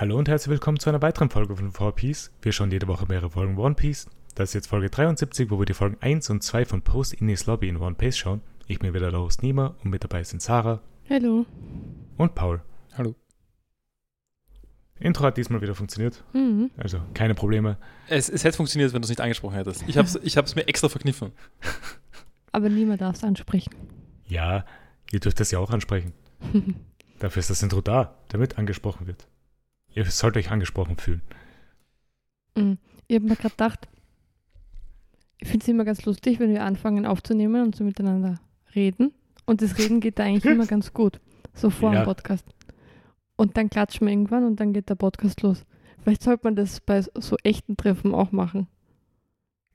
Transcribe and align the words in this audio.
Hallo 0.00 0.16
und 0.16 0.28
herzlich 0.28 0.52
willkommen 0.52 0.78
zu 0.78 0.88
einer 0.88 1.02
weiteren 1.02 1.28
Folge 1.28 1.56
von 1.56 1.72
4Piece. 1.72 2.30
Wir 2.40 2.52
schauen 2.52 2.70
jede 2.70 2.86
Woche 2.86 3.06
mehrere 3.08 3.30
Folgen 3.30 3.58
One 3.58 3.74
Piece. 3.74 4.06
Das 4.36 4.50
ist 4.50 4.54
jetzt 4.54 4.68
Folge 4.68 4.90
73, 4.90 5.50
wo 5.50 5.58
wir 5.58 5.66
die 5.66 5.74
Folgen 5.74 5.96
1 6.00 6.30
und 6.30 6.40
2 6.44 6.66
von 6.66 6.82
Post 6.82 7.14
Indies 7.14 7.46
Lobby 7.46 7.68
in 7.68 7.78
One 7.78 7.96
Piece 7.96 8.16
schauen. 8.16 8.40
Ich 8.68 8.78
bin 8.78 8.94
wieder 8.94 9.10
der 9.10 9.18
Host 9.18 9.42
Nima 9.42 9.74
und 9.82 9.90
mit 9.90 10.04
dabei 10.04 10.22
sind 10.22 10.40
Sarah 10.40 10.80
Hallo. 11.10 11.46
und 12.16 12.34
Paul. 12.36 12.62
Hallo. 12.96 13.16
Intro 15.00 15.24
hat 15.24 15.36
diesmal 15.36 15.62
wieder 15.62 15.74
funktioniert, 15.74 16.22
Mhm. 16.32 16.70
also 16.76 17.00
keine 17.12 17.34
Probleme. 17.34 17.76
Es, 18.06 18.28
es 18.28 18.44
hätte 18.44 18.56
funktioniert, 18.56 18.92
wenn 18.92 19.02
du 19.02 19.06
es 19.06 19.10
nicht 19.10 19.20
angesprochen 19.20 19.56
hättest. 19.56 19.82
Ich 19.88 19.98
habe 19.98 20.06
es 20.06 20.14
ich 20.22 20.36
hab's 20.36 20.54
mir 20.54 20.68
extra 20.68 20.88
verkniffen. 20.88 21.32
Aber 22.52 22.68
niemand 22.68 23.00
darf 23.00 23.16
es 23.16 23.24
ansprechen. 23.24 23.74
Ja, 24.28 24.64
ihr 25.10 25.18
dürft 25.18 25.40
das 25.40 25.50
ja 25.50 25.58
auch 25.58 25.70
ansprechen. 25.70 26.12
Dafür 27.18 27.40
ist 27.40 27.50
das 27.50 27.62
Intro 27.64 27.80
da, 27.80 28.14
damit 28.28 28.58
angesprochen 28.58 29.08
wird. 29.08 29.26
Ihr 29.98 30.04
sollt 30.04 30.36
euch 30.36 30.52
angesprochen 30.52 30.96
fühlen. 30.96 31.22
Mhm. 32.56 32.78
Ich 33.08 33.16
habe 33.16 33.26
mir 33.26 33.34
gerade 33.34 33.50
gedacht, 33.50 33.88
ich 35.40 35.48
finde 35.48 35.64
es 35.64 35.68
immer 35.68 35.84
ganz 35.84 36.04
lustig, 36.04 36.38
wenn 36.38 36.50
wir 36.52 36.62
anfangen 36.62 37.04
aufzunehmen 37.04 37.62
und 37.64 37.74
so 37.74 37.82
miteinander 37.82 38.38
reden. 38.76 39.12
Und 39.44 39.60
das 39.60 39.76
Reden 39.76 39.98
geht 40.00 40.20
da 40.20 40.22
eigentlich 40.24 40.44
immer 40.52 40.66
ganz 40.66 40.92
gut. 40.92 41.20
So 41.52 41.70
vor 41.70 41.92
Ja. 41.92 42.02
dem 42.02 42.04
Podcast. 42.04 42.44
Und 43.36 43.56
dann 43.56 43.70
klatschen 43.70 44.06
wir 44.06 44.12
irgendwann 44.12 44.44
und 44.44 44.60
dann 44.60 44.72
geht 44.72 44.88
der 44.88 44.94
Podcast 44.94 45.42
los. 45.42 45.64
Vielleicht 46.00 46.22
sollte 46.22 46.42
man 46.44 46.54
das 46.54 46.80
bei 46.80 47.02
so 47.02 47.36
echten 47.42 47.76
Treffen 47.76 48.14
auch 48.14 48.30
machen. 48.30 48.68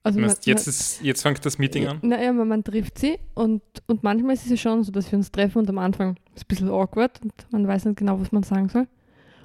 Also 0.03 0.19
man, 0.21 0.29
jetzt, 0.29 0.67
ist, 0.67 1.01
jetzt 1.01 1.21
fängt 1.21 1.45
das 1.45 1.57
Meeting 1.57 1.87
an. 1.87 1.99
Naja, 2.01 2.31
man, 2.31 2.47
man 2.47 2.63
trifft 2.63 2.97
sie 2.97 3.19
und, 3.35 3.61
und 3.87 4.03
manchmal 4.03 4.35
ist 4.35 4.43
es 4.45 4.51
ja 4.51 4.57
schon 4.57 4.83
so, 4.85 4.91
dass 4.93 5.11
wir 5.11 5.17
uns 5.17 5.31
treffen 5.31 5.59
und 5.59 5.69
am 5.69 5.77
Anfang 5.79 6.15
ist 6.35 6.37
es 6.37 6.43
ein 6.43 6.47
bisschen 6.47 6.69
awkward 6.69 7.21
und 7.21 7.33
man 7.51 7.67
weiß 7.67 7.85
nicht 7.85 7.97
genau, 7.97 8.19
was 8.19 8.31
man 8.31 8.43
sagen 8.43 8.69
soll. 8.69 8.87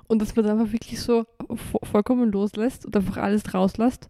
Und 0.09 0.21
dass 0.23 0.35
man 0.35 0.45
dann 0.45 0.59
einfach 0.59 0.73
wirklich 0.73 1.01
so 1.01 1.25
vo 1.49 1.79
vollkommen 1.85 2.33
loslässt 2.33 2.85
und 2.87 2.97
einfach 2.97 3.19
alles 3.19 3.53
rauslässt, 3.55 4.09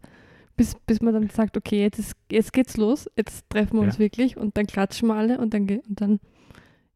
bis, 0.56 0.74
bis 0.86 1.00
man 1.02 1.12
dann 1.14 1.28
sagt, 1.28 1.56
okay, 1.56 1.82
jetzt, 1.82 1.98
ist, 1.98 2.14
jetzt 2.30 2.52
geht's 2.52 2.76
los, 2.76 3.08
jetzt 3.16 3.48
treffen 3.50 3.74
wir 3.74 3.82
uns 3.82 3.94
Ja. 3.94 4.00
wirklich 4.00 4.36
und 4.36 4.56
dann 4.56 4.66
klatschen 4.66 5.08
wir 5.08 5.14
alle 5.16 5.38
und 5.38 5.54
dann, 5.54 5.66
ge 5.66 5.80
und 5.88 6.00
dann 6.00 6.20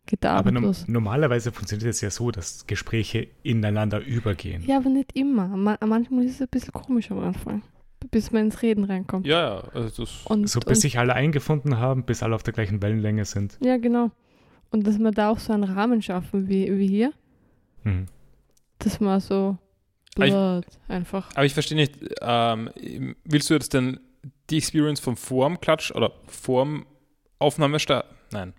geht 0.07 0.23
der 0.25 0.31
Aber 0.33 0.39
Abend 0.49 0.55
nom 0.55 0.65
los. 0.65 0.85
normalerweise 0.89 1.53
funktioniert 1.53 1.91
es 1.91 2.01
ja 2.01 2.11
so, 2.11 2.31
dass 2.33 2.67
Gespräche 2.67 3.29
ineinander 3.43 4.01
übergehen. 4.05 4.63
Ja, 4.67 4.79
aber 4.79 4.89
nicht 4.91 5.17
immer. 5.17 5.47
Ma 5.49 5.77
manchmal 5.85 6.25
ist 6.25 6.37
es 6.37 6.43
ein 6.43 6.49
bisschen 6.51 6.73
komisch 6.73 7.11
am 7.13 7.21
Anfang, 7.21 7.63
bis 8.11 8.33
man 8.33 8.47
ins 8.47 8.63
Reden 8.63 8.85
reinkommt. 8.85 9.27
Ja, 9.27 9.41
ja. 9.41 9.65
Also 9.75 10.03
das, 10.05 10.27
Und, 10.27 10.49
So 10.49 10.59
bis 10.61 10.79
und, 10.79 10.83
sich 10.83 10.99
alle 10.99 11.15
eingefunden 11.15 11.79
haben, 11.79 12.05
bis 12.05 12.23
alle 12.25 12.35
auf 12.35 12.43
der 12.43 12.53
gleichen 12.53 12.83
Wellenlänge 12.83 13.25
sind. 13.25 13.59
ja, 13.61 13.77
genau. 13.79 14.11
Und 14.71 14.87
dass 14.87 14.99
wir 14.99 15.11
da 15.13 15.29
auch 15.31 15.39
so 15.39 15.53
einen 15.53 15.65
Rahmen 15.65 16.03
schaffen 16.03 16.49
wie, 16.49 16.79
wie 16.79 16.87
hier. 16.89 17.13
Mhm. 17.85 18.07
Das 18.85 19.01
war 19.01 19.21
so 19.21 19.57
Aber 20.17 20.27
ich- 20.27 20.33
blöd, 20.33 20.67
einfach. 20.89 21.31
aber 21.35 21.45
ich 21.45 21.55
verstehe 21.55 21.77
nicht, 21.77 21.95
ähm, 22.21 22.71
willst 23.25 23.49
du 23.51 23.55
jetzt 23.55 23.73
denn 23.75 24.01
die 24.51 24.59
Experience 24.59 25.01
vom 25.01 25.17
Vorm-Klatsch 25.17 25.91
oder 25.93 26.13
vorm 26.27 26.87
Aufnahmestart? 27.39 28.07
Nein. 28.33 28.55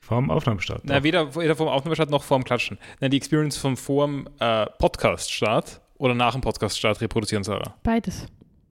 Vorm 0.00 0.30
Aufnahmestart. 0.30 0.84
Nein, 0.84 1.02
weder, 1.02 1.34
weder 1.36 1.54
vorm 1.56 1.68
Aufnahmestart 1.68 2.08
noch 2.10 2.22
vorm 2.22 2.44
Klatschen. 2.44 2.78
Nein, 3.00 3.10
die 3.10 3.16
Experience 3.18 3.56
vom 3.58 3.76
vorm 3.76 4.28
äh, 4.38 4.66
Podcast-Start 4.78 5.80
oder 5.98 6.14
nach 6.14 6.32
dem 6.32 6.40
Podcast-Start 6.40 7.00
reproduzieren, 7.00 7.44
Sarah. 7.44 7.74
Beides. 7.82 8.26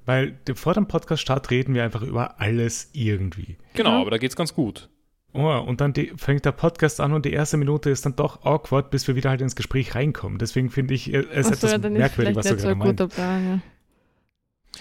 Weil 0.05 0.39
vor 0.55 0.73
dem 0.73 0.87
Podcast-Start 0.87 1.51
reden 1.51 1.73
wir 1.73 1.83
einfach 1.83 2.01
über 2.01 2.39
alles 2.39 2.89
irgendwie. 2.93 3.57
Genau, 3.73 3.91
Ja. 3.91 4.01
aber 4.01 4.11
da 4.11 4.17
geht 4.17 4.31
es 4.31 4.35
ganz 4.35 4.53
gut. 4.53 4.89
Oh, 5.33 5.59
und 5.67 5.81
dann 5.81 5.93
die, 5.93 6.13
fängt 6.17 6.45
der 6.45 6.51
Podcast 6.51 6.99
an 6.99 7.13
und 7.13 7.25
die 7.25 7.33
erste 7.33 7.57
Minute 7.57 7.89
ist 7.89 8.05
dann 8.05 8.15
doch 8.15 8.43
awkward, 8.43 8.89
bis 8.89 9.07
wir 9.07 9.15
wieder 9.15 9.29
halt 9.29 9.41
ins 9.41 9.55
Gespräch 9.55 9.93
reinkommen. 9.93 10.39
Deswegen 10.39 10.69
finde 10.69 10.93
ich 10.93 11.13
äh, 11.13 11.25
es 11.31 11.51
etwas 11.51 11.71
ja, 11.73 11.77
merkwürdig, 11.77 12.35
was 12.35 12.47
du 12.47 12.55
gerade 12.55 12.75
meinst. 12.75 13.09
Plan. 13.15 13.61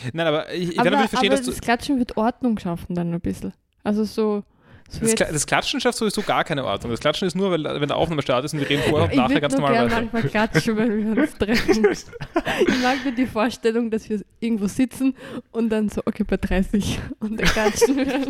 Ja. 0.03 0.09
Nein, 0.12 0.27
aber 0.27 0.53
ich, 0.53 0.71
ich 0.71 0.79
Aber, 0.79 0.84
kann 0.91 0.93
natürlich 0.93 1.11
verstehen, 1.11 1.31
aber 1.31 1.37
dass 1.39 1.47
du. 1.47 1.51
das 1.53 1.61
Klatschen 1.61 1.99
wird 1.99 2.17
Ordnung 2.17 2.59
schaffen 2.59 2.95
dann 2.95 3.12
ein 3.12 3.21
bisschen. 3.21 3.53
Also 3.83 4.05
so, 4.05 4.45
so 4.89 5.01
Das, 5.01 5.15
Kla- 5.17 5.33
das 5.33 5.47
Klatschen 5.47 5.81
schafft 5.81 5.99
sowieso 5.99 6.23
gar 6.23 6.45
keine 6.45 6.65
Ordnung. 6.65 6.91
Das 6.91 7.01
Klatschen 7.01 7.27
ist 7.27 7.34
nur, 7.34 7.51
wenn, 7.51 7.65
wenn 7.65 7.89
der 7.89 7.97
Aufnahmestart 7.97 8.45
ist 8.45 8.53
und 8.55 8.61
wir 8.61 8.69
reden 8.69 8.83
vorher 8.89 9.07
und 9.07 9.13
ich 9.13 9.19
nachher 9.19 9.41
ganz 9.41 9.55
normal 9.55 9.73
gerne 9.73 9.91
weiter. 9.91 10.01
manchmal 10.13 10.23
klatschen, 10.23 10.77
wenn 10.77 11.17
wir 11.17 11.23
uns 11.23 11.34
treffen. 11.34 11.87
ich 11.93 12.83
mag 12.83 13.05
nur 13.05 13.15
die 13.15 13.27
Vorstellung, 13.27 13.91
dass 13.91 14.09
wir 14.09 14.21
irgendwo 14.41 14.69
sitzen 14.69 15.15
und 15.51 15.71
dann 15.71 15.89
so, 15.89 16.03
okay, 16.05 16.25
bei 16.25 16.37
30 16.37 16.99
und 17.21 17.41
dann 17.41 17.47
klatschen 17.47 17.97
wir. 17.97 18.27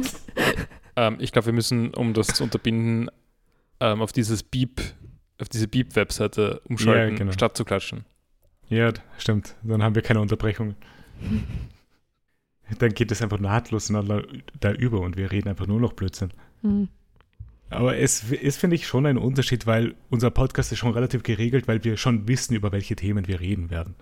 Ähm, 0.96 1.16
ich 1.20 1.32
glaube, 1.32 1.46
wir 1.46 1.52
müssen, 1.52 1.94
um 1.94 2.14
das 2.14 2.28
zu 2.28 2.42
unterbinden, 2.44 3.10
ähm, 3.80 4.00
auf 4.02 4.12
dieses 4.12 4.42
Beep, 4.42 4.80
auf 5.40 5.48
diese 5.48 5.68
Beep-Webseite 5.68 6.60
umschalten, 6.64 7.12
Ja, 7.12 7.18
genau. 7.18 7.32
statt 7.32 7.56
zu 7.56 7.64
klatschen. 7.64 8.04
Ja, 8.68 8.92
stimmt. 9.18 9.54
Dann 9.62 9.82
haben 9.82 9.94
wir 9.94 10.02
keine 10.02 10.20
Unterbrechungen. 10.20 10.74
Dann 12.78 12.94
geht 12.94 13.12
es 13.12 13.22
einfach 13.22 13.38
nahtlos 13.38 13.92
da 14.60 14.72
über 14.72 15.00
und 15.00 15.16
wir 15.16 15.30
reden 15.30 15.48
einfach 15.48 15.66
nur 15.66 15.80
noch 15.80 15.92
Blödsinn. 15.92 16.30
Hm. 16.62 16.88
Aber 17.68 17.96
es 17.96 18.24
ist, 18.30 18.58
finde 18.58 18.76
ich, 18.76 18.86
schon 18.86 19.06
ein 19.06 19.18
Unterschied, 19.18 19.66
weil 19.66 19.94
unser 20.08 20.30
Podcast 20.30 20.72
ist 20.72 20.78
schon 20.78 20.92
relativ 20.92 21.22
geregelt, 21.22 21.68
weil 21.68 21.82
wir 21.84 21.96
schon 21.96 22.28
wissen, 22.28 22.54
über 22.54 22.72
welche 22.72 22.96
Themen 22.96 23.26
wir 23.26 23.40
reden 23.40 23.70
werden. 23.70 23.94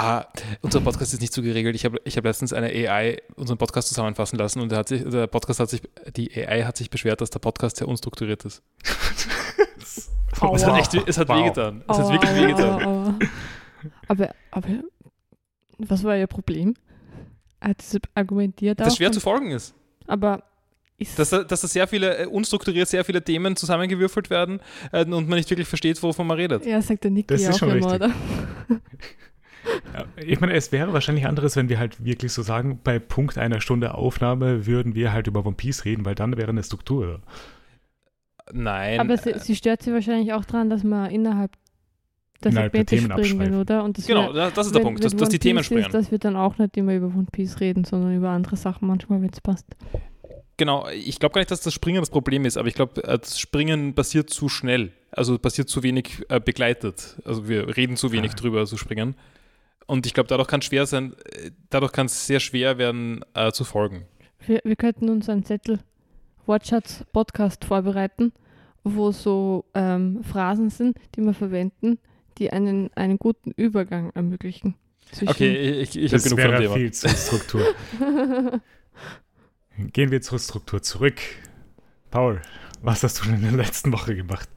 Ah, 0.00 0.26
unser 0.62 0.80
Podcast 0.80 1.12
ist 1.12 1.20
nicht 1.20 1.32
so 1.32 1.42
geregelt. 1.42 1.74
Ich 1.74 1.84
habe 1.84 2.00
ich 2.04 2.16
hab 2.16 2.24
letztens 2.24 2.52
eine 2.52 2.68
AI 2.68 3.20
unseren 3.34 3.58
Podcast 3.58 3.88
zusammenfassen 3.88 4.38
lassen 4.38 4.60
und 4.60 4.70
der, 4.70 4.78
hat 4.78 4.88
sich, 4.88 5.02
der 5.04 5.26
Podcast 5.26 5.58
hat 5.60 5.70
sich, 5.70 5.82
die 6.16 6.30
AI 6.36 6.62
hat 6.64 6.76
sich 6.76 6.88
beschwert, 6.88 7.20
dass 7.20 7.30
der 7.30 7.40
Podcast 7.40 7.78
sehr 7.78 7.88
unstrukturiert 7.88 8.44
ist. 8.44 8.62
Es 10.54 10.64
hat 10.64 10.78
echt, 10.78 10.94
es 11.08 11.18
hat 11.18 11.28
Wow. 11.28 11.38
wehgetan. 11.40 11.82
Es 11.88 11.96
hat 11.98 12.04
Aua, 12.04 12.12
wirklich 12.12 12.30
aua, 12.30 12.36
wehgetan. 12.42 12.82
aua, 12.84 12.84
aua. 13.06 13.18
Aber, 14.06 14.34
aber, 14.52 14.68
was 15.78 16.04
war 16.04 16.16
ihr 16.16 16.28
Problem? 16.28 16.74
Hat 17.60 17.82
sie 17.82 17.98
argumentiert 18.14 18.78
Das 18.78 18.92
auch, 18.92 18.96
schwer 18.96 19.10
zu 19.10 19.18
folgen 19.20 19.50
ist. 19.50 19.74
aber 20.06 20.44
ist 20.96 21.18
Dass 21.18 21.30
da, 21.30 21.42
dass 21.42 21.60
da 21.62 21.66
sehr 21.68 21.88
viele, 21.88 22.18
äh, 22.18 22.26
unstrukturiert 22.26 22.86
sehr 22.88 23.04
viele 23.04 23.22
Themen 23.22 23.56
zusammengewürfelt 23.56 24.30
werden 24.30 24.60
äh, 24.92 25.04
und 25.04 25.28
man 25.28 25.38
nicht 25.38 25.50
wirklich 25.50 25.66
versteht, 25.68 26.00
wovon 26.04 26.26
man 26.26 26.36
redet. 26.36 26.64
Ja, 26.66 26.80
sagt 26.82 27.02
der 27.04 27.10
Niki 27.10 27.26
Das 27.28 27.40
ist 27.42 27.50
auch 27.54 27.58
schon 27.58 27.70
immer, 27.70 27.92
richtig. 28.00 28.08
oder? 28.68 28.80
Ich 30.16 30.40
meine, 30.40 30.54
es 30.54 30.72
wäre 30.72 30.92
wahrscheinlich 30.92 31.26
anderes, 31.26 31.56
wenn 31.56 31.68
wir 31.68 31.78
halt 31.78 32.04
wirklich 32.04 32.32
so 32.32 32.42
sagen, 32.42 32.80
bei 32.82 32.98
Punkt 32.98 33.38
einer 33.38 33.60
Stunde 33.60 33.94
Aufnahme 33.94 34.66
würden 34.66 34.94
wir 34.94 35.12
halt 35.12 35.26
über 35.26 35.44
One 35.46 35.56
Piece 35.56 35.84
reden, 35.84 36.04
weil 36.04 36.14
dann 36.14 36.36
wäre 36.36 36.48
eine 36.50 36.62
Struktur. 36.62 37.20
Nein. 38.52 39.00
Aber 39.00 39.16
sie, 39.16 39.34
sie 39.38 39.54
stört 39.56 39.82
sie 39.82 39.92
wahrscheinlich 39.92 40.32
auch 40.32 40.44
daran, 40.44 40.70
dass 40.70 40.82
man 40.84 41.10
innerhalb 41.10 41.52
der 42.42 42.52
Innerhalb 42.52 42.72
der 42.72 42.80
Segmente 42.82 42.96
Themen 42.96 43.24
springen, 43.24 43.40
abschweifen. 43.40 43.60
oder? 43.60 43.84
Und 43.84 43.98
das 43.98 44.06
genau, 44.06 44.32
wir, 44.32 44.50
das, 44.50 44.66
ist 44.66 44.74
der 44.74 44.80
wenn- 44.80 44.86
Punkt, 44.86 45.04
dass, 45.04 45.12
wenn 45.12 45.18
dass 45.18 45.28
die 45.28 45.38
Themen 45.40 45.64
springen. 45.64 45.86
Ist, 45.86 45.92
dass 45.94 46.10
wir 46.10 46.18
dann 46.18 46.36
auch 46.36 46.56
nicht 46.58 46.76
immer 46.76 46.94
über 46.94 47.06
One 47.08 47.26
Piece 47.32 47.60
reden, 47.60 47.84
sondern 47.84 48.14
über 48.16 48.30
andere 48.30 48.56
Sachen 48.56 48.86
manchmal, 48.86 49.20
wenn 49.20 49.30
es 49.30 49.40
passt. 49.40 49.66
Genau, 50.56 50.88
ich 50.88 51.18
glaube 51.20 51.34
gar 51.34 51.40
nicht, 51.40 51.50
dass 51.50 51.60
das 51.60 51.74
Springen 51.74 52.00
das 52.00 52.10
Problem 52.10 52.44
ist, 52.44 52.56
aber 52.56 52.68
ich 52.68 52.74
glaube, 52.74 53.02
äh, 53.04 53.18
das 53.18 53.38
Springen 53.38 53.94
passiert 53.94 54.30
zu 54.30 54.48
schnell. 54.48 54.92
Also 55.10 55.38
passiert 55.38 55.68
zu 55.68 55.82
wenig 55.82 56.24
äh, 56.28 56.40
begleitet. 56.40 57.16
Also 57.24 57.48
wir 57.48 57.76
reden 57.76 57.96
zu 57.96 58.12
wenig 58.12 58.32
Ah. 58.32 58.36
drüber, 58.36 58.66
so 58.66 58.76
springen. 58.76 59.14
Und 59.88 60.04
ich 60.04 60.12
glaube, 60.12 60.28
dadurch 60.28 60.48
kann 60.48 60.60
es 60.60 60.66
schwer 60.66 60.84
sein, 60.84 61.14
äh, 61.32 61.50
dadurch 61.70 61.92
kann 61.92 62.06
es 62.06 62.26
sehr 62.26 62.40
schwer 62.40 62.76
werden, 62.76 63.24
äh, 63.32 63.50
zu 63.52 63.64
folgen. 63.64 64.04
Wir, 64.46 64.60
wir 64.62 64.76
könnten 64.76 65.08
uns 65.08 65.30
einen 65.30 65.44
Zettel 65.44 65.80
Wortschatz-Podcast 66.44 67.64
vorbereiten, 67.64 68.32
wo 68.84 69.12
so 69.12 69.64
ähm, 69.72 70.22
Phrasen 70.22 70.68
sind, 70.68 70.98
die 71.14 71.22
wir 71.22 71.32
verwenden, 71.32 71.98
die 72.36 72.52
einen, 72.52 72.90
einen 72.96 73.18
guten 73.18 73.52
Übergang 73.52 74.10
ermöglichen. 74.14 74.74
Okay, 75.26 75.80
ich, 75.80 75.96
ich 75.96 76.12
habe 76.12 76.22
das 76.22 76.24
genug 76.24 76.40
von 76.40 76.50
dem 76.50 76.60
wäre 76.60 76.74
viel 76.74 76.92
zur 76.92 77.10
Struktur. 77.10 77.62
Gehen 79.78 80.10
wir 80.10 80.20
zur 80.20 80.38
Struktur 80.38 80.82
zurück. 80.82 81.18
Paul, 82.10 82.42
was 82.82 83.02
hast 83.02 83.20
du 83.20 83.24
denn 83.24 83.36
in 83.36 83.42
der 83.42 83.52
letzten 83.52 83.90
Woche 83.90 84.14
gemacht? 84.14 84.50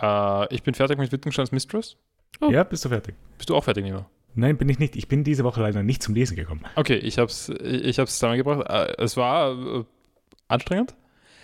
Äh, 0.00 0.54
ich 0.54 0.62
bin 0.62 0.72
fertig 0.72 0.98
mit 0.98 1.12
Wittgensteins 1.12 1.52
Mistress. 1.52 1.96
Oh. 2.40 2.50
Ja, 2.50 2.64
bist 2.64 2.86
du 2.86 2.88
fertig? 2.88 3.14
Bist 3.36 3.50
du 3.50 3.54
auch 3.54 3.64
fertig, 3.64 3.84
Nima? 3.84 4.08
Nein, 4.38 4.56
bin 4.56 4.68
ich 4.68 4.78
nicht. 4.78 4.94
Ich 4.96 5.08
bin 5.08 5.24
diese 5.24 5.42
Woche 5.44 5.60
leider 5.60 5.82
nicht 5.82 6.02
zum 6.02 6.14
Lesen 6.14 6.36
gekommen. 6.36 6.64
Okay, 6.76 6.96
ich 6.96 7.18
habe 7.18 7.28
es 7.28 7.48
ich 7.48 7.98
hab's 7.98 8.14
zusammengebracht. 8.14 8.68
Äh, 8.68 9.02
es 9.02 9.16
war 9.16 9.80
äh, 9.80 9.84
anstrengend. 10.46 10.94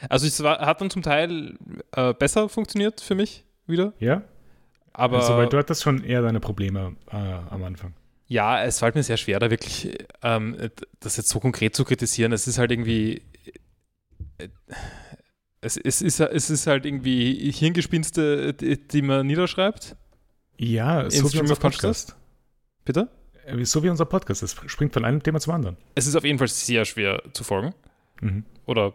Also 0.08 0.26
es 0.26 0.42
war, 0.42 0.60
hat 0.60 0.80
dann 0.80 0.90
zum 0.90 1.02
Teil 1.02 1.56
äh, 1.92 2.14
besser 2.14 2.48
funktioniert 2.48 3.00
für 3.00 3.14
mich 3.14 3.44
wieder. 3.66 3.92
Ja? 3.98 4.22
Aber 4.92 5.16
also, 5.18 5.36
weil 5.36 5.48
du 5.48 5.58
hattest 5.58 5.82
schon 5.82 6.04
eher 6.04 6.22
deine 6.22 6.38
Probleme 6.40 6.94
äh, 7.10 7.16
am 7.16 7.64
Anfang. 7.64 7.94
ja, 8.28 8.62
es 8.62 8.78
fällt 8.78 8.94
mir 8.94 9.02
sehr 9.02 9.16
schwer, 9.16 9.40
da 9.40 9.50
wirklich 9.50 9.96
ähm, 10.22 10.56
das 11.00 11.16
jetzt 11.16 11.30
so 11.30 11.40
konkret 11.40 11.74
zu 11.74 11.84
kritisieren. 11.84 12.32
Es 12.32 12.46
ist 12.46 12.58
halt 12.58 12.70
irgendwie. 12.70 13.22
äh, 14.38 14.48
Es, 15.60 15.76
es, 15.78 16.02
ist, 16.02 16.20
es 16.20 16.50
ist 16.50 16.66
halt 16.66 16.84
irgendwie 16.86 17.50
Hirngespinste, 17.50 18.52
die, 18.54 18.76
die 18.86 19.02
man 19.02 19.26
niederschreibt. 19.26 19.96
Ja, 20.58 21.10
so 21.10 21.32
wie 21.32 21.40
unser 21.40 21.56
Consciousness? 21.56 22.06
Podcast. 22.06 22.16
Bitte? 22.84 23.08
Äh, 23.46 23.64
So 23.64 23.82
wie 23.82 23.88
unser 23.90 24.04
Podcast. 24.06 24.42
Es 24.42 24.56
springt 24.66 24.92
von 24.92 25.04
einem 25.04 25.22
Thema 25.22 25.40
zum 25.40 25.52
anderen. 25.54 25.76
Es 25.94 26.06
ist 26.06 26.16
auf 26.16 26.24
jeden 26.24 26.38
Fall 26.38 26.48
sehr 26.48 26.84
schwer 26.84 27.22
zu 27.32 27.44
folgen. 27.44 27.74
Mhm. 28.20 28.44
Oder, 28.66 28.94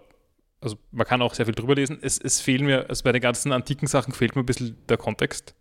also 0.62 0.78
man 0.92 1.06
kann 1.06 1.22
auch 1.22 1.34
sehr 1.34 1.46
viel 1.46 1.56
drüber 1.56 1.76
lesen. 1.76 2.00
Es, 2.02 2.18
es 2.20 2.40
fehlen 2.42 2.66
mir, 2.66 2.90
also 2.90 3.04
bei 3.04 3.12
den 3.12 3.22
ganzen 3.22 3.52
antiken 3.52 3.88
Sachen 3.88 4.14
fehlt 4.14 4.36
mir 4.36 4.44
ein 4.44 4.46
bisschen 4.46 4.78
der 4.88 4.98
Kontext. 4.98 5.56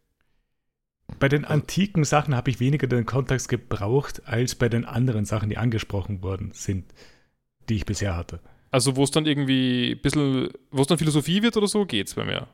bei 1.18 1.28
den 1.28 1.44
antiken 1.44 2.04
Sachen 2.04 2.36
habe 2.36 2.50
ich 2.50 2.60
weniger 2.60 2.86
den 2.86 3.06
Kontext 3.06 3.48
gebraucht, 3.48 4.22
als 4.26 4.54
bei 4.54 4.68
den 4.68 4.84
anderen 4.84 5.24
Sachen, 5.24 5.48
die 5.48 5.56
angesprochen 5.56 6.22
worden 6.22 6.50
sind, 6.52 6.84
die 7.68 7.76
ich 7.76 7.86
bisher 7.86 8.16
hatte. 8.16 8.40
Also 8.70 8.96
wo 8.96 9.04
es 9.04 9.10
dann 9.10 9.24
irgendwie 9.26 9.92
ein 9.92 10.00
bisschen, 10.02 10.50
wo 10.70 10.82
es 10.82 10.86
dann 10.86 10.98
Philosophie 10.98 11.42
wird 11.42 11.56
oder 11.56 11.66
so, 11.66 11.86
geht's 11.86 12.14
bei 12.14 12.24
mir. 12.24 12.48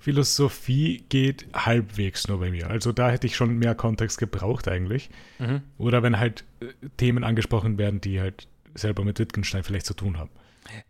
Philosophie 0.00 1.04
geht 1.08 1.46
halbwegs 1.54 2.26
nur 2.28 2.40
bei 2.40 2.50
mir. 2.50 2.68
Also 2.70 2.92
da 2.92 3.10
hätte 3.10 3.26
ich 3.26 3.36
schon 3.36 3.56
mehr 3.58 3.74
Kontext 3.74 4.18
gebraucht 4.18 4.66
eigentlich. 4.68 5.10
Mhm. 5.38 5.62
Oder 5.78 6.02
wenn 6.02 6.18
halt 6.18 6.44
äh, 6.60 6.66
Themen 6.96 7.24
angesprochen 7.24 7.78
werden, 7.78 8.00
die 8.00 8.20
halt 8.20 8.48
selber 8.74 9.04
mit 9.04 9.18
Wittgenstein 9.18 9.62
vielleicht 9.62 9.86
zu 9.86 9.94
tun 9.94 10.18
haben. 10.18 10.30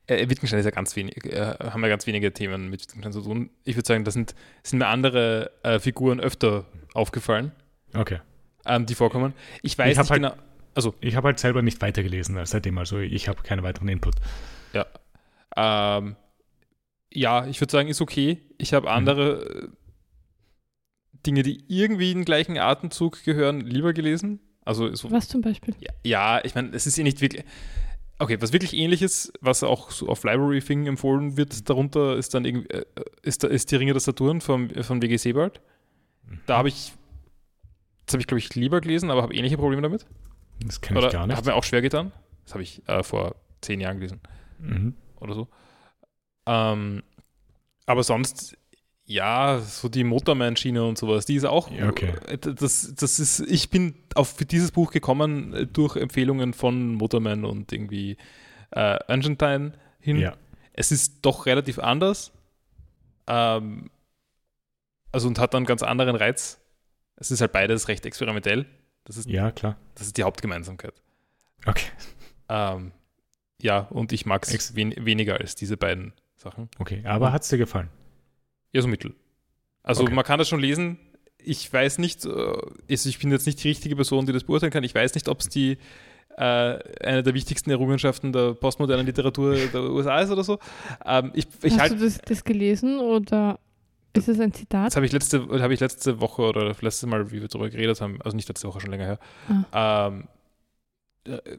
Äh, 0.06 0.28
Wittgenstein 0.28 0.58
ist 0.60 0.64
ja 0.66 0.70
ganz 0.70 0.94
wenig, 0.96 1.24
äh, 1.24 1.54
haben 1.60 1.82
ja 1.82 1.88
ganz 1.88 2.06
wenige 2.06 2.32
Themen 2.32 2.68
mit 2.70 2.82
Wittgenstein 2.82 3.12
zu 3.12 3.22
tun. 3.22 3.50
Ich 3.64 3.76
würde 3.76 3.86
sagen, 3.86 4.04
da 4.04 4.10
sind, 4.10 4.34
sind 4.62 4.78
mir 4.80 4.86
andere 4.88 5.50
äh, 5.62 5.78
Figuren 5.78 6.20
öfter 6.20 6.66
aufgefallen, 6.92 7.52
Okay. 7.94 8.18
ähm, 8.66 8.84
die 8.86 8.94
vorkommen. 8.94 9.32
Ich 9.62 9.78
weiß 9.78 9.92
Ich 9.92 9.98
nicht 9.98 10.10
halt- 10.10 10.22
genau. 10.22 10.34
Also, 10.74 10.94
Ich 11.00 11.16
habe 11.16 11.28
halt 11.28 11.38
selber 11.40 11.62
nicht 11.62 11.80
weitergelesen 11.82 12.36
als 12.36 12.50
seitdem, 12.50 12.78
also 12.78 12.98
ich 12.98 13.28
habe 13.28 13.42
keinen 13.42 13.62
weiteren 13.64 13.88
Input. 13.88 14.14
ähm, 15.56 16.16
ja, 17.12 17.46
ich 17.46 17.60
würde 17.60 17.70
sagen, 17.72 17.88
ist 17.88 18.00
okay. 18.00 18.38
Ich 18.58 18.72
habe 18.72 18.90
andere 18.90 19.44
äh, 19.44 19.68
Dinge, 21.26 21.42
die 21.42 21.64
irgendwie 21.68 22.12
in 22.12 22.18
den 22.18 22.24
gleichen 22.24 22.56
Atemzug 22.58 23.22
gehören, 23.24 23.60
lieber 23.60 23.92
gelesen. 23.92 24.40
Also 24.64 24.94
so 24.94 25.10
Was 25.10 25.28
zum 25.28 25.40
Beispiel? 25.40 25.74
Ja, 25.80 25.92
ja, 26.04 26.44
ich 26.44 26.54
meine, 26.54 26.70
es 26.74 26.86
ist 26.86 26.98
eh 26.98 27.02
nicht 27.02 27.20
wirklich. 27.20 27.44
Okay, 28.18 28.36
was 28.40 28.52
wirklich 28.52 28.74
ähnliches, 28.74 29.32
was 29.40 29.62
auch 29.62 29.90
so 29.90 30.08
auf 30.08 30.24
Library 30.24 30.60
Thing 30.60 30.86
empfohlen 30.86 31.36
wird, 31.38 31.68
darunter 31.70 32.16
ist 32.16 32.34
dann 32.34 32.44
irgendwie, 32.44 32.68
äh, 32.68 32.84
ist, 33.22 33.42
da- 33.42 33.48
ist 33.48 33.70
die 33.70 33.76
Ringe 33.76 33.94
des 33.94 34.04
Saturn 34.04 34.40
vom, 34.42 34.68
von 34.70 35.00
WG 35.00 35.16
Sebald. 35.16 35.60
Da 36.46 36.58
habe 36.58 36.68
ich, 36.68 36.92
das 38.06 38.12
habe 38.14 38.20
ich, 38.20 38.26
glaube 38.26 38.38
ich, 38.40 38.54
lieber 38.54 38.80
gelesen, 38.82 39.10
aber 39.10 39.22
habe 39.22 39.34
ähnliche 39.34 39.56
Probleme 39.56 39.80
damit. 39.82 40.06
Das 40.64 40.80
kenne 40.82 41.00
ich 41.00 41.10
gar 41.10 41.26
nicht. 41.26 41.36
habe 41.36 41.48
mir 41.48 41.54
auch 41.54 41.64
schwer 41.64 41.80
getan. 41.80 42.12
Das 42.44 42.52
habe 42.52 42.62
ich 42.62 42.86
äh, 42.88 43.02
vor 43.02 43.36
zehn 43.62 43.80
Jahren 43.80 43.96
gelesen 43.96 44.20
Mhm. 44.58 44.94
oder 45.18 45.34
so. 45.34 45.48
Ähm, 46.46 47.02
aber 47.86 48.02
sonst, 48.02 48.56
ja, 49.04 49.58
so 49.58 49.88
die 49.88 50.04
Motorman-Schiene 50.04 50.84
und 50.84 50.96
sowas, 50.96 51.26
die 51.26 51.34
ist 51.34 51.44
auch. 51.44 51.70
Ja, 51.70 51.88
okay. 51.88 52.14
Das, 52.40 52.94
das 52.94 53.18
ist, 53.18 53.40
ich 53.40 53.70
bin 53.70 53.94
auf 54.14 54.34
dieses 54.36 54.70
Buch 54.70 54.92
gekommen 54.92 55.52
äh, 55.52 55.66
durch 55.66 55.96
Empfehlungen 55.96 56.54
von 56.54 56.94
Motorman 56.94 57.44
und 57.44 57.72
irgendwie 57.72 58.16
äh, 58.70 58.98
Argentine 59.08 59.72
hin. 59.98 60.18
Ja. 60.18 60.36
Es 60.72 60.92
ist 60.92 61.18
doch 61.22 61.46
relativ 61.46 61.78
anders. 61.78 62.32
Ähm, 63.26 63.90
also 65.12 65.28
und 65.28 65.38
hat 65.38 65.54
dann 65.54 65.60
einen 65.60 65.66
ganz 65.66 65.82
anderen 65.82 66.16
Reiz. 66.16 66.60
Es 67.16 67.30
ist 67.30 67.40
halt 67.40 67.52
beides 67.52 67.88
recht 67.88 68.06
experimentell. 68.06 68.66
Das 69.04 69.16
ist, 69.16 69.28
ja, 69.28 69.50
klar. 69.50 69.76
das 69.96 70.06
ist 70.06 70.16
die 70.16 70.22
Hauptgemeinsamkeit. 70.22 70.94
Okay. 71.66 71.86
Ähm, 72.48 72.92
ja, 73.60 73.80
und 73.90 74.12
ich 74.12 74.24
mag 74.24 74.46
es 74.46 74.74
wen 74.74 74.94
weniger 75.04 75.38
als 75.38 75.54
diese 75.54 75.76
beiden 75.76 76.12
Sachen. 76.40 76.68
Okay, 76.78 77.02
aber 77.04 77.32
hat 77.32 77.42
es 77.42 77.48
dir 77.48 77.58
gefallen? 77.58 77.88
Ja, 78.72 78.82
so 78.82 78.88
mittel. 78.88 79.14
Also 79.82 80.02
Okay. 80.04 80.14
man 80.14 80.24
kann 80.24 80.38
das 80.38 80.48
schon 80.48 80.60
lesen. 80.60 80.98
Ich 81.42 81.72
weiß 81.72 81.98
nicht, 81.98 82.24
äh, 82.24 82.28
also 82.30 83.08
ich 83.08 83.18
bin 83.18 83.30
jetzt 83.30 83.46
nicht 83.46 83.62
die 83.62 83.68
richtige 83.68 83.96
Person, 83.96 84.26
die 84.26 84.32
das 84.32 84.44
beurteilen 84.44 84.72
kann. 84.72 84.84
Ich 84.84 84.94
weiß 84.94 85.14
nicht, 85.14 85.28
ob 85.28 85.40
es 85.40 85.48
die 85.48 85.78
äh, 86.36 86.42
eine 86.42 87.22
der 87.22 87.34
wichtigsten 87.34 87.70
Errungenschaften 87.70 88.32
der 88.32 88.54
postmodernen 88.54 89.04
Literatur 89.06 89.54
der 89.54 89.82
USA 89.82 90.20
ist 90.20 90.30
oder 90.30 90.44
so. 90.44 90.58
Ähm, 91.04 91.32
ich 91.34 91.46
ich 91.62 91.72
Hast 91.74 91.80
halt, 91.80 91.92
du 91.92 91.96
das, 92.04 92.18
das 92.18 92.44
gelesen 92.44 92.98
oder 93.00 93.58
ist 94.14 94.28
es 94.28 94.40
ein 94.40 94.52
Zitat? 94.52 94.88
das 94.88 94.96
habe 94.96 95.06
ich 95.06 95.12
letzte, 95.12 95.46
habe 95.60 95.74
ich 95.74 95.80
letzte 95.80 96.20
Woche 96.20 96.42
oder 96.42 96.66
letztes 96.80 97.06
Mal, 97.06 97.30
wie 97.32 97.40
wir 97.40 97.48
darüber 97.48 97.68
geredet 97.68 98.00
haben, 98.00 98.20
also 98.22 98.36
nicht 98.36 98.48
letzte 98.48 98.66
Woche, 98.68 98.80
schon 98.80 98.90
länger 98.90 99.04
her, 99.06 99.18
ähm, 99.74 100.20
äh, 100.22 100.26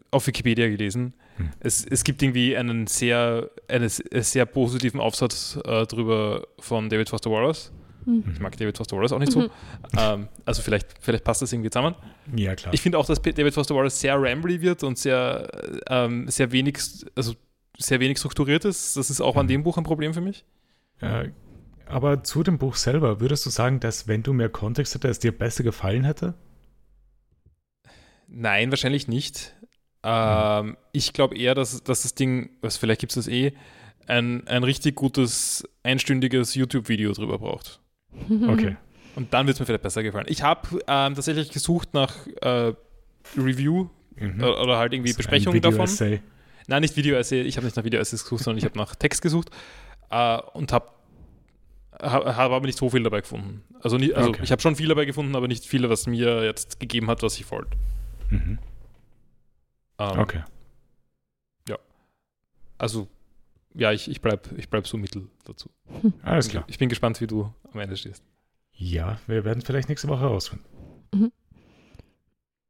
auf 0.09 0.27
Wikipedia 0.27 0.67
gelesen. 0.69 1.13
Hm. 1.37 1.49
Es, 1.59 1.85
es 1.85 2.03
gibt 2.03 2.21
irgendwie 2.21 2.57
einen 2.57 2.87
sehr, 2.87 3.49
einen 3.67 3.89
sehr 3.89 4.45
positiven 4.45 4.99
Aufsatz 4.99 5.59
äh, 5.65 5.85
drüber 5.85 6.47
von 6.59 6.89
David 6.89 7.09
Foster 7.09 7.29
Wallace. 7.29 7.71
Hm. 8.05 8.23
Ich 8.33 8.39
mag 8.39 8.57
David 8.57 8.75
Foster 8.77 8.97
Wallace 8.97 9.11
auch 9.11 9.19
nicht 9.19 9.31
so. 9.31 9.41
Mhm. 9.41 9.49
Ähm, 9.97 10.27
also 10.45 10.63
vielleicht, 10.63 10.87
vielleicht 10.99 11.23
passt 11.23 11.43
das 11.43 11.53
irgendwie 11.53 11.69
zusammen. 11.69 11.95
Ja, 12.35 12.55
klar. 12.55 12.73
Ich 12.73 12.81
finde 12.81 12.97
auch, 12.97 13.05
dass 13.05 13.21
David 13.21 13.53
Foster 13.53 13.75
Wallace 13.75 13.99
sehr 13.99 14.19
rambly 14.19 14.59
wird 14.61 14.83
und 14.83 14.97
sehr, 14.97 15.47
ähm, 15.87 16.27
sehr 16.27 16.51
wenig, 16.51 16.79
also 17.15 17.33
sehr 17.77 17.99
wenig 17.99 18.17
strukturiert 18.17 18.65
ist. 18.65 18.97
Das 18.97 19.11
ist 19.11 19.21
auch 19.21 19.35
an 19.35 19.45
Mhm. 19.45 19.49
dem 19.49 19.63
Buch 19.63 19.77
ein 19.77 19.83
Problem 19.83 20.13
für 20.15 20.21
mich. 20.21 20.43
äh, 21.01 21.29
aber 21.85 22.23
zu 22.23 22.41
dem 22.41 22.57
Buch 22.57 22.75
selber, 22.75 23.19
würdest 23.19 23.45
du 23.45 23.49
sagen, 23.49 23.79
dass 23.79 24.07
wenn 24.07 24.23
du 24.23 24.33
mehr 24.33 24.49
Kontext 24.49 24.95
hättest, 24.95 25.11
es 25.11 25.19
dir 25.19 25.37
besser 25.37 25.63
gefallen 25.63 26.03
hätte? 26.03 26.33
Nein, 28.33 28.71
wahrscheinlich 28.71 29.07
nicht. 29.07 29.53
Ähm, 30.03 30.77
ich 30.93 31.13
glaube 31.13 31.37
eher, 31.37 31.53
dass, 31.53 31.83
dass 31.83 32.03
das 32.03 32.15
Ding, 32.15 32.49
was 32.61 32.77
vielleicht 32.77 33.01
gibt 33.01 33.11
es 33.11 33.15
das 33.15 33.27
eh, 33.27 33.53
ein, 34.07 34.47
ein 34.47 34.63
richtig 34.63 34.95
gutes 34.95 35.67
einstündiges 35.83 36.55
YouTube-Video 36.55 37.11
drüber 37.13 37.37
braucht. 37.39 37.79
Okay. 38.47 38.77
Und 39.15 39.33
dann 39.33 39.45
wird 39.45 39.55
es 39.55 39.59
mir 39.59 39.65
vielleicht 39.65 39.83
besser 39.83 40.03
gefallen. 40.03 40.25
Ich 40.29 40.41
habe 40.41 40.79
ähm, 40.87 41.15
tatsächlich 41.15 41.51
gesucht 41.51 41.93
nach 41.93 42.15
äh, 42.41 42.73
Review 43.37 43.89
Mhm. 44.15 44.41
äh, 44.41 44.45
oder 44.45 44.77
halt 44.77 44.93
irgendwie 44.93 45.11
So 45.11 45.15
ein 45.15 45.17
Besprechungen 45.17 45.61
davon. 45.61 45.89
Nein, 46.67 46.81
nicht 46.81 46.95
Video-Essay. 46.95 47.41
Ich 47.41 47.57
habe 47.57 47.65
nicht 47.65 47.75
nach 47.75 47.83
Video-Essays 47.83 48.23
gesucht, 48.23 48.43
sondern 48.43 48.57
ich 48.59 48.65
habe 48.65 48.77
nach 48.77 48.95
Text 48.95 49.21
gesucht 49.21 49.49
äh, 50.11 50.37
und 50.53 50.71
habe 50.73 50.87
hab, 52.01 52.25
hab 52.25 52.51
aber 52.51 52.65
nicht 52.65 52.77
so 52.77 52.89
viel 52.89 53.03
dabei 53.03 53.21
gefunden. 53.21 53.63
Also, 53.81 53.97
nie, 53.97 54.13
also 54.13 54.29
Okay. 54.29 54.41
ich 54.43 54.51
habe 54.51 54.61
schon 54.61 54.75
viel 54.75 54.87
dabei 54.87 55.05
gefunden, 55.05 55.35
aber 55.35 55.47
nicht 55.47 55.65
viele, 55.65 55.89
was 55.89 56.07
mir 56.07 56.43
jetzt 56.43 56.79
gegeben 56.79 57.07
hat, 57.09 57.23
was 57.23 57.37
ich 57.39 57.49
wollte. 57.51 57.71
Mhm. 58.31 58.57
Ähm, 59.99 60.19
Okay. 60.19 60.43
Also, 62.77 63.07
ja, 63.75 63.91
ich, 63.91 64.09
ich 64.09 64.21
bleibe 64.21 64.55
ich 64.57 64.67
bleib 64.67 64.87
so 64.87 64.97
mittel 64.97 65.27
dazu. 65.45 65.69
Alles 66.23 66.49
klar. 66.49 66.63
Ich 66.65 66.79
bin 66.79 66.89
gespannt, 66.89 67.21
wie 67.21 67.27
du 67.27 67.53
am 67.71 67.79
Ende 67.79 67.95
stehst. 67.95 68.23
Ja, 68.73 69.19
wir 69.27 69.45
werden 69.45 69.61
vielleicht 69.61 69.87
nächste 69.87 70.07
Woche 70.07 70.21
herausfinden. 70.21 70.65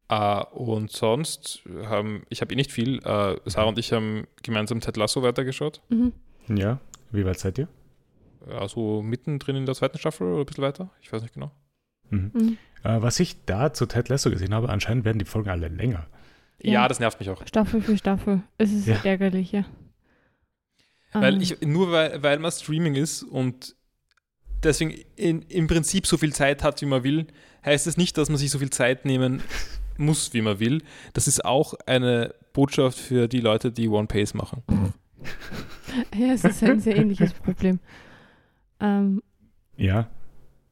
Äh, 0.09 0.43
und 0.51 0.91
sonst 0.91 1.62
haben, 1.85 2.24
ich 2.27 2.41
habe 2.41 2.51
eh 2.51 2.57
nicht 2.57 2.74
viel. 2.74 2.97
Äh, 3.05 3.38
Sarah 3.45 3.69
und 3.69 3.79
ich 3.79 3.93
haben 3.93 4.27
gemeinsam 4.43 4.81
Ted 4.81 4.97
Lasso 4.97 5.24
weitergeschaut. 5.24 5.81
Mhm. 5.88 6.12
Ja, 6.50 6.81
wie 7.13 7.25
weit 7.25 7.39
seid 7.39 7.57
ihr? 7.57 7.69
Also 8.50 9.01
mittendrin 9.01 9.55
in 9.55 9.65
der 9.65 9.75
zweiten 9.75 9.97
Staffel 9.97 10.27
oder 10.27 10.41
ein 10.41 10.45
bisschen 10.45 10.63
weiter. 10.65 10.89
Ich 11.01 11.13
weiß 11.13 11.21
nicht 11.21 11.33
genau. 11.35 11.51
Mhm. 12.09 12.57
Äh, 12.83 13.01
was 13.01 13.19
ich 13.19 13.45
da 13.45 13.73
zu 13.73 13.85
Ted 13.85 14.09
Lasso 14.09 14.29
gesehen 14.29 14.53
habe, 14.53 14.69
anscheinend 14.69 15.05
werden 15.05 15.19
die 15.19 15.25
Folgen 15.25 15.50
alle 15.50 15.67
länger. 15.67 16.07
Ja, 16.61 16.73
Ja. 16.73 16.88
das 16.88 17.00
nervt 17.00 17.19
mich 17.19 17.29
auch. 17.29 17.45
Staffel 17.47 17.81
für 17.81 17.97
Staffel. 17.97 18.41
Es 18.57 18.71
ist 18.71 18.88
Ja. 18.88 19.00
ärgerlich, 19.03 19.51
ja. 19.51 19.65
Weil 21.13 21.35
Ähm, 21.35 21.41
ich, 21.41 21.61
nur 21.61 21.91
weil, 21.91 22.21
weil 22.23 22.39
man 22.39 22.51
Streaming 22.51 22.95
ist 22.95 23.23
und 23.23 23.75
deswegen 24.63 24.91
in, 25.15 25.41
im 25.43 25.67
Prinzip 25.67 26.07
so 26.07 26.17
viel 26.17 26.33
Zeit 26.33 26.63
hat, 26.63 26.81
wie 26.81 26.85
man 26.85 27.03
will, 27.03 27.27
heißt 27.65 27.88
es 27.88 27.97
nicht, 27.97 28.17
dass 28.17 28.29
man 28.29 28.38
sich 28.38 28.50
so 28.51 28.59
viel 28.59 28.69
Zeit 28.69 29.05
nehmen 29.05 29.41
muss, 29.97 30.33
wie 30.33 30.41
man 30.41 30.59
will. 30.59 30.81
Das 31.13 31.27
ist 31.27 31.43
auch 31.45 31.73
eine 31.85 32.33
Botschaft 32.53 32.97
für 32.97 33.27
die 33.27 33.39
Leute, 33.41 33.71
die 33.71 33.88
One 33.89 34.07
Pace 34.07 34.33
machen. 34.33 34.63
Ja, 36.15 36.33
es 36.33 36.43
ist 36.43 36.63
ein 36.63 36.79
sehr 36.79 36.95
ähnliches 36.95 37.33
Problem. 37.33 37.79
Ähm, 38.79 39.21
Ja, 39.77 40.09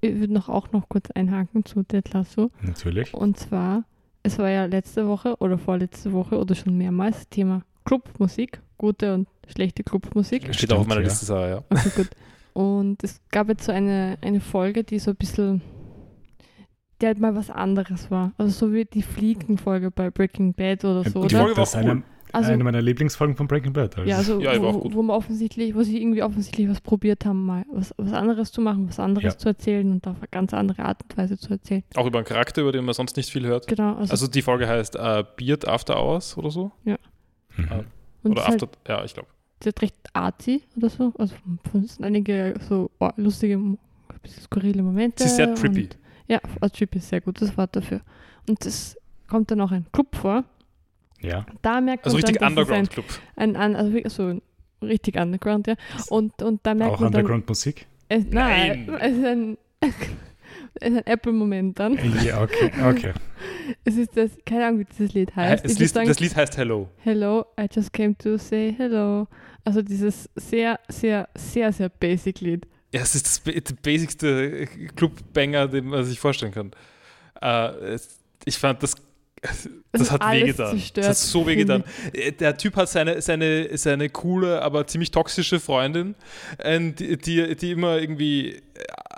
ich 0.01 0.19
würde 0.19 0.33
noch 0.33 0.49
auch 0.49 0.71
noch 0.71 0.89
kurz 0.89 1.11
einhaken 1.11 1.65
zu 1.65 1.83
Ted 1.83 2.13
Lasso. 2.13 2.51
natürlich. 2.61 3.13
Und 3.13 3.37
zwar, 3.37 3.83
es 4.23 4.37
war 4.37 4.49
ja 4.49 4.65
letzte 4.65 5.07
Woche 5.07 5.35
oder 5.39 5.57
vorletzte 5.57 6.13
Woche 6.13 6.37
oder 6.37 6.55
schon 6.55 6.77
mehrmals 6.77 7.29
Thema 7.29 7.63
Clubmusik, 7.85 8.61
gute 8.77 9.13
und 9.13 9.27
schlechte 9.47 9.83
Clubmusik. 9.83 10.43
Steht 10.43 10.55
Stimmt, 10.55 10.73
auch 10.73 10.79
auf 10.79 10.87
meiner 10.87 11.01
ja. 11.01 11.07
Liste, 11.07 11.25
Sarah, 11.25 11.49
ja. 11.49 11.63
Okay, 11.69 11.91
gut. 11.95 12.09
Und 12.53 13.03
es 13.03 13.21
gab 13.31 13.49
jetzt 13.49 13.65
so 13.65 13.71
eine, 13.71 14.17
eine 14.21 14.39
Folge, 14.41 14.83
die 14.83 14.99
so 14.99 15.11
ein 15.11 15.17
bisschen, 15.17 15.61
die 17.01 17.05
halt 17.05 17.19
mal 17.19 17.35
was 17.35 17.49
anderes 17.49 18.11
war. 18.11 18.33
Also 18.37 18.67
so 18.67 18.73
wie 18.73 18.85
die 18.85 19.01
Fliegen-Folge 19.01 19.91
bei 19.91 20.09
Breaking 20.09 20.53
Bad 20.53 20.83
oder 20.83 21.03
so, 21.03 21.25
die 21.25 21.35
oder? 21.35 21.53
Folge 21.53 21.57
war 21.57 21.83
cool. 21.83 22.03
Eine, 22.33 22.39
Also, 22.43 22.51
eine 22.53 22.63
meiner 22.63 22.81
Lieblingsfolgen 22.81 23.35
von 23.35 23.47
Breaking 23.47 23.73
Bad. 23.73 23.97
Also. 23.97 24.09
ja, 24.09 24.17
also 24.17 24.39
Ja, 24.39 24.53
die 24.53 24.61
war 24.61 24.69
auch 24.69 24.73
wo, 24.75 24.79
gut. 24.81 24.93
wo 24.95 25.01
man 25.03 25.15
offensichtlich, 25.15 25.75
wo 25.75 25.83
sie 25.83 26.01
irgendwie 26.01 26.23
offensichtlich 26.23 26.69
was 26.69 26.81
probiert 26.81 27.25
haben, 27.25 27.45
mal 27.45 27.65
was, 27.71 27.93
was 27.97 28.13
anderes 28.13 28.51
zu 28.51 28.61
machen, 28.61 28.87
was 28.87 28.99
anderes 28.99 29.33
Ja. 29.33 29.37
zu 29.37 29.49
erzählen 29.49 29.91
und 29.91 30.07
auf 30.07 30.17
eine 30.17 30.27
ganz 30.29 30.53
andere 30.53 30.83
Art 30.83 31.01
und 31.03 31.17
Weise 31.17 31.37
zu 31.37 31.49
erzählen. 31.51 31.83
Auch 31.95 32.05
über 32.05 32.19
einen 32.19 32.25
Charakter, 32.27 32.61
über 32.61 32.71
den 32.71 32.85
man 32.85 32.93
sonst 32.93 33.17
nicht 33.17 33.29
viel 33.29 33.45
hört. 33.45 33.67
Genau, 33.67 33.95
also, 33.95 34.11
Also 34.11 34.27
die 34.27 34.41
Folge 34.41 34.67
heißt 34.67 34.95
äh, 34.95 35.23
Beard 35.37 35.67
After 35.67 35.97
Hours 36.01 36.37
oder 36.37 36.51
so. 36.51 36.71
Mhm. 36.83 36.97
und 38.23 38.31
Oder 38.31 38.47
halt, 38.47 38.63
After, 38.63 38.77
ja, 38.87 39.03
ich 39.03 39.13
glaube. 39.13 39.27
es 39.59 39.65
ist 39.67 39.73
halt 39.73 39.81
recht 39.81 39.95
artsy 40.13 40.63
oder 40.77 40.89
so. 40.89 41.13
Also 41.17 41.35
es 41.83 41.95
sind 41.95 42.05
einige 42.05 42.55
so 42.67 42.89
oh, 42.99 43.09
lustige, 43.17 43.55
ein 43.57 43.77
bisschen 44.21 44.43
skurrile 44.43 44.81
Momente. 44.83 45.23
Sie 45.23 45.29
ist 45.29 45.35
sehr 45.35 45.53
trippy. 45.55 45.83
Und, 45.83 45.97
ja, 46.27 46.39
also 46.61 46.75
trippy 46.75 46.99
ist 46.99 47.09
sehr 47.09 47.21
gutes 47.21 47.57
Wort 47.57 47.75
dafür. 47.75 48.01
Und 48.47 48.65
es 48.65 48.97
kommt 49.27 49.51
dann 49.51 49.61
auch 49.61 49.71
ein 49.71 49.85
Club 49.91 50.15
vor. 50.15 50.43
Ja, 51.21 51.45
Da 51.61 51.81
merkt 51.81 52.05
Also 52.05 52.17
man 52.17 52.23
richtig 52.25 52.39
dann, 52.39 52.55
dass 52.55 52.63
es 52.63 52.69
Underground 52.69 52.89
Club. 52.91 53.05
Ein, 53.35 53.55
ein, 53.55 53.75
also 53.75 54.23
ein 54.27 54.41
richtig 54.81 55.17
Underground, 55.19 55.67
ja. 55.67 55.75
Und, 56.09 56.41
und 56.41 56.65
da 56.65 56.73
merkt 56.73 56.93
auch 56.95 56.99
man 56.99 57.11
dann, 57.11 57.21
Underground-Musik. 57.21 57.85
es, 58.07 58.25
nein, 58.29 58.85
Nein. 58.87 58.97
es 59.01 59.17
ist 59.17 59.25
ein, 59.25 59.57
ein 60.81 60.97
Apple-Moment 61.05 61.79
dann. 61.79 61.97
Ja, 62.23 62.41
okay, 62.41 62.71
okay. 62.87 63.13
Es 63.85 63.97
ist 63.97 64.17
das, 64.17 64.31
keine 64.45 64.65
Ahnung, 64.65 64.79
wie 64.79 64.85
dieses 64.85 65.13
Lied 65.13 65.35
heißt. 65.35 65.63
das, 65.63 65.77
Lied, 65.77 65.89
sagen, 65.89 66.07
das 66.07 66.19
Lied 66.19 66.35
heißt 66.35 66.57
Hello. 66.57 66.89
Hello, 67.03 67.45
I 67.59 67.67
just 67.71 67.93
came 67.93 68.17
to 68.17 68.37
say 68.37 68.73
hello. 68.75 69.27
Also 69.63 69.81
dieses 69.83 70.27
sehr, 70.35 70.79
sehr, 70.87 71.29
sehr, 71.35 71.71
sehr 71.71 71.89
basic 71.89 72.41
Lied. 72.41 72.65
Ja, 72.91 73.01
es 73.01 73.13
ist 73.13 73.25
das 73.27 73.43
der 73.43 73.75
basicste 73.83 74.65
Clubbanger, 74.95 75.67
den 75.67 75.85
man 75.85 76.03
sich 76.03 76.19
vorstellen 76.19 76.51
kann. 76.51 76.71
Äh, 77.41 77.93
es- 77.93 78.19
ich 78.45 78.57
fand 78.57 78.81
das. 78.81 78.95
Das 79.91 80.11
hat 80.11 80.11
hat 80.11 80.21
alles 80.21 80.43
wehgetan. 80.43 80.71
zerstört, 80.77 81.07
Das 81.07 81.21
hat 81.21 81.27
so 81.29 81.47
wehgetan. 81.47 81.83
Äh, 82.13 82.31
Der 82.33 82.57
Typ 82.57 82.75
hat 82.75 82.89
seine, 82.89 83.21
seine, 83.21 83.77
seine 83.77 84.09
coole, 84.09 84.61
aber 84.61 84.85
ziemlich 84.87 85.11
toxische 85.11 85.59
Freundin, 85.59 86.15
äh, 86.57 86.91
die, 86.91 87.17
die, 87.17 87.55
die 87.55 87.71
immer 87.71 87.97
irgendwie 87.99 88.61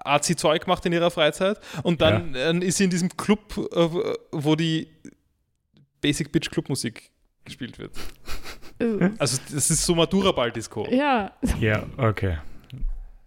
Arzi-Zeug 0.03 0.67
macht 0.67 0.85
in 0.85 0.93
ihrer 0.93 1.11
Freizeit. 1.11 1.59
Und 1.83 2.01
dann 2.01 2.35
äh, 2.35 2.53
ist 2.65 2.77
sie 2.77 2.85
in 2.85 2.89
diesem 2.89 3.09
Club, 3.17 3.57
äh, 3.73 3.87
wo 4.31 4.55
die 4.55 4.87
Basic 6.01 6.31
Bitch 6.31 6.49
Clubmusik 6.51 7.09
gespielt 7.45 7.77
wird. 7.79 7.91
Äh, 8.79 9.09
Also, 9.17 9.37
das 9.51 9.69
ist 9.69 9.85
so 9.85 9.95
Matura-Ball-Disco. 9.95 10.87
ja, 10.91 11.31
Ja, 11.59 11.83
okay. 11.97 12.37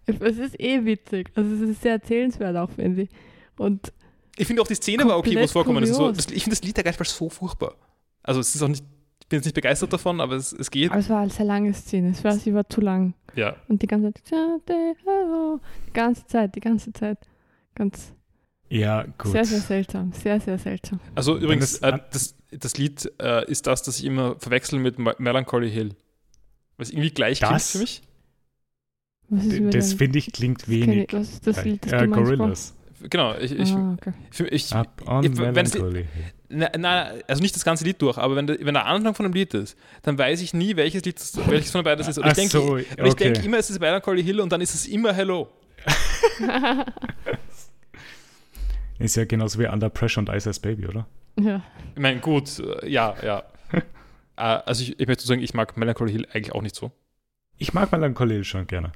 es 0.05 0.37
ist 0.37 0.59
eh 0.59 0.83
witzig. 0.85 1.31
Also 1.35 1.55
es 1.55 1.61
ist 1.69 1.81
sehr 1.81 1.93
erzählenswert 1.93 2.55
auch, 2.57 2.69
finde 2.71 3.03
ich. 3.03 3.09
Und 3.57 3.93
Ich 4.37 4.47
finde 4.47 4.61
auch 4.61 4.67
die 4.67 4.75
Szene 4.75 5.05
war 5.07 5.17
okay, 5.17 5.35
wo 5.35 5.39
es 5.39 5.51
vorkommen 5.51 5.83
ist. 5.83 5.89
So, 5.93 5.97
kurios. 5.99 6.17
das, 6.17 6.25
ich 6.27 6.43
finde 6.43 6.55
das 6.57 6.63
Lied 6.63 6.77
ja 6.77 6.83
gar 6.83 6.91
nicht 6.91 6.99
mal 6.99 7.05
so 7.05 7.29
furchtbar. 7.29 7.75
Also 8.23 8.39
es 8.39 8.53
ist 8.55 8.61
auch 8.61 8.67
nicht, 8.67 8.83
ich 9.21 9.27
bin 9.27 9.37
jetzt 9.37 9.45
nicht 9.45 9.53
begeistert 9.55 9.93
davon, 9.93 10.19
aber 10.19 10.35
es, 10.35 10.51
es 10.53 10.69
geht. 10.71 10.91
aber 10.91 10.99
es 10.99 11.09
war 11.09 11.21
eine 11.21 11.29
sehr 11.31 11.45
lange 11.45 11.73
Szene. 11.73 12.09
Es 12.11 12.23
war, 12.23 12.33
sie 12.33 12.53
war 12.53 12.67
zu 12.69 12.81
lang. 12.81 13.13
Ja. 13.35 13.55
Und 13.67 13.81
die 13.81 13.87
ganze 13.87 14.13
Zeit, 14.23 14.61
die 14.67 15.93
ganze 15.93 16.25
Zeit, 16.27 16.55
die 16.55 16.59
ganze 16.59 16.93
Zeit. 16.93 17.17
Ganz 17.75 18.13
Ja, 18.69 19.03
gut. 19.17 19.31
sehr, 19.31 19.45
sehr 19.45 19.59
seltsam. 19.61 20.11
Sehr, 20.13 20.39
sehr 20.39 20.57
seltsam. 20.57 20.99
Also 21.15 21.37
übrigens, 21.37 21.79
das 21.79 21.93
äh, 21.93 21.99
das, 22.11 22.35
das 22.51 22.77
Lied 22.77 23.11
äh, 23.21 23.49
ist 23.49 23.67
das, 23.67 23.83
das 23.83 23.99
ich 23.99 24.05
immer 24.05 24.35
verwechsel 24.39 24.79
mit 24.79 24.97
Melancholy 24.99 25.69
Hill. 25.71 25.95
Was 26.77 26.89
irgendwie 26.89 27.11
gleich 27.11 27.39
klingt 27.39 27.53
Das? 27.55 27.71
für 27.71 27.77
mich. 27.79 28.01
Das 29.29 29.93
finde 29.93 30.19
ich 30.19 30.31
klingt 30.31 30.67
wenig. 30.69 31.07
ich- 31.11 31.13
Was 31.13 31.29
ist 31.31 31.47
das 31.47 31.63
Lied, 31.63 31.83
das 31.85 31.93
äh, 31.93 31.97
du 32.03 32.07
meinst? 32.07 32.29
Gorillas. 32.29 32.74
Genau, 33.09 33.35
ich, 33.37 33.51
ich, 33.51 33.71
ah, 33.73 33.93
okay. 33.99 34.13
ich, 34.31 34.39
ich, 34.51 34.73
Up 34.73 35.01
on 35.05 35.23
ich- 35.23 35.37
wenn 35.37 35.55
es- 35.65 35.77
na, 36.47 36.69
na, 36.77 37.11
also 37.27 37.41
nicht 37.41 37.55
das 37.55 37.65
ganze 37.65 37.83
Lied 37.83 38.01
durch, 38.01 38.17
aber 38.17 38.35
wenn 38.35 38.45
der, 38.47 38.57
wenn 38.61 38.73
der 38.75 38.85
Anfang 38.85 39.15
von 39.15 39.25
einem 39.25 39.33
Lied 39.33 39.53
ist, 39.55 39.77
dann 40.03 40.17
weiß 40.17 40.41
ich 40.41 40.53
nie, 40.53 40.75
welches 40.75 41.03
Lied 41.03 41.19
das, 41.19 41.35
welches 41.49 41.71
von 41.71 41.83
beiden 41.83 41.97
das 41.99 42.07
ist. 42.07 42.17
Und 42.19 42.25
ich 42.25 42.31
Ach 42.31 42.35
denke 42.35 42.51
so, 42.51 42.63
und 42.73 42.79
ich 42.81 42.91
okay. 42.99 43.23
denke 43.31 43.41
immer, 43.45 43.57
es 43.57 43.69
ist 43.69 43.79
Melancholy 43.79 44.23
Hill 44.23 44.39
und 44.41 44.51
dann 44.51 44.61
ist 44.61 44.73
es 44.75 44.85
immer 44.87 45.11
Hello. 45.13 45.49
Ist 48.97 49.15
ja 49.17 49.25
genauso 49.25 49.59
wie 49.59 49.67
Under 49.67 49.89
Pressure 49.89 50.21
und 50.21 50.29
Ice 50.29 50.49
Ice 50.49 50.59
Baby, 50.61 50.87
oder? 50.87 51.05
ja. 51.39 51.61
Ich 51.95 52.01
meine, 52.01 52.19
gut, 52.21 52.59
äh, 52.59 52.89
ja, 52.89 53.15
ja. 53.23 53.43
Äh, 54.37 54.41
also 54.65 54.83
ich, 54.83 54.99
ich 54.99 55.07
möchte 55.07 55.25
sagen, 55.25 55.41
ich 55.41 55.53
mag 55.53 55.77
Melancholy 55.77 56.11
Hill 56.11 56.27
eigentlich 56.33 56.51
auch 56.53 56.61
nicht 56.61 56.75
so. 56.75 56.91
Ich 57.57 57.73
mag 57.73 57.89
Melancholy 57.93 58.43
schon 58.43 58.67
gerne. 58.67 58.91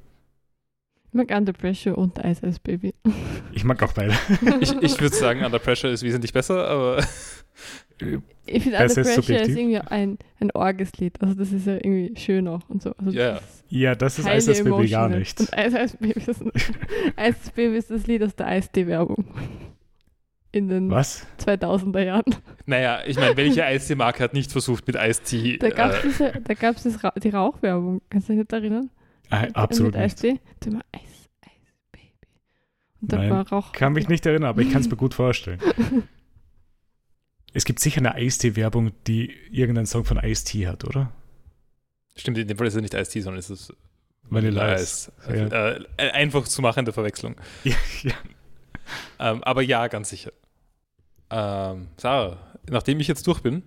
Ich 1.12 1.14
mag 1.16 1.32
Under 1.36 1.54
Pressure 1.54 1.98
und 1.98 2.18
Ice 2.20 2.46
Ice 2.46 2.60
Baby. 2.64 2.94
Ich 3.52 3.64
mag 3.64 3.82
auch 3.82 3.94
beide. 3.94 4.14
Ich, 4.62 4.72
ich 4.82 5.02
würde 5.02 5.16
sagen, 5.16 5.44
Under 5.44 5.60
Pressure 5.60 5.90
ist 5.92 6.04
wesentlich 6.04 6.32
besser, 6.32 6.68
aber 6.68 7.04
Ich 8.46 8.64
finde 8.64 8.78
Das 8.78 8.92
Under 8.96 9.02
ist 9.02 9.08
Pressure 9.08 9.14
subjektiv. 9.24 9.50
ist 9.50 9.58
irgendwie 9.58 9.78
ein, 9.80 10.18
ein 10.40 10.52
Orgeslied. 10.52 11.22
Also 11.22 11.34
das 11.34 11.52
ist 11.52 11.66
ja 11.68 11.74
irgendwie 11.76 12.14
schön 12.20 12.48
auch 12.48 12.62
und 12.70 12.82
so. 12.82 12.94
Also 12.98 13.12
Ja, 13.12 13.34
das 13.34 13.44
ist 13.44 13.64
Ja, 13.70 13.96
das 13.96 14.20
ist 14.20 14.28
Ice 14.28 14.52
Ice 14.52 14.64
Baby 14.64 14.88
gar 14.90 15.10
nicht. 15.10 15.40
Und 15.40 15.50
Ice 15.58 15.78
Ice 15.84 15.98
Baby 15.98 16.20
ist, 16.20 16.28
Ice 16.30 16.44
Ice 17.18 17.52
Baby 17.56 17.78
ist 17.78 17.90
das 17.92 18.08
Lied 18.08 18.24
aus 18.24 18.36
der 18.36 18.48
Eistee-Werbung. 18.48 19.26
In 20.52 20.68
den 20.68 20.90
Was? 20.90 21.28
2000er 21.46 22.04
Jahren. 22.04 22.36
naja, 22.66 23.02
ich 23.06 23.18
meine, 23.18 23.36
welche 23.38 23.64
Eistee-Marke 23.66 24.24
hat 24.24 24.34
nicht 24.34 24.52
versucht 24.52 24.88
mit 24.88 24.96
Ice-Tea? 24.96 25.58
Da 25.58 25.70
gab 25.70 26.04
es 26.06 26.20
Äh, 26.20 26.40
da 26.44 26.54
gab's 26.56 27.04
Ra 27.04 27.12
die 27.22 27.30
Rauchwerbung. 27.30 28.02
Kannst 28.10 28.30
du 28.30 28.34
dich 28.34 28.40
nicht 28.40 28.54
erinnern? 28.54 28.90
Absolut 29.30 29.94
mit 29.94 30.02
nicht. 30.02 30.14
Eistee. 30.14 30.40
Da 30.60 30.74
war 30.74 30.82
Eis, 30.92 31.30
Eis, 31.42 31.52
Baby. 31.92 32.12
Und 33.02 33.12
Nein, 33.12 33.30
war 33.30 33.48
Rauch. 33.50 33.72
Kann 33.72 33.94
mich 33.94 34.08
nicht 34.08 34.26
erinnern, 34.26 34.50
aber 34.50 34.62
ich 34.62 34.72
kann 34.72 34.82
es 34.82 34.90
mir 34.90 34.98
gut 34.98 35.14
vorstellen. 35.14 35.60
Es 37.52 37.66
gibt 37.66 37.80
sicher 37.80 37.98
eine 37.98 38.22
Ice-T-Werbung, 38.22 38.92
die 39.08 39.36
irgendeinen 39.50 39.88
Song 39.88 40.06
von 40.06 40.18
Ice-T 40.18 40.68
hat, 40.68 40.86
oder? 40.86 41.12
stimmt, 42.20 42.38
in 42.38 42.48
dem 42.48 42.58
Fall 42.58 42.68
ist 42.68 42.76
es 42.76 42.82
nicht 42.82 42.94
Ice-Tea, 42.94 43.22
sondern 43.22 43.40
es 43.40 43.50
ist 43.50 43.74
Vanilla 44.24 44.76
Ice. 44.76 45.12
Ice. 45.28 45.50
Ja. 45.52 45.78
Äh, 45.98 46.12
einfach 46.12 46.44
zu 46.48 46.62
machen, 46.62 46.86
der 46.86 46.94
Verwechslung. 46.94 47.36
Ja, 47.64 47.76
ja. 48.04 48.14
Ähm, 49.20 49.44
aber 49.44 49.62
ja, 49.62 49.88
ganz 49.88 50.10
sicher. 50.10 50.32
Ähm, 51.30 51.90
Sarah, 51.98 52.38
nachdem 52.70 53.00
ich 53.00 53.08
jetzt 53.08 53.26
durch 53.28 53.42
bin, 53.42 53.64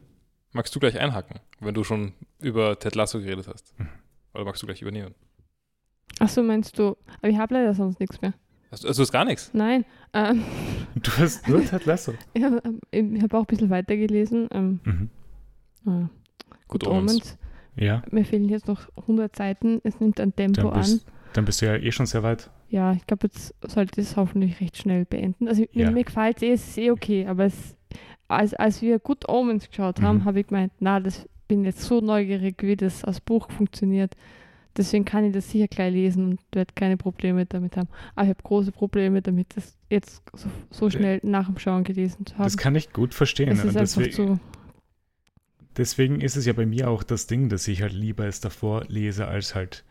magst 0.53 0.75
du 0.75 0.81
gleich 0.81 0.99
einhaken, 0.99 1.39
wenn 1.61 1.75
du 1.75 1.85
schon 1.85 2.13
über 2.41 2.79
Ted 2.79 2.95
Lasso 2.97 3.21
geredet 3.21 3.47
hast. 3.47 3.79
Mhm. 3.79 3.89
Oder 4.35 4.45
magst 4.45 4.63
du 4.63 4.67
gleich 4.67 4.83
übernehmen? 4.83 5.15
Achso, 6.19 6.43
meinst 6.43 6.79
du? 6.79 6.97
Aber 7.21 7.29
ich 7.29 7.37
habe 7.39 7.55
leider 7.55 7.75
sonst 7.75 7.99
nichts 8.01 8.21
mehr. 8.21 8.35
Hast, 8.71 8.85
du- 8.85 8.89
also 8.89 9.03
hast 9.03 9.13
gar 9.13 9.25
nichts? 9.25 9.51
Nein. 9.53 9.85
Ähm, 10.13 10.43
Du 10.95 11.11
hast 11.19 11.49
nur 11.49 11.65
Ted 11.65 11.85
Lasso. 11.87 12.15
ich 12.35 12.43
habe 12.43 12.57
hab 13.23 13.35
auch 13.35 13.41
ein 13.41 13.47
bisschen 13.47 13.71
weitergelesen. 13.71 14.49
Ähm, 14.53 14.81
Mhm. 14.85 15.11
äh, 15.87 16.07
Good 16.69 16.85
Good 16.85 16.87
Omens. 16.87 17.13
Omens. 17.13 17.39
Ja, 17.77 18.03
Mir 18.11 18.25
fehlen 18.25 18.49
jetzt 18.51 18.69
noch 18.69 18.89
100 18.97 19.35
Seiten. 19.35 19.81
Es 19.85 19.99
nimmt 20.01 20.21
ein 20.21 20.35
Tempo 20.37 20.61
dann 20.63 20.73
an. 20.73 20.81
bist, 20.81 21.07
dann 21.33 21.45
bist 21.47 21.63
du 21.63 21.67
ja 21.67 21.77
eh 21.77 21.91
schon 21.91 22.05
sehr 22.07 22.23
weit. 22.23 22.51
Ja, 22.69 22.93
ich 22.93 23.07
glaube, 23.07 23.27
jetzt 23.27 23.55
sollte 23.67 24.01
es 24.01 24.17
hoffentlich 24.17 24.61
recht 24.61 24.77
schnell 24.77 25.05
beenden. 25.07 25.49
Also 25.49 25.63
Ja. 25.73 25.87
mir, 25.87 25.91
mir 25.93 26.05
gefällt 26.05 26.37
es 26.39 26.43
eh, 26.43 26.53
es 26.53 26.69
ist 26.69 26.79
eh 26.79 26.91
okay, 26.91 27.27
aber 27.27 27.45
es, 27.47 27.77
als, 28.29 28.53
als 28.55 28.81
wir 28.83 28.99
Good 28.99 29.29
Omens 29.29 29.69
geschaut 29.69 30.01
haben, 30.03 30.19
Mhm. 30.19 30.25
habe 30.27 30.41
ich 30.41 30.47
gemeint, 30.47 30.73
na, 30.81 31.01
das 31.01 31.27
bin 31.49 31.65
jetzt 31.65 31.83
so 31.83 32.01
neugierig, 32.01 32.63
wie 32.63 32.77
das 32.77 33.05
als 33.05 33.21
Buch 33.21 33.51
funktioniert. 33.51 34.15
Deswegen 34.77 35.05
kann 35.05 35.25
ich 35.25 35.33
das 35.33 35.51
sicher 35.51 35.69
gleich 35.69 35.93
lesen 35.93 36.31
und 36.31 36.41
werde 36.53 36.73
keine 36.75 36.97
Probleme 36.97 37.45
damit 37.45 37.77
haben. 37.77 37.89
Aber 38.15 38.25
ich 38.25 38.31
habe 38.31 38.43
große 38.43 38.73
Probleme 38.73 39.21
damit, 39.21 39.49
das 39.57 39.77
jetzt 39.91 40.23
so, 40.33 40.49
so 40.71 40.91
schnell 40.91 41.21
nach 41.23 41.47
dem 41.47 41.59
Schauen 41.59 41.85
gelesen 41.85 42.25
zu 42.25 42.35
haben. 42.35 42.45
Das 42.45 42.57
kann 42.57 42.75
ich 42.75 42.93
gut 42.93 43.15
verstehen. 43.15 43.51
es 43.51 43.65
ist 43.65 43.77
deswegen, 43.77 44.13
zu. 44.13 44.41
deswegen 45.77 46.21
ist 46.21 46.37
es 46.37 46.47
ja 46.47 46.55
bei 46.55 46.65
mir 46.65 46.89
auch 46.89 47.03
das 47.03 47.27
Ding, 47.27 47.51
dass 47.51 47.69
ich 47.69 47.83
halt 47.83 47.93
lieber 47.93 48.27
es 48.27 48.41
davor 48.41 48.85
lese 48.89 49.29
als 49.29 49.55
halt 49.55 49.85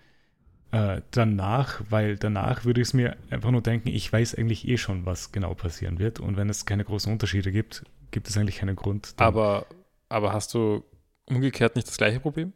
äh, 0.71 1.01
danach, 1.11 1.81
weil 1.89 2.17
danach 2.17 2.65
würde 2.65 2.81
ich 2.81 2.87
es 2.87 2.93
mir 2.93 3.17
einfach 3.29 3.51
nur 3.51 3.61
denken, 3.61 3.89
ich 3.89 4.11
weiß 4.11 4.35
eigentlich 4.35 4.67
eh 4.67 4.77
schon, 4.77 5.05
was 5.05 5.31
genau 5.31 5.53
passieren 5.53 5.99
wird. 5.99 6.19
Und 6.19 6.37
wenn 6.37 6.49
es 6.49 6.65
keine 6.65 6.85
großen 6.85 7.11
Unterschiede 7.11 7.51
gibt, 7.51 7.83
gibt 8.11 8.29
es 8.29 8.37
eigentlich 8.37 8.57
keinen 8.57 8.75
Grund. 8.75 9.13
Aber, 9.17 9.67
aber 10.09 10.33
hast 10.33 10.53
du 10.53 10.83
umgekehrt 11.25 11.75
nicht 11.75 11.87
das 11.87 11.97
gleiche 11.97 12.19
Problem? 12.19 12.53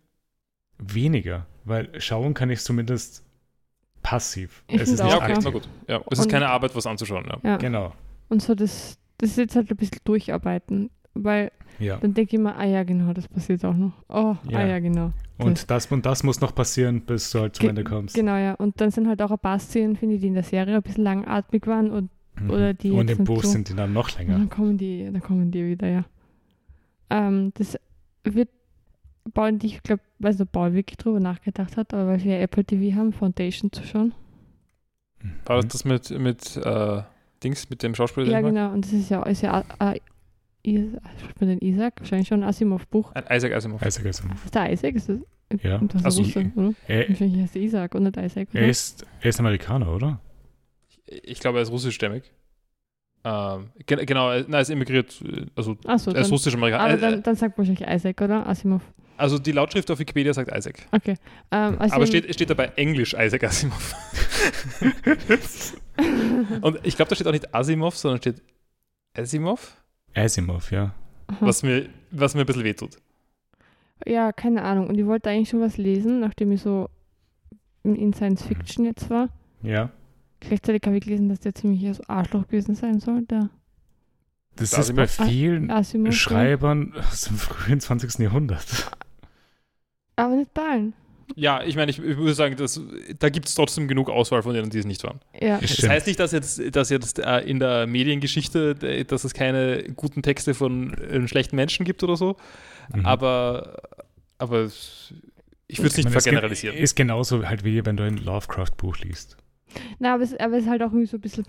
Weniger, 0.78 1.46
weil 1.64 1.90
schauen 2.02 2.34
kann 2.34 2.50
ich 2.50 2.60
zumindest 2.62 3.24
passiv. 4.02 4.64
Es 4.68 4.84
ist 4.90 5.04
nicht 5.04 5.14
auch, 5.14 5.22
okay, 5.22 5.34
ja. 5.34 5.40
na 5.44 5.50
gut. 5.50 5.68
Ja, 5.88 6.02
es 6.12 6.20
ist 6.20 6.26
Und- 6.26 6.32
keine 6.32 6.48
Arbeit, 6.50 6.76
was 6.76 6.86
anzuschauen. 6.86 7.26
Ja. 7.28 7.40
Ja. 7.52 7.58
Genau. 7.58 7.94
Und 8.30 8.42
so 8.42 8.54
das, 8.56 8.98
das 9.18 9.32
ist 9.32 9.38
jetzt 9.38 9.56
halt 9.56 9.70
ein 9.72 9.78
bisschen 9.78 10.00
durcharbeiten. 10.04 10.90
Weil 11.18 11.52
Ja. 11.80 11.96
dann 11.98 12.14
denke 12.14 12.36
ich 12.36 12.42
mir, 12.42 12.56
ah 12.58 12.66
ja, 12.66 12.84
genau, 12.84 13.14
das 13.14 13.28
passiert 13.30 13.64
auch 13.64 13.74
noch. 13.74 13.94
Oh, 14.10 14.36
Ja. 14.50 14.60
ah 14.60 14.66
ja, 14.68 14.80
genau. 14.80 15.12
Und 15.38 15.70
das 15.72 15.86
und 15.88 16.06
das 16.06 16.24
muss 16.24 16.42
noch 16.42 16.54
passieren, 16.54 17.02
bis 17.02 17.30
du 17.32 17.40
halt 17.40 17.56
zum 17.56 17.64
Ge- 17.64 17.70
Ende 17.70 17.84
kommst. 17.86 18.16
Genau, 18.16 18.36
ja. 18.36 18.54
Und 18.56 18.80
dann 18.82 18.92
sind 18.92 19.08
halt 19.08 19.22
auch 19.22 19.32
ein 19.32 19.40
paar 19.40 19.60
Szenen, 19.60 19.96
finde 19.96 20.16
ich, 20.16 20.22
die 20.22 20.28
in 20.28 20.34
der 20.34 20.44
Serie 20.44 20.76
ein 20.76 20.82
bisschen 20.84 21.04
langatmig 21.06 21.66
waren 21.68 21.90
und, 21.92 22.10
Mhm. 22.40 22.50
oder 22.50 22.74
die 22.74 22.92
und 22.92 23.10
im 23.10 23.24
Buch 23.24 23.44
so- 23.44 23.50
sind 23.50 23.70
die 23.70 23.76
dann 23.76 23.94
noch 23.94 24.18
länger. 24.18 24.34
dann 24.38 24.50
kommen 24.50 24.78
die, 24.78 25.06
dann 25.06 25.22
kommen 25.22 25.52
die 25.52 25.66
wieder, 25.66 25.88
ja. 25.88 26.06
Ähm, 27.10 27.52
das 27.56 27.78
wird 28.24 28.50
Paul 29.34 29.50
und 29.54 29.64
ich 29.64 29.82
glaube, 29.84 30.02
nicht, 30.20 30.42
ob 30.42 30.52
Paul 30.52 30.74
wirklich 30.74 30.98
drüber 30.98 31.20
nachgedacht 31.20 31.78
hat, 31.78 31.94
aber 31.94 32.08
weil 32.08 32.24
wir 32.24 32.40
Apple 32.40 32.64
TV 32.66 32.96
haben, 32.98 33.12
Foundation 33.14 33.72
zu 33.72 33.84
schauen. 33.84 34.14
War 35.46 35.56
das 35.58 35.66
Mhm. 35.66 35.70
das 35.70 35.86
mit, 35.86 36.10
mit 36.20 36.58
äh, 36.58 37.02
Dings, 37.44 37.70
mit 37.70 37.82
dem 37.84 37.96
Schauspieler? 37.96 38.28
Ja, 38.32 38.40
ich 38.40 38.46
genau. 38.46 38.72
Und 38.72 38.86
das 38.86 38.94
ist 38.94 39.10
ja, 39.10 39.24
ist 39.24 39.42
ja 39.42 39.64
äh, 39.80 40.00
man 41.40 41.50
den 41.50 41.60
Isaac? 41.60 42.00
Wahrscheinlich 42.00 42.28
schon 42.28 42.44
ein 42.44 42.50
Asimov-Buch. 42.50 43.12
Ein 43.14 43.24
Isaac 43.36 43.54
Asimov. 43.54 43.86
Isaac 43.86 44.06
Asimov. 44.06 44.46
Ist 44.46 44.56
der 44.56 44.72
Isaac? 44.72 44.96
Ist 44.96 45.10
das, 45.10 45.20
Ja. 45.64 45.78
Das 45.80 45.96
ist 46.02 46.06
Also, 46.06 46.22
Russe, 46.24 46.52
oder? 46.56 46.74
Er, 46.88 47.10
Wahrscheinlich 47.10 47.42
heißt 47.42 47.56
er 47.56 47.62
Isaac 47.62 47.96
und 47.96 48.04
nicht 48.04 48.18
Isaac. 48.18 48.50
Oder? 48.52 48.60
er, 48.62 48.70
ist, 48.70 49.06
er 49.22 49.30
ist 49.30 49.40
Amerikaner, 49.40 49.94
oder? 49.94 50.20
Ich 51.08 51.40
glaube, 51.40 51.60
er 51.60 51.62
ist 51.64 51.72
russischstämmig. 51.72 52.24
Ähm, 53.24 53.70
ge 53.88 54.06
genau, 54.06 54.30
er, 54.32 54.42
nein, 54.42 54.54
er 54.54 54.62
ist 54.62 54.70
emigriert, 54.70 55.20
äh, 55.24 55.46
also 55.56 55.76
Achso, 55.86 56.12
er 56.12 56.22
ist 56.22 56.32
russisch-amerikaner. 56.32 56.84
aber 56.84 56.98
dann, 56.98 57.24
dann 57.24 57.36
sagt 57.36 57.58
man 57.58 57.68
wahrscheinlich 57.68 57.96
Isaac, 57.96 58.22
oder? 58.22 58.46
Asimov. 58.48 58.82
Also 59.18 59.40
die 59.40 59.52
Lautschrift 59.52 59.90
auf 59.92 60.00
Wikipedia 60.00 60.34
sagt 60.34 60.56
Isaac. 60.56 60.88
Okay. 60.92 61.16
Ähm, 61.52 61.78
also 61.80 61.96
Aber 61.96 62.06
steht, 62.06 62.34
steht 62.34 62.50
dabei 62.50 62.72
Englisch 62.76 63.14
Isaac 63.18 63.44
Asimov. 63.44 63.96
Und 66.62 66.80
ich 66.84 66.96
glaube, 66.96 67.10
da 67.10 67.16
steht 67.16 67.28
auch 67.28 67.32
nicht 67.32 67.54
Asimov, 67.54 67.98
sondern 67.98 68.20
steht 68.22 68.42
Asimov, 69.18 69.78
Asimov, 70.14 70.72
ja. 70.72 70.94
was 71.40 71.64
mir, 71.64 71.90
was 72.12 72.36
mir 72.36 72.42
ein 72.42 72.46
bisschen 72.46 72.64
wehtut. 72.64 72.98
Ja, 74.06 74.34
keine 74.34 74.64
Ahnung. 74.64 74.88
Und 74.88 74.98
ich 74.98 75.06
wollte 75.06 75.30
eigentlich 75.30 75.50
schon 75.50 75.62
was 75.62 75.78
lesen, 75.78 76.20
nachdem 76.20 76.52
ich 76.52 76.62
so 76.62 76.90
in 77.84 78.14
Science 78.14 78.44
Fiction 78.44 78.86
jetzt 78.86 79.10
war. 79.10 79.30
Ja. 79.62 79.92
Gleichzeitig 80.42 80.82
habe 80.86 80.98
ich 80.98 81.04
gelesen, 81.04 81.30
dass 81.30 81.40
der 81.40 81.56
ziemlich 81.56 81.86
ein 81.86 81.98
Arschloch 82.08 82.48
gewesen 82.48 82.76
sein 82.76 83.00
soll, 83.00 83.24
der 83.24 83.50
Das 84.56 84.72
Da 84.72 84.82
ist 84.82 84.96
bei 84.96 85.08
vielen 85.08 85.72
Asimov. 85.72 86.14
Schreibern 86.14 86.94
aus 86.98 87.22
dem 87.22 87.38
frühen 87.38 87.80
20. 87.80 88.20
Jahrhundert. 88.20 88.92
Aber 90.16 90.36
nicht 90.36 90.54
bei 90.54 90.62
allen. 90.62 90.94
Ja, 91.36 91.64
ich 91.64 91.76
meine, 91.76 91.90
ich, 91.90 91.98
ich 91.98 92.18
würde 92.18 92.36
sagen, 92.36 92.56
dass, 92.56 92.80
da 93.18 93.30
gibt 93.30 93.48
es 93.48 93.56
trotzdem 93.56 93.88
genug 93.88 94.10
Auswahl 94.12 94.44
von 94.44 94.54
denen, 94.54 94.70
die 94.70 94.78
es 94.78 94.86
nicht 94.86 95.04
waren. 95.04 95.20
Ja. 95.42 95.58
Das 95.60 95.76
Das 95.76 95.90
heißt 95.90 96.06
nicht, 96.08 96.20
dass 96.20 96.32
jetzt, 96.32 96.62
dass 96.76 96.90
jetzt 96.92 97.18
äh, 97.20 97.40
in 97.40 97.60
der 97.60 97.88
Mediengeschichte, 97.88 98.76
äh, 98.84 99.04
dass 99.06 99.24
es 99.24 99.34
keine 99.34 99.84
guten 99.96 100.22
Texte 100.22 100.54
von 100.54 100.94
äh, 100.94 101.28
schlechten 101.28 101.56
Menschen 101.56 101.84
gibt 101.86 102.04
oder 102.04 102.16
so, 102.16 102.36
Mhm. 102.94 103.04
aber, 103.08 103.78
aber 104.38 104.60
es- 104.60 105.12
ich 105.68 105.80
würde 105.80 105.88
es 105.88 105.98
nicht 105.98 106.06
es 106.06 106.14
vergeneralisieren. 106.14 106.78
Ist 106.78 106.96
genauso 106.96 107.44
halt 107.48 107.64
wie 107.66 107.84
wenn 107.84 107.98
du 107.98 108.04
ein 108.04 108.18
Lovecraft-Buch 108.18 108.98
liest. 109.00 109.38
Na, 109.98 110.14
aber 110.14 110.22
es, 110.24 110.36
aber 110.40 110.58
es 110.58 110.66
ist 110.66 110.70
halt 110.70 110.84
auch 110.84 110.92
irgendwie 110.92 111.08
so 111.08 111.18
ein 111.18 111.22
bisschen 111.22 111.46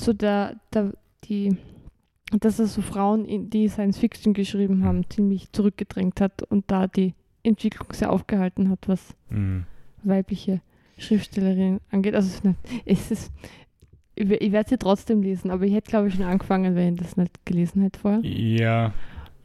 so 0.00 0.14
der, 0.14 0.56
der 0.72 0.94
die, 1.24 1.54
dass 2.40 2.58
er 2.58 2.66
so 2.66 2.80
Frauen, 2.80 3.26
in- 3.26 3.50
die 3.50 3.68
Science 3.68 3.98
Fiction 3.98 4.32
geschrieben 4.32 4.84
haben, 4.84 5.04
ziemlich 5.10 5.52
zurückgedrängt 5.52 6.22
hat 6.22 6.42
und 6.44 6.64
da 6.70 6.86
die 6.86 7.12
Entwicklung 7.42 7.92
sehr 7.92 8.10
aufgehalten 8.12 8.68
hat, 8.70 8.80
was 8.88 9.14
Mhm. 9.30 9.64
weibliche 10.02 10.60
Schriftstellerinnen 10.98 11.80
angeht. 11.90 12.14
Also 12.14 12.28
es 12.84 13.10
ist 13.10 13.32
ich, 14.14 14.28
we- 14.28 14.36
ich 14.36 14.50
werde 14.52 14.68
sie 14.70 14.78
trotzdem 14.78 15.22
lesen, 15.22 15.50
aber 15.52 15.64
ich 15.64 15.72
hätte, 15.74 15.90
glaube 15.90 16.08
ich, 16.08 16.14
schon 16.14 16.24
angefangen, 16.24 16.74
wenn 16.74 16.94
ich 16.94 17.00
das 17.00 17.16
nicht 17.16 17.44
gelesen 17.44 17.82
hätte 17.82 18.00
vorher. 18.00 18.20
Ja, 18.24 18.92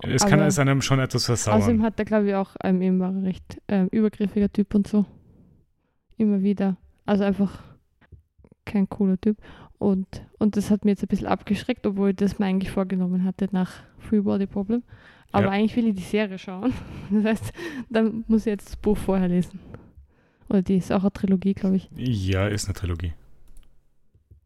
es 0.01 0.23
kann 0.25 0.39
Aber 0.39 0.47
es 0.47 0.57
einem 0.57 0.81
schon 0.81 0.99
etwas 0.99 1.29
Außerdem 1.29 1.53
versauern. 1.59 1.83
hat 1.83 1.99
er, 1.99 2.05
glaube 2.05 2.27
ich, 2.29 2.35
auch 2.35 2.55
ähm, 2.63 2.81
eben 2.81 2.99
war 2.99 3.13
er 3.13 3.23
recht 3.23 3.61
ähm, 3.67 3.87
übergriffiger 3.91 4.51
Typ 4.51 4.73
und 4.73 4.87
so. 4.87 5.05
Immer 6.17 6.41
wieder. 6.41 6.75
Also 7.05 7.23
einfach 7.23 7.61
kein 8.65 8.89
cooler 8.89 9.19
Typ. 9.21 9.37
Und, 9.83 10.07
und 10.39 10.55
das 10.55 10.69
hat 10.69 10.85
mir 10.85 10.91
jetzt 10.91 11.03
ein 11.03 11.07
bisschen 11.07 11.27
abgeschreckt, 11.27 11.85
obwohl 11.85 12.11
ich 12.11 12.15
das 12.15 12.39
mir 12.39 12.45
eigentlich 12.45 12.71
vorgenommen 12.71 13.23
hatte 13.25 13.49
nach 13.51 13.71
Free 13.99 14.21
Body 14.21 14.47
Problem. 14.47 14.81
Aber 15.33 15.45
Ja. 15.47 15.51
eigentlich 15.51 15.75
will 15.75 15.87
ich 15.87 15.95
die 15.95 16.01
Serie 16.03 16.37
schauen. 16.37 16.73
Das 17.11 17.23
heißt, 17.25 17.53
dann 17.89 18.23
muss 18.27 18.41
ich 18.41 18.51
jetzt 18.51 18.67
das 18.69 18.75
Buch 18.77 18.97
vorher 18.97 19.27
lesen. 19.27 19.59
Oder 20.49 20.61
die 20.61 20.77
ist 20.77 20.91
auch 20.91 21.01
eine 21.01 21.11
Trilogie, 21.11 21.53
glaube 21.53 21.75
ich. 21.77 21.89
Ja, 21.97 22.47
ist 22.47 22.65
eine 22.65 22.75
Trilogie. 22.75 23.13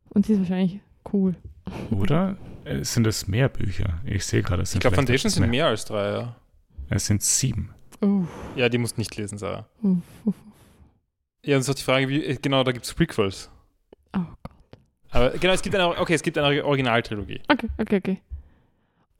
Und 0.10 0.26
sie 0.26 0.34
ist 0.34 0.40
wahrscheinlich 0.40 0.80
cool. 1.14 1.36
Oder 1.92 2.38
äh, 2.66 2.84
sind 2.84 3.06
es 3.06 3.28
mehr 3.28 3.50
Bücher? 3.50 4.00
Ich 4.06 4.26
sehe 4.26 4.42
gerade, 4.42 4.64
es 4.64 4.70
Ich 4.70 4.72
sind 4.74 4.82
glaube, 4.82 4.96
vielleicht 4.96 5.08
Foundations 5.08 5.34
etwas 5.36 5.44
sind 5.44 5.52
mehr 5.52 5.68
als 5.68 5.86
drei, 5.86 6.12
ja. 6.12 6.36
Es 6.90 7.06
sind 7.06 7.22
sieben. 7.22 7.70
Uff, 8.02 8.28
Ja, 8.56 8.70
die 8.70 8.78
musst 8.78 8.98
nicht 8.98 9.16
lesen, 9.18 9.38
Sarah. 9.38 9.68
uff, 9.84 9.98
uff. 10.26 10.36
Ja, 11.46 11.56
und 11.58 11.62
es 11.62 11.68
ist 11.68 11.70
auch 11.70 11.76
die 11.78 11.84
Frage, 11.84 12.10
wie, 12.10 12.24
äh, 12.24 12.38
genau, 12.42 12.64
da 12.64 12.72
gibt 12.72 12.86
es 12.86 12.94
Prequels. 12.94 13.50
Oh 14.16 14.20
Gott. 14.20 14.57
Aber 15.12 15.32
genau, 15.32 15.54
es 15.54 15.62
gibt 15.62 15.76
eine, 15.76 15.98
okay, 16.00 16.14
es 16.14 16.22
gibt 16.22 16.38
eine 16.38 16.64
Originaltrilogie. 16.66 17.42
Okay, 17.48 17.68
okay, 17.78 17.98
okay. 17.98 18.22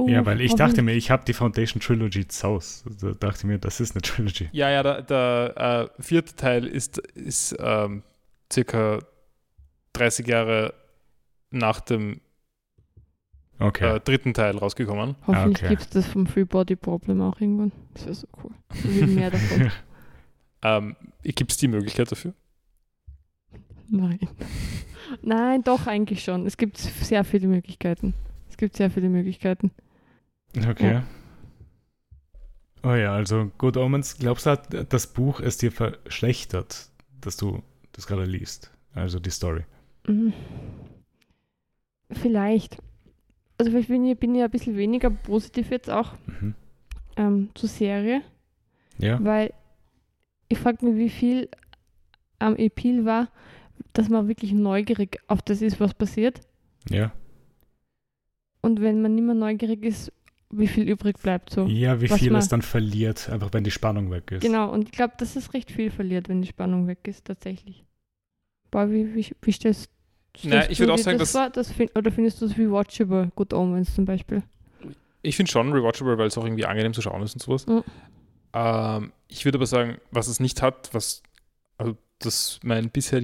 ja, 0.10 0.20
Uff, 0.20 0.26
weil 0.26 0.42
ich 0.42 0.56
dachte 0.56 0.82
mir, 0.82 0.94
ich 0.94 1.10
habe 1.10 1.24
die 1.26 1.34
Foundation 1.34 1.82
Trilogy 1.82 2.28
zu 2.28 2.48
Haus. 2.48 2.84
Da 3.02 3.12
dachte 3.12 3.40
ich 3.40 3.44
mir, 3.46 3.58
das 3.58 3.80
ist 3.80 3.96
eine 3.96 4.02
Trilogy. 4.02 4.50
Ja, 4.52 4.70
ja, 4.70 4.84
der, 4.84 5.02
der 5.02 5.90
äh, 5.98 6.02
vierte 6.02 6.36
Teil 6.36 6.66
ist, 6.66 6.98
ist 7.16 7.56
ähm, 7.60 8.04
circa 8.52 9.00
30 9.94 10.28
Jahre 10.28 10.74
nach 11.52 11.80
dem 11.80 12.22
Okay. 13.60 13.96
äh, 13.96 14.00
dritten 14.00 14.34
Teil 14.34 14.58
rausgekommen. 14.58 15.16
Hoffentlich 15.26 15.64
okay. 15.64 15.70
gibt 15.70 15.82
es 15.82 15.90
das 15.90 16.06
vom 16.06 16.28
Free 16.28 16.44
Body 16.44 16.76
Problem 16.76 17.22
auch 17.22 17.40
irgendwann. 17.42 17.72
Das 17.94 18.06
wäre 18.06 18.16
so 18.16 18.28
cool. 18.44 18.52
Mehr 19.08 19.32
davon. 19.32 19.72
Ähm, 20.62 20.96
gibt 21.24 21.52
es 21.52 21.58
die 21.58 21.68
Möglichkeit 21.68 22.12
dafür? 22.12 22.34
Nein. 23.90 24.20
Nein, 25.22 25.64
doch, 25.64 25.88
eigentlich 25.88 26.24
schon. 26.24 26.46
Es 26.46 26.58
gibt 26.58 26.78
sehr 26.78 27.24
viele 27.24 27.48
Möglichkeiten. 27.48 28.14
Es 28.50 28.58
gibt 28.58 28.76
sehr 28.76 28.90
viele 28.92 29.10
Möglichkeiten. 29.10 29.72
okay. 30.70 30.94
Ja. 30.94 31.04
Oh 32.84 32.94
ja, 32.96 33.14
also 33.14 33.52
Good 33.58 33.76
Omens, 33.78 34.18
glaubst 34.18 34.46
du, 34.46 34.52
hat 34.52 34.94
das 34.94 35.08
Buch 35.08 35.40
es 35.40 35.58
dir 35.58 35.72
verschlechtert, 35.72 36.90
dass 37.22 37.36
du 37.38 37.62
das 37.92 38.08
gerade 38.08 38.24
liest? 38.26 38.72
Also 38.94 39.20
die 39.20 39.30
Story. 39.32 39.64
Mhm. 40.08 40.34
Vielleicht. 42.12 42.78
Also 43.58 43.72
vielleicht 43.72 43.90
bin 43.90 44.06
ich, 44.06 44.18
bin 44.18 44.36
ich 44.36 44.44
ein 44.44 44.52
bisschen 44.52 44.78
weniger 44.78 45.10
positiv 45.10 45.72
jetzt 45.72 45.90
auch 45.90 46.14
Mhm. 46.28 46.56
ähm, 47.18 47.50
zur 47.56 47.70
Serie, 47.70 48.22
Ja. 49.00 49.22
weil 49.24 49.52
ich 50.48 50.58
frage 50.60 50.86
mich, 50.86 50.96
wie 50.96 51.10
viel 51.10 51.50
am 52.40 52.56
Appeal 52.56 53.04
war, 53.06 53.30
dass 53.94 54.10
man 54.10 54.28
wirklich 54.28 54.52
neugierig 54.54 55.20
auf 55.28 55.42
das 55.42 55.62
ist, 55.62 55.80
was 55.80 55.94
passiert. 55.94 56.42
Ja. 56.90 57.12
Und 58.62 58.82
wenn 58.82 59.02
man 59.02 59.16
nicht 59.16 59.24
mehr 59.24 59.36
neugierig 59.36 59.84
ist, 59.84 60.12
wie 60.50 60.68
viel 60.68 60.88
übrig 60.88 61.18
bleibt 61.20 61.50
so. 61.52 61.66
Ja, 61.66 62.00
wie 62.02 62.08
viel 62.08 62.32
man- 62.32 62.40
es 62.40 62.48
dann 62.48 62.62
verliert, 62.62 63.30
einfach 63.30 63.52
wenn 63.54 63.64
die 63.64 63.72
Spannung 63.72 64.12
weg 64.12 64.32
ist. 64.32 64.42
Genau, 64.42 64.72
und 64.72 64.84
ich 64.86 64.92
glaube, 64.92 65.14
dass 65.18 65.36
es 65.36 65.54
recht 65.54 65.72
viel 65.72 65.92
verliert, 65.92 66.30
wenn 66.30 66.42
die 66.42 66.48
Spannung 66.48 66.88
weg 66.88 67.00
ist, 67.04 67.26
tatsächlich. 67.26 67.84
Boah, 68.72 68.90
wie, 68.90 69.14
wie, 69.14 69.28
wie 69.42 69.52
stellst, 69.52 69.90
Na, 70.44 70.50
stellst 70.62 70.72
ich 70.72 70.78
du 70.78 70.84
würd 70.84 70.92
auch 70.92 70.98
sagen, 70.98 71.18
das 71.18 71.34
dass-? 71.34 71.52
Das 71.54 71.72
find, 71.72 71.98
oder 71.98 72.12
findest 72.12 72.42
du 72.42 72.46
es 72.46 72.58
rewatchable, 72.58 73.32
Good 73.36 73.54
Omens 73.54 73.94
zum 73.94 74.06
Beispiel? 74.06 74.44
Ich 75.22 75.36
finde 75.36 75.52
schon 75.52 75.72
rewatchable, 75.74 76.18
weil 76.18 76.28
es 76.28 76.38
auch 76.38 76.46
irgendwie 76.46 76.66
angenehm 76.66 76.94
zu 76.94 77.02
schauen 77.02 77.22
ist 77.24 77.34
und 77.34 77.42
sowas. 77.42 77.66
Mhm. 77.68 77.84
Ähm, 78.54 79.12
ich 79.28 79.44
würde 79.44 79.58
aber 79.58 79.66
sagen, 79.66 79.98
was 80.12 80.28
es 80.28 80.40
nicht 80.40 80.62
hat, 80.62 80.90
was 80.94 81.22
also 81.78 81.98
das 82.20 82.60
mein 82.64 82.90
bisher 82.90 83.20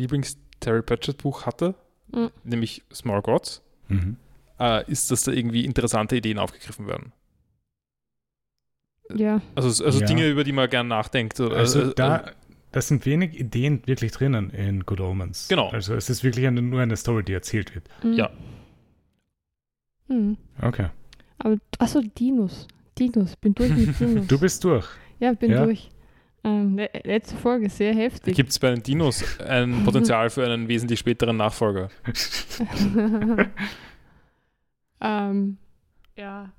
Lieblings-Terry 0.64 0.82
Pratchett-Buch 0.82 1.46
hatte, 1.46 1.76
Mhm. 2.12 2.32
nämlich 2.44 2.84
Small 2.94 3.22
Gods, 3.22 3.62
Mhm. 3.90 4.18
äh, 4.60 4.90
ist, 4.92 5.12
dass 5.12 5.24
da 5.24 5.32
irgendwie 5.32 5.66
interessante 5.66 6.16
Ideen 6.16 6.38
aufgegriffen 6.40 6.88
werden. 6.88 7.12
Ja, 9.16 9.42
Also, 9.56 9.84
also 9.84 10.00
Ja. 10.00 10.06
Dinge, 10.08 10.28
über 10.30 10.44
die 10.44 10.54
man 10.54 10.70
gern 10.70 10.88
nachdenkt. 10.88 11.40
Oder, 11.40 11.58
Also 11.58 11.92
äh, 11.92 11.94
da, 11.96 12.32
das 12.72 12.88
sind 12.88 13.06
wenig 13.06 13.38
Ideen 13.40 13.82
wirklich 13.86 14.12
drinnen 14.12 14.50
in 14.52 14.86
Good 14.86 15.02
Omens. 15.02 15.48
Genau. 15.50 15.70
Also 15.70 15.94
es 15.96 16.10
ist 16.10 16.24
wirklich 16.24 16.48
eine, 16.48 16.62
nur 16.62 16.80
eine 16.82 16.96
Story, 16.98 17.24
die 17.24 17.34
erzählt 17.34 17.76
wird. 17.76 17.84
Mhm. 18.04 18.14
Ja. 18.14 18.32
Mhm. 20.08 20.38
Okay. 20.62 20.88
Aber, 21.40 21.58
achso, 21.80 22.02
Dinos. 22.02 22.68
Dinos, 22.98 23.36
bin 23.36 23.54
durch 23.56 23.72
mit 23.76 24.00
Dinos. 24.00 24.28
Du 24.28 24.40
bist 24.40 24.64
durch. 24.64 24.88
ja, 25.20 25.34
bin 25.34 25.52
Ja. 25.52 25.66
durch. 25.66 25.90
Ähm, 26.46 26.78
le 26.78 26.90
letzte 27.04 27.38
Folge, 27.38 27.70
sehr 27.70 27.94
heftig. 27.96 28.36
Gibt 28.36 28.50
es 28.50 28.60
bei 28.60 28.70
den 28.70 28.84
Dinos 28.84 29.40
ein 29.40 29.84
Potenzial 29.86 30.30
für 30.30 30.46
einen 30.46 30.68
wesentlich 30.68 31.00
späteren 31.00 31.38
Nachfolger? 31.38 31.90
ähm, 35.02 35.58
ja, 36.18 36.52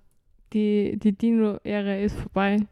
die, 0.52 0.98
die 0.98 1.12
Dino-Ära 1.12 1.96
ist 1.96 2.16
vorbei. 2.18 2.66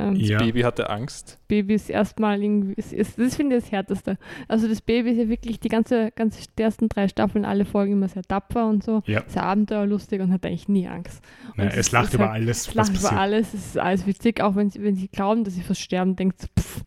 Ähm, 0.00 0.14
Ja. 0.16 0.38
Baby 0.38 0.62
hatte 0.62 0.88
Angst. 0.88 1.38
Baby 1.48 1.74
ist 1.74 1.90
erstmal 1.90 2.42
irgendwie, 2.42 2.74
es 2.76 2.92
ist, 2.92 3.18
das 3.18 3.36
finde 3.36 3.56
ich 3.56 3.62
das 3.64 3.72
Härteste. 3.72 4.18
Also 4.48 4.66
das 4.68 4.80
Baby 4.80 5.10
ist 5.10 5.18
ja 5.18 5.28
wirklich 5.28 5.60
die 5.60 5.68
ganze, 5.68 6.10
ganze 6.12 6.46
die 6.58 6.62
ersten 6.62 6.88
drei 6.88 7.08
Staffeln, 7.08 7.44
alle 7.44 7.64
Folgen 7.64 7.92
immer 7.92 8.08
sehr 8.08 8.22
tapfer 8.22 8.66
und 8.66 8.82
so, 8.82 9.02
Ja. 9.06 9.22
sehr 9.26 9.42
abenteuerlustig 9.42 10.20
und 10.20 10.32
hat 10.32 10.44
eigentlich 10.46 10.68
nie 10.68 10.86
Angst. 10.88 11.22
Na, 11.56 11.64
Und 11.64 11.70
es 11.70 11.76
es 11.76 11.92
lacht 11.92 12.06
ist 12.08 12.14
über 12.14 12.30
halt- 12.30 12.42
alles, 12.42 12.68
Es 12.68 12.74
lacht 12.74 12.98
über 12.98 13.12
alles, 13.12 13.54
es 13.54 13.66
ist 13.66 13.78
alles 13.78 14.06
witzig, 14.06 14.40
auch 14.40 14.56
wenn 14.56 14.70
sie, 14.70 14.82
wenn 14.82 14.94
sie 14.96 15.08
glauben, 15.08 15.44
dass 15.44 15.54
sie 15.54 15.62
fast 15.62 15.80
sterben, 15.80 16.16
denkt 16.16 16.40
sie, 16.40 16.48
pff, 16.58 16.84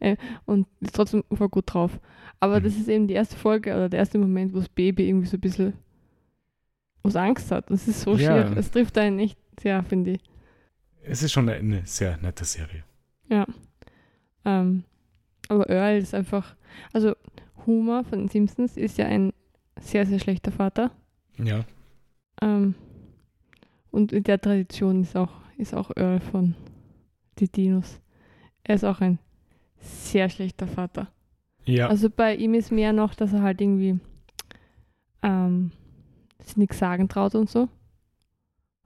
äh, 0.00 0.16
und 0.44 0.66
ist 0.80 0.94
trotzdem 0.94 1.24
voll 1.32 1.48
gut 1.48 1.64
drauf. 1.72 1.98
Aber 2.40 2.60
Mhm. 2.60 2.64
das 2.64 2.74
ist 2.76 2.88
eben 2.88 3.06
die 3.08 3.14
erste 3.14 3.36
Folge 3.36 3.70
oder 3.74 3.88
der 3.88 4.00
erste 4.00 4.18
Moment, 4.18 4.52
wo 4.52 4.58
das 4.58 4.68
Baby 4.68 5.08
irgendwie 5.08 5.26
so 5.28 5.36
ein 5.36 5.40
bisschen 5.40 5.72
was 7.02 7.16
Angst 7.16 7.50
hat. 7.50 7.70
Das 7.70 7.86
ist 7.88 8.00
so 8.02 8.12
Ja. 8.16 8.18
schier. 8.48 8.56
Es 8.56 8.70
trifft 8.70 8.96
einen 8.98 9.18
echt 9.18 9.38
sehr, 9.60 9.82
finde 9.82 10.12
ich. 10.12 10.20
Es 11.06 11.22
ist 11.22 11.32
schon 11.32 11.48
eine, 11.48 11.82
sehr 11.84 12.16
nette 12.18 12.44
Serie. 12.44 12.84
Ja. 13.28 13.46
Ähm, 14.44 14.84
aber 15.48 15.68
Earl 15.68 15.98
ist 15.98 16.14
einfach, 16.14 16.56
also 16.92 17.14
Homer 17.66 18.04
von 18.04 18.20
den 18.20 18.28
Simpsons 18.28 18.76
ist 18.76 18.98
ja 18.98 19.06
ein 19.06 19.32
sehr, 19.80 20.06
sehr 20.06 20.18
schlechter 20.18 20.52
Vater. 20.52 20.90
Ja. 21.38 21.64
Ähm, 22.40 22.74
und 23.90 24.12
in 24.12 24.24
der 24.24 24.40
Tradition 24.40 25.02
ist 25.02 25.16
auch, 25.16 25.32
ist 25.56 25.74
auch 25.74 25.90
Earl 25.96 26.20
von 26.20 26.54
die 27.38 27.48
Dinos. 27.48 28.00
Er 28.62 28.76
ist 28.76 28.84
auch 28.84 29.00
ein 29.00 29.18
sehr 29.78 30.28
schlechter 30.28 30.66
Vater. 30.66 31.08
Ja. 31.64 31.88
Also 31.88 32.10
bei 32.10 32.34
ihm 32.34 32.54
ist 32.54 32.72
mehr 32.72 32.92
noch, 32.92 33.14
dass 33.14 33.32
er 33.32 33.42
halt 33.42 33.60
irgendwie 33.60 33.98
ähm, 35.22 35.70
sich 36.40 36.56
nichts 36.56 36.78
sagen 36.78 37.08
traut 37.08 37.34
und 37.34 37.48
so. 37.48 37.68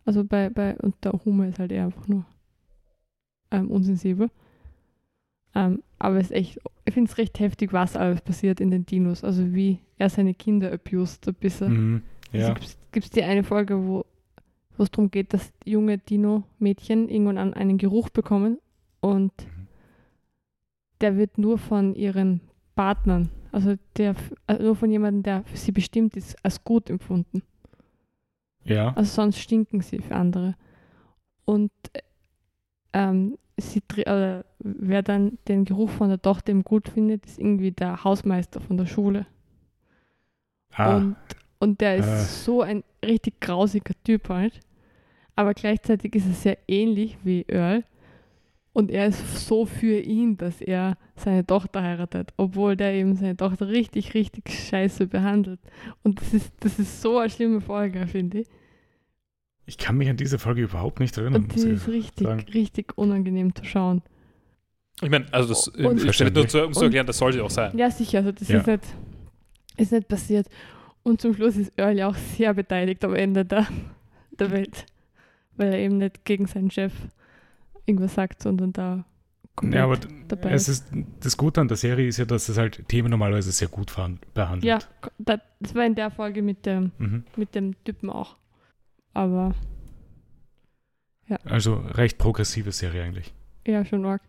Also 0.08 0.24
bei, 0.24 0.48
bei 0.48 0.74
und 0.78 0.94
der 1.04 1.12
Humor 1.24 1.44
ist 1.46 1.58
halt 1.58 1.70
eher 1.70 1.84
einfach 1.84 2.08
nur 2.08 2.24
ähm, 3.50 3.70
unsensibel. 3.70 4.30
Ähm, 5.54 5.82
aber 5.98 6.16
es 6.16 6.26
ist 6.30 6.32
echt, 6.32 6.58
ich 6.86 6.94
finde 6.94 7.10
es 7.10 7.18
recht 7.18 7.38
heftig, 7.40 7.74
was 7.74 7.94
alles 7.94 8.22
passiert 8.22 8.58
in 8.60 8.70
den 8.70 8.86
Dinos. 8.86 9.22
Also 9.22 9.52
wie 9.54 9.80
er 9.98 10.08
seine 10.08 10.32
Kinder 10.32 10.72
abused 10.72 11.28
ein 11.28 11.34
bisschen. 11.34 11.72
mhm. 11.72 12.02
ja. 12.32 12.48
Also 12.48 12.54
gibt 12.92 13.04
es 13.04 13.10
die 13.10 13.22
eine 13.22 13.44
Folge, 13.44 13.86
wo 13.86 14.06
es 14.78 14.90
darum 14.90 15.10
geht, 15.10 15.34
dass 15.34 15.52
junge 15.64 15.98
Dino-Mädchen 15.98 17.08
irgendwann 17.10 17.36
an 17.38 17.52
einen 17.52 17.76
Geruch 17.76 18.08
bekommen 18.08 18.58
und 19.00 19.32
Mhm. 19.44 19.66
der 21.02 21.16
wird 21.18 21.36
nur 21.36 21.58
von 21.58 21.94
ihren 21.94 22.40
Partnern, 22.74 23.28
also 23.52 23.74
der 23.96 24.14
also 24.46 24.62
nur 24.62 24.74
von 24.76 24.90
jemandem, 24.90 25.22
der 25.22 25.44
für 25.44 25.56
sie 25.58 25.72
bestimmt 25.72 26.16
ist, 26.16 26.36
als 26.44 26.64
gut 26.64 26.88
empfunden. 26.88 27.42
Ja. 28.68 28.92
Also 28.94 29.10
sonst 29.12 29.38
stinken 29.38 29.80
sie 29.80 29.98
für 30.00 30.14
andere. 30.16 30.54
Und 31.44 31.70
äh, 31.92 32.00
ähm, 32.92 33.38
sie, 33.56 33.82
äh, 34.04 34.42
wer 34.60 35.02
dann 35.02 35.38
den 35.48 35.64
Geruch 35.64 35.90
von 35.90 36.08
der 36.08 36.20
Tochter 36.22 36.50
eben 36.50 36.62
gut 36.64 36.88
findet, 36.88 37.26
ist 37.26 37.38
irgendwie 37.38 37.72
der 37.72 38.04
Hausmeister 38.04 38.60
von 38.60 38.76
der 38.76 38.86
Schule. 38.86 39.26
Ah, 40.74 40.96
Und, 40.96 41.16
und 41.58 41.80
der 41.80 41.96
ist 41.96 42.06
Äh. 42.06 42.18
so 42.44 42.62
ein 42.62 42.84
richtig 43.04 43.40
grausiger 43.40 43.94
Typ 44.04 44.28
halt. 44.28 44.60
Aber 45.34 45.54
gleichzeitig 45.54 46.14
ist 46.14 46.26
er 46.26 46.32
sehr 46.34 46.58
ähnlich 46.66 47.16
wie 47.24 47.44
Earl. 47.48 47.84
Und 48.72 48.90
er 48.92 49.06
ist 49.06 49.46
so 49.46 49.66
für 49.66 49.98
ihn, 49.98 50.36
dass 50.36 50.60
er 50.60 50.96
seine 51.16 51.44
Tochter 51.44 51.82
heiratet, 51.82 52.32
obwohl 52.36 52.76
der 52.76 52.92
eben 52.92 53.16
seine 53.16 53.36
Tochter 53.36 53.66
richtig, 53.68 54.14
richtig 54.14 54.48
scheiße 54.50 55.06
behandelt. 55.08 55.58
Und 56.04 56.20
das 56.20 56.32
ist, 56.34 56.52
das 56.60 56.78
ist 56.78 57.02
so 57.02 57.18
eine 57.18 57.30
schlimme 57.30 57.60
Folge, 57.60 58.06
finde 58.06 58.40
ich. 58.40 58.48
Ich 59.68 59.78
kann 59.78 59.96
mich 59.96 60.08
an 60.08 60.16
diese 60.16 60.38
Folge 60.38 60.62
überhaupt 60.62 60.98
nicht 61.00 61.16
erinnern. 61.16 61.42
Und 61.42 61.52
muss 61.54 61.62
die 61.62 61.68
ich 61.68 61.74
ist 61.76 61.88
richtig, 61.88 62.26
sagen. 62.26 62.44
richtig 62.54 62.96
unangenehm 62.98 63.54
zu 63.54 63.64
schauen. 63.64 64.02
Ich 65.00 65.10
meine, 65.10 65.26
also 65.32 65.50
das, 65.50 65.68
Und- 65.68 66.02
ich 66.04 66.12
stelle 66.14 66.32
nur 66.32 66.48
zu, 66.48 66.64
um 66.66 66.72
zu 66.72 66.84
erklären, 66.84 67.06
das 67.06 67.18
sollte 67.18 67.42
auch 67.44 67.50
sein. 67.50 67.76
Ja, 67.78 67.90
sicher, 67.90 68.18
also 68.18 68.32
das 68.32 68.48
Ja. 68.48 68.58
ist, 68.60 68.66
nicht, 68.66 68.82
ist 69.76 69.92
nicht 69.92 70.08
passiert. 70.08 70.48
Und 71.04 71.20
zum 71.20 71.34
Schluss 71.34 71.56
ist 71.56 71.72
Earl 71.76 71.96
ja 71.96 72.08
auch 72.08 72.16
sehr 72.16 72.52
beteiligt 72.54 73.04
am 73.04 73.14
Ende 73.14 73.44
der, 73.44 73.66
der 74.38 74.50
Welt, 74.50 74.86
weil 75.56 75.68
er 75.72 75.78
eben 75.78 75.98
nicht 75.98 76.24
gegen 76.24 76.46
seinen 76.46 76.70
Chef 76.70 76.92
irgendwas 77.86 78.14
sagt, 78.14 78.42
sondern 78.42 78.72
da 78.72 79.04
Ja, 79.62 79.84
aber 79.84 79.98
dabei 80.26 80.50
es 80.50 80.68
ist. 80.68 80.86
das 81.20 81.36
Gute 81.36 81.60
an 81.60 81.68
der 81.68 81.76
Serie 81.76 82.08
ist 82.08 82.16
ja, 82.18 82.24
dass 82.24 82.48
es 82.48 82.58
halt 82.58 82.88
Themen 82.88 83.10
normalerweise 83.10 83.52
sehr 83.52 83.68
gut 83.68 83.94
behandelt. 84.34 84.64
Ja, 84.64 84.78
das 85.18 85.74
war 85.74 85.84
in 85.86 85.94
der 85.94 86.10
Folge 86.10 86.42
mit 86.42 86.66
dem, 86.66 86.90
Mhm. 86.98 87.24
mit 87.36 87.54
dem 87.54 87.74
Typen 87.84 88.10
auch. 88.10 88.36
Aber 89.14 89.54
Also 91.44 91.74
recht 91.76 92.18
progressive 92.18 92.72
Serie 92.72 93.02
eigentlich. 93.04 93.32
ja, 93.66 93.84
schon 93.84 94.04
arg. 94.06 94.22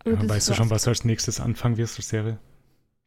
Aber 0.00 0.12
Ja, 0.12 0.28
weißt 0.28 0.48
du 0.50 0.54
schon, 0.54 0.70
was 0.70 0.84
du 0.84 0.90
als 0.90 1.04
nächstes 1.04 1.40
anfangen 1.40 1.76
wirst 1.76 1.96
als 1.98 2.08
Serie? 2.08 2.38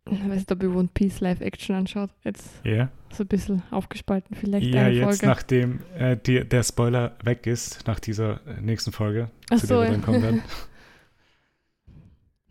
Ich 0.10 0.20
weiß 0.20 0.30
nicht, 0.36 0.52
ob 0.52 0.64
ihr 0.64 0.74
One 0.76 0.90
Piece 0.94 1.20
Live-Action 1.20 1.76
anschaut. 1.76 2.10
Jetzt 2.24 2.50
Ja. 2.64 2.90
so 3.14 3.24
ein 3.24 3.28
bisschen 3.28 3.62
aufgespalten 3.72 4.36
vielleicht 4.36 4.66
Ja, 4.74 4.82
eine 4.86 4.96
jetzt 4.96 5.04
Folge. 5.04 5.26
nachdem 5.28 5.80
äh, 5.96 6.18
die, 6.18 6.44
der 6.48 6.64
Spoiler 6.64 7.16
weg 7.24 7.46
ist, 7.46 7.86
nach 7.88 8.00
dieser 8.00 8.46
äh, 8.48 8.60
nächsten 8.62 8.92
Folge, 8.92 9.30
Ach 9.52 9.60
zu 9.60 9.68
so, 9.68 9.76
der 9.76 9.82
wir 9.82 9.86
ja. 9.86 9.92
dann 9.92 10.02
kommen 10.02 10.22
werden. 10.24 10.42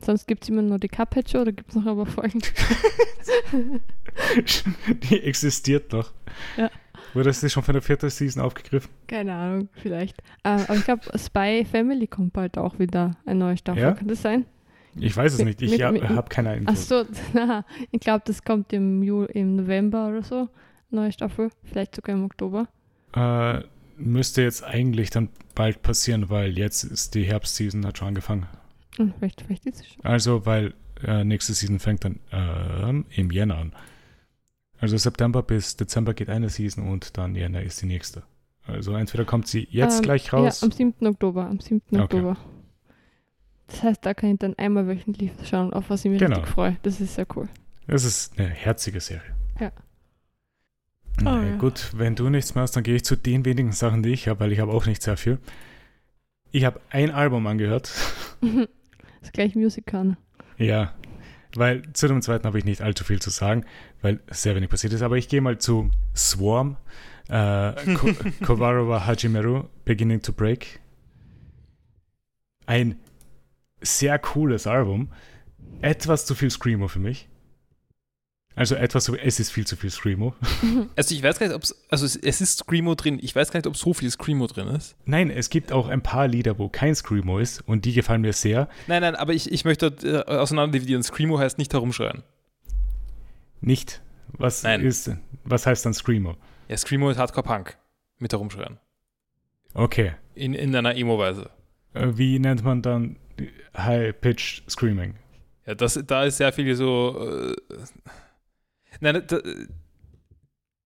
Sonst 0.03 0.27
gibt 0.27 0.45
es 0.45 0.49
immer 0.49 0.63
nur 0.63 0.79
die 0.79 0.89
Cuphead-Show 0.89 1.41
oder 1.41 1.53
gibt 1.53 1.71
es 1.71 1.75
noch 1.77 1.87
aber 1.87 2.07
Folgen? 2.07 2.41
die 5.11 5.21
existiert 5.23 5.93
noch. 5.93 6.13
Ja. 6.57 6.71
Wurde 7.15 7.31
das 7.31 7.53
schon 7.53 7.63
von 7.63 7.73
der 7.73 7.83
vierten 7.83 8.11
Season 8.11 8.43
aufgegriffen? 8.43 8.91
Keine 9.07 9.35
Ahnung, 9.35 9.69
vielleicht. 9.73 10.19
Ähm, 10.45 10.61
aber 10.67 10.77
ich 10.77 10.85
glaube, 10.85 11.19
Spy 11.19 11.67
Family 11.71 12.07
kommt 12.07 12.33
bald 12.33 12.57
auch 12.59 12.79
wieder 12.79 13.17
eine 13.27 13.39
neue 13.39 13.57
Staffel. 13.57 13.83
Ja? 13.83 13.93
Kann 13.93 14.09
das 14.09 14.23
sein? 14.23 14.47
Ich 14.97 15.17
weiß 15.17 15.35
es 15.35 15.45
nicht. 15.45 15.63
Ich 15.63 15.83
habe 15.83 16.09
hab 16.09 16.31
keine 16.31 16.51
Ach 16.51 16.57
Infos. 16.57 16.89
so, 16.89 17.05
na, 17.33 17.65
ich 17.91 18.01
glaube, 18.01 18.23
das 18.27 18.43
kommt 18.43 18.73
im, 18.73 19.03
Ju 19.03 19.25
im 19.25 19.57
November 19.57 20.09
oder 20.09 20.23
so. 20.23 20.49
Neue 20.91 21.13
Staffel, 21.13 21.51
vielleicht 21.65 21.95
sogar 21.95 22.17
im 22.17 22.25
Oktober. 22.25 22.69
Äh, 23.15 23.61
müsste 23.97 24.43
jetzt 24.43 24.65
eigentlich 24.65 25.11
dann 25.11 25.29
bald 25.55 25.83
passieren, 25.83 26.31
weil 26.31 26.59
jetzt 26.59 26.83
ist 26.85 27.15
die 27.15 27.25
Herbstseason 27.25 27.87
hat 27.87 27.99
schon 27.99 28.09
angefangen. 28.09 28.47
Hm, 28.97 29.13
vielleicht, 29.19 29.43
vielleicht 29.43 29.67
ist 29.67 29.81
es 29.81 29.89
schon. 29.89 30.05
Also, 30.05 30.47
weil 30.47 30.75
äh, 31.05 31.25
nächste 31.25 31.55
Season 31.55 31.79
fängt 31.79 32.05
dann 32.05 32.19
ähm, 32.33 33.07
im 33.11 33.31
Jänner 33.31 33.59
an. 33.59 33.73
Also 34.81 34.97
September 34.97 35.43
bis 35.43 35.77
Dezember 35.77 36.15
geht 36.15 36.29
eine 36.31 36.49
Season 36.49 36.89
und 36.89 37.17
dann 37.19 37.35
Jänner 37.35 37.63
ist 37.63 37.83
die 37.83 37.87
nächste. 37.87 38.23
Also 38.67 38.95
entweder 38.95 39.25
kommt 39.25 39.47
sie 39.47 39.67
jetzt 39.71 39.99
Ähm, 39.99 40.03
gleich 40.03 40.33
raus. 40.33 40.61
Ja, 40.61 40.67
am 40.67 40.73
7. 40.73 41.07
Oktober. 41.07 41.47
Am 41.47 41.61
7. 41.61 41.83
Okay. 41.93 42.01
Oktober. 42.03 42.37
Das 43.67 43.83
heißt, 43.83 44.05
da 44.07 44.15
kann 44.15 44.33
ich 44.33 44.39
dann 44.39 44.55
einmal 44.59 44.87
wöchentlich 44.89 45.31
schauen, 45.45 45.73
auf 45.73 45.91
was 45.91 46.05
ich 46.05 46.11
mich 46.11 46.21
Genau. 46.21 46.37
richtig 46.39 46.55
freue. 46.55 46.77
Das 46.83 47.01
ist 47.01 47.15
sehr 47.15 47.27
cool. 47.37 47.49
Das 47.87 48.05
ist 48.05 48.39
eine 48.39 48.49
herzige 48.49 49.01
Serie. 49.01 49.35
Ja. 49.61 49.71
Na 51.21 51.39
Oh, 51.41 51.43
ja. 51.43 51.57
Gut, 51.57 51.91
wenn 51.95 52.15
du 52.17 52.29
nichts 52.31 52.55
mehr 52.55 52.63
hast, 52.63 52.73
dann 52.77 52.83
gehe 52.83 52.97
ich 52.97 53.05
zu 53.05 53.17
den 53.17 53.45
wenigen 53.45 53.73
Sachen, 53.73 54.03
die 54.03 54.11
ich 54.11 54.29
habe, 54.29 54.41
weil 54.41 54.53
ich 54.53 54.61
habe 54.61 54.73
auch 54.73 54.87
nicht 54.87 55.03
sehr 55.03 55.17
viel. 55.17 55.39
Ich 56.53 56.65
habe 56.65 56.81
ein 56.91 57.11
Album 57.11 57.47
angehört. 57.47 57.93
das 58.41 58.51
ist 59.23 59.33
gleich 59.33 59.55
Musical. 59.55 60.17
Ja, 60.57 60.95
weil 61.57 61.83
zu 61.93 62.09
dem 62.09 62.23
zweiten 62.23 62.47
habe 62.47 62.59
ich 62.59 62.65
nicht 62.65 62.83
allzu 62.83 63.05
viel 63.05 63.21
zu 63.21 63.31
sagen, 63.31 63.65
weil 64.03 64.21
sehr 64.31 64.55
wenig 64.55 64.71
passiert 64.71 64.93
ist. 64.93 65.03
Aber 65.03 65.17
ich 65.17 65.29
gehe 65.29 65.41
mal 65.41 65.59
zu 65.59 65.91
Swarm, 66.15 66.77
äh, 67.29 67.95
Ko 67.95 68.11
Kovarova 68.45 69.07
Hajimeru, 69.07 69.65
Beginning 69.85 70.21
to 70.21 70.33
Break. 70.33 70.81
Ein 72.67 72.97
sehr 73.81 74.19
cooles 74.19 74.67
Album. 74.67 75.11
Etwas 75.81 76.27
zu 76.27 76.35
viel 76.35 76.51
Screamo 76.51 76.89
für 76.89 76.99
mich. 76.99 77.30
Also 78.57 78.75
etwas 78.75 79.05
zu, 79.05 79.17
es 79.17 79.39
ist 79.39 79.51
viel 79.53 79.67
zu 79.67 79.77
viel 79.77 79.91
Screamo. 79.91 80.35
Also 80.97 81.15
ich 81.15 81.23
weiß 81.23 81.39
gar 81.39 81.47
nicht, 81.47 81.57
ob 81.57 81.63
es, 81.63 81.75
also 81.89 82.05
es, 82.05 82.17
es 82.17 82.41
ist 82.41 82.59
Screamo 82.59 82.95
drin. 82.95 83.19
Ich 83.23 83.35
weiß 83.35 83.51
gar 83.51 83.59
nicht, 83.59 83.67
ob 83.67 83.77
so 83.77 83.95
viel 83.95 84.11
Screamo 84.11 84.47
drin 84.49 84.69
ist. 84.69 84.97
Nein, 85.05 85.31
es 85.31 85.51
gibt 85.51 85.73
auch 85.73 85.89
ein 85.89 86.03
paar 86.03 86.27
Lieder, 86.29 86.59
wo 86.59 86.69
kein 86.69 86.95
Screamo 86.95 87.39
ist 87.39 87.61
und 87.67 87.85
die 87.85 87.93
gefallen 87.93 88.23
mir 88.23 88.33
sehr. 88.33 88.69
Nein, 88.87 89.03
nein, 89.03 89.15
aber 89.15 89.33
ich, 89.33 89.51
ich 89.51 89.65
möchte 89.65 89.87
äh, 90.03 90.31
auseinander 90.31 90.73
dividieren. 90.79 91.03
Screamo 91.03 91.39
heißt 91.39 91.59
nicht 91.59 91.73
herumschreien. 91.73 92.23
Nicht. 93.61 94.03
Was 94.33 94.63
Nein. 94.63 94.83
ist, 94.83 95.11
was 95.45 95.67
heißt 95.67 95.87
dann 95.87 95.95
Screamo? 95.95 96.37
Ja, 96.69 96.77
Screamo 96.77 97.11
ist 97.11 97.19
Hardcore-Punk 97.19 97.77
mit 98.19 98.33
herumschreien. 98.33 98.79
Okay. 99.75 100.13
In, 100.35 100.55
in 100.55 100.75
einer 100.75 100.97
Emo-Weise. 100.97 101.51
Äh, 101.95 102.09
Wie 102.15 102.39
nennt 102.39 102.65
man 102.65 102.83
dann 102.83 103.17
High-Pitched 103.77 104.71
Screaming? 104.71 105.15
Ja, 105.67 105.75
das, 105.75 106.01
da 106.07 106.25
ist 106.25 106.39
sehr 106.39 106.53
viel 106.53 106.75
so. 106.75 107.29
Äh, 107.29 107.57
nein, 109.01 109.23
da, 109.27 109.41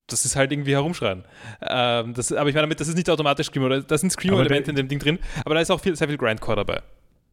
das 0.06 0.24
ist 0.26 0.36
halt 0.36 0.52
irgendwie 0.52 0.72
herumschreien. 0.72 1.24
Ähm, 1.62 2.12
das, 2.14 2.30
aber 2.32 2.48
ich 2.50 2.54
meine 2.54 2.64
damit, 2.66 2.78
das 2.80 2.88
ist 2.88 2.96
nicht 2.96 3.08
automatisch 3.08 3.46
Screamo. 3.46 3.68
Da 3.70 3.80
da 3.80 3.96
sind 3.98 4.10
Screamo-Elemente 4.10 4.70
in 4.70 4.76
dem 4.76 4.88
Ding 4.88 4.98
drin, 4.98 5.18
aber 5.44 5.54
da 5.54 5.60
ist 5.62 5.70
auch 5.70 5.80
viel, 5.80 5.96
sehr 5.96 6.08
viel 6.08 6.18
Grindcore 6.18 6.56
dabei, 6.56 6.82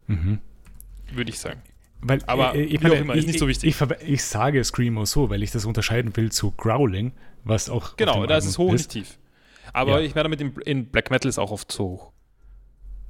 Mhm. 0.08 0.40
würde 1.12 1.30
ich 1.30 1.40
sagen. 1.40 1.62
Weil, 2.04 2.20
Aber 2.26 2.56
äh, 2.56 2.64
ich 2.64 2.84
auch 2.84 2.92
immer, 2.94 3.14
ist 3.14 3.28
nicht 3.28 3.38
so 3.40 3.48
wichtig. 3.48 3.70
Ich, 3.70 3.82
ich, 3.82 4.10
ich 4.10 4.24
sage 4.24 4.64
Screamo 4.64 5.06
so, 5.06 5.30
weil 5.30 5.44
ich 5.44 5.52
das 5.52 5.66
unterscheiden 5.66 6.16
will 6.18 6.32
zu 6.32 6.52
Growling, 6.52 7.12
was 7.44 7.70
auch. 7.70 7.96
Genau, 7.98 8.26
da 8.26 8.38
ist 8.38 8.46
es 8.46 8.58
hoch, 8.58 8.72
nicht 8.72 8.90
tief. 8.90 9.20
Aber 9.74 10.00
Ja. 10.00 10.06
ich 10.06 10.16
meine 10.16 10.24
damit, 10.24 10.42
in, 10.42 10.54
in 10.66 10.86
Black 10.88 11.12
Metal 11.12 11.30
ist 11.30 11.38
auch 11.38 11.52
oft 11.52 11.72
so 11.72 11.84
hoch. 11.84 12.12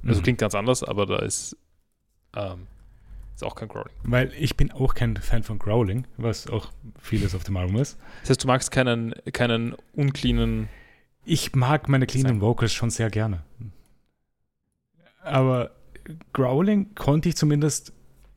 Also 0.06 0.18
Mhm. 0.20 0.24
klingt 0.24 0.38
ganz 0.40 0.54
anders, 0.54 0.82
aber 0.82 1.06
da 1.06 1.20
ist, 1.20 1.56
ähm, 2.36 2.66
ist 3.42 3.46
auch 3.46 3.54
kein 3.54 3.68
Growling. 3.68 3.92
Weil 4.04 4.32
ich 4.38 4.56
bin 4.56 4.70
auch 4.72 4.94
kein 4.94 5.16
Fan 5.16 5.42
von 5.42 5.58
Growling, 5.58 6.06
was 6.16 6.48
auch 6.48 6.72
vieles 6.98 7.34
auf 7.34 7.44
dem 7.44 7.56
Album 7.56 7.76
ist. 7.76 7.98
Das 8.22 8.30
heißt, 8.30 8.44
du 8.44 8.46
magst 8.46 8.70
keinen, 8.70 9.14
keinen 9.32 9.74
uncleanen. 9.92 10.68
Ich 11.24 11.54
mag 11.54 11.88
meine 11.88 12.06
cleanen 12.06 12.40
Vocals 12.40 12.72
schon 12.72 12.90
sehr 12.90 13.10
gerne. 13.10 13.42
Aber 15.22 15.72
Growling 16.32 16.94
konnte 16.94 17.28
ich 17.28 17.36
zumindest 17.36 17.92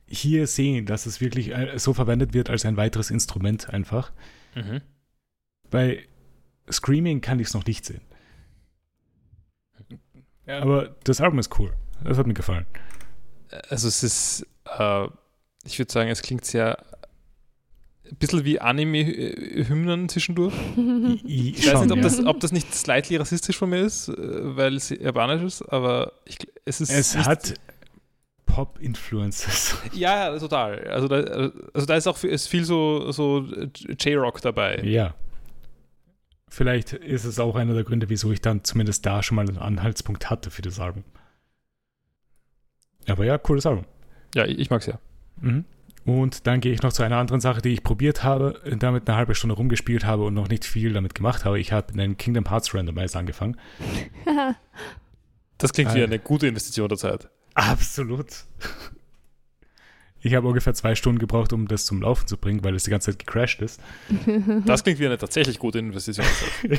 hier 0.06 0.46
sehen, 0.46 0.86
dass 0.86 1.06
es 1.06 1.20
wirklich 1.20 1.50
äh, 1.50 1.78
so 1.78 1.92
verwendet 1.92 2.32
wird 2.32 2.48
als 2.48 2.64
ein 2.64 2.76
weiteres 2.76 3.10
Instrument 3.10 3.70
einfach. 3.70 4.12
Mhm. 4.54 4.80
Bei 5.70 6.04
Screaming 6.70 7.20
kann 7.20 7.40
ich 7.40 7.48
es 7.48 7.54
noch 7.54 7.66
nicht 7.66 7.84
sehen. 7.84 8.02
Aber 10.46 10.94
das 11.02 11.20
Album 11.20 11.40
ist 11.40 11.58
cool. 11.58 11.72
Das 12.04 12.18
hat 12.18 12.26
mir 12.28 12.34
gefallen. 12.34 12.66
Also 13.68 13.88
es 13.88 14.02
ist, 14.02 14.46
äh, 14.78 15.06
ich 15.64 15.78
würde 15.78 15.92
sagen, 15.92 16.10
es 16.10 16.22
klingt 16.22 16.44
sehr 16.44 16.78
ein 18.10 18.16
bisschen 18.16 18.44
wie 18.44 18.60
Anime-Hymnen 18.60 20.08
zwischendurch. 20.08 20.54
Ich, 21.24 21.58
Ich 21.58 21.72
weiß 21.72 21.82
nicht, 21.82 21.90
ob, 21.90 21.96
ja. 21.98 22.02
das, 22.02 22.24
ob 22.24 22.40
das 22.40 22.52
nicht 22.52 22.74
slightly 22.74 23.16
rassistisch 23.16 23.56
von 23.56 23.70
mir 23.70 23.80
ist, 23.80 24.08
äh, 24.08 24.14
weil 24.56 24.76
es 24.76 24.90
japanisch 24.90 25.42
ist, 25.42 25.62
aber 25.62 26.12
ich, 26.24 26.38
es 26.64 26.80
ist. 26.80 26.90
es 26.90 27.16
hat 27.16 27.54
Pop-Influences. 28.46 29.76
Ja, 29.92 30.32
ja, 30.32 30.38
total. 30.38 30.86
Also 30.88 31.08
da, 31.08 31.50
also 31.74 31.86
da 31.86 31.96
ist 31.96 32.06
auch 32.06 32.16
viel, 32.16 32.30
ist 32.30 32.46
viel 32.46 32.64
so, 32.64 33.10
so 33.12 33.40
J-Rock 33.98 34.40
dabei. 34.40 34.80
Ja. 34.82 35.14
Vielleicht 36.48 36.92
ist 36.92 37.24
es 37.24 37.38
auch 37.38 37.56
einer 37.56 37.74
der 37.74 37.84
Gründe, 37.84 38.08
wieso 38.08 38.30
ich 38.32 38.40
dann 38.40 38.64
zumindest 38.64 39.04
da 39.04 39.22
schon 39.22 39.36
mal 39.36 39.48
einen 39.48 39.58
Anhaltspunkt 39.58 40.30
hatte 40.30 40.50
für 40.50 40.62
das 40.62 40.78
Album. 40.80 41.04
Aber 43.08 43.24
ja, 43.24 43.38
cooles 43.38 43.66
Album. 43.66 43.84
Ja, 44.34 44.44
ich, 44.44 44.70
mag's 44.70 44.86
ja. 44.86 44.98
Mhm. 45.40 45.64
Und 46.04 46.46
dann 46.46 46.60
gehe 46.60 46.72
ich 46.72 46.82
noch 46.82 46.92
zu 46.92 47.02
einer 47.02 47.16
anderen 47.16 47.40
Sache, 47.40 47.60
die 47.62 47.70
ich 47.70 47.82
probiert 47.82 48.22
habe, 48.22 48.60
damit 48.78 49.08
eine 49.08 49.16
halbe 49.16 49.34
Stunde 49.34 49.56
rumgespielt 49.56 50.04
habe 50.04 50.24
und 50.24 50.34
noch 50.34 50.48
nicht 50.48 50.64
viel 50.64 50.92
damit 50.92 51.14
gemacht 51.16 51.44
habe. 51.44 51.58
Ich 51.58 51.72
habe 51.72 51.92
einen 51.92 52.16
Kingdom 52.16 52.48
Hearts 52.48 52.74
Randomizer 52.74 53.18
angefangen. 53.18 53.56
Das 55.58 55.72
klingt 55.72 55.94
wie 55.94 56.00
Äh. 56.00 56.04
eine 56.04 56.18
gute 56.20 56.46
Investition 56.46 56.88
der 56.88 56.98
Zeit. 56.98 57.28
Absolut. 57.54 58.28
Ich 60.20 60.34
habe 60.34 60.46
ungefähr 60.46 60.74
zwei 60.74 60.94
Stunden 60.94 61.18
gebraucht, 61.18 61.52
um 61.52 61.66
das 61.68 61.86
zum 61.86 62.02
Laufen 62.02 62.26
zu 62.26 62.36
bringen, 62.36 62.62
weil 62.62 62.74
es 62.74 62.84
die 62.84 62.90
ganze 62.90 63.10
Zeit 63.12 63.18
gecrashed 63.20 63.62
ist. 63.62 63.80
Das 64.64 64.82
klingt 64.84 64.98
wie 65.00 65.06
eine 65.06 65.18
tatsächlich 65.18 65.58
gute 65.58 65.78
Investition. 65.78 66.26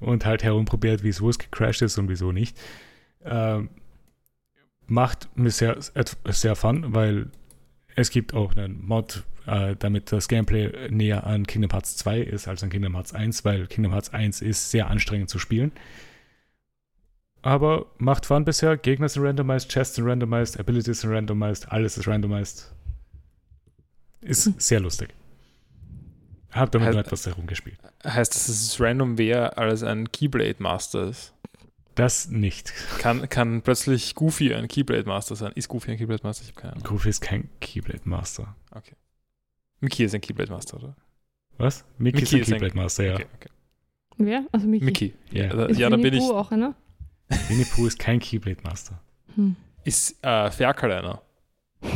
und 0.00 0.24
halt 0.24 0.42
herumprobiert, 0.42 1.02
wieso 1.02 1.28
es 1.28 1.38
gecrashed 1.38 1.82
ist 1.82 1.98
und 1.98 2.08
wieso 2.08 2.32
nicht. 2.32 2.58
Ähm, 3.24 3.70
macht 4.86 5.36
mir 5.36 5.50
sehr, 5.50 5.78
sehr 5.80 6.56
fun, 6.56 6.94
weil 6.94 7.30
es 7.94 8.10
gibt 8.10 8.34
auch 8.34 8.56
einen 8.56 8.84
Mod, 8.84 9.24
äh, 9.46 9.76
damit 9.78 10.12
das 10.12 10.28
Gameplay 10.28 10.90
näher 10.90 11.26
an 11.26 11.46
Kingdom 11.46 11.70
Hearts 11.70 11.96
2 11.96 12.20
ist 12.20 12.48
als 12.48 12.62
an 12.62 12.70
Kingdom 12.70 12.94
Hearts 12.94 13.12
1, 13.12 13.44
weil 13.44 13.66
Kingdom 13.66 13.92
Hearts 13.92 14.12
1 14.12 14.40
ist 14.40 14.70
sehr 14.70 14.88
anstrengend 14.88 15.30
zu 15.30 15.38
spielen. 15.38 15.72
Aber 17.42 17.86
macht 17.98 18.26
Fun 18.26 18.44
bisher. 18.44 18.76
Gegner 18.76 19.08
sind 19.08 19.24
randomized, 19.24 19.68
Chests 19.68 19.96
sind 19.96 20.06
randomized, 20.06 20.60
Abilities 20.60 21.00
sind 21.00 21.10
randomized, 21.10 21.70
alles 21.72 21.98
ist 21.98 22.06
randomized. 22.06 22.72
Ist 24.20 24.46
hm. 24.46 24.54
sehr 24.58 24.80
lustig. 24.80 25.12
Hab 26.52 26.70
damit 26.70 26.88
heißt, 26.88 26.98
etwas 26.98 27.26
herumgespielt. 27.26 27.78
Heißt 28.04 28.34
das, 28.34 28.48
es 28.48 28.62
ist 28.62 28.80
random, 28.80 29.16
wer 29.16 29.58
als 29.58 29.82
ein 29.82 30.12
Keyblade 30.12 30.56
Master 30.58 31.08
ist? 31.08 31.32
Das 31.94 32.28
nicht. 32.28 32.72
Kann, 32.98 33.28
kann 33.28 33.62
plötzlich 33.62 34.14
Goofy 34.14 34.54
ein 34.54 34.68
Keyblade 34.68 35.06
Master 35.06 35.36
sein? 35.36 35.52
Ist 35.54 35.68
Goofy 35.68 35.92
ein 35.92 35.98
Keyblade 35.98 36.22
Master? 36.22 36.44
Ich 36.44 36.50
habe 36.50 36.60
keine 36.60 36.72
Ahnung. 36.74 36.84
Goofy 36.84 37.08
ist 37.10 37.20
kein 37.20 37.50
Keyblade 37.60 38.02
Master. 38.04 38.56
Okay. 38.70 38.94
Mickey 39.80 40.04
ist 40.04 40.14
ein 40.14 40.20
Keyblade 40.20 40.50
Master, 40.50 40.76
oder? 40.76 40.96
Was? 41.58 41.84
Mickey, 41.98 42.20
Mickey 42.20 42.38
ist 42.38 42.48
ein 42.48 42.52
Keyblade 42.52 42.76
Master, 42.76 43.04
ja. 43.04 43.14
Okay, 43.14 43.26
okay. 43.34 43.48
Wer? 44.16 44.46
Also 44.52 44.66
Mickey. 44.66 44.84
Mickey. 44.84 45.14
Ja, 45.32 45.50
also, 45.50 45.80
ja 45.80 45.90
da 45.90 45.96
bin 45.96 46.14
ich. 46.14 46.22
auch 46.22 46.50
einer? 46.52 46.74
Winnie 47.48 47.64
Pooh 47.64 47.86
ist 47.86 47.98
kein 47.98 48.20
Keyblade 48.20 48.62
Master. 48.62 49.00
Hm. 49.34 49.56
Ist 49.84 50.24
äh, 50.24 50.50
Ferkel 50.50 50.92
einer? 50.92 51.20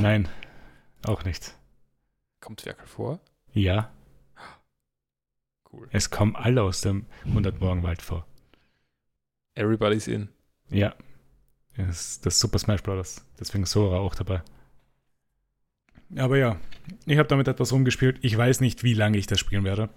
Nein, 0.00 0.28
auch 1.06 1.24
nicht. 1.24 1.54
Kommt 2.40 2.62
Ferkel 2.62 2.86
vor? 2.86 3.20
Ja. 3.52 3.90
Cool. 5.72 5.88
Es 5.92 6.10
kommen 6.10 6.34
alle 6.34 6.62
aus 6.62 6.80
dem 6.80 7.06
100 7.26 7.60
Morgenwald 7.60 8.02
vor. 8.02 8.26
Everybody's 9.56 10.06
in. 10.06 10.28
Ja. 10.70 10.94
Das 11.76 11.88
ist 11.88 12.26
das 12.26 12.38
Super 12.38 12.58
Smash 12.58 12.82
Bros. 12.82 13.24
Deswegen 13.38 13.66
Sora 13.66 13.98
auch 13.98 14.14
dabei. 14.14 14.42
Aber 16.16 16.38
ja, 16.38 16.60
ich 17.04 17.18
habe 17.18 17.28
damit 17.28 17.48
etwas 17.48 17.72
rumgespielt. 17.72 18.18
Ich 18.22 18.36
weiß 18.36 18.60
nicht, 18.60 18.84
wie 18.84 18.94
lange 18.94 19.18
ich 19.18 19.26
das 19.26 19.40
spielen 19.40 19.64
werde. 19.64 19.90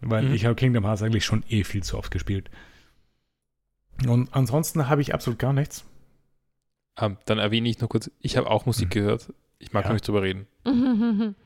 Weil 0.00 0.24
mhm. 0.24 0.34
ich 0.34 0.44
habe 0.44 0.54
Kingdom 0.54 0.84
Hearts 0.84 1.02
eigentlich 1.02 1.24
schon 1.24 1.44
eh 1.48 1.64
viel 1.64 1.82
zu 1.82 1.96
oft 1.96 2.10
gespielt. 2.10 2.50
Und 4.06 4.34
ansonsten 4.34 4.88
habe 4.88 5.00
ich 5.00 5.14
absolut 5.14 5.38
gar 5.38 5.52
nichts. 5.52 5.84
Um, 7.00 7.12
ähm, 7.12 7.16
dann 7.24 7.38
erwähne 7.38 7.68
ich 7.68 7.80
noch 7.80 7.88
kurz, 7.88 8.10
ich 8.20 8.36
habe 8.36 8.48
auch 8.48 8.66
Musik 8.66 8.86
mhm. 8.86 8.90
gehört. 8.90 9.32
Ich 9.58 9.72
mag 9.72 9.84
ja. 9.84 9.90
noch 9.90 9.94
nicht 9.94 10.06
drüber 10.06 10.22
reden. 10.22 10.46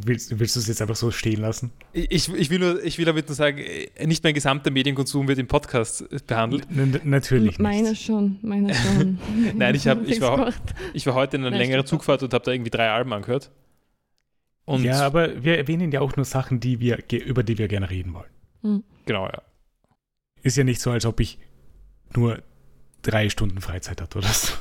Willst, 0.00 0.38
willst 0.38 0.54
du 0.54 0.60
es 0.60 0.68
jetzt 0.68 0.80
einfach 0.80 0.94
so 0.94 1.10
stehen 1.10 1.40
lassen? 1.40 1.72
Ich, 1.92 2.32
ich, 2.32 2.50
will 2.50 2.60
nur, 2.60 2.84
ich 2.84 2.98
will 2.98 3.04
damit 3.04 3.26
nur 3.26 3.34
sagen, 3.34 3.58
äh, 3.58 4.06
nicht 4.06 4.22
mein 4.22 4.32
gesamter 4.32 4.70
Medienkonsum 4.70 5.26
wird 5.26 5.40
im 5.40 5.48
Podcast 5.48 6.04
behandelt. 6.26 6.68
N 6.70 7.00
natürlich 7.02 7.58
nicht. 7.58 7.60
Meine 7.60 7.96
schon, 7.96 8.38
meine 8.42 8.72
schon. 8.74 9.18
Nein, 9.56 9.74
ich, 9.74 9.88
hab, 9.88 10.06
ich, 10.06 10.20
war, 10.20 10.52
ich 10.94 11.04
war 11.06 11.14
heute 11.14 11.36
in 11.36 11.44
einer 11.44 11.56
längeren 11.56 11.84
Zugfahrt 11.84 12.22
und 12.22 12.32
habe 12.32 12.44
da 12.44 12.52
irgendwie 12.52 12.70
drei 12.70 12.90
Alben 12.90 13.12
angehört. 13.12 13.50
Und 14.66 14.84
ja, 14.84 15.04
aber 15.04 15.42
wir 15.42 15.58
erwähnen 15.58 15.90
ja 15.90 16.00
auch 16.00 16.14
nur 16.14 16.24
Sachen, 16.24 16.60
die 16.60 16.78
wir, 16.78 17.02
über 17.10 17.42
die 17.42 17.58
wir 17.58 17.66
gerne 17.66 17.90
reden 17.90 18.14
wollen. 18.14 18.30
Mhm. 18.62 18.84
Genau, 19.04 19.26
ja. 19.26 19.42
Ist 20.42 20.56
ja 20.56 20.62
nicht 20.62 20.80
so, 20.80 20.92
als 20.92 21.06
ob 21.06 21.18
ich 21.18 21.40
nur 22.14 22.40
drei 23.02 23.30
Stunden 23.30 23.60
Freizeit 23.60 24.00
hatte 24.00 24.18
oder 24.18 24.28
so. 24.28 24.54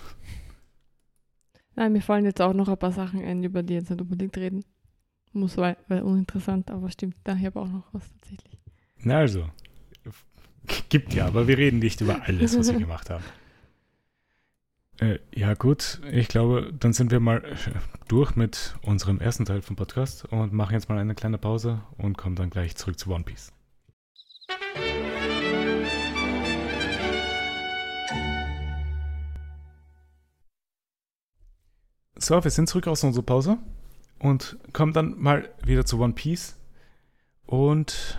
Nein, 1.76 1.92
mir 1.92 2.02
fallen 2.02 2.26
jetzt 2.26 2.42
auch 2.42 2.54
noch 2.54 2.70
ein 2.70 2.78
paar 2.78 2.92
Sachen 2.92 3.24
ein, 3.24 3.44
über 3.44 3.62
die 3.62 3.76
jetzt 3.76 3.92
nicht 3.92 4.02
unbedingt 4.02 4.36
reden 4.36 4.64
muss, 5.34 5.58
weil, 5.58 5.78
weil 5.88 6.02
uninteressant, 6.02 6.72
aber 6.72 6.90
stimmt, 6.90 7.16
da 7.24 7.38
habe 7.38 7.60
auch 7.60 7.68
noch 7.68 7.84
was 7.92 8.04
tatsächlich. 8.14 8.60
Na 9.00 9.20
also, 9.20 9.50
gibt 10.90 11.14
ja, 11.14 11.28
aber 11.28 11.48
wir 11.48 11.58
reden 11.58 11.80
nicht 11.80 12.02
über 12.02 12.24
alles, 12.24 12.58
was 12.58 12.72
wir 12.72 12.80
gemacht 12.80 13.10
haben. 13.10 13.24
Äh, 15.00 15.20
ja 15.34 15.54
gut, 15.54 16.02
ich 16.12 16.28
glaube, 16.28 16.74
dann 16.78 16.92
sind 16.92 17.12
wir 17.12 17.20
mal 17.20 17.44
durch 18.08 18.36
mit 18.36 18.76
unserem 18.82 19.20
ersten 19.20 19.46
Teil 19.46 19.62
vom 19.62 19.76
Podcast 19.76 20.26
und 20.26 20.54
machen 20.54 20.74
jetzt 20.74 20.90
mal 20.90 20.98
eine 20.98 21.14
kleine 21.14 21.38
Pause 21.38 21.82
und 21.98 22.18
kommen 22.18 22.36
dann 22.36 22.50
gleich 22.50 22.76
zurück 22.76 22.98
zu 22.98 23.12
One 23.12 23.24
Piece. 23.24 23.54
So, 32.20 32.44
wir 32.44 32.50
sind 32.50 32.68
zurück 32.68 32.88
aus 32.88 33.04
unserer 33.04 33.24
Pause 33.24 33.60
und 34.20 34.58
kommen 34.74 34.94
dann 34.94 35.20
mal 35.20 35.50
wieder 35.64 35.86
zu 35.86 36.00
One 36.00 36.14
Piece. 36.14 36.58
Und 37.46 38.18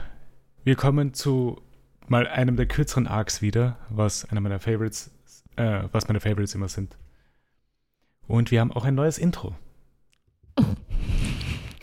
wir 0.65 0.77
kommen 0.77 1.15
zu 1.15 1.61
mal 2.07 2.27
einem 2.27 2.57
der 2.57 2.67
kürzeren 2.67 3.07
Arcs 3.07 3.43
wieder, 3.43 3.79
was 3.91 4.25
einer 4.25 4.41
meiner 4.41 4.61
Favorites, 4.61 5.11
äh, 5.57 5.83
was 5.93 6.09
meine 6.09 6.21
Favorites 6.21 6.55
immer 6.55 6.69
sind. 6.69 6.97
Und 8.27 8.51
wir 8.51 8.61
haben 8.61 8.73
auch 8.73 8.85
ein 8.85 8.95
neues 8.95 9.19
Intro. 9.19 9.55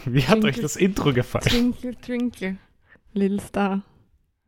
Wie 0.06 0.21
hat 0.21 0.41
twinkle, 0.41 0.49
euch 0.49 0.62
das 0.62 0.75
Intro 0.75 1.13
gefallen? 1.13 1.45
Twinkle, 1.45 1.95
twinkle, 1.99 2.58
little 3.13 3.39
star. 3.39 3.82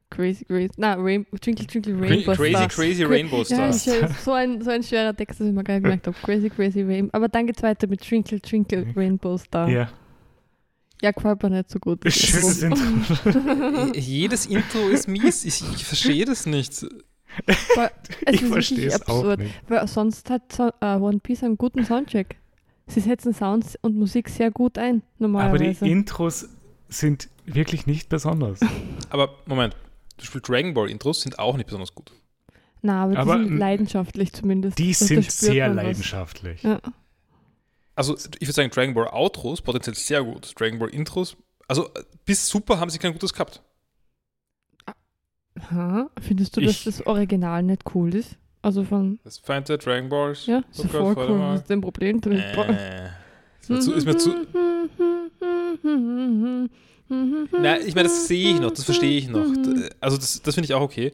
Crazy, 0.10 0.46
crazy. 0.46 0.72
Na, 0.78 0.94
Rain, 0.96 1.26
Twinkle, 1.42 1.68
Twinkle, 1.68 1.94
Rainbow 2.00 2.34
Crazy, 2.34 2.56
Stars. 2.56 2.76
crazy 2.76 3.04
Rainbow 3.04 3.44
Stars. 3.44 3.86
Ja, 3.86 4.08
so, 4.08 4.32
ein, 4.32 4.62
so 4.62 4.72
ein 4.72 4.82
schwerer 4.82 5.16
Text, 5.16 5.40
dass 5.40 5.48
ich 5.48 5.54
mir 5.54 5.64
gar 5.64 5.76
nicht 5.76 5.84
gemerkt 5.84 6.08
habe. 6.08 6.18
Crazy, 6.24 6.50
crazy 6.50 6.82
Rainbow. 6.82 7.10
Aber 7.14 7.28
dann 7.28 7.46
geht's 7.46 7.62
weiter 7.62 7.88
mit 7.88 8.02
Twinkle, 8.02 8.40
Twinkle, 8.40 8.88
Rainbow 8.96 9.38
Star. 9.38 9.70
Ja. 9.70 9.90
Ja, 11.02 11.12
gefällt 11.12 11.44
mir 11.44 11.50
nicht 11.52 11.70
so 11.70 11.78
gut. 11.80 12.00
Schönes 12.12 12.64
Intro. 12.64 13.92
Jedes 13.94 14.48
Intro 14.48 14.88
ist 14.88 15.08
mies. 15.08 15.46
Ich, 15.46 15.62
ich 15.76 15.86
verstehe 15.86 16.26
das 16.26 16.46
nicht. 16.48 16.86
ich 18.32 18.46
verstehe 18.46 18.88
es 18.88 19.08
auch 19.08 19.38
nicht. 19.38 19.54
Weil 19.68 19.88
sonst 19.88 20.30
hat 20.30 20.60
uh, 20.60 20.72
One 20.84 21.20
Piece 21.20 21.44
einen 21.44 21.58
guten 21.58 21.86
Soundtrack. 21.86 22.38
Sie 22.88 23.02
setzen 23.02 23.34
Sounds 23.34 23.78
und 23.82 23.96
Musik 23.96 24.30
sehr 24.30 24.50
gut 24.50 24.78
ein, 24.78 25.04
normalerweise. 25.20 25.80
Aber 25.82 25.86
die 25.86 25.92
Intros 25.92 26.50
sind 26.90 27.30
wirklich 27.46 27.86
nicht 27.86 28.10
besonders. 28.10 28.62
Aber 29.10 29.36
Moment, 29.46 29.76
zum 30.18 30.26
Beispiel 30.26 30.42
Dragon 30.42 30.74
Ball 30.74 30.90
Intros 30.90 31.22
sind 31.22 31.40
auch 31.40 31.56
nicht 31.58 31.66
besonders 31.66 31.94
gut. 31.94 32.12
Na, 32.82 33.04
aber, 33.04 33.18
aber 33.18 33.38
die 33.38 33.46
sind 33.46 33.58
leidenschaftlich 33.58 34.34
zumindest. 34.34 34.78
Die 34.78 34.94
sind 34.94 35.30
sehr 35.32 35.70
leidenschaftlich. 35.70 36.64
Ja. 36.64 36.80
Also 37.96 38.16
ich 38.16 38.42
würde 38.42 38.54
sagen, 38.54 38.70
Dragon 38.70 38.94
Ball 38.94 39.08
Outros 39.08 39.62
potenziell 39.62 39.96
sehr 39.96 40.24
gut. 40.24 40.54
Dragon 40.60 40.80
Ball 40.80 40.90
Intros, 40.90 41.36
also 41.68 41.90
bis 42.26 42.48
super 42.48 42.80
haben 42.80 42.90
sie 42.90 43.00
kein 43.00 43.14
gutes 43.14 43.34
gehabt. 43.34 43.64
Aha. 45.60 46.10
Findest 46.22 46.56
du, 46.56 46.62
ich, 46.62 46.84
dass 46.84 46.98
das 46.98 47.08
Original 47.08 47.64
nicht 47.64 47.84
cool 47.96 48.14
ist? 48.14 48.38
Also 48.62 48.84
von. 48.84 49.20
Das 49.24 49.40
Feind 49.40 49.70
der 49.70 49.78
Dragon 49.78 50.10
Balls? 50.10 50.46
Ja, 50.46 50.64
so 50.72 50.88
voll 50.88 51.16
cool. 51.18 51.40
Das 51.40 51.62
ist 51.62 51.72
ein 51.72 51.82
Problem 51.82 52.22
drin. 52.22 52.38
Äh, 52.38 53.10
ist 53.62 53.70
mir 53.70 53.80
zu. 53.80 53.94
Ist 53.94 54.06
mir 54.06 54.18
zu 54.18 54.30
Na, 57.10 57.80
ich 57.80 57.96
meine, 57.96 58.08
das 58.08 58.28
sehe 58.28 58.54
ich 58.54 58.60
noch, 58.60 58.72
das 58.72 58.84
verstehe 58.84 59.18
ich 59.18 59.30
noch. 59.30 59.46
Also 60.00 60.18
das, 60.18 60.42
das 60.42 60.56
finde 60.56 60.66
ich 60.66 60.74
auch 60.74 60.82
okay. 60.82 61.14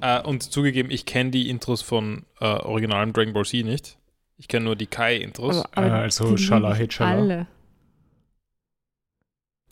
Uh, 0.00 0.28
und 0.28 0.44
zugegeben, 0.44 0.92
ich 0.92 1.06
kenne 1.06 1.30
die 1.30 1.50
Intros 1.50 1.82
von 1.82 2.24
uh, 2.40 2.44
originalen 2.44 3.12
Dragon 3.12 3.32
Ball 3.32 3.44
Z 3.44 3.64
nicht. 3.64 3.98
Ich 4.36 4.46
kenne 4.46 4.66
nur 4.66 4.76
die 4.76 4.86
Kai-Intros. 4.86 5.64
Äh, 5.74 5.80
also 5.80 6.36
Shala 6.36 6.72
Hitchala. 6.74 7.20
Alle. 7.20 7.46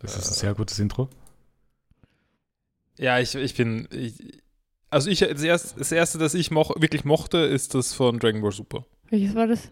Das 0.00 0.16
ist 0.16 0.28
ein 0.28 0.34
sehr 0.34 0.54
gutes 0.54 0.78
Intro. 0.80 1.08
Ja, 2.98 3.20
ich, 3.20 3.36
ich 3.36 3.54
bin. 3.54 3.86
Ich, 3.92 4.42
also 4.90 5.10
ich 5.10 5.20
das 5.20 5.42
erste, 5.42 5.78
das 5.78 5.92
erste, 5.92 6.18
das 6.18 6.34
ich 6.34 6.50
moch, 6.50 6.74
wirklich 6.80 7.04
mochte, 7.04 7.38
ist 7.38 7.74
das 7.74 7.92
von 7.92 8.18
Dragon 8.18 8.42
Ball 8.42 8.52
Super. 8.52 8.84
Welches 9.10 9.34
war 9.34 9.46
das? 9.46 9.70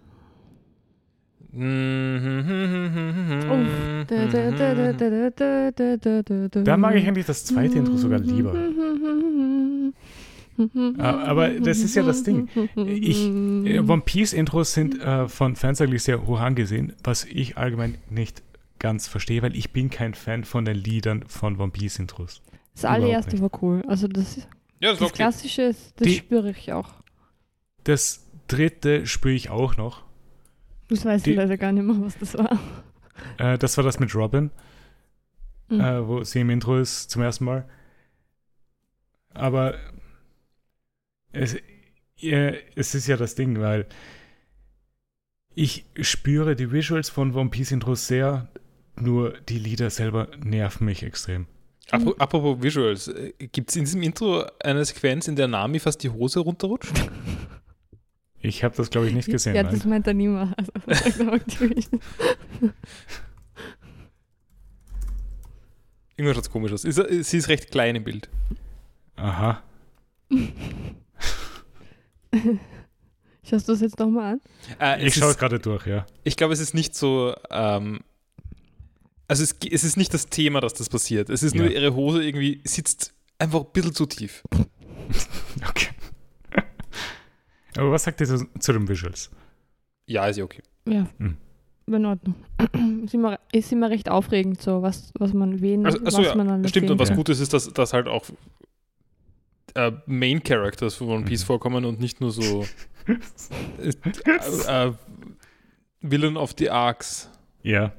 Da 6.65 6.77
mag 6.77 6.97
ich 6.97 7.07
eigentlich 7.07 7.27
das 7.27 7.45
zweite 7.45 7.79
Intro 7.79 7.97
sogar 7.97 8.19
lieber. 8.19 8.55
Aber 10.99 11.49
das 11.49 11.79
ist 11.79 11.97
ja 11.97 12.03
das 12.03 12.23
Ding. 12.23 12.49
Ich, 12.77 13.27
One 13.27 14.03
Piece 14.05 14.33
Intros 14.33 14.73
sind 14.73 15.01
äh, 15.01 15.29
von 15.29 15.57
Fans 15.57 15.81
eigentlich 15.81 16.05
sehr 16.05 16.27
hoch 16.27 16.41
angesehen, 16.41 16.93
was 17.03 17.25
ich 17.25 17.57
allgemein 17.57 17.99
nicht 18.09 18.43
ganz 18.79 19.09
verstehe, 19.09 19.43
weil 19.43 19.57
ich 19.57 19.73
bin 19.73 19.91
kein 19.91 20.15
Fan 20.15 20.45
von 20.45 20.65
den 20.65 20.77
Liedern 20.77 21.25
von 21.27 21.61
One 21.61 21.73
Piece 21.73 21.99
Intros. 21.99 22.43
Das 22.75 22.85
allererste 22.85 23.41
war 23.41 23.51
cool. 23.63 23.83
Also 23.89 24.09
das, 24.09 24.37
ja, 24.81 24.91
das, 24.91 24.99
das 24.99 25.13
Klassische, 25.13 25.75
das 25.97 26.13
spüre 26.13 26.51
ich 26.51 26.73
auch. 26.73 26.91
Das 27.85 28.27
dritte 28.49 29.07
spüre 29.07 29.35
ich 29.35 29.51
auch 29.51 29.77
noch. 29.77 30.05
Das 30.89 31.05
weiß 31.05 31.27
ich 31.27 31.37
leider 31.37 31.57
gar 31.57 31.73
nicht 31.73 31.85
mehr, 31.85 31.97
was 32.01 32.19
das 32.19 32.35
war. 32.35 32.59
Äh, 33.39 33.59
das 33.59 33.77
war 33.77 33.85
das 33.85 34.01
mit 34.01 34.15
Robin, 34.15 34.51
mhm. 35.69 35.81
äh, 35.81 36.07
wo 36.07 36.25
sie 36.25 36.41
im 36.41 36.51
Intro 36.51 36.79
ist 36.79 37.11
zum 37.11 37.23
ersten 37.23 37.45
Mal. 37.45 37.69
Aber 39.35 39.75
es, 41.33 41.57
äh, 42.21 42.59
es 42.77 42.95
ist 42.95 43.07
ja 43.07 43.17
das 43.17 43.35
Ding, 43.35 43.61
weil 43.61 43.87
Ich 45.57 45.85
spüre 46.01 46.57
die 46.57 46.73
Visuals 46.73 47.11
von 47.11 47.35
One 47.35 47.51
Piece 47.51 47.71
Intros 47.73 48.07
sehr, 48.09 48.49
nur 48.97 49.39
die 49.49 49.59
Lieder 49.59 49.91
selber 49.91 50.29
nerven 50.43 50.85
mich 50.85 51.03
extrem. 51.03 51.47
Apro- 51.91 52.17
Apropos 52.19 52.63
Visuals, 52.63 53.13
gibt 53.53 53.71
es 53.71 53.77
in 53.77 53.85
diesem 53.85 54.03
Intro 54.03 54.45
eine 54.63 54.85
Sequenz, 54.85 55.29
in 55.29 55.37
der 55.37 55.49
Nami 55.49 55.79
fast 55.79 56.03
die 56.03 56.11
Hose 56.11 56.41
runterrutscht? 56.41 56.93
Ich 58.47 58.63
habe 58.63 58.77
das, 58.77 58.91
glaube 58.91 59.07
ich, 59.09 59.15
nicht 59.15 59.27
gesehen. 59.31 59.55
ja, 59.57 59.63
nein. 59.63 59.73
das 59.75 59.85
meint 59.87 60.07
er 60.07 60.13
niemand. 60.15 60.55
Also. 60.59 60.71
Irgendwas 66.17 66.37
schaut 66.45 66.51
komisch 66.53 66.73
aus. 66.73 66.85
Ist, 66.85 67.01
sie 67.31 67.39
ist 67.39 67.49
recht 67.49 67.71
klein 67.71 67.97
im 67.97 68.05
Bild. 68.05 68.29
Aha. 69.17 69.63
Schaust 73.47 73.69
du 73.69 73.73
das 73.73 73.81
jetzt 73.81 73.99
nochmal 73.99 74.35
an? 74.35 74.41
Äh, 74.81 75.01
Ich 75.07 75.15
es 75.17 75.21
schaue 75.21 75.35
gerade 75.35 75.59
durch, 75.59 75.87
ja. 75.87 76.07
ich 76.23 76.37
glaube, 76.37 76.53
es 76.55 76.61
ist 76.61 76.73
nicht 76.75 76.95
so. 76.95 77.35
Ähm, 77.51 78.01
also, 79.29 79.43
es, 79.43 79.57
es 79.71 79.85
ist 79.85 79.97
nicht 79.97 80.13
das 80.15 80.27
Thema, 80.27 80.61
dass 80.61 80.75
das 80.75 80.89
passiert. 80.89 81.31
Es 81.31 81.43
ist 81.43 81.55
nur, 81.55 81.67
Ja. 81.67 81.73
ihre 81.73 81.95
Hose 81.95 82.23
irgendwie 82.23 82.61
sitzt 82.65 83.13
einfach 83.39 83.61
ein 83.61 83.73
bisschen 83.73 83.95
zu 83.95 84.05
tief. 84.07 84.43
Okay. 85.69 85.89
Aber 87.77 87.91
was 87.93 88.05
sagt 88.05 88.21
ihr 88.21 88.27
zu, 88.27 88.47
zu 88.59 88.73
den 88.73 88.89
Visuals? 88.89 89.31
Ja, 90.07 90.27
ist 90.27 90.37
ja 90.37 90.45
okay. 90.45 90.63
Ja, 90.89 91.07
Hm. 91.19 91.37
in 91.87 92.05
Ordnung. 92.07 92.35
ist, 93.05 93.15
immer, 93.15 93.39
ist 93.53 93.73
immer 93.73 93.91
recht 93.91 94.09
aufregend, 94.09 94.61
so 94.61 94.83
was, 94.83 95.13
was 95.19 95.33
man 95.33 95.61
wen, 95.61 95.85
Also, 95.87 95.99
was 96.05 96.15
achso, 96.15 96.23
ja, 96.29 96.35
man 96.37 96.49
alles 96.51 96.71
stimmt. 96.71 96.91
Und 96.91 96.99
was 96.99 97.09
kann. 97.09 97.17
gut 97.17 97.29
ist, 97.31 97.41
ist, 97.41 97.53
dass, 97.53 97.73
dass 97.73 97.93
halt 97.93 98.07
auch 98.09 98.25
äh, 99.75 99.93
Main 100.07 100.43
Characters 100.43 100.95
von 100.95 101.09
One 101.09 101.25
Piece 101.25 101.43
Mhm. 101.43 101.47
vorkommen 101.47 101.85
und 101.85 102.01
nicht 102.01 102.21
nur 102.21 102.31
so 102.31 102.67
äh, 103.79 104.87
äh, 104.89 104.93
Villain 106.01 106.37
of 106.37 106.55
the 106.59 106.71
Arcs. 106.71 107.29
Ja, 107.63 107.93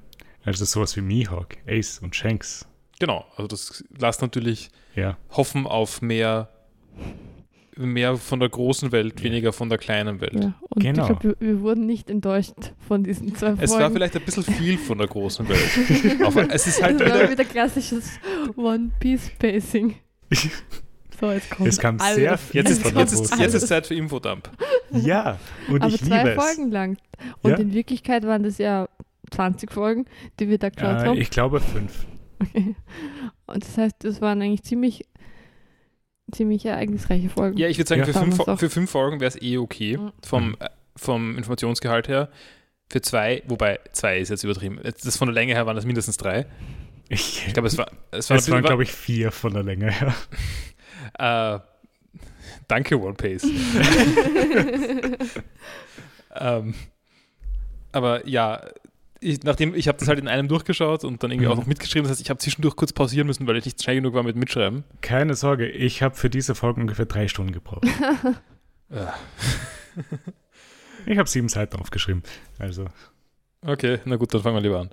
also 0.44 0.64
sowas 0.66 0.96
wie 0.96 1.02
Mihawk, 1.02 1.58
Ace 1.68 2.00
und 2.00 2.16
Shanks. 2.16 2.66
Genau, 3.00 3.26
also 3.36 3.48
das 3.48 3.84
lässt 3.98 4.22
natürlich 4.22 4.70
Ja, 4.96 5.18
hoffen 5.32 5.66
auf 5.68 6.02
mehr, 6.02 6.50
mehr 7.78 8.16
von 8.18 8.40
der 8.40 8.50
großen 8.50 8.92
Welt, 8.92 9.20
Ja. 9.20 9.26
weniger 9.26 9.54
von 9.54 9.70
der 9.70 9.78
kleinen 9.78 10.22
Welt. 10.22 10.34
Ja, 10.36 10.54
und 10.70 10.82
Genau. 10.84 11.04
ich 11.12 11.20
glaube, 11.20 11.36
wir, 11.40 11.48
wir 11.48 11.62
wurden 11.62 11.86
nicht 11.86 12.10
enttäuscht 12.10 12.54
von 12.88 13.04
diesen 13.04 13.36
zwei 13.36 13.48
Folgen. 13.48 13.62
Es 13.64 13.72
war 13.72 13.92
vielleicht 13.92 14.16
ein 14.16 14.22
bisschen 14.24 14.44
viel 14.44 14.78
von 14.78 14.98
der 14.98 15.08
großen 15.08 15.48
Welt. 15.50 16.22
Aber 16.26 16.50
es 16.54 16.68
ist 16.68 16.82
halt 16.82 17.00
es 17.02 17.10
war 17.10 17.16
wieder, 17.20 17.32
wieder 17.32 17.46
klassisches 17.46 18.20
One 18.56 18.92
Piece 19.00 19.32
Pacing. 19.40 19.96
So, 21.18 21.32
jetzt 21.32 21.50
kommt 21.50 21.70
Es 21.70 21.80
kam 21.80 21.98
alles. 22.02 22.16
sehr 22.16 22.38
viel 22.38 22.62
jetzt 22.62 22.84
jetzt, 22.86 23.14
ist, 23.14 23.40
jetzt 23.40 23.54
ist. 23.54 23.68
Zeit 23.68 23.88
für 23.88 23.96
Infodump. 23.96 24.50
Ja, 24.92 25.40
und 25.70 25.82
Aber 25.82 25.94
ich 25.94 26.04
zwei 26.04 26.18
liebe 26.18 26.30
es. 26.32 26.36
Folgen 26.44 26.72
lang. 26.72 26.98
Und 27.42 27.52
Ja. 27.52 27.58
in 27.58 27.74
Wirklichkeit 27.74 28.26
waren 28.26 28.44
das 28.44 28.58
ja 28.58 28.90
20 29.32 29.72
Folgen, 29.72 30.06
die 30.42 30.50
wir 30.50 30.58
da 30.58 30.68
geschaut 30.68 31.02
Äh, 31.04 31.06
haben. 31.06 31.18
ich 31.18 31.30
glaube 31.30 31.62
fünf. 31.62 32.06
Okay. 32.42 32.76
Und 33.48 33.64
das 33.64 33.78
heißt, 33.78 33.96
das 34.00 34.20
waren 34.20 34.42
eigentlich 34.42 34.64
ziemlich, 34.64 35.06
ziemlich 36.32 36.66
ereignisreiche 36.66 37.30
Folgen. 37.30 37.58
Ja, 37.58 37.68
ich 37.68 37.78
würde 37.78 37.88
sagen, 37.88 38.02
Ja. 38.02 38.06
für, 38.08 38.14
fünf, 38.14 38.60
für 38.60 38.70
fünf 38.70 38.92
Folgen 38.92 39.20
wäre 39.20 39.30
es 39.30 39.42
eh 39.42 39.58
okay, 39.58 39.98
Mhm. 39.98 40.12
vom, 40.24 40.56
äh, 40.60 40.70
vom 40.96 41.38
Informationsgehalt 41.38 42.08
her. 42.08 42.30
Für 42.90 43.02
zwei, 43.02 43.42
wobei 43.48 43.80
zwei 43.94 44.20
ist 44.20 44.30
jetzt 44.30 44.44
übertrieben. 44.44 44.80
Das 44.84 45.18
von 45.18 45.28
der 45.28 45.34
Länge 45.34 45.54
her 45.54 45.66
waren 45.66 45.76
das 45.76 45.86
mindestens 45.86 46.18
drei. 46.18 46.46
Ich, 47.10 47.46
Ich 47.48 47.54
glaube, 47.54 47.68
es 47.68 47.78
war, 47.78 47.92
es 48.12 48.30
war, 48.30 48.38
es 48.38 48.50
waren, 48.50 48.64
war 48.64 48.70
glaube 48.70 48.84
ich, 48.84 48.92
vier 48.92 49.32
von 49.32 49.54
der 49.54 49.64
Länge 49.64 49.92
her. 49.92 50.14
äh, 51.20 51.60
danke, 52.68 53.00
One 53.00 53.14
Pace. 53.16 53.44
ähm, 56.36 56.74
aber 57.92 58.28
ja, 58.28 58.62
ich, 59.26 59.44
nachdem 59.44 59.74
ich 59.76 59.88
habe 59.88 59.98
das 59.98 60.08
halt 60.08 60.20
in 60.20 60.28
einem 60.28 60.48
durchgeschaut 60.48 61.04
und 61.04 61.22
dann 61.24 61.32
irgendwie 61.32 61.48
Mhm. 61.48 61.52
auch 61.54 61.58
noch 61.58 61.66
mitgeschrieben. 61.66 62.04
Das 62.04 62.12
heißt, 62.12 62.22
ich 62.22 62.30
habe 62.30 62.38
zwischendurch 62.40 62.76
kurz 62.76 62.94
pausieren 62.94 63.28
müssen, 63.28 63.46
weil 63.48 63.58
ich 63.58 63.66
nicht 63.66 63.82
schnell 63.84 63.96
genug 63.98 64.14
war 64.14 64.24
mit 64.24 64.36
Mitschreiben. 64.36 64.84
Keine 65.02 65.34
Sorge, 65.36 65.68
ich 65.68 66.02
habe 66.02 66.16
für 66.16 66.30
diese 66.30 66.56
Folge 66.56 66.80
ungefähr 66.82 67.06
drei 67.06 67.28
Stunden 67.28 67.52
gebraucht. 67.52 67.86
Äh, 68.90 69.06
Ich 71.08 71.18
habe 71.20 71.30
sieben 71.30 71.50
Seiten 71.50 71.76
aufgeschrieben. 71.78 72.24
Also 72.58 72.86
okay, 73.66 74.00
na 74.06 74.16
gut, 74.16 74.34
dann 74.34 74.42
fangen 74.42 74.56
wir 74.58 74.62
lieber 74.62 74.80
an. 74.80 74.90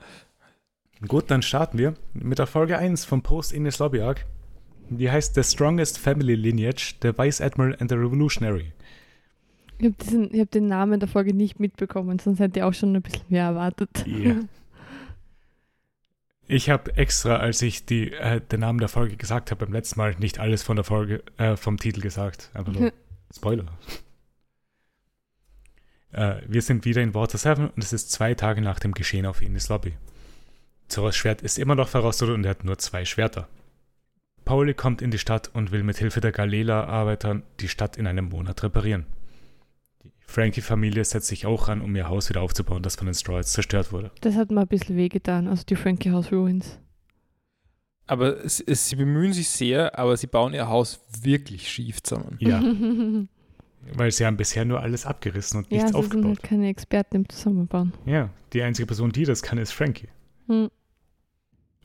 gut, 1.09 1.31
dann 1.31 1.43
starten 1.43 1.79
wir 1.79 1.95
mit 2.13 2.39
der 2.39 2.47
Folge 2.47 2.77
1 2.79 3.05
vom 3.07 3.23
Post-Innes 3.23 3.79
Lobby 3.79 4.01
Arc. 4.03 4.27
Die 4.91 5.11
heißt 5.11 5.35
The 5.35 5.43
Strongest 5.43 5.99
Family 5.99 6.35
Lineage, 6.35 6.97
The 7.03 7.17
Vice 7.17 7.41
Admiral 7.41 7.77
and 7.81 7.89
the 7.91 7.97
Revolutionary. 7.97 8.73
Ich 9.83 9.89
habe 10.15 10.39
hab 10.39 10.51
den 10.53 10.69
Namen 10.69 11.01
der 11.01 11.09
Folge 11.09 11.35
nicht 11.35 11.59
mitbekommen, 11.59 12.19
sonst 12.21 12.39
hätte 12.39 12.61
ich 12.61 12.63
auch 12.63 12.73
schon 12.73 12.95
ein 12.95 13.03
bisschen 13.03 13.25
mehr 13.29 13.47
erwartet. 13.47 14.07
Ja. 14.07 14.37
Ich 16.47 16.71
habe 16.71 16.97
extra, 16.97 17.37
als 17.37 17.63
ich 17.63 17.85
die, 17.85 18.13
äh, 18.13 18.41
den 18.41 18.61
Namen 18.61 18.79
der 18.79 18.89
Folge 18.89 19.17
gesagt 19.17 19.51
habe, 19.51 19.65
beim 19.65 19.73
letzten 19.73 19.99
Mal 19.99 20.15
nicht 20.19 20.39
alles 20.39 20.63
von 20.63 20.77
der 20.77 20.85
Folge, 20.85 21.23
äh, 21.37 21.57
vom 21.57 21.79
Titel 21.79 22.01
gesagt. 22.01 22.51
Einfach 22.55 22.73
nur 22.73 22.93
Spoiler. 23.35 23.65
Äh, 26.13 26.37
wir 26.47 26.63
sind 26.63 26.85
wieder 26.85 27.03
in 27.03 27.15
Water 27.15 27.39
7 27.39 27.71
und 27.71 27.83
es 27.83 27.93
ist 27.93 28.13
zwei 28.13 28.35
Tage 28.35 28.61
nach 28.61 28.79
dem 28.79 28.93
Geschehen 28.93 29.27
auf 29.27 29.43
Ines 29.43 29.69
Lobby. 29.69 29.95
Zoros 30.89 31.17
Schwert 31.17 31.43
ist 31.43 31.59
immer 31.59 31.75
noch 31.75 31.89
verrostet 31.89 32.29
und 32.29 32.45
er 32.45 32.51
hat 32.51 32.65
nur 32.65 32.79
zwei 32.79 33.05
Schwerter. 33.05 33.49
Pauli 34.45 34.75
kommt 34.75 35.03
in 35.03 35.11
die 35.11 35.19
Stadt 35.19 35.51
und 35.55 35.73
will 35.73 35.83
mit 35.83 35.99
Hilfe 35.99 36.21
der 36.21 36.33
Galela-Arbeitern 36.33 37.43
die 37.61 37.69
Stadt 37.69 37.97
in 37.97 38.07
einem 38.07 38.29
Monat 38.29 38.63
reparieren. 38.63 39.07
Die 40.33 40.35
Frankie-Familie 40.35 41.05
setzt 41.05 41.27
sich 41.27 41.45
auch 41.45 41.69
ran, 41.69 41.83
um 41.83 41.95
ihr 41.95 42.09
Haus 42.09 42.31
wieder 42.31 42.41
aufzubauen, 42.41 42.83
das 42.83 42.97
von 42.97 43.05
den 43.05 43.15
Stroids 43.15 43.53
zerstört 43.53 43.93
wurde. 43.93 44.11
Das 44.23 44.35
hat 44.35 44.51
mir 44.51 44.63
ein 44.63 44.67
bisschen 44.67 44.97
wehgetan, 44.97 45.47
also 45.47 45.63
die 45.63 45.77
Frankie 45.77 46.11
House 46.11 46.33
Ruins. 46.33 46.79
Aber 48.07 48.43
es, 48.43 48.59
es, 48.59 48.89
sie 48.89 48.97
bemühen 48.97 49.35
sich 49.35 49.51
sehr, 49.51 49.99
aber 49.99 50.17
sie 50.17 50.27
bauen 50.27 50.55
ihr 50.55 50.69
Haus 50.69 51.01
wirklich 51.21 51.71
schief 51.71 52.03
zusammen. 52.03 52.39
Ja, 52.41 52.63
weil 53.95 54.11
sie 54.11 54.25
haben 54.25 54.39
bisher 54.39 54.65
nur 54.65 54.81
alles 54.81 55.05
abgerissen 55.05 55.59
und 55.59 55.71
ja, 55.71 55.83
nichts 55.83 55.91
sie 55.91 55.93
sind 55.93 56.03
aufgebaut. 56.03 56.29
halt 56.29 56.43
keine 56.43 56.69
Experten 56.69 57.17
im 57.17 57.29
Zusammenbauen. 57.29 57.93
Ja, 58.07 58.31
die 58.55 58.63
einzige 58.63 58.87
Person, 58.87 59.13
die 59.13 59.25
das 59.25 59.43
kann, 59.43 59.59
ist 59.59 59.73
Frankie. 59.73 60.09
Hm. 60.47 60.71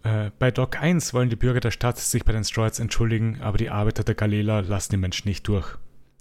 Äh, 0.03 0.31
bei 0.39 0.51
Doc 0.51 0.81
1 0.81 1.13
wollen 1.13 1.29
die 1.29 1.35
Bürger 1.35 1.59
der 1.59 1.71
Stadt 1.71 1.97
sich 1.97 2.23
bei 2.23 2.31
den 2.31 2.45
Stroids 2.45 2.79
entschuldigen, 2.79 3.41
aber 3.41 3.57
die 3.57 3.69
Arbeiter 3.69 4.05
der 4.05 4.15
Galela 4.15 4.61
lassen 4.61 4.91
die 4.91 4.97
Menschen 4.97 5.27
nicht 5.27 5.45
durch. 5.49 5.77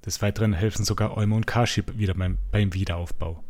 Des 0.07 0.23
Weiteren 0.23 0.53
helfen 0.53 0.85
sogar 0.85 1.17
Olmo 1.17 1.37
und 1.37 1.47
Kashib 1.47 1.99
wieder 1.99 2.15
beim, 2.15 2.39
beim 2.53 2.73
Wiederaufbau. 2.73 3.43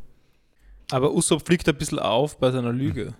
Aber 0.90 1.12
Usopp 1.14 1.46
fliegt 1.46 1.68
ein 1.68 1.76
bisschen 1.76 1.98
auf 1.98 2.38
bei 2.38 2.50
seiner 2.50 2.72
Lüge. 2.72 3.14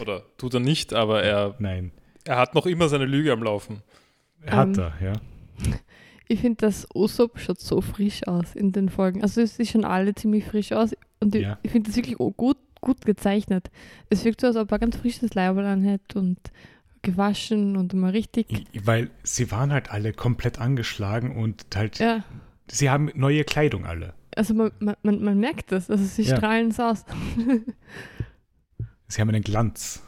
Oder 0.00 0.22
tut 0.36 0.52
er 0.54 0.60
nicht, 0.60 0.92
aber 0.92 1.22
er, 1.22 1.54
Nein, 1.58 1.92
er 2.24 2.36
hat 2.36 2.54
noch 2.54 2.66
immer 2.66 2.88
seine 2.88 3.06
Lüge 3.06 3.32
am 3.32 3.42
Laufen. 3.42 3.82
hat 4.46 4.76
Ähm, 4.76 4.78
er, 4.78 4.92
ja. 5.02 5.12
Ich 6.30 6.40
finde, 6.40 6.56
das 6.66 6.86
Usopp 6.94 7.38
schaut 7.40 7.58
so 7.58 7.80
frisch 7.80 8.26
aus 8.28 8.54
in 8.54 8.72
den 8.72 8.90
Folgen. 8.90 9.22
Also 9.22 9.40
es 9.40 9.56
sieht 9.56 9.68
schon 9.68 9.86
alle 9.86 10.14
ziemlich 10.14 10.44
frisch 10.44 10.72
aus 10.72 10.94
und 11.20 11.34
ich, 11.34 11.40
Ja. 11.42 11.58
ich 11.62 11.70
finde 11.70 11.88
das 11.88 11.96
wirklich 11.96 12.16
gut, 12.18 12.58
gut 12.82 13.06
gezeichnet. 13.06 13.70
Es 14.10 14.26
wirkt 14.26 14.42
so, 14.42 14.48
als 14.48 14.56
ob 14.56 14.70
er 14.70 14.78
ganz 14.78 14.98
frisches 14.98 15.32
Leiberl 15.32 15.64
anhätte 15.64 16.18
und 16.18 16.38
gewaschen 17.00 17.78
und 17.78 17.94
immer 17.94 18.12
richtig. 18.12 18.46
Weil 18.84 19.08
sie 19.22 19.50
waren 19.50 19.72
halt 19.72 19.90
alle 19.90 20.12
komplett 20.12 20.58
angeschlagen 20.58 21.34
und 21.34 21.64
halt, 21.74 21.98
Ja, 21.98 22.22
sie 22.70 22.90
haben 22.90 23.10
neue 23.14 23.44
Kleidung 23.44 23.84
alle. 23.86 24.14
also 24.36 24.54
man, 24.54 24.70
man, 24.80 24.96
man, 25.02 25.38
merkt 25.40 25.72
das, 25.72 25.90
also 25.90 26.04
sie 26.04 26.22
Ja. 26.22 26.36
strahlen 26.36 26.70
so 26.70 26.82
aus. 26.84 27.04
Sie 29.08 29.20
haben 29.20 29.28
einen 29.30 29.42
Glanz. 29.42 30.02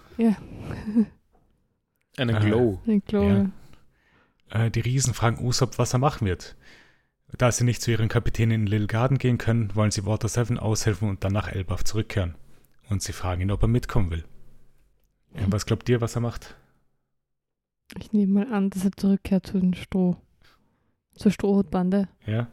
Einen 2.16 2.36
Ah. 2.36 2.38
Glow. 2.40 2.80
ich 2.86 3.04
glaube. 3.06 3.50
Äh, 4.50 4.70
die 4.70 4.80
Riesen 4.80 5.14
fragen 5.14 5.44
Usopp, 5.44 5.78
was 5.78 5.92
er 5.94 5.98
machen 6.00 6.26
wird. 6.26 6.56
Da 7.38 7.50
sie 7.52 7.64
nicht 7.64 7.80
zu 7.80 7.90
ihren 7.92 8.08
Kapitänen 8.08 8.62
in 8.62 8.66
Little 8.66 8.88
Garden 8.88 9.16
gehen 9.18 9.38
können, 9.38 9.74
wollen 9.76 9.92
sie 9.92 10.04
Water 10.04 10.28
7 10.28 10.58
aushelfen 10.58 11.08
und 11.08 11.22
dann 11.24 11.32
nach 11.32 11.48
Elbaf 11.48 11.84
zurückkehren. 11.84 12.34
Und 12.88 13.02
sie 13.02 13.12
fragen 13.12 13.40
ihn, 13.42 13.52
ob 13.52 13.62
er 13.62 13.68
mitkommen 13.68 14.10
will. 14.10 14.24
Ja, 15.34 15.42
was 15.46 15.64
glaubt 15.64 15.88
ihr, 15.88 16.00
was 16.00 16.16
er 16.16 16.22
macht? 16.22 16.56
Ich 17.98 18.12
nehme 18.12 18.44
mal 18.44 18.52
an, 18.52 18.70
dass 18.70 18.84
er 18.84 18.92
zurückkehrt 18.92 19.46
zu 19.46 19.60
den 19.60 19.74
Stroh. 19.74 20.16
Zur 21.20 21.30
Strohhutbande. 21.30 22.08
Ja? 22.26 22.48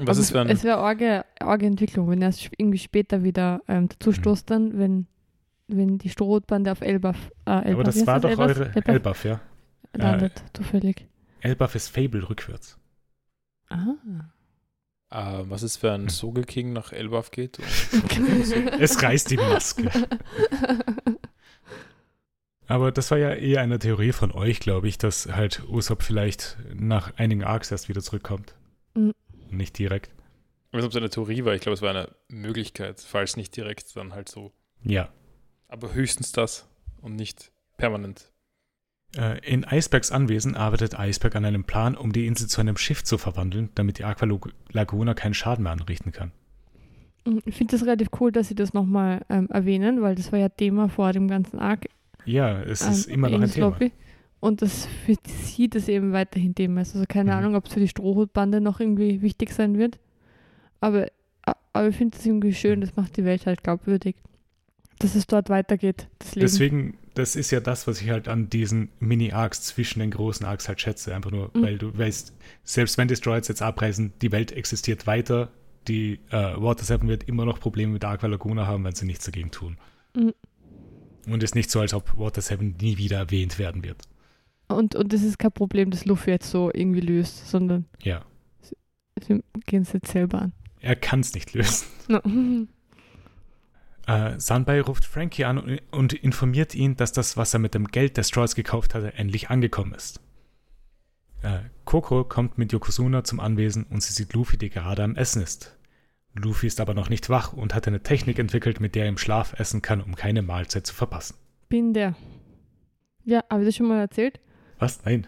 Was 0.00 0.16
Aber 0.16 0.20
ist 0.20 0.30
für 0.30 0.40
ein. 0.40 0.48
Es 0.48 0.64
wäre 0.64 0.78
arge, 0.78 1.24
arge 1.40 1.66
Entwicklung, 1.66 2.08
wenn 2.08 2.22
er 2.22 2.32
irgendwie 2.56 2.78
später 2.78 3.22
wieder 3.22 3.60
ähm, 3.68 3.88
dazu 3.88 4.12
stoßt, 4.12 4.48
dann, 4.48 4.78
wenn, 4.78 5.06
wenn 5.68 5.98
die 5.98 6.08
Strohhutbande 6.08 6.72
auf 6.72 6.80
Elbaf, 6.80 7.30
äh, 7.44 7.50
Elbaf 7.50 7.72
Aber 7.74 7.84
das 7.84 8.06
war 8.06 8.18
doch 8.18 8.30
Elbaf? 8.30 8.48
eure 8.48 8.64
Elbaf 8.74 8.88
Elbaf, 8.88 9.24
ja? 9.26 9.40
landet, 9.92 10.42
zufällig. 10.54 11.06
Elbaf 11.40 11.74
ist 11.74 11.88
Fable 11.88 12.30
rückwärts. 12.30 12.78
Ah. 13.68 13.94
äh, 15.10 15.44
was 15.50 15.62
ist, 15.62 15.82
wenn 15.82 16.08
Soge 16.08 16.42
King 16.44 16.72
nach 16.72 16.92
Elbaf 16.92 17.30
geht? 17.30 17.58
Es 18.78 19.02
reißt 19.02 19.30
die 19.30 19.36
Maske. 19.36 19.90
Aber 22.70 22.92
das 22.92 23.10
war 23.10 23.18
ja 23.18 23.32
eher 23.32 23.60
eine 23.62 23.80
Theorie 23.80 24.12
von 24.12 24.30
euch, 24.30 24.60
glaube 24.60 24.86
ich, 24.86 24.96
dass 24.96 25.26
halt 25.26 25.64
Usopp 25.68 26.02
vielleicht 26.02 26.56
nach 26.72 27.12
einigen 27.16 27.42
Arcs 27.42 27.72
erst 27.72 27.88
wieder 27.88 28.00
zurückkommt. 28.00 28.54
Mhm. 28.94 29.12
Nicht 29.50 29.76
direkt. 29.76 30.12
Ich 30.68 30.74
weiß 30.74 30.82
nicht, 30.82 30.84
ob 30.84 30.90
es 30.92 30.96
eine 30.96 31.10
Theorie 31.10 31.44
war, 31.44 31.52
ich 31.54 31.62
glaube, 31.62 31.74
es 31.74 31.82
war 31.82 31.90
eine 31.90 32.10
Möglichkeit, 32.28 33.00
falls 33.00 33.36
nicht 33.36 33.56
direkt, 33.56 33.96
dann 33.96 34.12
halt 34.12 34.28
so. 34.28 34.52
Ja. 34.84 35.08
Aber 35.66 35.92
höchstens 35.94 36.30
das 36.30 36.68
und 37.00 37.16
nicht 37.16 37.50
permanent. 37.76 38.30
Äh, 39.16 39.40
In 39.44 39.64
Icebergs 39.64 40.12
Anwesen 40.12 40.54
arbeitet 40.54 40.94
Iceberg 40.96 41.34
an 41.34 41.44
einem 41.44 41.64
Plan, 41.64 41.96
um 41.96 42.12
die 42.12 42.26
Insel 42.26 42.46
zu 42.46 42.60
einem 42.60 42.76
Schiff 42.76 43.02
zu 43.02 43.18
verwandeln, 43.18 43.70
damit 43.74 43.98
die 43.98 44.04
Aqua 44.04 44.28
Laguna 44.70 45.14
keinen 45.14 45.34
Schaden 45.34 45.64
mehr 45.64 45.72
anrichten 45.72 46.12
kann. 46.12 46.30
Und 47.24 47.44
Ich 47.48 47.56
finde 47.56 47.76
das 47.76 47.84
relativ 47.84 48.10
cool, 48.20 48.30
dass 48.30 48.46
sie 48.46 48.54
das 48.54 48.72
nochmal 48.74 49.22
ähm, 49.28 49.48
erwähnen, 49.50 50.02
weil 50.02 50.14
das 50.14 50.30
war 50.30 50.38
ja 50.38 50.48
Thema 50.48 50.88
vor 50.88 51.12
dem 51.12 51.26
ganzen 51.26 51.58
Arc. 51.58 51.86
Ja, 52.24 52.60
es 52.62 52.80
ist 52.82 53.08
ähm, 53.08 53.14
immer 53.14 53.30
noch 53.30 53.40
ein 53.40 53.50
Thema. 53.50 53.68
Lobby. 53.68 53.92
Und 54.40 54.62
das 54.62 54.86
für 55.04 55.14
sie 55.26 55.68
das 55.68 55.88
eben 55.88 56.12
weiterhin 56.12 56.54
Thema 56.54 56.80
ist. 56.80 56.94
Also 56.94 57.04
keine 57.06 57.32
Mhm. 57.32 57.36
Ahnung, 57.38 57.54
ob 57.56 57.66
es 57.66 57.72
für 57.74 57.80
die 57.80 57.88
Strohhutbande 57.88 58.60
noch 58.60 58.80
irgendwie 58.80 59.20
wichtig 59.22 59.52
sein 59.52 59.76
wird. 59.78 59.98
Aber, 60.80 61.08
aber 61.72 61.88
ich 61.88 61.96
finde 61.96 62.16
es 62.16 62.24
irgendwie 62.24 62.54
schön, 62.54 62.80
das 62.80 62.96
macht 62.96 63.16
die 63.16 63.24
Welt 63.24 63.44
halt 63.46 63.62
glaubwürdig. 63.62 64.16
Dass 64.98 65.14
es 65.14 65.26
dort 65.26 65.48
weitergeht. 65.50 66.08
Deswegen, 66.36 66.96
das 67.14 67.34
ist 67.36 67.50
ja 67.50 67.60
das, 67.60 67.86
was 67.86 68.00
ich 68.02 68.10
halt 68.10 68.28
an 68.28 68.50
diesen 68.50 68.90
Mini-Arcs 68.98 69.62
zwischen 69.62 70.00
den 70.00 70.10
großen 70.10 70.44
Arcs 70.44 70.68
halt 70.68 70.80
schätze. 70.80 71.14
Einfach 71.14 71.30
nur, 71.30 71.50
Mhm. 71.54 71.62
weil 71.62 71.78
du 71.78 71.96
weißt, 71.96 72.34
selbst 72.64 72.98
wenn 72.98 73.08
Destroyers 73.08 73.48
jetzt 73.48 73.62
abreißen, 73.62 74.12
die 74.22 74.32
Welt 74.32 74.52
existiert 74.52 75.06
weiter. 75.06 75.50
Die 75.88 76.20
äh, 76.30 76.54
Water 76.56 76.84
7 76.84 77.08
wird 77.08 77.24
immer 77.24 77.46
noch 77.46 77.58
Probleme 77.60 77.92
mit 77.94 78.04
Aqua 78.04 78.26
Laguna 78.26 78.66
haben, 78.66 78.84
wenn 78.84 78.94
sie 78.94 79.06
nichts 79.06 79.24
dagegen 79.24 79.50
tun. 79.50 79.78
Mhm. 80.14 80.32
Und 81.32 81.42
ist 81.42 81.54
nicht 81.54 81.70
so, 81.70 81.80
als 81.80 81.94
ob 81.94 82.16
Water 82.18 82.40
7 82.40 82.76
nie 82.80 82.96
wieder 82.98 83.18
erwähnt 83.18 83.58
werden 83.58 83.82
wird. 83.84 84.02
Und, 84.68 84.94
und 84.94 85.12
das 85.12 85.22
ist 85.22 85.38
kein 85.38 85.52
Problem, 85.52 85.90
das 85.90 86.04
Luffy 86.04 86.30
jetzt 86.30 86.50
so 86.50 86.70
irgendwie 86.72 87.00
löst, 87.00 87.48
sondern 87.48 87.86
Ja. 88.02 88.24
sie 89.20 89.42
gehen 89.66 89.82
es 89.82 89.92
jetzt 89.92 90.10
selber 90.12 90.42
an. 90.42 90.52
Er 90.80 90.96
kann 90.96 91.20
es 91.20 91.34
nicht 91.34 91.52
lösen. 91.54 91.86
No. 92.08 92.20
Äh, 94.06 94.40
Sanbai 94.40 94.80
ruft 94.80 95.04
Frankie 95.04 95.44
an 95.44 95.58
und, 95.58 95.80
und 95.92 96.12
informiert 96.14 96.74
ihn, 96.74 96.96
dass 96.96 97.12
das, 97.12 97.36
was 97.36 97.54
er 97.54 97.60
mit 97.60 97.74
dem 97.74 97.86
Geld 97.86 98.16
des 98.16 98.30
Trolls 98.30 98.54
gekauft 98.56 98.94
hatte, 98.94 99.14
endlich 99.14 99.50
angekommen 99.50 99.94
ist. 99.94 100.20
Äh, 101.42 101.60
Koko 101.84 102.24
kommt 102.24 102.58
mit 102.58 102.72
Yokozuna 102.72 103.22
zum 103.24 103.38
Anwesen 103.40 103.84
und 103.84 104.02
sie 104.02 104.12
sieht 104.12 104.32
Luffy, 104.32 104.56
der 104.58 104.70
gerade 104.70 105.04
am 105.04 105.14
Essen 105.16 105.42
ist. 105.42 105.76
Luffy 106.34 106.66
ist 106.68 106.80
aber 106.80 106.94
noch 106.94 107.08
nicht 107.10 107.28
wach 107.28 107.52
und 107.52 107.74
hat 107.74 107.86
eine 107.88 108.02
Technik 108.02 108.38
entwickelt, 108.38 108.80
mit 108.80 108.94
der 108.94 109.04
er 109.04 109.08
im 109.08 109.18
Schlaf 109.18 109.58
essen 109.58 109.82
kann, 109.82 110.00
um 110.00 110.14
keine 110.14 110.42
Mahlzeit 110.42 110.86
zu 110.86 110.94
verpassen. 110.94 111.36
Bin 111.68 111.92
der. 111.92 112.14
Ja, 113.24 113.42
habe 113.50 113.62
ich 113.62 113.68
das 113.68 113.76
schon 113.76 113.88
mal 113.88 113.98
erzählt? 114.00 114.40
Was? 114.78 115.04
Nein. 115.04 115.26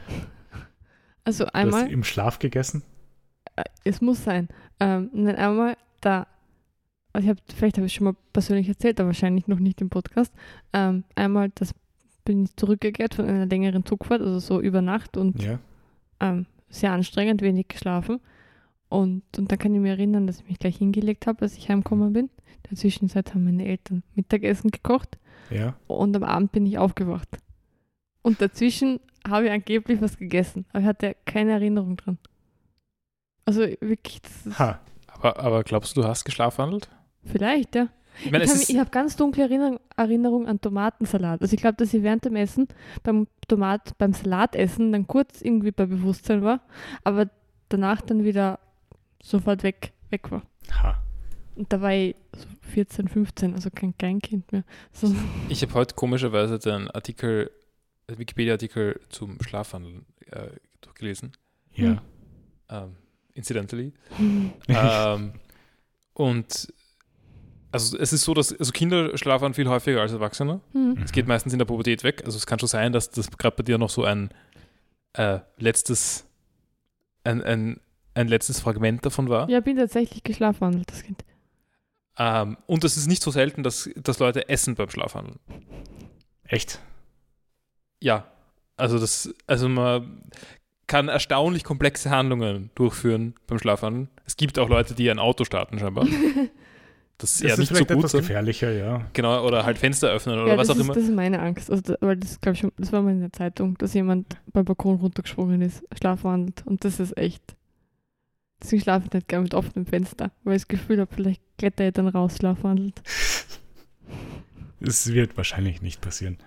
Also 1.24 1.44
Du 1.44 1.48
hast 1.50 1.54
einmal, 1.54 1.90
im 1.90 2.04
Schlaf 2.04 2.38
gegessen? 2.38 2.82
äh, 3.56 3.64
es 3.84 4.00
muss 4.00 4.24
sein. 4.24 4.48
Ähm, 4.80 5.10
nein, 5.12 5.36
einmal 5.36 5.76
da, 6.00 6.26
also 7.12 7.24
ich 7.26 7.30
habe, 7.30 7.40
vielleicht 7.54 7.76
habe 7.76 7.86
ich 7.86 7.94
schon 7.94 8.04
mal 8.06 8.16
persönlich 8.32 8.68
erzählt, 8.68 8.98
aber 8.98 9.08
wahrscheinlich 9.08 9.46
noch 9.46 9.58
nicht 9.58 9.80
im 9.80 9.90
Podcast. 9.90 10.32
Ähm, 10.72 11.04
einmal, 11.14 11.50
das 11.54 11.74
bin 12.24 12.44
ich 12.44 12.56
zurückgekehrt 12.56 13.14
von 13.14 13.26
einer 13.28 13.46
längeren 13.46 13.84
Zugfahrt, 13.84 14.20
also 14.20 14.38
so 14.38 14.60
über 14.60 14.82
Nacht 14.82 15.16
und 15.16 15.42
Ja. 15.42 15.58
ähm, 16.20 16.46
sehr 16.68 16.92
anstrengend, 16.92 17.42
wenig 17.42 17.68
geschlafen. 17.68 18.20
Und, 18.92 19.22
und 19.38 19.50
dann 19.50 19.58
kann 19.58 19.74
ich 19.74 19.80
mir 19.80 19.90
erinnern, 19.92 20.26
dass 20.26 20.40
ich 20.40 20.48
mich 20.48 20.58
gleich 20.58 20.76
hingelegt 20.76 21.26
habe, 21.26 21.42
als 21.42 21.56
ich 21.56 21.68
heimgekommen 21.70 22.12
bin. 22.12 22.26
In 22.26 22.70
der 22.70 22.76
Zwischenzeit 22.78 23.34
haben 23.34 23.44
meine 23.44 23.64
Eltern 23.66 24.02
Mittagessen 24.14 24.70
gekocht 24.70 25.18
Ja. 25.50 25.74
und 25.86 26.14
am 26.16 26.24
Abend 26.24 26.52
bin 26.52 26.66
ich 26.66 26.78
aufgewacht. 26.78 27.28
Und 28.22 28.40
dazwischen 28.42 29.00
habe 29.26 29.46
ich 29.46 29.50
angeblich 29.52 30.00
was 30.02 30.16
gegessen, 30.18 30.66
aber 30.70 30.80
ich 30.80 30.86
hatte 30.86 31.16
keine 31.24 31.52
Erinnerung 31.52 31.96
dran. 31.96 32.18
Also 33.44 33.62
wirklich, 33.80 34.20
das 34.22 34.46
ist 34.46 34.58
Ha. 34.58 34.80
Aber, 35.08 35.38
aber 35.38 35.64
glaubst 35.64 35.96
du, 35.96 36.02
du 36.02 36.06
hast 36.08 36.24
geschlafwandelt? 36.24 36.88
vielleicht, 37.24 37.74
ja. 37.76 37.88
Ich 38.24 38.30
meine, 38.30 38.44
ich 38.44 38.52
mich- 38.68 38.78
habe 38.78 38.90
ganz 38.90 39.16
dunkle 39.16 39.44
Erinnerung, 39.44 39.80
Erinnerung 39.96 40.46
an 40.46 40.60
Tomatensalat. 40.60 41.40
Also 41.40 41.54
ich 41.54 41.60
glaube, 41.60 41.76
dass 41.76 41.94
ich 41.94 42.02
während 42.02 42.24
dem 42.26 42.36
Essen 42.36 42.68
beim 43.04 43.26
Tomat, 43.48 43.96
beim 43.96 44.12
Salatessen 44.12 44.92
dann 44.92 45.06
kurz 45.06 45.40
irgendwie 45.40 45.70
bei 45.70 45.86
Bewusstsein 45.86 46.42
war, 46.42 46.60
aber 47.04 47.30
danach 47.70 48.02
dann 48.02 48.24
wieder 48.24 48.58
sofort 49.22 49.62
weg, 49.62 49.92
weg 50.10 50.30
war. 50.30 50.42
Ha. 50.82 51.02
Und 51.54 51.72
da 51.72 51.80
war 51.80 51.92
ich 51.92 52.14
so 52.34 52.46
14, 52.72 53.08
15, 53.08 53.54
also 53.54 53.70
kein 53.70 53.96
Kleinkind 53.96 54.52
mehr. 54.52 54.64
So, 54.92 55.14
ich 55.48 55.62
habe 55.62 55.74
heute 55.74 55.94
komischerweise 55.94 56.58
den 56.58 56.90
Artikel, 56.90 57.50
den 58.08 58.18
Wikipedia-Artikel 58.18 59.00
zum 59.08 59.40
Schlafwandeln 59.42 60.04
äh, 60.30 60.48
durchgelesen. 60.80 61.32
Ja. 61.74 61.88
Hm. 61.88 62.00
Ähm, 62.68 62.96
incidentally. 63.34 63.92
ähm, 64.68 65.32
und 66.14 66.72
also 67.70 67.96
es 67.96 68.12
ist 68.12 68.22
so, 68.22 68.34
dass 68.34 68.52
also 68.58 68.70
Kinder 68.72 69.16
schlafen 69.16 69.54
viel 69.54 69.68
häufiger 69.68 70.02
als 70.02 70.12
Erwachsene. 70.12 70.60
hm. 70.72 70.98
Es 71.02 71.12
geht 71.12 71.26
meistens 71.26 71.52
in 71.52 71.58
der 71.58 71.66
Pubertät 71.66 72.04
weg. 72.04 72.22
Also 72.24 72.36
es 72.36 72.46
kann 72.46 72.58
schon 72.58 72.68
sein, 72.68 72.92
dass 72.92 73.10
das 73.10 73.30
gerade 73.30 73.56
bei 73.56 73.62
dir 73.62 73.78
noch 73.78 73.90
so 73.90 74.04
ein 74.04 74.30
äh, 75.14 75.40
letztes, 75.58 76.26
ein, 77.24 77.42
ein, 77.42 77.80
ein 78.14 78.28
letztes 78.28 78.60
Fragment 78.60 79.04
davon 79.06 79.28
war. 79.28 79.48
Ja, 79.48 79.60
bin 79.60 79.76
tatsächlich 79.76 80.22
geschlafwandelt, 80.22 80.90
das 80.90 81.02
Kind. 81.02 81.24
Ähm, 82.18 82.58
und 82.66 82.84
es 82.84 82.96
ist 82.96 83.06
nicht 83.06 83.22
so 83.22 83.30
selten, 83.30 83.62
dass, 83.62 83.88
dass 83.96 84.18
Leute 84.18 84.48
essen 84.48 84.74
beim 84.74 84.90
Schlafwandeln. 84.90 85.38
Echt? 86.44 86.80
Ja, 88.00 88.26
also 88.76 88.98
das, 88.98 89.32
also 89.46 89.68
man 89.68 90.22
kann 90.86 91.08
erstaunlich 91.08 91.64
komplexe 91.64 92.10
Handlungen 92.10 92.70
durchführen 92.74 93.34
beim 93.46 93.58
Schlafwandeln. 93.58 94.08
Es 94.26 94.36
gibt 94.36 94.58
auch 94.58 94.68
Leute, 94.68 94.94
die 94.94 95.10
ein 95.10 95.18
Auto 95.18 95.44
starten 95.44 95.78
scheinbar. 95.78 96.06
Das 97.18 97.34
ist 97.34 97.40
Das 97.40 97.46
eher 97.46 97.52
ist 97.52 97.58
nicht 97.60 97.68
so 97.68 97.74
vielleicht 97.76 97.88
gut. 97.90 97.98
etwas 97.98 98.10
sein. 98.12 98.20
gefährlicher, 98.22 98.72
ja. 98.72 99.06
Genau, 99.12 99.46
oder 99.46 99.64
halt 99.64 99.78
Fenster 99.78 100.08
öffnen 100.08 100.40
oder 100.40 100.48
ja, 100.52 100.56
was 100.58 100.70
auch 100.70 100.74
ist, 100.74 100.80
immer. 100.80 100.94
Das 100.94 101.04
ist 101.04 101.14
meine 101.14 101.38
Angst. 101.40 101.70
Also, 101.70 101.80
da, 101.82 101.94
weil 102.00 102.16
das, 102.16 102.40
glaube 102.40 102.54
ich, 102.54 102.60
schon, 102.60 102.72
das 102.78 102.90
war 102.90 103.00
mal 103.00 103.12
in 103.12 103.20
der 103.20 103.32
Zeitung, 103.32 103.78
dass 103.78 103.94
jemand 103.94 104.40
beim 104.52 104.64
Balkon 104.64 104.96
runtergesprungen 104.96 105.62
ist, 105.62 105.84
schlafwandelt. 105.96 106.66
Und 106.66 106.84
das 106.84 106.98
ist 106.98 107.16
echt. 107.16 107.54
Deswegen 108.62 108.82
schlafe 108.82 109.06
ich 109.06 109.12
nicht 109.12 109.28
gerne 109.28 109.42
mit 109.44 109.54
offenem 109.54 109.86
Fenster, 109.86 110.30
weil 110.44 110.56
ich 110.56 110.62
das 110.62 110.68
Gefühl 110.68 111.00
habe, 111.00 111.12
vielleicht 111.12 111.42
kletter 111.58 111.86
ich 111.88 111.92
dann 111.94 112.08
raus, 112.08 112.36
schlafwandelt. 112.36 113.02
Es 114.80 115.12
wird 115.12 115.36
wahrscheinlich 115.36 115.82
nicht 115.82 116.00
passieren. 116.00 116.38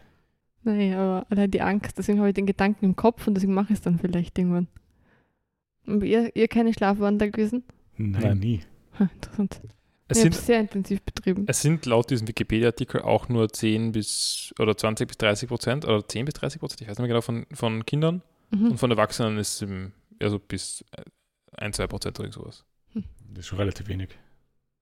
Nein, 0.63 0.93
aber 0.93 1.25
allein 1.29 1.51
die 1.51 1.61
Angst, 1.61 1.97
deswegen 1.97 2.19
habe 2.19 2.29
ich 2.29 2.33
den 2.35 2.45
Gedanken 2.47 2.85
im 2.85 2.95
Kopf 2.95 3.27
und 3.27 3.35
deswegen 3.35 3.53
mache 3.53 3.73
ich 3.73 3.79
es 3.79 3.81
dann 3.81 3.99
vielleicht 3.99 4.37
irgendwann. 4.37 4.67
Aber 5.87 6.03
ihr, 6.05 6.35
ihr 6.35 6.47
keine 6.47 6.73
Schlafwandler 6.73 7.29
gewesen? 7.29 7.63
Nein, 7.97 8.21
Nein. 8.21 8.39
nie. 8.39 8.61
Ha, 8.99 9.09
interessant. 9.13 9.61
Es 10.07 10.17
ich 10.19 10.25
habe 10.25 10.33
sind, 10.33 10.39
es 10.39 10.45
sehr 10.45 10.59
intensiv 10.59 11.01
betrieben. 11.01 11.45
es 11.47 11.61
sind 11.61 11.85
laut 11.85 12.09
diesem 12.09 12.27
Wikipedia-Artikel 12.27 13.01
auch 13.01 13.27
nur 13.29 13.49
10 13.49 13.91
bis 13.91 14.53
oder 14.59 14.75
20 14.77 15.07
bis 15.07 15.17
30 15.17 15.49
Prozent 15.49 15.85
oder 15.85 16.07
10 16.07 16.25
bis 16.25 16.33
30 16.35 16.59
Prozent, 16.59 16.81
ich 16.81 16.87
weiß 16.87 16.97
nicht 16.97 17.07
mehr 17.07 17.07
genau, 17.07 17.21
von, 17.21 17.45
von 17.53 17.85
Kindern 17.85 18.21
Mhm. 18.51 18.67
und 18.71 18.77
von 18.77 18.91
Erwachsenen 18.91 19.39
ist 19.39 19.63
es 19.63 19.69
also 20.21 20.37
bis 20.37 20.85
1, 21.57 21.75
2 21.77 21.87
Prozent 21.87 22.19
oder 22.19 22.31
sowas. 22.31 22.65
Das 22.93 23.39
ist 23.39 23.47
schon 23.47 23.59
relativ 23.59 23.87
wenig. 23.87 24.09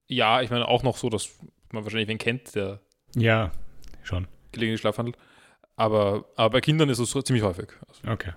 Ja, 0.08 0.42
ich 0.42 0.50
meine 0.50 0.68
auch 0.68 0.84
noch 0.84 0.98
so, 0.98 1.10
dass 1.10 1.30
man 1.72 1.84
wahrscheinlich 1.84 2.08
wen 2.10 2.18
kennt, 2.18 2.54
der 2.56 2.82
Ja, 3.16 3.52
schon. 4.04 4.28
gelegentlich 4.52 4.82
schlafwandelt. 4.82 5.18
Aber, 5.76 6.26
aber 6.36 6.52
bei 6.52 6.62
Kindern 6.62 6.90
ist 6.90 7.00
es 7.00 7.10
so 7.10 7.22
ziemlich 7.22 7.44
häufig. 7.44 7.70
Also, 7.88 8.08
Okay. 8.12 8.34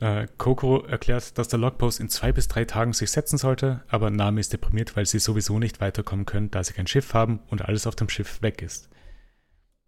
Äh, 0.00 0.26
Coco 0.38 0.80
erklärt, 0.84 1.38
dass 1.38 1.46
der 1.48 1.58
Logpost 1.60 2.00
in 2.00 2.08
zwei 2.08 2.32
bis 2.32 2.48
drei 2.48 2.64
Tagen 2.64 2.92
sich 2.92 3.10
setzen 3.12 3.38
sollte, 3.38 3.84
aber 3.88 4.10
Nami 4.10 4.40
ist 4.40 4.52
deprimiert, 4.52 4.96
weil 4.96 5.06
sie 5.06 5.20
sowieso 5.20 5.58
nicht 5.60 5.80
weiterkommen 5.80 6.26
können, 6.26 6.50
da 6.50 6.64
sie 6.64 6.72
kein 6.72 6.88
Schiff 6.88 7.14
haben 7.14 7.40
und 7.48 7.62
alles 7.62 7.86
auf 7.86 7.94
dem 7.94 8.08
Schiff 8.08 8.42
weg 8.42 8.60
ist. 8.60 8.90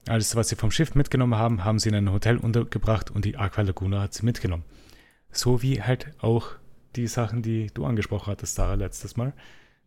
Alles, 0.07 0.37
was 0.37 0.49
sie 0.49 0.55
vom 0.57 0.71
Schiff 0.71 0.95
mitgenommen 0.95 1.35
haben, 1.35 1.65
haben 1.65 1.81
sie 1.81 1.89
in 1.89 1.97
ein 1.97 2.13
Hotel 2.13 2.37
untergebracht 2.37 3.11
und 3.11 3.25
die 3.25 3.37
Aqua 3.37 3.63
Laguna 3.63 4.01
hat 4.03 4.15
sie 4.15 4.25
mitgenommen. 4.25 4.65
So 5.33 5.61
wie 5.63 5.83
halt 5.83 6.13
auch 6.23 6.51
die 6.97 7.07
Sachen, 7.07 7.43
die 7.43 7.69
du 7.73 7.85
angesprochen 7.85 8.31
hattest, 8.31 8.55
Sarah, 8.57 8.75
letztes 8.75 9.17
Mal, 9.17 9.33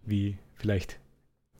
wie 0.05 0.38
vielleicht 0.55 0.99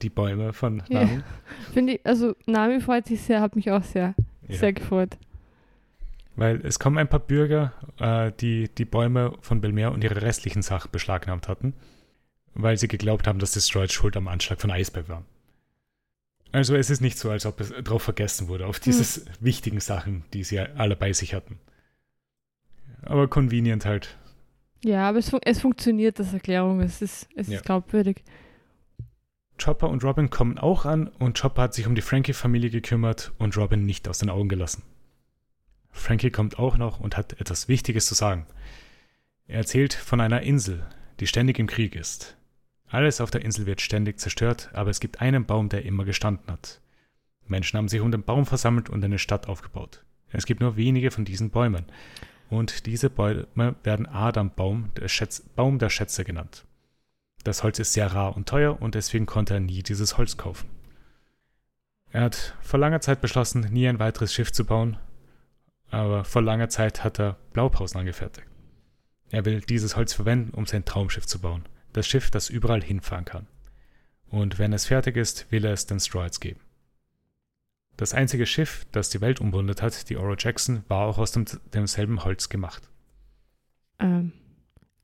die 0.02 0.10
Bäume 0.10 0.52
von 0.52 0.82
Ja. 0.88 1.04
Nami. 1.04 1.22
Finde 1.72 1.94
ich, 1.94 2.06
also 2.06 2.34
Nami 2.46 2.80
freut 2.80 3.06
sich 3.06 3.20
sehr, 3.20 3.40
hat 3.40 3.56
mich 3.56 3.70
auch 3.70 3.82
sehr, 3.84 4.14
Ja. 4.48 4.56
sehr 4.56 4.72
gefreut. 4.72 5.16
Weil 6.36 6.64
es 6.64 6.78
kommen 6.78 6.96
ein 6.96 7.08
paar 7.08 7.20
Bürger, 7.20 7.72
äh, 7.98 8.32
die 8.40 8.68
die 8.68 8.84
Bäume 8.86 9.36
von 9.42 9.60
Belmer 9.60 9.92
und 9.92 10.02
ihre 10.04 10.22
restlichen 10.22 10.62
Sachen 10.62 10.90
beschlagnahmt 10.90 11.48
hatten, 11.48 11.74
weil 12.54 12.78
sie 12.78 12.88
geglaubt 12.88 13.26
haben, 13.26 13.38
dass 13.40 13.52
Destroyed 13.52 13.92
schuld 13.92 14.16
am 14.16 14.28
Anschlag 14.28 14.60
von 14.60 14.70
Eisberg 14.70 15.08
war. 15.08 15.24
Also 16.52 16.74
es 16.74 16.88
ist 16.90 17.00
nicht 17.00 17.18
so, 17.18 17.30
als 17.30 17.46
ob 17.46 17.60
es 17.60 17.70
drauf 17.84 18.02
vergessen 18.02 18.48
wurde, 18.48 18.66
auf 18.66 18.80
diese 18.80 19.24
wichtigen 19.40 19.80
Sachen, 19.80 20.24
die 20.32 20.42
sie 20.44 20.58
alle 20.58 20.96
bei 20.96 21.12
sich 21.12 21.34
hatten. 21.34 21.58
Aber 23.02 23.28
convenient 23.28 23.84
halt. 23.84 24.16
Ja, 24.84 25.08
aber 25.08 25.18
es, 25.18 25.30
fun 25.30 25.40
es 25.44 25.60
funktioniert, 25.60 26.18
das 26.18 26.32
Erklärung. 26.32 26.80
Es 26.80 27.02
ist, 27.02 27.28
es 27.36 27.48
Ja. 27.48 27.56
ist 27.56 27.64
glaubwürdig. 27.64 28.24
Chopper 29.62 29.90
und 29.90 30.02
Robin 30.04 30.30
kommen 30.30 30.58
auch 30.58 30.86
an 30.86 31.08
und 31.08 31.38
Chopper 31.38 31.62
hat 31.62 31.74
sich 31.74 31.86
um 31.86 31.94
die 31.94 32.00
Frankie-Familie 32.00 32.70
gekümmert 32.70 33.32
und 33.38 33.56
Robin 33.58 33.84
nicht 33.84 34.08
aus 34.08 34.18
den 34.18 34.30
Augen 34.30 34.48
gelassen. 34.48 34.82
Frankie 35.90 36.30
kommt 36.30 36.58
auch 36.58 36.78
noch 36.78 36.98
und 37.00 37.16
hat 37.16 37.38
etwas 37.40 37.68
Wichtiges 37.68 38.06
zu 38.06 38.14
sagen. 38.14 38.46
Er 39.46 39.58
erzählt 39.58 39.92
von 39.92 40.20
einer 40.20 40.42
Insel, 40.42 40.86
die 41.18 41.26
ständig 41.26 41.58
im 41.58 41.66
Krieg 41.66 41.94
ist. 41.94 42.36
Alles 42.88 43.20
auf 43.20 43.30
der 43.30 43.44
Insel 43.44 43.66
wird 43.66 43.80
ständig 43.82 44.18
zerstört, 44.18 44.70
aber 44.72 44.90
es 44.90 45.00
gibt 45.00 45.20
einen 45.20 45.44
Baum, 45.44 45.68
der 45.68 45.84
immer 45.84 46.04
gestanden 46.04 46.50
hat. 46.50 46.80
Menschen 47.46 47.76
haben 47.76 47.88
sich 47.88 48.00
um 48.00 48.10
den 48.12 48.22
Baum 48.22 48.46
versammelt 48.46 48.88
und 48.88 49.04
eine 49.04 49.18
Stadt 49.18 49.46
aufgebaut. 49.48 50.04
Es 50.30 50.46
gibt 50.46 50.60
nur 50.60 50.76
wenige 50.76 51.10
von 51.10 51.24
diesen 51.24 51.50
Bäumen. 51.50 51.84
Und 52.50 52.86
diese 52.86 53.08
Bäume 53.10 53.76
werden 53.84 54.06
Adambaum, 54.06 54.90
der 54.96 55.08
Schätz, 55.08 55.40
Baum 55.54 55.78
der 55.78 55.88
Schätze 55.88 56.24
genannt. 56.24 56.64
Das 57.44 57.62
Holz 57.62 57.78
ist 57.78 57.92
sehr 57.92 58.12
rar 58.12 58.36
und 58.36 58.48
teuer 58.48 58.82
und 58.82 58.94
deswegen 58.94 59.24
konnte 59.24 59.54
er 59.54 59.60
nie 59.60 59.82
dieses 59.82 60.18
Holz 60.18 60.36
kaufen. 60.36 60.68
Er 62.10 62.22
hat 62.22 62.56
vor 62.60 62.80
langer 62.80 63.00
Zeit 63.00 63.20
beschlossen, 63.20 63.60
nie 63.70 63.88
ein 63.88 64.00
weiteres 64.00 64.34
Schiff 64.34 64.52
zu 64.52 64.64
bauen, 64.64 64.98
aber 65.90 66.24
vor 66.24 66.42
langer 66.42 66.68
Zeit 66.68 67.04
hat 67.04 67.20
er 67.20 67.36
Blaupausen 67.52 68.00
angefertigt. 68.00 68.46
Er 69.30 69.44
will 69.44 69.60
dieses 69.60 69.96
Holz 69.96 70.12
verwenden, 70.12 70.52
um 70.52 70.66
sein 70.66 70.84
Traumschiff 70.84 71.26
zu 71.26 71.38
bauen. 71.38 71.64
Das 71.92 72.06
Schiff, 72.06 72.30
das 72.30 72.50
überall 72.50 72.82
hinfahren 72.82 73.24
kann. 73.24 73.46
Und 74.28 74.58
wenn 74.58 74.72
es 74.72 74.86
fertig 74.86 75.16
ist, 75.16 75.50
will 75.50 75.64
er 75.64 75.72
es 75.72 75.86
den 75.86 76.00
Stroids 76.00 76.40
geben. 76.40 76.60
Das 78.00 78.14
einzige 78.14 78.46
Schiff, 78.46 78.86
das 78.92 79.10
die 79.10 79.20
Welt 79.20 79.42
umwundet 79.42 79.82
hat, 79.82 80.08
die 80.08 80.16
Oro 80.16 80.34
Jackson, 80.38 80.84
war 80.88 81.06
auch 81.06 81.18
aus 81.18 81.32
dem, 81.32 81.44
demselben 81.74 82.24
Holz 82.24 82.48
gemacht. 82.48 82.88
Ähm, 83.98 84.32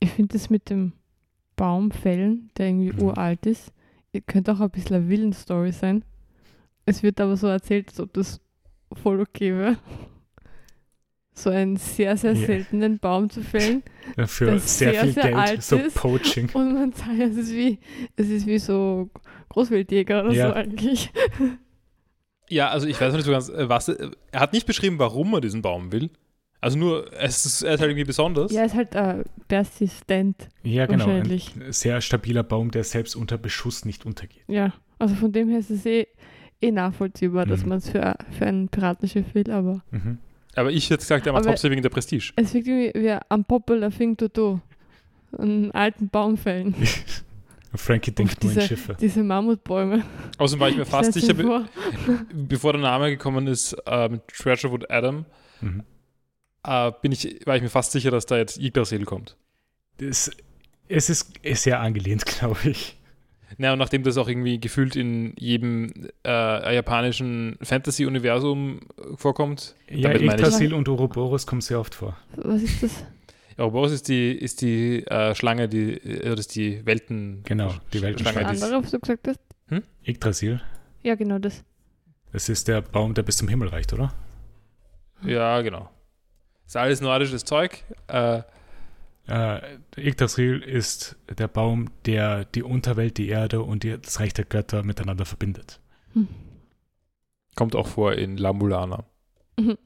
ich 0.01 0.11
finde 0.13 0.33
das 0.33 0.49
mit 0.49 0.71
dem 0.71 0.93
Baumfällen, 1.57 2.51
der 2.57 2.69
irgendwie 2.69 2.93
Mhm. 2.95 3.03
uralt 3.03 3.45
ist, 3.45 3.71
könnte 4.27 4.55
auch 4.55 4.61
ein 4.61 4.71
bisschen 4.71 4.97
eine 4.97 5.09
Villenstory 5.11 5.73
sein. 5.73 6.05
Es 6.87 7.03
wird 7.03 7.21
aber 7.21 7.37
so 7.37 7.49
erzählt, 7.49 7.89
als 7.91 8.01
ob 8.01 8.15
das 8.15 8.41
voll 8.95 9.21
okay 9.21 9.53
wäre. 9.55 9.77
So 11.39 11.51
einen 11.51 11.77
sehr, 11.77 12.17
sehr 12.17 12.33
Ja. 12.33 12.47
seltenen 12.47 12.99
Baum 12.99 13.29
zu 13.29 13.43
fällen. 13.43 13.83
Für 14.27 14.59
sehr, 14.59 14.93
sehr, 14.93 15.03
viel 15.03 15.13
sehr 15.13 15.23
Geld, 15.25 15.37
alt 15.37 15.63
so. 15.63 15.79
Poaching. 15.95 16.49
Und 16.55 16.73
man 16.73 16.93
sagt, 16.95 17.11
es 17.21 17.37
ist 17.37 17.53
wie, 17.53 17.79
es 18.17 18.31
ist 18.31 18.47
wie 18.47 18.59
so 18.59 19.11
Großwildjäger 19.51 20.23
oder 20.25 20.33
Ja. 20.33 20.49
so 20.49 20.55
eigentlich. 20.55 21.13
Ja, 22.49 22.69
also 22.69 22.87
ich 22.87 23.01
weiß 23.01 23.09
noch 23.13 23.17
nicht 23.17 23.27
so 23.27 23.33
ganz, 23.33 23.49
äh, 23.49 23.69
was. 23.69 23.89
äh, 23.89 24.11
Er 24.33 24.41
hat 24.41 24.53
nicht 24.53 24.67
beschrieben, 24.67 24.99
warum 24.99 25.33
er 25.35 25.41
diesen 25.41 25.63
Baum 25.63 25.93
will. 25.93 26.11
Also 26.61 26.79
nur, 26.79 27.13
es 27.13 27.45
ist, 27.47 27.63
er 27.63 27.75
ist 27.75 27.81
halt 27.81 27.91
irgendwie 27.91 28.05
besonders. 28.07 28.51
Ja, 28.53 28.65
ist 28.65 28.75
halt 28.75 28.95
äh, 28.95 29.25
persistent 29.47 30.49
Ja, 30.63 30.87
genau. 30.87 31.05
Ein 31.05 31.11
wahrscheinlich. 31.19 31.55
sehr 31.71 32.01
stabiler 32.01 32.43
Baum, 32.43 32.71
der 32.71 32.83
selbst 32.85 33.15
unter 33.15 33.37
Beschuss 33.39 33.85
nicht 33.85 34.07
untergeht. 34.07 34.43
Ja, 34.49 34.73
also 34.99 35.15
von 35.15 35.33
dem 35.33 35.49
her 35.49 35.59
ist 35.59 35.71
es 35.71 35.85
eh, 35.87 36.07
eh 36.61 36.71
nachvollziehbar, 36.73 37.47
dass 37.47 37.63
Mhm. 37.63 37.69
man 37.69 37.79
es 37.79 37.91
für, 37.91 38.17
für 38.37 38.47
ein 38.47 38.69
Piratenschiff 38.69 39.35
will, 39.35 39.51
aber 39.51 39.83
Mhm. 39.91 40.19
Aber 40.55 40.73
ich 40.73 40.87
hätte 40.89 41.01
gesagt, 41.01 41.27
er 41.27 41.35
macht 41.35 41.43
Aber- 41.43 41.51
hauptsächlich 41.51 41.73
wegen 41.73 41.83
der 41.83 41.91
Prestige. 41.91 42.33
es 42.37 42.55
wirkt 42.55 42.67
irgendwie 42.67 42.93
wie 43.05 43.11
ein 43.29 43.45
popular 43.45 43.91
thing 43.91 44.17
to 44.17 44.29
do. 44.29 44.59
Einen 45.37 45.71
alten 45.73 46.09
Baum 46.09 46.39
fällen. 46.39 46.75
Frankie 47.77 48.11
denkt 48.12 48.43
nur 48.43 48.53
in 48.53 48.59
diese- 48.59 48.68
Schiffe. 48.68 48.97
Diese 49.01 49.22
Mammutbäume. 49.22 50.05
Außerdem 50.39 50.61
war 50.61 50.68
ich 50.68 50.77
mir 50.77 50.85
fast 50.87 51.12
sicher, 51.12 51.35
be 51.35 51.43
vor. 51.45 51.66
bevor 52.33 52.72
der 52.72 52.83
Name 52.83 53.11
gekommen 53.11 53.47
ist, 53.47 53.77
ähm, 53.87 54.20
Treasurewood 54.29 54.91
Adam, 54.91 55.24
Mhm. 55.61 55.83
äh, 56.64 56.93
bin 57.03 57.12
ich, 57.12 57.41
war 57.47 57.57
ich 57.57 57.62
mir 57.62 57.70
fast 57.70 57.93
sicher, 57.93 58.11
dass 58.11 58.27
da 58.27 58.37
jetzt 58.37 58.59
Yggdrasil 58.59 59.05
kommt. 59.05 59.37
Das, 59.99 60.31
es 60.89 61.09
ist 61.11 61.33
sehr 61.43 61.81
angelehnt, 61.81 62.27
glaube 62.39 62.59
ich. 62.70 62.97
Naja, 63.59 63.72
und 63.74 63.79
nachdem 63.79 64.03
das 64.03 64.18
auch 64.18 64.29
irgendwie 64.29 64.59
gefühlt 64.59 64.97
in 64.97 65.33
jedem 65.39 66.09
äh, 66.27 66.74
japanischen 66.74 67.57
Fantasy-Universum 67.62 68.81
vorkommt, 69.14 69.77
Ja, 69.89 70.09
Damit 70.09 70.22
meine 70.27 70.35
ich- 70.35 70.47
Yggdrasil 70.47 70.74
und 70.74 70.89
Ouroboros 70.89 71.47
kommen 71.47 71.61
sehr 71.61 71.79
oft 71.81 71.95
vor. 71.95 72.16
Was 72.37 72.62
ist 72.62 72.83
das? 72.83 73.05
Ouroboros 73.59 73.93
ist 73.93 74.09
die, 74.09 74.33
ist 74.33 74.61
die 74.61 75.07
äh, 75.07 75.35
Schlange, 75.35 75.69
die, 75.69 75.95
äh, 75.95 76.31
das 76.31 76.41
ist 76.41 76.57
die 76.57 76.85
Welten... 76.85 77.43
Genau, 77.45 77.73
die 77.93 78.03
Weltenschlange. 78.03 78.41
Schlange, 78.41 78.57
die- 78.57 78.63
andere, 78.63 78.83
was 78.83 78.91
du 78.91 78.99
gesagt 79.01 79.29
hast? 79.29 79.41
Yggdrasil, 80.07 80.61
Ja, 81.03 81.15
genau 81.15 81.39
das. 81.39 81.65
das 82.33 82.49
ist 82.49 82.69
der 82.69 82.83
Baum, 82.83 83.15
der 83.15 83.23
bis 83.23 83.37
zum 83.39 83.49
Himmel 83.49 83.69
reicht, 83.69 83.93
oder? 83.93 84.13
Ja, 85.23 85.61
genau. 85.63 85.91
ist 86.67 86.77
alles 86.77 87.01
nordisches 87.01 87.45
Zeug. 87.45 87.83
Äh, 88.09 88.43
Äh, 89.29 89.61
Yggdrasil 89.97 90.61
ist 90.61 91.17
der 91.37 91.49
Baum, 91.49 91.87
der 92.05 92.45
die 92.45 92.63
Unterwelt, 92.63 93.19
die 93.19 93.29
Erde 93.29 93.61
und 93.63 93.83
die, 93.83 93.99
das 94.01 94.21
Reich 94.21 94.33
der 94.35 94.45
Götter 94.45 94.85
miteinander 94.85 95.25
verbindet. 95.25 95.81
Hm. 96.13 96.29
kommt 97.57 97.75
auch 97.75 97.89
vor 97.89 98.13
in 98.13 98.37
La 98.37 98.53
Mulana. 98.53 99.05
Mhm. 99.59 99.77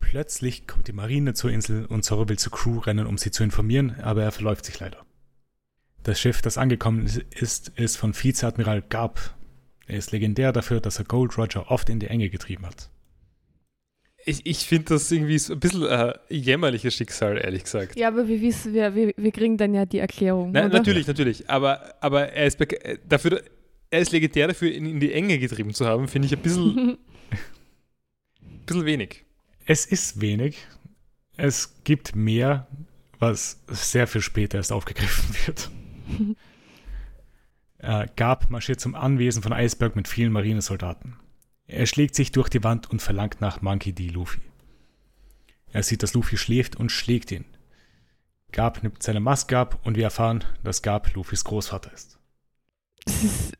Plötzlich 0.00 0.66
kommt 0.66 0.88
die 0.88 0.92
Marine 0.92 1.34
zur 1.34 1.50
Insel 1.50 1.86
und 1.86 2.04
Zorro 2.04 2.28
will 2.28 2.38
zur 2.38 2.52
Crew 2.52 2.78
rennen, 2.78 3.06
um 3.06 3.18
sie 3.18 3.30
zu 3.30 3.42
informieren, 3.42 3.96
aber 4.00 4.22
er 4.22 4.32
verläuft 4.32 4.64
sich 4.64 4.78
leider. 4.80 5.04
Das 6.02 6.20
Schiff, 6.20 6.40
das 6.40 6.56
angekommen 6.56 7.06
ist, 7.06 7.68
ist 7.68 7.96
von 7.96 8.14
Vizeadmiral 8.14 8.82
Garb. 8.82 9.34
Er 9.86 9.98
ist 9.98 10.12
legendär 10.12 10.52
dafür, 10.52 10.80
dass 10.80 10.98
er 10.98 11.04
Gold 11.04 11.36
Roger 11.36 11.70
oft 11.70 11.90
in 11.90 12.00
die 12.00 12.06
Enge 12.06 12.30
getrieben 12.30 12.66
hat. 12.66 12.90
Ich, 14.24 14.44
ich 14.44 14.66
finde 14.66 14.86
das 14.90 15.10
irgendwie 15.10 15.38
so 15.38 15.54
ein 15.54 15.60
bisschen 15.60 15.84
äh, 15.84 16.12
jämmerliches 16.28 16.94
Schicksal, 16.94 17.38
ehrlich 17.38 17.64
gesagt. 17.64 17.96
Ja, 17.96 18.08
aber 18.08 18.28
wir 18.28 18.40
wissen, 18.40 18.74
wir, 18.74 18.94
wir, 18.94 19.12
wir 19.16 19.32
kriegen 19.32 19.56
dann 19.56 19.74
ja 19.74 19.86
die 19.86 19.98
Erklärung. 19.98 20.52
Nein, 20.52 20.66
oder? 20.66 20.78
natürlich, 20.78 21.06
natürlich. 21.06 21.48
Aber, 21.48 21.94
aber 22.00 22.32
er, 22.32 22.46
ist 22.46 22.60
äh, 22.60 22.98
dafür, 23.08 23.42
er 23.90 24.00
ist 24.00 24.12
legendär 24.12 24.48
dafür, 24.48 24.70
ihn 24.70 24.86
in 24.86 25.00
die 25.00 25.12
Enge 25.12 25.38
getrieben 25.38 25.72
zu 25.72 25.86
haben, 25.86 26.08
finde 26.08 26.26
ich 26.26 26.34
ein 26.34 26.42
bisschen, 26.42 26.98
bisschen 28.66 28.84
wenig. 28.84 29.24
Es 29.70 29.84
ist 29.84 30.22
wenig. 30.22 30.66
Es 31.36 31.84
gibt 31.84 32.16
mehr, 32.16 32.66
was 33.18 33.60
sehr 33.68 34.06
viel 34.06 34.22
später 34.22 34.56
erst 34.56 34.72
aufgegriffen 34.72 35.36
wird. 35.46 35.70
Äh, 37.80 38.08
Garb 38.16 38.50
marschiert 38.50 38.80
zum 38.80 38.96
Anwesen 38.96 39.40
von 39.40 39.52
Iceberg 39.52 39.94
mit 39.94 40.08
vielen 40.08 40.32
Marinesoldaten. 40.32 41.14
Er 41.68 41.86
schlägt 41.86 42.16
sich 42.16 42.32
durch 42.32 42.48
die 42.48 42.64
Wand 42.64 42.90
und 42.90 43.00
verlangt 43.00 43.40
nach 43.40 43.62
Monkey 43.62 43.92
D. 43.92 44.08
Luffy. 44.08 44.40
Er 45.70 45.84
sieht, 45.84 46.02
dass 46.02 46.12
Luffy 46.12 46.36
schläft 46.36 46.74
und 46.74 46.90
schlägt 46.90 47.30
ihn. 47.30 47.44
Garb 48.50 48.82
nimmt 48.82 49.00
seine 49.00 49.20
Maske 49.20 49.56
ab 49.56 49.78
und 49.84 49.96
wir 49.96 50.02
erfahren, 50.02 50.42
dass 50.64 50.82
Garb 50.82 51.14
Luffys 51.14 51.44
Großvater 51.44 51.92
ist. 51.92 52.18
es 53.06 53.22
ist, 53.22 53.52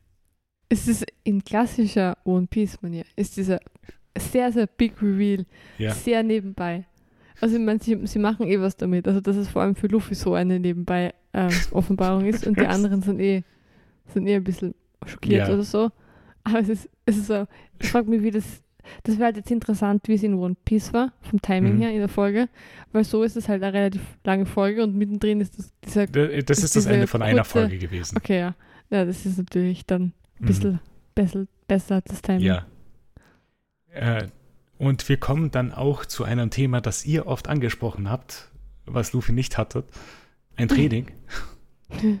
es 0.67 0.87
ist 0.89 1.05
in 1.23 1.41
klassischer 1.41 2.17
One 2.25 2.47
Piece-Manier, 2.47 3.05
ist 3.15 3.37
dieser 3.37 3.61
sehr, 4.17 4.51
sehr 4.51 4.67
big 4.67 4.93
Reveal, 5.01 5.45
Ja, 5.77 5.93
sehr 5.93 6.23
nebenbei. 6.23 6.85
Also 7.41 7.55
ich 7.55 7.61
meine, 7.61 7.79
sie, 7.79 7.97
sie 8.05 8.19
machen 8.19 8.47
eh 8.47 8.59
was 8.59 8.75
damit. 8.75 9.07
Also 9.07 9.21
dass 9.21 9.35
es 9.37 9.47
vor 9.49 9.61
allem 9.61 9.75
für 9.75 9.87
Luffy 9.87 10.13
so 10.15 10.33
eine 10.33 10.59
nebenbei 10.59 11.13
ähm, 11.33 11.49
Offenbarung 11.71 12.25
ist 12.25 12.45
und 12.45 12.59
die 12.59 12.65
anderen 12.67 13.01
sind 13.01 13.19
eh, 13.19 13.43
sind 14.13 14.27
eh 14.27 14.35
ein 14.35 14.43
bisschen 14.43 14.75
schockiert 15.05 15.47
Ja. 15.47 15.53
oder 15.53 15.63
so. 15.63 15.89
Aber 16.43 16.59
es 16.59 16.69
ist, 16.69 16.89
es 17.05 17.17
ist 17.17 17.27
so, 17.27 17.45
ich 17.79 17.89
frage 17.89 18.09
mich, 18.09 18.21
wie 18.23 18.31
das, 18.31 18.61
das 19.03 19.15
wäre 19.15 19.25
halt 19.25 19.37
jetzt 19.37 19.51
interessant, 19.51 20.07
wie 20.07 20.15
es 20.15 20.23
in 20.23 20.33
One 20.33 20.55
Piece 20.65 20.91
war, 20.93 21.13
vom 21.21 21.41
Timing 21.41 21.75
Mhm. 21.75 21.81
her 21.81 21.91
in 21.91 21.99
der 21.99 22.07
Folge, 22.09 22.49
weil 22.91 23.03
so 23.03 23.23
ist 23.23 23.37
es 23.37 23.47
halt 23.47 23.61
eine 23.63 23.73
relativ 23.73 24.01
lange 24.23 24.45
Folge 24.45 24.83
und 24.83 24.95
mittendrin 24.97 25.39
ist 25.41 25.57
das, 25.59 25.71
dieser, 25.85 26.07
D- 26.07 26.41
das 26.41 26.63
ist 26.63 26.75
das 26.75 26.85
Ende 26.87 27.05
von 27.07 27.21
einer 27.21 27.43
kurze- 27.43 27.51
Folge 27.51 27.77
gewesen. 27.77 28.17
okay, 28.17 28.39
ja, 28.39 28.55
ja, 28.89 29.05
das 29.05 29.25
ist 29.25 29.37
natürlich 29.37 29.85
dann 29.85 30.01
ein 30.01 30.13
Mhm. 30.39 30.45
bisschen 30.45 30.79
besser, 31.13 31.45
besser 31.67 32.01
das 32.01 32.21
Timing. 32.21 32.41
Ja. 32.45 32.65
Äh, 33.93 34.27
und 34.77 35.07
wir 35.09 35.17
kommen 35.17 35.51
dann 35.51 35.73
auch 35.73 36.05
zu 36.05 36.23
einem 36.23 36.49
Thema, 36.51 36.81
das 36.81 37.05
ihr 37.05 37.27
oft 37.27 37.47
angesprochen 37.47 38.09
habt, 38.09 38.49
was 38.85 39.13
Luffy 39.13 39.31
nicht 39.33 39.57
hatte. 39.57 39.83
Ein 40.55 40.67
Training. 40.67 41.07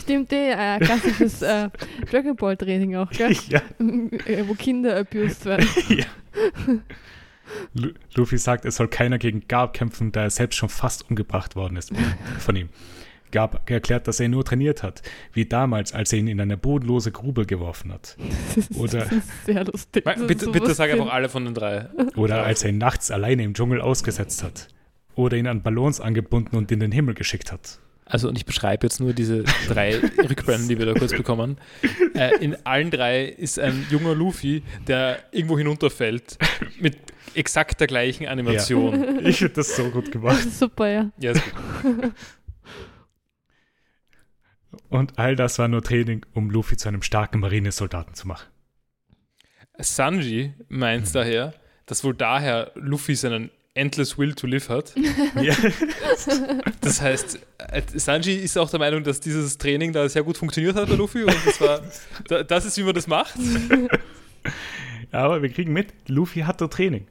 Stimmt, 0.00 0.32
äh, 0.32 0.78
klassisches 0.78 1.42
äh, 1.42 1.68
Dragon 2.10 2.36
Ball 2.36 2.56
Training 2.56 2.96
auch, 2.96 3.10
gell? 3.10 3.36
ja. 3.48 3.60
Äh, 3.78 4.44
Wo 4.46 4.54
Kinder 4.54 4.96
abused 4.98 5.44
werden. 5.44 5.68
ja. 5.88 6.06
Lu- 7.74 7.92
Luffy 8.14 8.38
sagt, 8.38 8.64
es 8.64 8.76
soll 8.76 8.88
keiner 8.88 9.18
gegen 9.18 9.46
Garb 9.48 9.74
kämpfen, 9.74 10.12
da 10.12 10.22
er 10.22 10.30
selbst 10.30 10.56
schon 10.56 10.68
fast 10.68 11.08
umgebracht 11.10 11.56
worden 11.56 11.76
ist 11.76 11.92
von 12.38 12.56
ihm. 12.56 12.68
Garb 13.32 13.68
erklärt, 13.70 14.06
dass 14.08 14.20
er 14.20 14.26
ihn 14.26 14.32
nur 14.32 14.44
trainiert 14.44 14.82
hat, 14.82 15.02
wie 15.32 15.46
damals, 15.46 15.92
als 15.92 16.12
er 16.12 16.18
ihn 16.20 16.28
in 16.28 16.40
eine 16.40 16.56
bodenlose 16.56 17.12
Grube 17.12 17.46
geworfen 17.46 17.92
hat. 17.92 18.16
Das 18.54 18.56
ist, 18.70 18.78
Oder- 18.78 18.98
das 19.00 19.12
ist 19.12 19.46
sehr 19.46 19.64
lustig. 19.64 20.04
Das 20.04 20.16
ist 20.20 20.26
Bitte, 20.26 20.44
so 20.46 20.52
bitte 20.52 20.74
sag 20.74 20.90
einfach 20.90 21.12
alle 21.12 21.28
von 21.28 21.44
den 21.44 21.54
drei. 21.54 21.88
Oder 22.16 22.44
als 22.44 22.62
er 22.62 22.70
ihn 22.70 22.78
nachts 22.78 23.10
alleine 23.10 23.42
im 23.42 23.54
Dschungel 23.54 23.80
ausgesetzt 23.80 24.42
hat. 24.42 24.68
Oder 25.14 25.36
ihn 25.36 25.46
an 25.46 25.62
Ballons 25.62 26.00
angebunden 26.00 26.56
und 26.56 26.70
in 26.72 26.80
den 26.80 26.92
Himmel 26.92 27.14
geschickt 27.14 27.52
hat. 27.52 27.78
Also, 28.08 28.28
und 28.28 28.36
ich 28.38 28.44
beschreibe 28.46 28.86
jetzt 28.86 29.00
nur 29.00 29.12
diese 29.12 29.42
drei 29.68 29.96
Rückblenden, 30.28 30.68
die 30.68 30.78
wir 30.78 30.86
da 30.86 30.94
kurz 30.94 31.12
bekommen. 31.12 31.56
Äh, 32.14 32.36
in 32.38 32.56
allen 32.64 32.90
drei 32.90 33.24
ist 33.24 33.58
ein 33.58 33.84
junger 33.90 34.14
Luffy, 34.14 34.62
der 34.86 35.18
irgendwo 35.32 35.58
hinunterfällt, 35.58 36.38
mit 36.80 36.96
exakt 37.34 37.80
der 37.80 37.88
gleichen 37.88 38.26
Animation. 38.28 39.26
Ich 39.26 39.38
finde 39.38 39.54
das 39.54 39.74
so 39.74 39.90
gut 39.90 40.12
gemacht. 40.12 40.38
Das 40.38 40.46
ist 40.46 40.58
super, 40.60 40.88
ja. 40.88 41.10
Ja, 41.18 41.32
ist 41.32 41.42
gut. 41.82 42.12
Und 44.88 45.18
all 45.18 45.36
das 45.36 45.58
war 45.58 45.68
nur 45.68 45.82
Training, 45.82 46.24
um 46.32 46.50
Luffy 46.50 46.76
zu 46.76 46.88
einem 46.88 47.02
starken 47.02 47.40
Marinesoldaten 47.40 48.14
zu 48.14 48.28
machen. 48.28 48.46
Sanji 49.78 50.54
meint 50.68 51.14
daher, 51.14 51.52
dass 51.86 52.02
wohl 52.04 52.14
daher 52.14 52.72
Luffy 52.74 53.14
seinen 53.14 53.50
Endless 53.74 54.16
Will 54.16 54.34
to 54.34 54.46
Live 54.46 54.68
hat. 54.70 54.94
Ja. 55.40 55.54
Das 56.80 57.00
heißt, 57.02 57.38
äh, 57.58 57.82
Sanji 57.94 58.36
ist 58.36 58.56
auch 58.56 58.70
der 58.70 58.78
Meinung, 58.78 59.02
dass 59.04 59.20
dieses 59.20 59.58
Training 59.58 59.92
da 59.92 60.08
sehr 60.08 60.22
gut 60.22 60.38
funktioniert 60.38 60.76
hat 60.76 60.88
bei 60.88 60.94
Luffy 60.94 61.24
und 61.24 61.36
das 61.44 61.60
war, 61.60 61.80
da- 62.28 62.42
das 62.42 62.64
ist, 62.64 62.78
wie 62.78 62.84
man 62.84 62.94
das 62.94 63.06
macht. 63.06 63.34
Aber 65.12 65.42
wir 65.42 65.50
kriegen 65.50 65.72
mit, 65.72 65.92
Luffy 66.08 66.40
hatte 66.40 66.68
Training. 66.70 67.06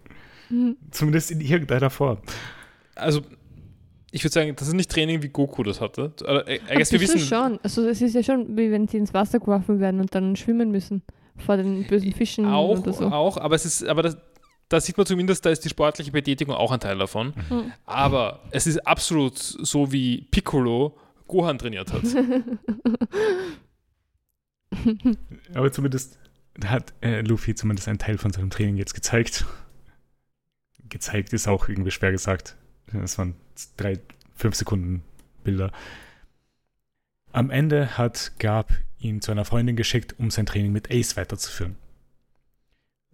Zumindest 0.91 1.31
in 1.31 1.41
irgendeiner 1.41 1.89
Form. 1.89 2.19
Also, 2.95 3.21
ich 4.15 4.23
würde 4.23 4.33
sagen, 4.33 4.55
das 4.55 4.69
ist 4.69 4.73
nicht 4.73 4.89
Training, 4.89 5.21
wie 5.23 5.27
Goku 5.27 5.61
das 5.61 5.81
hatte. 5.81 6.13
Aber, 6.25 6.47
äh, 6.47 6.55
I 6.55 6.61
Ein 6.69 6.77
guess 6.77 6.93
wir 6.93 7.01
wissen, 7.01 7.19
schon. 7.19 7.59
Also 7.63 7.85
es 7.85 8.01
ist 8.01 8.15
ja 8.15 8.23
schon, 8.23 8.55
wie 8.55 8.71
wenn 8.71 8.87
sie 8.87 8.95
ins 8.95 9.13
Wasser 9.13 9.39
geworfen 9.39 9.81
werden 9.81 9.99
und 9.99 10.15
dann 10.15 10.37
schwimmen 10.37 10.71
müssen 10.71 11.01
vor 11.35 11.57
den 11.57 11.85
bösen 11.85 12.13
Fischen 12.13 12.45
auch, 12.45 12.79
oder 12.79 12.93
so. 12.93 13.07
auch, 13.07 13.35
aber 13.35 13.55
es 13.55 13.65
ist, 13.65 13.83
aber 13.83 14.03
das, 14.03 14.15
da 14.69 14.79
sieht 14.79 14.95
man 14.95 15.05
zumindest, 15.05 15.45
da 15.45 15.49
ist 15.49 15.65
die 15.65 15.69
sportliche 15.69 16.13
Betätigung 16.13 16.55
auch 16.55 16.71
ein 16.71 16.79
Teil 16.79 16.97
davon. 16.97 17.33
Mhm. 17.49 17.73
Aber 17.85 18.39
es 18.51 18.67
ist 18.67 18.87
absolut 18.87 19.37
so, 19.37 19.91
wie 19.91 20.21
Piccolo 20.31 20.97
Gohan 21.27 21.57
trainiert 21.57 21.91
hat. 21.91 22.03
Aber 25.53 25.73
zumindest 25.73 26.17
hat 26.63 26.93
äh, 27.01 27.19
Luffy 27.19 27.53
zumindest 27.53 27.89
einen 27.89 27.99
Teil 27.99 28.17
von 28.17 28.31
seinem 28.31 28.49
Training 28.49 28.77
jetzt 28.77 28.93
gezeigt. 28.93 29.45
Gezeigt 30.87 31.33
ist 31.33 31.49
auch 31.49 31.67
irgendwie 31.67 31.91
schwer 31.91 32.13
gesagt. 32.13 32.55
Das 32.91 33.17
waren 33.17 33.35
drei, 33.77 33.99
fünf 34.35 34.55
Sekunden 34.55 35.03
Bilder. 35.43 35.71
Am 37.31 37.49
Ende 37.49 37.97
hat 37.97 38.33
Gab 38.39 38.71
ihn 38.99 39.21
zu 39.21 39.31
einer 39.31 39.45
Freundin 39.45 39.75
geschickt, 39.75 40.15
um 40.17 40.31
sein 40.31 40.45
Training 40.45 40.71
mit 40.71 40.91
Ace 40.91 41.17
weiterzuführen. 41.17 41.75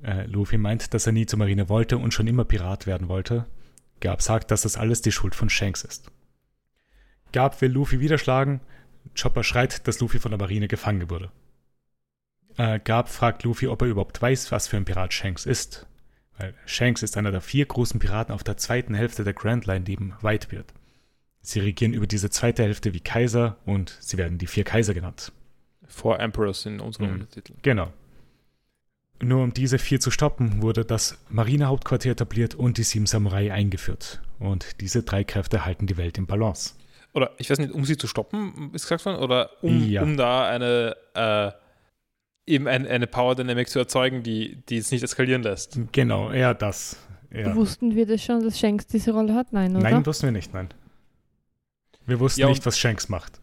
Äh, 0.04 0.26
Luffy 0.26 0.58
meint, 0.58 0.94
dass 0.94 1.06
er 1.06 1.12
nie 1.12 1.26
zur 1.26 1.40
Marine 1.40 1.70
wollte 1.70 1.98
und 1.98 2.14
schon 2.14 2.28
immer 2.28 2.46
Pirat 2.46 2.88
werden 2.88 3.08
wollte. 3.08 3.46
Gab 4.00 4.22
sagt, 4.22 4.52
dass 4.52 4.64
das 4.64 4.78
alles 4.78 5.02
die 5.02 5.12
Schuld 5.12 5.36
von 5.36 5.50
Shanks 5.50 5.84
ist. 5.84 6.12
Gab 7.34 7.62
will 7.62 7.72
Luffy 7.72 8.00
wieder 8.00 8.18
schlagen. 8.18 8.62
Chopper 9.20 9.44
schreit, 9.44 9.88
dass 9.88 10.00
Luffy 10.00 10.20
von 10.20 10.32
der 10.32 10.40
Marine 10.40 10.68
gefangen 10.68 11.10
wurde. 11.10 11.32
Äh, 12.58 12.80
Gab 12.80 13.10
fragt 13.10 13.44
Luffy, 13.44 13.68
ob 13.68 13.82
er 13.82 13.90
überhaupt 13.90 14.22
weiß, 14.22 14.52
was 14.52 14.68
für 14.68 14.78
ein 14.78 14.86
Pirat 14.86 15.14
Shanks 15.14 15.46
ist. 15.46 15.88
Weil 16.42 16.54
Shanks 16.66 17.04
ist 17.04 17.18
einer 17.18 17.32
der 17.32 17.42
vier 17.42 17.66
großen 17.66 18.00
Piraten 18.00 18.34
auf 18.34 18.44
der 18.44 18.58
zweiten 18.58 18.94
Hälfte 18.94 19.24
der 19.24 19.34
Grand 19.34 19.66
Line 19.66 19.86
neben 19.88 20.14
Whitebeard. 20.22 20.74
Sie 21.42 21.60
regieren 21.60 21.94
über 21.94 22.08
diese 22.08 22.30
zweite 22.30 22.64
Hälfte 22.64 22.94
wie 22.94 23.00
Kaiser 23.00 23.58
und 23.66 23.98
sie 24.00 24.18
werden 24.18 24.38
die 24.38 24.48
vier 24.48 24.64
Kaiser 24.64 24.94
genannt. 24.94 25.32
Four 25.88 26.20
Emperors 26.20 26.66
in 26.66 26.80
unserem 26.80 27.08
Mhm. 27.08 27.14
Untertitel. 27.16 27.54
Genau. 27.62 27.92
Nur 29.24 29.44
um 29.44 29.54
diese 29.54 29.78
vier 29.78 30.00
zu 30.00 30.10
stoppen, 30.10 30.62
wurde 30.64 30.84
das 30.84 31.18
Marinehauptquartier 31.30 32.14
etabliert 32.14 32.56
und 32.56 32.78
die 32.78 32.84
sieben 32.84 33.06
Samurai 33.06 33.52
eingeführt. 33.54 34.22
Und 34.40 34.82
diese 34.82 35.04
drei 35.04 35.24
Kräfte 35.24 35.64
halten 35.66 35.86
die 35.86 35.98
Welt 35.98 36.18
in 36.18 36.26
Balance. 36.26 36.74
Oder 37.14 37.32
ich 37.38 37.50
weiß 37.50 37.60
nicht, 37.60 37.72
um 37.74 37.86
sie 37.86 37.98
zu 37.98 38.08
stoppen, 38.08 38.72
ist 38.74 38.84
gesagt 38.84 39.06
worden, 39.06 39.18
oder 39.22 39.52
um, 39.62 39.88
Ja. 39.90 40.02
um 40.02 40.18
da 40.18 40.48
eine 40.48 40.96
äh, 41.14 41.52
eben 42.48 42.68
ein, 42.68 42.88
eine 42.88 43.08
Power 43.08 43.36
Dynamic 43.36 43.70
zu 43.70 43.80
erzeugen, 43.80 44.24
die, 44.24 44.58
die 44.70 44.78
es 44.78 44.92
nicht 44.92 45.04
eskalieren 45.04 45.44
lässt. 45.44 45.80
Genau, 45.92 46.32
eher 46.32 46.54
das. 46.54 46.98
Ja. 47.34 47.56
Wussten 47.56 47.96
wir 47.96 48.06
das 48.06 48.22
schon, 48.24 48.44
dass 48.44 48.60
Shanks 48.60 48.88
diese 48.88 49.12
Rolle 49.12 49.34
hat? 49.34 49.54
Nein, 49.54 49.76
oder? 49.76 49.90
Nein, 49.90 50.06
wussten 50.06 50.24
wir 50.28 50.32
nicht, 50.32 50.54
nein. 50.54 50.70
Wir 52.06 52.20
wussten 52.20 52.42
Ja, 52.42 52.50
nicht, 52.50 52.66
was 52.66 52.78
Shanks 52.78 53.08
macht. 53.10 53.40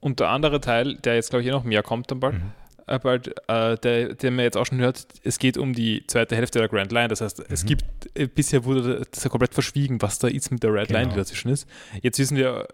Und 0.00 0.20
der 0.20 0.28
andere 0.28 0.60
Teil, 0.60 0.94
der 0.96 1.16
jetzt 1.16 1.30
glaube 1.30 1.42
ich 1.42 1.48
eh 1.48 1.50
noch 1.50 1.64
mehr 1.64 1.82
kommt 1.82 2.10
dann 2.10 2.20
bald, 2.20 2.34
Mhm. 2.36 2.52
äh, 2.86 2.98
bald 2.98 3.28
äh, 3.48 3.76
der, 3.76 4.14
der 4.14 4.30
man 4.30 4.44
jetzt 4.44 4.56
auch 4.56 4.64
schon 4.64 4.78
hört, 4.78 5.06
es 5.24 5.38
geht 5.38 5.58
um 5.58 5.74
die 5.74 6.06
zweite 6.06 6.36
Hälfte 6.36 6.58
der 6.60 6.68
Grand 6.68 6.90
Line. 6.92 7.08
Das 7.08 7.20
heißt, 7.20 7.40
es 7.50 7.64
Mhm. 7.64 7.66
gibt, 7.68 7.84
äh, 8.14 8.26
bisher 8.28 8.64
wurde 8.64 9.02
das 9.10 9.24
ja 9.24 9.28
komplett 9.30 9.52
verschwiegen, 9.52 10.00
was 10.00 10.18
da 10.18 10.28
jetzt 10.28 10.50
mit 10.52 10.62
der 10.62 10.72
Red 10.72 10.88
Line, 10.90 11.02
Genau. 11.02 11.14
die 11.14 11.18
dazwischen 11.20 11.50
ist. 11.50 11.68
Jetzt 12.00 12.18
wissen 12.18 12.36
wir, 12.38 12.66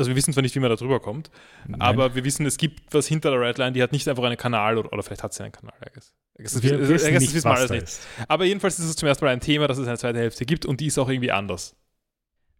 also 0.00 0.10
wir 0.10 0.16
wissen 0.16 0.32
zwar 0.32 0.42
nicht, 0.42 0.54
wie 0.54 0.60
man 0.60 0.70
da 0.70 0.76
drüber 0.76 0.98
kommt, 0.98 1.30
Nein. 1.68 1.80
aber 1.80 2.14
wir 2.14 2.24
wissen, 2.24 2.44
es 2.46 2.56
gibt 2.56 2.92
was 2.92 3.06
hinter 3.06 3.30
der 3.30 3.40
Red 3.40 3.58
Line, 3.58 3.72
die 3.72 3.82
hat 3.82 3.92
nicht 3.92 4.08
einfach 4.08 4.24
einen 4.24 4.36
Kanal 4.36 4.78
oder, 4.78 4.92
oder 4.92 5.02
vielleicht 5.02 5.22
hat 5.22 5.32
sie 5.32 5.44
einen 5.44 5.52
Kanal. 5.52 5.74
I 5.86 5.92
guess. 5.94 6.14
I 6.38 6.42
I 6.42 6.70
nicht, 6.72 6.88
wissen 6.88 7.34
wir 7.34 7.44
was 7.44 7.58
alles 7.58 7.68
da 7.68 7.74
nicht. 7.74 7.84
ist. 7.84 8.06
Aber 8.26 8.44
jedenfalls 8.44 8.78
ist 8.78 8.86
es 8.86 8.96
zum 8.96 9.06
ersten 9.06 9.24
Mal 9.24 9.32
ein 9.32 9.40
Thema, 9.40 9.68
dass 9.68 9.78
es 9.78 9.86
eine 9.86 9.98
zweite 9.98 10.18
Hälfte 10.18 10.44
gibt 10.46 10.66
und 10.66 10.80
die 10.80 10.86
ist 10.86 10.98
auch 10.98 11.08
irgendwie 11.08 11.30
anders. 11.30 11.76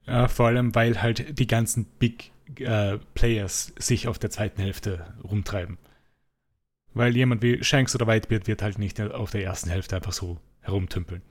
Äh, 0.07 0.29
vor 0.29 0.47
allem, 0.47 0.75
weil 0.75 1.03
halt 1.03 1.39
die 1.39 1.47
ganzen 1.47 1.85
Big 1.85 2.33
äh, 2.59 2.99
Players 3.15 3.73
sich 3.79 4.09
auf 4.09 4.19
der 4.19 4.31
zweiten 4.31 4.61
Hälfte 4.61 5.15
rumtreiben. 5.25 5.79
Weil 6.93 7.17
jemand 7.17 7.43
wie 7.43 7.63
Shanks 7.63 7.95
oder 7.95 8.07
Whitebeard 8.07 8.47
wird 8.49 8.63
halt 8.63 8.79
nicht 8.79 9.01
auf 9.01 9.31
der 9.31 9.45
ersten 9.45 9.71
Hälfte 9.71 9.97
einfach 9.97 10.13
so 10.13 10.39
herumtümpeln. 10.61 11.23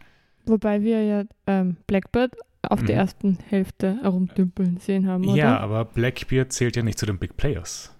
Wobei 0.45 0.81
wir 0.81 1.03
ja 1.03 1.23
ähm, 1.47 1.77
Blackbird 1.85 2.33
auf 2.61 2.83
der 2.83 2.95
Mhm. 2.95 2.99
ersten 3.01 3.37
Hälfte 3.47 3.97
herumdümpeln 4.01 4.77
sehen 4.77 5.07
haben, 5.07 5.25
oder? 5.25 5.35
Ja, 5.37 5.57
aber 5.59 5.85
Blackbeard 5.85 6.51
zählt 6.51 6.75
ja 6.75 6.83
nicht 6.83 6.99
zu 6.99 7.05
den 7.05 7.17
Big 7.17 7.37
Players. 7.37 7.95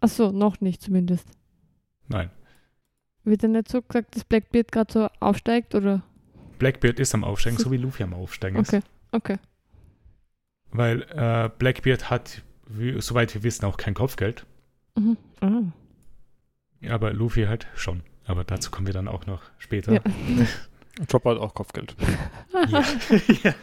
Achso, 0.00 0.30
noch 0.32 0.60
nicht 0.60 0.80
zumindest. 0.82 1.28
Nein. 2.08 2.30
Wird 3.24 3.42
denn 3.42 3.52
nicht 3.52 3.68
so 3.68 3.82
gesagt, 3.82 4.16
dass 4.16 4.24
Blackbeard 4.24 4.72
gerade 4.72 4.92
so 4.92 5.08
aufsteigt, 5.20 5.74
oder? 5.74 6.02
Blackbeard 6.58 6.98
ist 6.98 7.14
am 7.14 7.24
Aufsteigen, 7.24 7.58
so 7.58 7.70
wie 7.70 7.76
Luffy 7.76 8.02
am 8.02 8.14
Aufsteigen 8.14 8.58
ist. 8.58 8.72
Okay, 8.72 8.82
okay. 9.12 9.36
Weil 10.70 11.02
äh, 11.10 11.50
Blackbeard 11.58 12.10
hat, 12.10 12.42
wie, 12.66 13.00
soweit 13.00 13.34
wir 13.34 13.42
wissen, 13.42 13.64
auch 13.64 13.76
kein 13.76 13.94
Kopfgeld. 13.94 14.46
Mhm. 14.96 15.16
Ah. 15.40 15.60
Aber 16.88 17.12
Luffy 17.12 17.44
halt 17.44 17.66
schon. 17.74 18.02
Aber 18.26 18.44
dazu 18.44 18.70
kommen 18.70 18.86
wir 18.86 18.94
dann 18.94 19.08
auch 19.08 19.26
noch 19.26 19.42
später. 19.58 19.92
Ja. 19.94 20.00
Chopper 21.10 21.30
hat 21.30 21.38
auch 21.38 21.54
Kopfgeld. 21.54 21.94
Ja. 22.68 22.82
ja. 23.44 23.54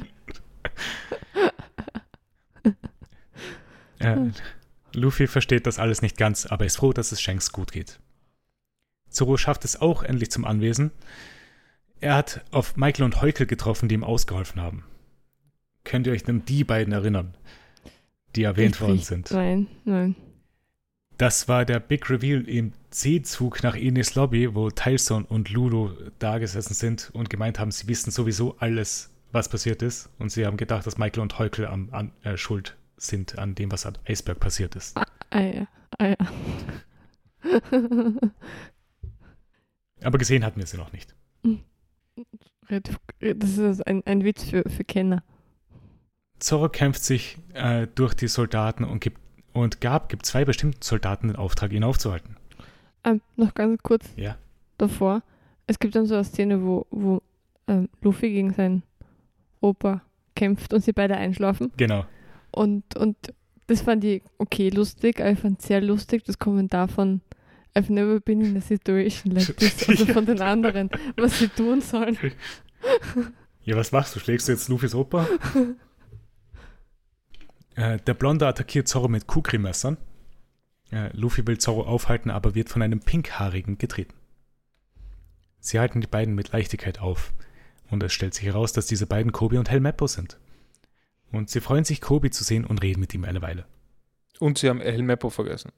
Äh, 4.00 4.18
Luffy 4.94 5.28
versteht 5.28 5.68
das 5.68 5.80
alles 5.80 6.02
nicht 6.02 6.18
ganz, 6.18 6.46
aber 6.46 6.66
ist 6.66 6.78
froh, 6.78 6.94
dass 6.94 7.12
es 7.12 7.22
Shanks 7.22 7.52
gut 7.52 7.72
geht. 7.72 8.00
Zoro 9.10 9.38
schafft 9.38 9.66
es 9.66 9.80
auch 9.80 10.04
endlich 10.04 10.32
zum 10.32 10.46
Anwesen. 10.46 10.92
Er 12.02 12.16
hat 12.16 12.44
auf 12.52 12.76
Michael 12.76 13.06
und 13.06 13.22
Heukel 13.22 13.46
getroffen, 13.46 13.88
die 13.88 13.96
ihm 13.96 14.04
ausgeholfen 14.04 14.62
haben. 14.62 14.84
Könnt 15.84 16.08
ihr 16.08 16.14
euch 16.14 16.28
an 16.28 16.44
die 16.46 16.64
beiden 16.64 16.94
erinnern, 16.94 17.36
die 18.36 18.44
erwähnt 18.44 18.82
worden 18.82 19.00
sind? 19.00 19.32
Nein, 19.32 19.68
nein. 19.86 20.16
Das 21.18 21.48
war 21.48 21.64
der 21.64 21.80
Big 21.80 22.10
Reveal 22.10 22.42
im 22.42 22.74
C-Zug 22.90 23.64
nach 23.64 23.76
Enis 23.76 24.16
Lobby, 24.16 24.54
wo 24.54 24.70
Tilson 24.70 25.24
und 25.24 25.50
Lulu 25.50 25.92
da 26.20 26.40
gesessen 26.40 26.74
sind 26.74 27.10
und 27.14 27.30
gemeint 27.30 27.58
haben, 27.58 27.72
sie 27.72 27.88
wissen 27.88 28.12
sowieso 28.12 28.58
alles, 28.60 29.15
was 29.36 29.50
passiert 29.50 29.82
ist. 29.84 30.10
Und 30.18 30.32
sie 30.32 30.46
haben 30.46 30.58
gedacht, 30.58 30.88
dass 30.88 30.98
Michael 30.98 31.22
und 31.22 31.38
Heukel 31.38 31.68
am, 31.68 31.90
an, 31.92 32.12
äh, 32.24 32.38
schuld 32.38 32.76
sind 32.98 33.38
an 33.38 33.54
dem, 33.56 33.72
was 33.72 33.86
an 33.86 33.98
Eisberg 34.08 34.40
passiert 34.40 34.76
ist. 34.76 34.98
Ah 35.30 35.40
ja, 35.42 35.68
ah 36.00 36.08
ja. 36.08 36.16
Aber 40.04 40.18
gesehen 40.18 40.44
hatten 40.46 40.60
wir 40.60 40.68
sie 40.68 40.78
noch 40.78 40.92
nicht. 40.92 41.16
Relativ- 42.70 43.00
das 43.20 43.58
ist 43.58 43.86
ein, 43.86 44.02
ein 44.06 44.24
Witz 44.24 44.44
für, 44.44 44.64
für 44.70 44.84
Kenner. 44.84 45.24
Zorro 46.40 46.70
kämpft 46.70 47.04
sich 47.04 47.38
äh, 47.54 47.88
durch 47.96 48.14
die 48.14 48.28
Soldaten 48.28 48.84
und 48.84 49.00
gibt 49.00 49.22
und 49.54 49.80
Gab 49.80 50.10
gibt 50.10 50.26
zwei 50.26 50.44
bestimmten 50.44 50.82
Soldaten 50.82 51.28
den 51.30 51.38
Auftrag, 51.38 51.72
ihn 51.72 51.86
aufzuhalten. 51.86 52.36
Ähm, 53.06 53.22
noch 53.38 53.54
ganz 53.54 53.82
kurz 53.84 54.06
Ja. 54.18 54.38
davor. 54.78 55.22
Es 55.66 55.80
gibt 55.80 55.96
dann 55.96 56.06
so 56.08 56.16
eine 56.16 56.26
Szene, 56.26 56.62
wo, 56.62 56.86
wo 56.92 57.22
ähm, 57.68 57.88
Luffy 58.02 58.30
gegen 58.32 58.52
seinen 58.54 58.84
Opa 59.66 60.02
kämpft 60.36 60.74
und 60.74 60.84
sie 60.84 60.94
beide 60.94 61.18
einschlafen. 61.18 61.72
Genau. 61.78 62.06
Und, 62.52 62.96
und 62.96 63.18
das 63.68 63.82
fand 63.82 64.04
ich 64.04 64.24
okay 64.38 64.70
lustig, 64.70 65.20
aber 65.20 65.32
ich 65.32 65.40
fand 65.40 65.62
sehr 65.62 65.82
lustig 65.82 66.24
das 66.24 66.40
Kommentar 66.40 66.88
von 66.88 67.22
I've 67.76 67.92
never 67.92 68.22
been 68.22 68.42
in 68.42 68.56
a 68.56 68.62
situation 68.62 69.34
like 69.34 69.46
this, 69.58 69.90
also 69.90 70.06
von 70.06 70.26
den 70.26 70.42
anderen, 70.42 70.90
was 71.18 71.40
sie 71.40 71.50
tun 71.50 71.82
sollen. 71.82 72.18
Ja, 73.64 73.76
was 73.76 73.92
machst 73.92 74.16
du? 74.16 74.20
Schlägst 74.20 74.48
du 74.48 74.54
jetzt 74.54 74.70
Luffys 74.70 74.96
Opa? 74.96 75.28
äh, 77.76 77.98
der 77.98 78.14
Blonde 78.14 78.48
attackiert 78.48 78.88
Zorro 78.88 79.10
mit 79.10 79.28
Kukri-Messern. 79.28 79.98
Äh, 80.92 81.10
Luffy 81.18 81.46
will 81.46 81.58
Zorro 81.58 81.84
aufhalten, 81.84 82.30
aber 82.30 82.56
wird 82.56 82.70
von 82.70 82.82
einem 82.82 83.02
Pinkhaarigen 83.02 83.78
getreten. 83.78 84.14
Sie 85.60 85.80
halten 85.80 86.00
die 86.00 86.08
beiden 86.08 86.36
mit 86.36 86.52
Leichtigkeit 86.52 87.00
auf. 87.00 87.34
Und 87.92 88.02
es 88.04 88.14
stellt 88.14 88.34
sich 88.34 88.46
heraus, 88.46 88.74
dass 88.74 88.88
diese 88.88 89.06
beiden 89.08 89.32
Kobi 89.32 89.58
und 89.58 89.70
Helmeppo 89.70 90.08
sind. 90.08 90.38
Und 91.32 91.50
sie 91.50 91.60
freuen 91.62 91.84
sich, 91.84 92.02
Kobi 92.02 92.30
zu 92.32 92.44
sehen 92.44 92.66
und 92.66 92.82
reden 92.82 93.00
mit 93.00 93.14
ihm 93.14 93.26
eine 93.26 93.42
Weile. 93.42 93.66
Und 94.40 94.58
sie 94.58 94.70
haben 94.70 94.82
El 94.82 95.02
Meppo 95.04 95.30
vergessen. 95.30 95.72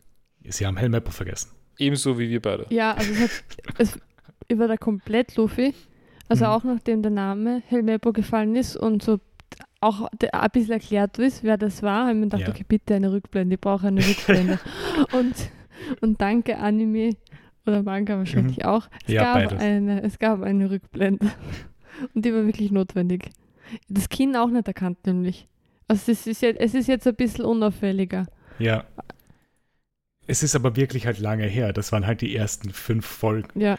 Sie 0.44 0.66
haben 0.66 0.78
Helmeppo 0.78 1.12
vergessen. 1.12 1.52
Ebenso 1.78 2.18
wie 2.18 2.30
wir 2.30 2.42
beide. 2.42 2.66
Ja, 2.70 2.94
also 2.94 3.12
es, 3.14 3.22
hat, 3.22 3.32
es 3.78 4.00
ich 4.48 4.58
war 4.58 4.68
da 4.68 4.78
komplett 4.78 5.36
Luffy. 5.36 5.74
Also 6.30 6.46
Mhm. 6.46 6.52
auch 6.52 6.64
nachdem 6.64 7.02
der 7.02 7.12
Name 7.12 7.62
Helmeppo 7.68 8.12
gefallen 8.14 8.56
ist 8.56 8.76
und 8.76 9.04
so 9.04 9.20
auch 9.80 10.10
der- 10.20 10.34
ein 10.42 10.50
bisschen 10.52 10.74
erklärt 10.74 11.18
ist, 11.20 11.44
wer 11.44 11.58
das 11.58 11.84
war, 11.84 12.02
habe 12.08 12.12
ich 12.12 12.16
mir 12.18 12.24
gedacht, 12.24 12.42
Ja. 12.42 12.50
okay, 12.50 12.66
bitte 12.68 12.96
eine 12.96 13.12
Rückblende, 13.12 13.56
ich 13.56 13.62
brauche 13.62 13.88
eine 13.88 14.06
Rückblende. 14.06 14.60
und, 15.14 15.36
und 16.02 16.20
danke 16.22 16.58
Anime 16.58 17.16
Oder 17.66 17.84
Manga 17.84 18.18
wahrscheinlich 18.18 18.66
auch. 18.66 18.88
Es, 19.04 19.10
Mhm. 19.10 19.14
Ja, 19.16 19.22
gab 19.24 19.34
beides. 19.36 19.62
eine, 19.62 20.04
es 20.04 20.20
gab 20.20 20.42
eine 20.42 20.70
Rückblende. 20.72 21.30
Und 22.14 22.26
die 22.26 22.34
war 22.34 22.46
wirklich 22.46 22.72
notwendig. 22.72 23.30
Das 23.90 24.10
Kind 24.10 24.36
auch 24.38 24.50
nicht 24.50 24.68
erkannt, 24.68 24.98
nämlich. 25.06 25.48
Also 25.88 26.12
es 26.12 26.28
ist, 26.28 26.42
jetzt, 26.42 26.60
es 26.60 26.74
ist 26.74 26.88
jetzt 26.88 27.08
ein 27.08 27.16
bisschen 27.16 27.46
unauffälliger. 27.46 28.28
Ja. 28.60 28.86
Es 30.26 30.44
ist 30.44 30.56
aber 30.56 30.76
wirklich 30.76 31.06
halt 31.06 31.20
lange 31.20 31.46
her. 31.46 31.72
Das 31.74 31.92
waren 31.92 32.06
halt 32.06 32.22
die 32.22 32.36
ersten 32.36 32.72
fünf 32.72 33.06
Folgen. 33.06 33.60
Ja. 33.60 33.78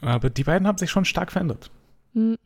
Aber 0.00 0.30
die 0.30 0.44
beiden 0.44 0.66
haben 0.68 0.78
sich 0.78 0.90
schon 0.90 1.04
stark 1.04 1.32
verändert. 1.32 1.70
Hm. 2.14 2.36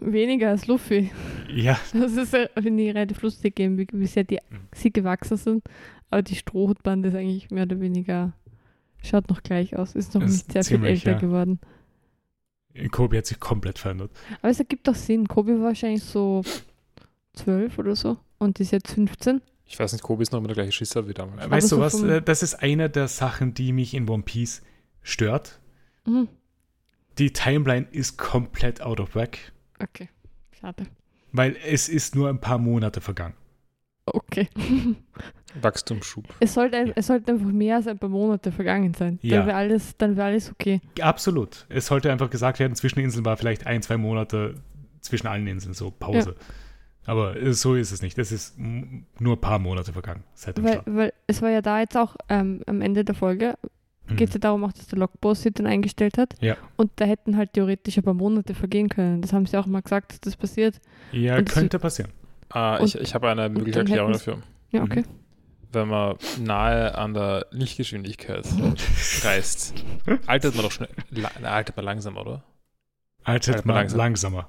Weniger 0.00 0.50
als 0.50 0.66
Luffy. 0.66 1.10
Ja, 1.52 1.78
Das 1.92 2.12
ist 2.16 2.36
finde 2.60 2.82
ich, 2.82 2.94
relativ 2.94 3.22
lustig, 3.22 3.54
wie, 3.58 3.86
wie 3.90 4.06
sehr 4.06 4.24
die, 4.24 4.38
Mhm. 4.50 4.68
sie 4.74 4.92
gewachsen 4.92 5.36
sind. 5.38 5.64
Aber 6.10 6.22
die 6.22 6.34
Strohhutbande 6.36 7.08
ist 7.08 7.14
eigentlich 7.14 7.50
mehr 7.50 7.64
oder 7.64 7.80
weniger, 7.80 8.32
schaut 9.02 9.28
noch 9.30 9.42
gleich 9.42 9.76
aus, 9.76 9.94
ist 9.94 10.14
noch 10.14 10.22
Ist 10.22 10.32
nicht 10.32 10.52
sehr 10.52 10.64
viel 10.64 10.76
ziemlich, 10.76 10.90
älter 11.06 11.12
ja. 11.12 11.18
geworden. 11.18 11.60
Kobe 12.90 13.18
hat 13.18 13.26
sich 13.26 13.40
komplett 13.40 13.78
verändert. 13.78 14.10
Aber 14.40 14.50
es 14.50 14.58
ergibt 14.58 14.88
auch 14.88 14.94
Sinn. 14.94 15.26
Kobe 15.28 15.58
war 15.58 15.66
wahrscheinlich 15.68 16.02
so 16.04 16.42
zwölf 17.34 17.78
oder 17.78 17.96
so 17.96 18.18
und 18.38 18.58
ist 18.60 18.72
jetzt 18.72 18.92
15. 18.92 19.40
Ich 19.66 19.78
weiß 19.78 19.92
nicht, 19.92 20.02
Kobe 20.02 20.22
ist 20.22 20.32
noch 20.32 20.38
immer 20.38 20.48
der 20.48 20.54
gleiche 20.56 20.72
Schisser 20.72 21.08
wie 21.08 21.14
damals. 21.14 21.50
Weißt 21.50 21.68
so 21.68 21.76
du 21.76 21.82
was? 21.82 21.98
vom- 21.98 22.08
Äh, 22.08 22.22
Das 22.22 22.42
ist 22.42 22.54
eine 22.54 22.88
der 22.88 23.08
Sachen, 23.08 23.52
die 23.54 23.72
mich 23.72 23.94
in 23.94 24.08
One 24.08 24.22
Piece 24.22 24.62
stört. 25.02 25.60
Mhm. 26.06 26.28
Die 27.18 27.32
Timeline 27.32 27.86
ist 27.90 28.16
komplett 28.18 28.80
out 28.82 29.00
of 29.00 29.14
whack, 29.14 29.38
Okay, 29.82 30.08
schade. 30.60 30.84
weil 31.32 31.56
es 31.66 31.88
ist 31.88 32.14
nur 32.14 32.28
ein 32.28 32.40
paar 32.40 32.58
Monate 32.58 33.00
vergangen. 33.00 33.34
Okay. 34.04 34.48
Wachstumsschub. 35.62 36.24
Es 36.40 36.54
sollte, 36.54 36.76
ein- 36.76 36.92
es 36.94 37.06
sollte 37.06 37.32
einfach 37.32 37.46
mehr 37.46 37.76
als 37.76 37.86
ein 37.86 37.98
paar 37.98 38.08
Monate 38.08 38.52
vergangen 38.52 38.94
sein. 38.94 39.18
Ja. 39.22 39.38
Dann 39.38 39.46
wäre 39.48 39.56
alles, 39.56 39.96
dann 39.96 40.16
wäre 40.16 40.26
alles 40.28 40.50
okay. 40.50 40.80
Absolut. 41.00 41.66
Es 41.68 41.86
sollte 41.86 42.10
einfach 42.10 42.30
gesagt 42.30 42.58
werden, 42.58 42.74
zwischen 42.74 43.00
Inseln 43.00 43.24
war 43.24 43.36
vielleicht 43.36 43.66
ein, 43.66 43.82
zwei 43.82 43.96
Monate 43.96 44.54
zwischen 45.00 45.26
allen 45.26 45.46
Inseln 45.46 45.74
so 45.74 45.90
Pause. 45.90 46.34
Aber 47.04 47.36
äh, 47.40 47.52
so 47.52 47.74
ist 47.76 47.92
es 47.92 48.02
nicht. 48.02 48.18
Es 48.18 48.32
ist 48.32 48.58
nur 48.58 49.36
ein 49.36 49.40
paar 49.40 49.58
Monate 49.60 49.92
vergangen 49.92 50.24
seit 50.34 50.58
dem 50.58 50.64
Weil, 50.64 50.72
Start. 50.72 50.86
weil 50.88 51.12
es 51.28 51.40
war 51.42 51.50
ja 51.50 51.62
da 51.62 51.80
jetzt 51.80 51.96
auch 51.96 52.16
ähm, 52.28 52.62
am 52.66 52.80
Ende 52.80 53.04
der 53.04 53.14
Folge, 53.14 53.54
Mhm. 54.08 54.16
geht 54.16 54.28
es 54.28 54.34
ja 54.34 54.40
darum 54.40 54.62
auch, 54.64 54.72
dass 54.72 54.86
der 54.86 54.98
Logboss 55.00 55.42
sie 55.42 55.50
dann 55.50 55.66
eingestellt 55.66 56.16
hat. 56.18 56.34
Ja. 56.40 56.56
Und 56.76 56.92
da 56.96 57.04
hätten 57.06 57.36
halt 57.36 57.52
theoretisch 57.54 57.96
ein 57.96 58.04
paar 58.04 58.14
Monate 58.14 58.54
vergehen 58.54 58.88
können. 58.88 59.20
Das 59.20 59.32
haben 59.32 59.46
sie 59.46 59.56
auch 59.56 59.66
mal 59.66 59.82
gesagt, 59.82 60.12
dass 60.12 60.20
das 60.20 60.36
passiert. 60.36 60.80
Ja, 61.12 61.36
und 61.38 61.48
könnte 61.48 61.78
passieren. 61.80 62.12
Ah, 62.48 62.76
Und- 62.76 62.86
ich, 62.86 63.00
ich 63.00 63.14
habe 63.16 63.28
eine 63.28 63.48
mögliche 63.48 63.80
Erklärung 63.80 64.12
dafür. 64.12 64.38
Ja, 64.70 64.84
Mhm. 64.84 65.04
Wenn 65.76 65.88
man 65.88 66.16
nahe 66.40 66.94
an 66.96 67.12
der 67.14 67.46
Lichtgeschwindigkeit 67.50 68.46
reist, 69.22 69.74
altert 70.26 70.54
man 70.54 70.64
doch 70.64 70.72
schnell. 70.72 70.88
Altert 71.44 71.76
man 71.76 71.84
langsam, 71.84 72.16
oder? 72.16 72.42
Altert 73.24 73.48
Altert 73.56 73.66
man 73.66 73.76
langsam. 73.76 73.98
langsamer. 73.98 74.48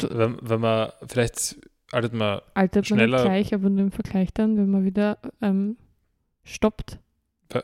Wenn, 0.00 0.36
wenn 0.42 0.60
man, 0.60 0.92
vielleicht 1.08 1.56
altert 1.92 2.12
man, 2.12 2.40
Altert 2.54 2.90
man 2.90 2.98
Schneller- 2.98 3.16
nicht 3.18 3.24
gleich, 3.24 3.54
aber 3.54 3.70
nur 3.70 3.80
im 3.84 3.92
Vergleich 3.92 4.28
dann, 4.34 4.56
wenn 4.58 4.68
man 4.70 4.84
wieder 4.84 5.18
ähm, 5.40 5.76
stoppt. 6.44 6.98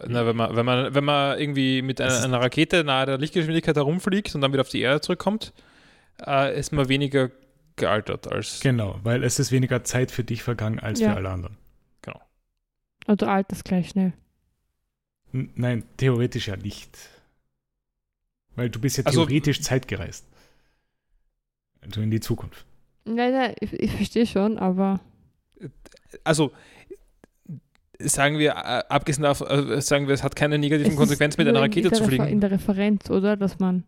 na, 0.06 0.24
wenn 0.26 0.36
man, 0.36 0.56
wenn 0.56 0.64
man, 0.64 0.94
wenn 0.94 1.04
man 1.04 1.38
irgendwie 1.38 1.82
mit 1.82 2.00
einer, 2.00 2.22
einer 2.24 2.40
Rakete 2.40 2.84
nahe 2.84 3.04
der 3.06 3.18
Lichtgeschwindigkeit 3.18 3.76
herumfliegt 3.76 4.34
und 4.34 4.40
dann 4.40 4.52
wieder 4.52 4.62
auf 4.62 4.68
die 4.70 4.80
Erde 4.80 5.00
zurückkommt, 5.00 5.52
äh, 6.26 6.58
ist 6.58 6.72
man 6.72 6.88
weniger 6.88 7.30
gealtert 7.76 8.30
als. 8.32 8.60
Genau, 8.60 8.98
weil 9.02 9.24
es 9.24 9.38
ist 9.38 9.50
weniger 9.52 9.82
Zeit 9.84 10.10
für 10.10 10.24
dich 10.24 10.42
vergangen 10.42 10.78
als 10.78 11.00
Ja. 11.00 11.10
für 11.10 11.16
alle 11.16 11.30
anderen. 11.30 11.56
Also 13.06 13.26
alterst 13.26 13.64
gleich 13.64 13.88
schnell. 13.90 14.12
N 15.32 15.50
nein, 15.54 15.84
theoretisch 15.96 16.48
ja 16.48 16.56
nicht. 16.56 16.96
Weil 18.54 18.68
du 18.70 18.80
bist 18.80 18.98
ja 18.98 19.04
Also- 19.04 19.24
theoretisch 19.24 19.60
zeitgereist. 19.62 20.26
Also 21.80 22.00
in 22.00 22.10
die 22.10 22.20
Zukunft. 22.20 22.64
Nein, 23.04 23.32
nein, 23.32 23.54
ich, 23.60 23.72
ich 23.72 23.90
verstehe 23.92 24.26
schon, 24.26 24.58
aber 24.58 25.00
Also, 26.24 26.52
sagen 27.98 28.38
wir, 28.38 28.50
äh, 28.52 28.84
abgesehen 28.88 29.22
davon, 29.24 29.48
äh, 29.48 29.80
sagen 29.80 30.06
wir, 30.06 30.14
es 30.14 30.22
hat 30.22 30.36
keine 30.36 30.58
negativen 30.58 30.94
Konsequenzen, 30.96 31.40
mit 31.40 31.48
einer 31.48 31.58
in- 31.58 31.64
Rakete 31.64 31.88
in 31.88 31.94
zu 31.94 32.04
fliegen. 32.04 32.26
In 32.26 32.40
der 32.40 32.50
Referenz, 32.52 33.10
oder? 33.10 33.36
Dass 33.36 33.58
man 33.58 33.84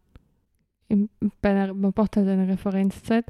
im, 0.89 1.09
bei 1.41 1.51
einer, 1.51 1.73
man 1.75 1.93
braucht 1.93 2.17
halt 2.17 2.27
eine 2.29 2.49
Referenzzeit. 2.49 3.27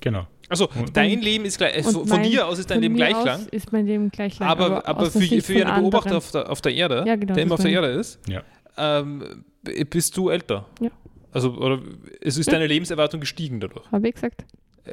Genau. 0.00 0.26
Also, 0.48 0.68
Und- 0.68 0.96
dein 0.96 1.20
Leben 1.20 1.44
ist 1.44 1.58
gleich, 1.58 1.84
Und 1.84 1.92
von, 1.92 2.08
mein- 2.08 2.22
dir 2.22 2.46
aus 2.46 2.58
ist 2.58 2.70
dein 2.70 2.80
Leben 2.80 2.94
gleich 2.94 3.14
aus 3.16 3.24
lang. 3.24 3.46
Ist 3.48 3.72
mein 3.72 3.86
Leben 3.86 4.10
gleich 4.10 4.38
lang. 4.38 4.48
Aber, 4.48 4.86
aber 4.86 5.02
aus 5.02 5.12
der 5.14 5.22
für, 5.22 5.42
für 5.42 5.66
einen 5.66 5.82
Beobachter 5.82 6.16
auf 6.18 6.30
der, 6.30 6.50
auf 6.50 6.60
der 6.60 6.74
Erde, 6.74 7.04
Ja, 7.06 7.16
genau, 7.16 7.34
der 7.34 7.42
immer 7.42 7.54
auf 7.54 7.60
der 7.62 7.70
Erde 7.72 7.88
ist, 7.88 8.20
Ja. 8.28 8.42
ähm, 8.76 9.44
bist 9.90 10.16
du 10.16 10.28
älter. 10.28 10.66
Ja. 10.80 10.90
Also, 11.32 11.52
oder 11.54 11.80
es 12.20 12.36
ist 12.38 12.46
Ja. 12.46 12.52
deine 12.52 12.66
Lebenserwartung 12.68 13.20
gestiegen 13.20 13.58
dadurch. 13.60 13.90
Habe 13.90 14.08
ich 14.08 14.14
gesagt. 14.14 14.44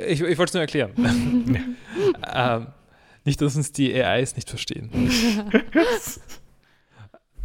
Ich, 0.08 0.22
ich 0.22 0.38
wollte 0.40 0.44
es 0.50 0.54
nur 0.54 0.62
erklären. 0.62 0.92
ähm, 2.34 2.68
nicht, 3.26 3.40
dass 3.40 3.56
uns 3.56 3.72
die 3.72 3.94
AIs 3.94 4.36
nicht 4.36 4.50
verstehen. 4.50 4.90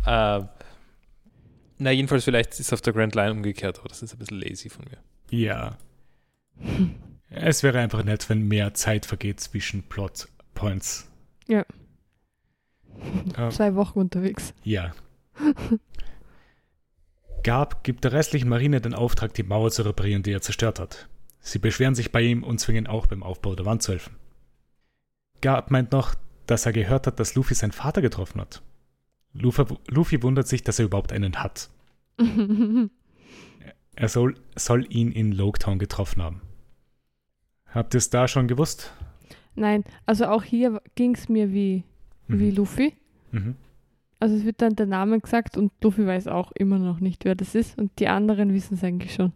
ähm, 0.07 0.49
na, 1.81 1.91
jedenfalls, 1.93 2.25
vielleicht 2.25 2.51
ist 2.53 2.61
es 2.61 2.73
auf 2.73 2.81
der 2.81 2.93
Grand 2.93 3.15
Line 3.15 3.33
umgekehrt, 3.33 3.79
aber 3.79 3.89
das 3.89 4.03
ist 4.03 4.13
ein 4.15 4.19
bisschen 4.19 4.41
lazy 4.41 4.69
von 4.71 4.85
mir. 4.87 4.99
Ja. 5.39 5.77
Es 7.31 7.63
wäre 7.63 7.79
einfach 7.79 8.05
nett, 8.05 8.29
wenn 8.31 8.49
mehr 8.49 8.75
Zeit 8.75 9.07
vergeht 9.07 9.41
zwischen 9.41 9.83
Plot 9.83 10.29
Points. 10.55 11.11
Ja. 11.47 11.65
Ähm, 13.37 13.51
Zwei 13.51 13.75
Wochen 13.75 13.99
unterwegs. 13.99 14.55
ja. 14.65 14.93
Gab 17.45 17.85
gibt 17.85 18.03
der 18.05 18.13
restlichen 18.13 18.49
Marine 18.49 18.81
den 18.81 18.95
Auftrag, 18.95 19.33
die 19.35 19.45
Mauer 19.45 19.71
zu 19.71 19.83
reparieren, 19.83 20.23
die 20.23 20.33
er 20.33 20.41
zerstört 20.41 20.81
hat. 20.81 21.09
Sie 21.41 21.59
beschweren 21.61 21.95
sich 21.95 22.11
bei 22.11 22.21
ihm 22.21 22.43
und 22.43 22.59
zwingen 22.59 22.87
auch 22.89 23.07
beim 23.07 23.23
Aufbau 23.23 23.55
der 23.55 23.65
Wand 23.65 23.83
zu 23.83 23.93
helfen. 23.93 24.17
Gab 25.41 25.71
meint 25.71 25.93
noch, 25.93 26.15
dass 26.47 26.67
er 26.67 26.73
gehört 26.73 27.07
hat, 27.07 27.21
dass 27.21 27.37
Luffy 27.37 27.55
seinen 27.55 27.73
Vater 27.73 28.03
getroffen 28.03 28.41
hat. 28.41 28.63
Luffy, 29.33 29.65
Luffy 29.89 30.23
wundert 30.23 30.49
sich, 30.49 30.65
dass 30.65 30.79
er 30.81 30.87
überhaupt 30.87 31.13
einen 31.13 31.43
hat. 31.43 31.71
Er 33.95 34.09
soll, 34.09 34.37
soll 34.55 34.87
ihn 34.91 35.11
in 35.11 35.33
Loketown 35.33 35.81
getroffen 35.81 36.23
haben. 36.23 36.41
Habt 37.75 37.95
ihr 37.95 37.99
es 37.99 38.11
da 38.11 38.29
schon 38.29 38.49
gewusst? 38.49 38.93
Nein, 39.55 39.85
also 40.07 40.27
auch 40.27 40.43
hier 40.43 40.81
ging 40.95 41.15
es 41.15 41.29
mir 41.29 41.53
wie, 41.53 41.85
wie 42.29 42.51
Luffy. 42.51 42.95
Mhm. 43.33 43.57
Also 44.21 44.35
es 44.37 44.45
wird 44.45 44.63
dann 44.63 44.75
der 44.77 44.87
Name 44.87 45.21
gesagt 45.21 45.57
und 45.57 45.73
Luffy 45.83 46.07
weiß 46.07 46.27
auch 46.29 46.53
immer 46.53 46.79
noch 46.79 47.01
nicht, 47.01 47.25
wer 47.25 47.35
das 47.35 47.55
ist 47.55 47.79
und 47.79 47.91
die 47.99 48.09
anderen 48.09 48.53
wissen 48.55 48.75
es 48.75 48.85
eigentlich 48.85 49.15
schon. 49.15 49.33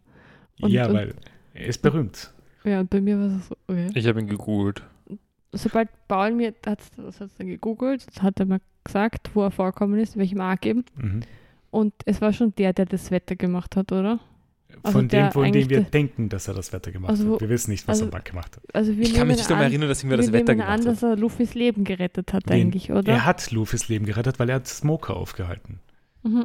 Und- 0.61 0.71
ja, 0.71 0.87
und- 0.87 0.95
weil 0.95 1.15
er 1.55 1.67
ist 1.67 1.83
berühmt. 1.83 2.33
Ja, 2.65 2.81
und 2.81 2.91
bei 2.91 3.01
mir 3.01 3.19
war 3.19 3.27
es 3.27 3.49
so, 3.49 3.57
okay. 3.69 3.89
Ich 3.95 4.07
habe 4.07 4.21
ihn 4.21 4.27
gegoogelt. 4.29 4.83
Sobald 5.53 5.89
Paul 6.09 6.33
mir, 6.33 6.55
hat 6.67 6.81
es 6.81 6.91
dann 7.37 7.47
gegoogelt, 7.47 8.07
hat 8.23 8.41
er 8.41 8.47
mir 8.47 8.61
gesagt, 8.85 9.31
wo 9.35 9.43
er 9.43 9.51
vorkommen 9.51 9.99
ist, 9.99 10.15
in 10.15 10.21
welchem 10.21 10.41
Arc 10.41 10.65
eben. 10.67 10.85
Mhm. 10.97 11.21
Und 11.71 11.93
es 12.07 12.21
war 12.21 12.33
schon 12.33 12.55
der, 12.55 12.73
der 12.73 12.87
das 12.87 13.11
Wetter 13.11 13.35
gemacht 13.37 13.77
hat, 13.77 13.93
oder? 13.93 14.21
Also 14.83 14.99
von 14.99 15.09
dem, 15.09 15.31
von 15.33 15.53
dem 15.53 15.71
wir 15.71 15.81
denken, 15.83 16.29
dass 16.29 16.49
er 16.49 16.55
das 16.55 16.73
Wetter 16.73 16.91
gemacht 16.93 17.11
Also 17.11 17.35
hat. 17.35 17.41
Wir 17.41 17.49
wissen 17.49 17.71
nicht, 17.71 17.87
was 17.87 17.99
also- 18.01 18.07
er 18.09 18.11
Back 18.13 18.25
gemacht 18.27 18.57
hat. 18.57 18.75
Also 18.75 18.93
Ich 18.93 19.15
kann 19.15 19.27
mich 19.29 19.37
nicht 19.37 19.49
daran 19.51 19.65
an, 19.65 19.71
erinnern, 19.71 19.89
dass 19.89 20.03
ihm 20.03 20.11
wir 20.11 20.17
das 20.17 20.33
Wetter 20.33 20.55
gemacht 20.55 20.69
an, 20.69 20.85
dass 20.85 21.03
hat. 21.03 21.11
er 21.11 21.17
Luffys 21.17 21.55
Leben 21.55 21.85
gerettet 21.85 22.33
hat 22.33 22.49
Den- 22.49 22.53
eigentlich, 22.69 22.91
oder? 22.91 23.13
Er 23.13 23.25
hat 23.25 23.51
Luffys 23.51 23.89
Leben 23.89 24.07
gerettet, 24.07 24.39
weil 24.39 24.49
er 24.49 24.57
hat 24.57 24.67
Smoker 24.69 25.17
aufgehalten. 25.17 25.79
Mhm. 26.23 26.45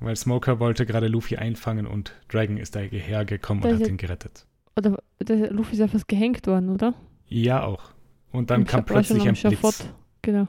Weil 0.00 0.16
Smoker 0.16 0.60
wollte 0.60 0.86
gerade 0.86 1.08
Luffy 1.08 1.36
einfangen 1.36 1.86
und 1.86 2.12
Dragon 2.28 2.56
ist 2.58 2.74
daher 2.76 3.24
gekommen 3.24 3.60
Das 3.62 3.72
und 3.74 3.80
hat 3.82 3.88
ihn 3.88 3.96
gerettet. 3.96 4.46
Oder 4.76 4.98
der 5.20 5.50
Luffy 5.52 5.72
ist 5.74 5.78
ja 5.78 5.88
fast 5.88 6.08
gehängt 6.08 6.46
worden, 6.46 6.68
oder? 6.70 6.94
Ja, 7.28 7.64
auch. 7.64 7.90
Und 8.32 8.50
dann 8.50 8.62
Im 8.62 8.66
kam 8.66 8.84
plötzlich 8.84 9.22
ein 9.26 9.34
Blitz. 9.34 9.40
Schafott. 9.40 9.76
Genau. 10.22 10.48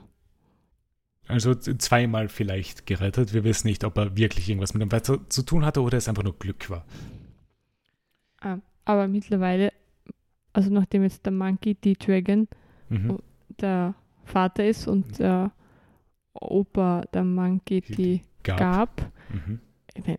Also 1.28 1.56
zweimal 1.56 2.28
vielleicht 2.30 2.86
gerettet. 2.86 3.34
Wir 3.34 3.44
wissen 3.44 3.68
nicht, 3.68 3.84
ob 3.84 3.98
er 3.98 4.16
wirklich 4.16 4.48
irgendwas 4.50 4.74
mit 4.74 4.82
dem 4.82 4.92
Wetter 4.92 5.28
zu 5.30 5.42
tun 5.44 5.66
hatte 5.66 5.82
oder 5.82 5.98
es 5.98 6.08
einfach 6.08 6.24
nur 6.24 6.38
Glück 6.38 6.70
war. 6.70 6.86
Ah, 8.42 8.58
aber 8.86 9.08
mittlerweile, 9.08 9.74
also 10.54 10.70
nachdem 10.72 11.04
jetzt 11.04 11.26
der 11.26 11.32
Monkey 11.34 11.74
D. 11.76 11.94
Dragon 11.96 12.48
Mhm. 12.90 13.10
Oh. 13.12 13.20
der 13.60 13.96
Vater 14.24 14.66
ist 14.68 14.88
und 14.88 15.18
der 15.18 15.52
Opa 16.34 17.02
der 17.14 17.24
Monkey 17.24 17.82
D. 17.82 18.22
Gab. 18.44 18.58
Gab, 18.60 19.12
Mhm. 19.30 19.60
nein, 20.06 20.18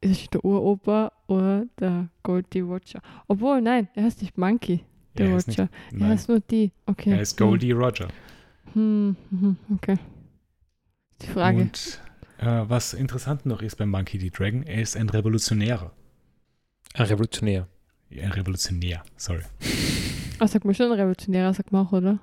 ist 0.00 0.20
es 0.22 0.30
der 0.30 0.44
Uropa 0.44 1.10
oder 1.26 1.66
der 1.80 2.08
Goldie 2.22 2.64
Watcher? 2.64 3.00
Obwohl, 3.26 3.60
nein, 3.60 3.88
er 3.94 4.04
heißt 4.04 4.22
nicht 4.22 4.38
Monkey, 4.38 4.84
der 5.18 5.30
Er 5.30 5.36
ist 5.36 5.48
Watcher. 5.48 5.68
Er 5.98 6.06
heißt 6.06 6.28
nur 6.28 6.38
die. 6.40 6.70
Okay. 6.86 7.10
er 7.10 7.20
ist 7.22 7.36
Goldie 7.36 7.72
Roger. 7.72 8.06
Hm, 8.74 9.16
hm, 9.30 9.40
hm, 9.40 9.56
okay. 9.76 9.98
Die 11.22 11.26
Frage. 11.28 11.58
Und 11.58 12.00
äh, 12.38 12.62
was 12.68 12.92
interessant 12.94 13.46
noch 13.46 13.62
ist 13.62 13.76
beim 13.76 13.90
Monkey 13.90 14.18
D. 14.18 14.30
Dragon, 14.30 14.62
er 14.64 14.82
ist 14.82 14.96
ein 14.96 15.08
Revolutionärer. 15.08 15.92
Ein 16.94 17.06
Revolutionär. 17.06 17.66
Ein 18.10 18.32
Revolutionär, 18.32 19.02
sorry. 19.16 19.42
Ah, 20.40 20.48
sagt 20.48 20.64
man 20.64 20.74
schon 20.74 20.90
revolutionärer, 20.90 21.54
sagt 21.54 21.70
man 21.70 21.86
auch, 21.86 21.92
oder? 21.92 22.18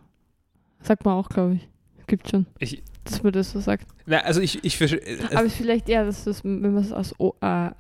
Sagt 0.81 1.05
man 1.05 1.13
auch, 1.13 1.29
glaube 1.29 1.55
ich. 1.55 1.67
gibt 2.07 2.29
schon, 2.29 2.45
Ich, 2.59 2.83
dass 3.05 3.23
man 3.23 3.31
das 3.31 3.51
so 3.51 3.61
sagt. 3.61 3.87
na, 4.05 4.17
also 4.19 4.41
ich, 4.41 4.65
ich 4.65 4.75
verstehe. 4.77 5.01
Aber 5.31 5.45
es 5.45 5.53
ist 5.53 5.55
vielleicht 5.55 5.87
eher, 5.87 6.03
dass 6.03 6.25
das, 6.25 6.43
wenn 6.43 6.59
man 6.61 6.75
es 6.75 6.91
aus 6.91 7.17
O. 7.21 7.29
Äh, 7.39 7.71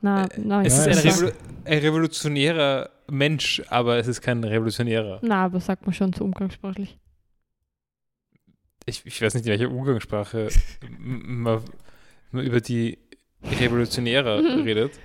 na, 0.00 0.28
na, 0.36 0.62
es 0.62 0.76
Ja, 0.76 0.84
ist 0.84 0.86
ein, 0.86 0.90
es 0.92 1.04
ist- 1.04 1.22
Revolu 1.22 1.32
ein 1.64 1.78
revolutionärer 1.78 2.90
Mensch, 3.10 3.60
aber 3.68 3.98
es 3.98 4.06
ist 4.06 4.20
kein 4.20 4.42
revolutionärer. 4.44 5.18
na, 5.22 5.44
aber 5.46 5.58
sagt 5.60 5.84
man 5.84 5.92
schon 5.94 6.12
so 6.12 6.22
umgangssprachlich. 6.24 6.96
Ich, 8.86 9.04
ich 9.06 9.20
weiß 9.22 9.34
nicht, 9.34 9.46
in 9.46 9.50
welcher 9.52 9.70
Umgangssprache 9.70 10.48
man, 10.98 11.62
man 12.30 12.44
über 12.44 12.60
die 12.60 12.98
Revolutionäre 13.42 14.64
redet. 14.64 14.98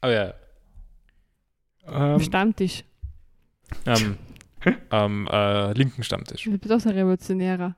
Aber 0.00 0.12
ja, 0.12 0.34
Am 1.84 2.14
Ähm, 2.14 2.20
Stammtisch. 2.20 2.84
am 3.84 4.18
am 4.90 5.28
äh, 5.28 5.72
linken 5.74 6.02
Stammtisch. 6.02 6.42
Du 6.44 6.58
bist 6.58 6.72
auch 6.72 6.80
so 6.80 6.88
ein 6.88 6.96
Revolutionärer. 6.96 7.76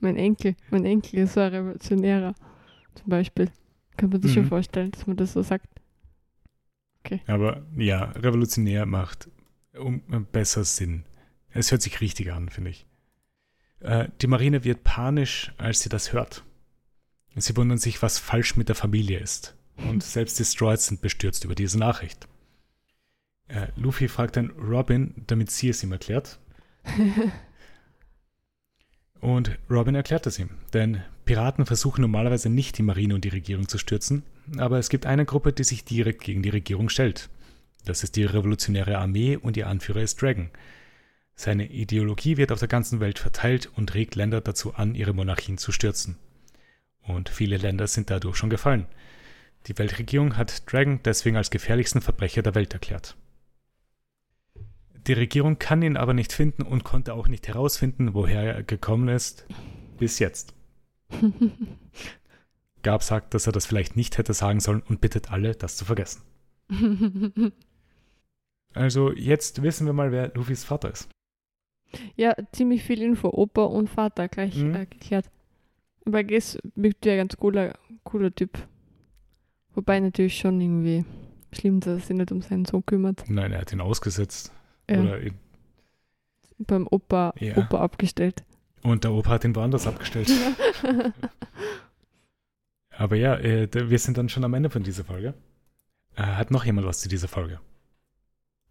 mein 0.00 0.16
Enkel, 0.16 0.54
mein 0.70 0.84
Enkel 0.84 1.20
ist 1.20 1.34
so 1.34 1.40
ein 1.40 1.52
Revolutionärer. 1.54 2.34
Zum 2.94 3.08
Beispiel. 3.08 3.50
Kann 3.96 4.10
man 4.10 4.20
sich 4.20 4.30
Mhm. 4.32 4.34
schon 4.34 4.46
vorstellen, 4.46 4.90
dass 4.90 5.06
man 5.06 5.16
das 5.16 5.32
so 5.32 5.42
sagt. 5.42 5.66
aber 7.26 7.66
ja, 7.76 8.04
revolutionär 8.12 8.84
macht 8.86 9.28
um, 9.78 10.02
besser 10.30 10.64
Sinn. 10.64 11.04
Es 11.50 11.70
hört 11.72 11.80
sich 11.82 12.00
richtig 12.02 12.32
an, 12.32 12.48
finde 12.50 12.70
ich. 12.70 12.86
Äh, 13.80 14.08
die 14.20 14.26
Marine 14.26 14.64
wird 14.64 14.84
panisch, 14.84 15.52
als 15.58 15.80
sie 15.80 15.88
das 15.88 16.12
hört. 16.12 16.44
Sie 17.36 17.56
wundern 17.56 17.78
sich, 17.78 18.02
was 18.02 18.18
falsch 18.18 18.56
mit 18.56 18.68
der 18.68 18.76
Familie 18.76 19.18
ist. 19.18 19.54
Und 19.76 20.02
selbst 20.04 20.38
die 20.38 20.44
Stroids 20.44 20.86
sind 20.86 21.00
bestürzt 21.00 21.44
über 21.44 21.54
diese 21.54 21.78
Nachricht. 21.78 22.28
Äh, 23.48 23.68
Luffy 23.76 24.08
fragt 24.08 24.36
dann 24.36 24.50
Robin, 24.50 25.14
damit 25.26 25.50
sie 25.50 25.68
es 25.68 25.82
ihm 25.82 25.92
erklärt. 25.92 26.38
Und 29.20 29.58
Robin 29.68 29.94
erklärt 29.94 30.26
es 30.26 30.38
ihm, 30.38 30.48
denn 30.72 31.02
Piraten 31.26 31.66
versuchen 31.66 32.00
normalerweise 32.00 32.48
nicht 32.48 32.78
die 32.78 32.82
Marine 32.82 33.14
und 33.14 33.22
die 33.24 33.28
Regierung 33.28 33.68
zu 33.68 33.76
stürzen, 33.76 34.22
aber 34.56 34.78
es 34.78 34.88
gibt 34.88 35.04
eine 35.04 35.26
Gruppe, 35.26 35.52
die 35.52 35.64
sich 35.64 35.84
direkt 35.84 36.22
gegen 36.22 36.42
die 36.42 36.48
Regierung 36.48 36.88
stellt. 36.88 37.28
Das 37.84 38.02
ist 38.02 38.16
die 38.16 38.24
revolutionäre 38.24 38.98
Armee 38.98 39.36
und 39.36 39.56
ihr 39.56 39.68
Anführer 39.68 40.00
ist 40.00 40.20
Dragon. 40.20 40.50
Seine 41.34 41.70
Ideologie 41.70 42.36
wird 42.36 42.52
auf 42.52 42.58
der 42.58 42.68
ganzen 42.68 43.00
Welt 43.00 43.18
verteilt 43.18 43.70
und 43.74 43.94
regt 43.94 44.14
Länder 44.14 44.40
dazu 44.40 44.74
an, 44.74 44.94
ihre 44.94 45.14
Monarchien 45.14 45.58
zu 45.58 45.72
stürzen. 45.72 46.16
Und 47.02 47.28
viele 47.28 47.56
Länder 47.56 47.86
sind 47.86 48.10
dadurch 48.10 48.36
schon 48.36 48.50
gefallen. 48.50 48.86
Die 49.66 49.78
Weltregierung 49.78 50.36
hat 50.36 50.70
Dragon 50.70 51.00
deswegen 51.04 51.36
als 51.36 51.50
gefährlichsten 51.50 52.00
Verbrecher 52.00 52.42
der 52.42 52.54
Welt 52.54 52.72
erklärt. 52.72 53.16
Die 55.06 55.14
Regierung 55.14 55.58
kann 55.58 55.82
ihn 55.82 55.96
aber 55.96 56.12
nicht 56.12 56.32
finden 56.32 56.62
und 56.62 56.84
konnte 56.84 57.14
auch 57.14 57.26
nicht 57.26 57.48
herausfinden, 57.48 58.12
woher 58.14 58.42
er 58.42 58.62
gekommen 58.62 59.08
ist, 59.08 59.46
bis 59.98 60.18
jetzt. 60.18 60.54
Gab 62.82 63.02
sagt, 63.02 63.34
dass 63.34 63.46
er 63.46 63.52
das 63.52 63.66
vielleicht 63.66 63.96
nicht 63.96 64.18
hätte 64.18 64.34
sagen 64.34 64.60
sollen 64.60 64.82
und 64.82 65.00
bittet 65.00 65.30
alle, 65.30 65.54
das 65.54 65.76
zu 65.76 65.84
vergessen. 65.84 66.22
Also 68.72 69.12
jetzt 69.12 69.62
wissen 69.62 69.86
wir 69.86 69.92
mal, 69.92 70.12
wer 70.12 70.32
Luffys 70.34 70.64
Vater 70.64 70.92
ist. 70.92 71.08
Ja, 72.16 72.34
ziemlich 72.52 72.82
viel 72.82 73.02
Info. 73.02 73.28
Opa 73.28 73.64
und 73.64 73.88
Vater 73.88 74.28
gleich 74.28 74.56
Mhm. 74.56 74.74
äh, 74.74 74.86
geklärt. 74.86 75.30
Aber 76.06 76.24
Gess 76.24 76.58
wirkt 76.74 77.04
ja 77.06 77.12
ein 77.12 77.18
ganz 77.18 77.36
cooler, 77.36 77.78
cooler 78.04 78.34
Typ. 78.34 78.58
Wobei 79.74 80.00
natürlich 80.00 80.36
schon 80.38 80.60
irgendwie 80.60 81.04
schlimm, 81.52 81.80
dass 81.80 81.88
er 81.88 81.98
sich 82.00 82.16
nicht 82.16 82.32
um 82.32 82.42
seinen 82.42 82.64
Sohn 82.64 82.84
kümmert. 82.86 83.24
Nein, 83.28 83.52
er 83.52 83.60
hat 83.60 83.72
ihn 83.72 83.80
ausgesetzt. 83.80 84.52
Ja, 84.88 85.00
Oder 85.00 85.18
beim 86.58 86.86
Opa, 86.90 87.32
Ja. 87.38 87.56
Opa 87.56 87.78
abgestellt. 87.80 88.42
und 88.82 89.04
der 89.04 89.12
Opa 89.12 89.30
hat 89.30 89.44
ihn 89.44 89.54
woanders 89.54 89.86
abgestellt. 89.86 90.30
Aber 92.90 93.16
ja, 93.16 93.36
äh, 93.38 93.68
wir 93.72 93.98
sind 93.98 94.18
dann 94.18 94.28
schon 94.28 94.44
am 94.44 94.54
Ende 94.54 94.68
von 94.70 94.82
dieser 94.82 95.04
Folge. 95.04 95.34
Äh, 96.16 96.22
hat 96.22 96.50
noch 96.50 96.64
jemand 96.64 96.86
was 96.86 97.00
zu 97.00 97.08
dieser 97.08 97.28
Folge? 97.28 97.60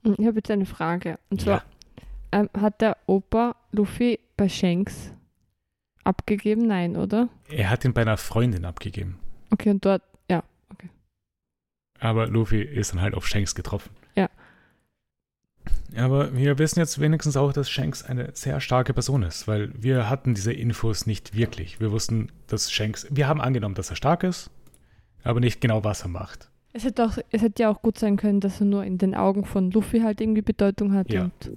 ich 0.04 0.26
habe 0.26 0.38
jetzt 0.38 0.50
eine 0.52 0.66
Frage. 0.66 1.20
Und 1.30 1.42
zwar, 1.42 1.64
ähm, 2.32 2.50
hat 2.58 2.82
der 2.82 2.98
Opa 3.08 3.56
Luffy 3.72 4.20
bei 4.38 4.50
Shanks 4.50 5.14
abgegeben? 6.04 6.68
Nein, 6.68 6.96
oder? 6.96 7.30
Er 7.50 7.70
hat 7.70 7.86
ihn 7.86 7.94
bei 7.94 8.02
einer 8.02 8.18
Freundin 8.18 8.66
abgegeben. 8.66 9.20
Okay, 9.52 9.70
und 9.72 9.86
dort, 9.86 10.04
ja. 10.30 10.44
Aber 12.00 12.28
Luffy 12.28 12.62
ist 12.62 12.94
dann 12.94 13.02
halt 13.02 13.14
auf 13.14 13.28
Shanks 13.28 13.56
getroffen. 13.56 13.90
Ja. 14.16 14.30
Aber 15.96 16.36
wir 16.36 16.58
wissen 16.58 16.80
jetzt 16.80 17.00
wenigstens 17.00 17.36
auch, 17.36 17.52
dass 17.52 17.70
Shanks 17.70 18.04
eine 18.04 18.30
sehr 18.34 18.62
starke 18.62 18.94
Person 18.94 19.24
ist, 19.24 19.48
weil 19.48 19.72
wir 19.76 20.10
hatten 20.10 20.36
diese 20.36 20.54
Infos 20.54 21.06
nicht 21.06 21.36
wirklich. 21.36 21.80
Wir 21.80 21.92
wussten, 21.92 22.32
dass 22.48 22.72
Shanks, 22.72 23.08
wir 23.10 23.28
haben 23.28 23.42
angenommen, 23.42 23.76
dass 23.76 23.90
er 23.90 23.96
stark 23.96 24.24
ist, 24.24 24.52
aber 25.24 25.40
nicht 25.40 25.62
genau, 25.62 25.84
was 25.84 26.04
er 26.04 26.10
macht. 26.10 26.50
Es 26.72 26.84
hätte, 26.84 27.06
auch, 27.06 27.18
es 27.32 27.42
hätte 27.42 27.64
ja 27.64 27.70
auch 27.70 27.82
gut 27.82 27.98
sein 27.98 28.16
können, 28.16 28.40
dass 28.40 28.62
er 28.62 28.68
nur 28.68 28.84
in 28.84 29.00
den 29.00 29.16
Augen 29.16 29.44
von 29.44 29.72
Luffy 29.72 30.02
halt 30.02 30.22
irgendwie 30.22 30.44
Bedeutung 30.44 30.94
hat. 30.94 31.12
Ja. 31.12 31.24
Und, 31.24 31.52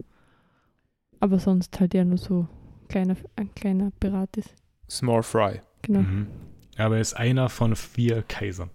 aber 1.23 1.39
sonst 1.39 1.79
halt 1.79 1.95
ja 1.95 2.05
nur 2.05 2.19
so 2.19 2.49
kleiner, 2.89 3.17
ein 3.37 3.55
kleiner 3.55 3.93
Pirat 4.01 4.37
ist. 4.37 4.55
Small 4.91 5.23
Fry. 5.23 5.61
Genau. 5.83 6.01
Mhm. 6.01 6.27
Aber 6.77 6.97
er 6.97 7.01
ist 7.01 7.15
einer 7.15 7.49
von 7.49 7.77
vier 7.77 8.23
Kaisern. 8.23 8.71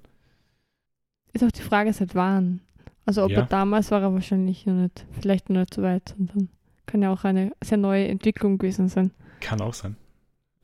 Ist 1.34 1.44
auch 1.44 1.52
die 1.52 1.62
Frage, 1.62 1.92
seit 1.92 2.16
wann. 2.16 2.62
Also 3.06 3.24
ob 3.26 3.32
Ja. 3.32 3.40
er 3.42 3.46
damals 3.48 3.92
war 3.92 4.02
er 4.02 4.14
wahrscheinlich 4.14 4.66
noch 4.66 4.74
nicht, 4.76 5.06
vielleicht 5.20 5.50
noch 5.50 5.60
nicht 5.60 5.74
so 5.74 5.82
weit, 5.82 6.16
sondern 6.18 6.50
kann 6.86 7.02
ja 7.02 7.12
auch 7.12 7.26
eine 7.26 7.52
sehr 7.62 7.78
neue 7.78 8.08
Entwicklung 8.08 8.58
gewesen 8.58 8.88
sein. 8.88 9.12
Kann 9.42 9.60
auch 9.62 9.74
sein. 9.74 9.98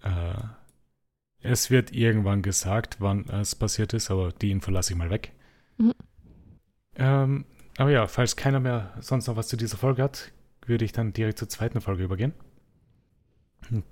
Äh, 0.04 0.36
es 1.42 1.70
wird 1.70 1.92
irgendwann 1.92 2.42
gesagt, 2.42 2.98
wann 3.00 3.28
es 3.30 3.56
passiert 3.56 3.94
ist, 3.94 4.10
aber 4.10 4.32
die 4.32 4.52
Info 4.52 4.72
lasse 4.72 4.94
ich 4.94 4.98
mal 4.98 5.10
weg. 5.10 5.34
Mhm. 5.78 5.94
Ähm, 6.96 7.46
aber 7.78 7.92
ja, 7.92 8.08
falls 8.08 8.36
keiner 8.38 8.60
mehr 8.62 8.94
sonst 9.02 9.28
noch 9.28 9.36
was 9.36 9.50
zu 9.50 9.58
dieser 9.58 9.78
Folge 9.78 10.02
hat, 10.04 10.32
würde 10.68 10.86
ich 10.86 10.92
dann 10.92 11.14
direkt 11.14 11.40
zur 11.40 11.50
zweiten 11.50 11.82
Folge 11.82 12.04
übergehen. 12.04 12.34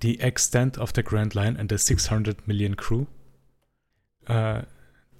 The 0.02 0.20
Extent 0.20 0.78
of 0.78 0.92
the 0.94 1.02
Grand 1.02 1.34
Line 1.34 1.58
and 1.58 1.70
the 1.70 1.78
600 1.78 2.46
Million 2.46 2.76
Crew. 2.76 3.06
Äh, 4.26 4.62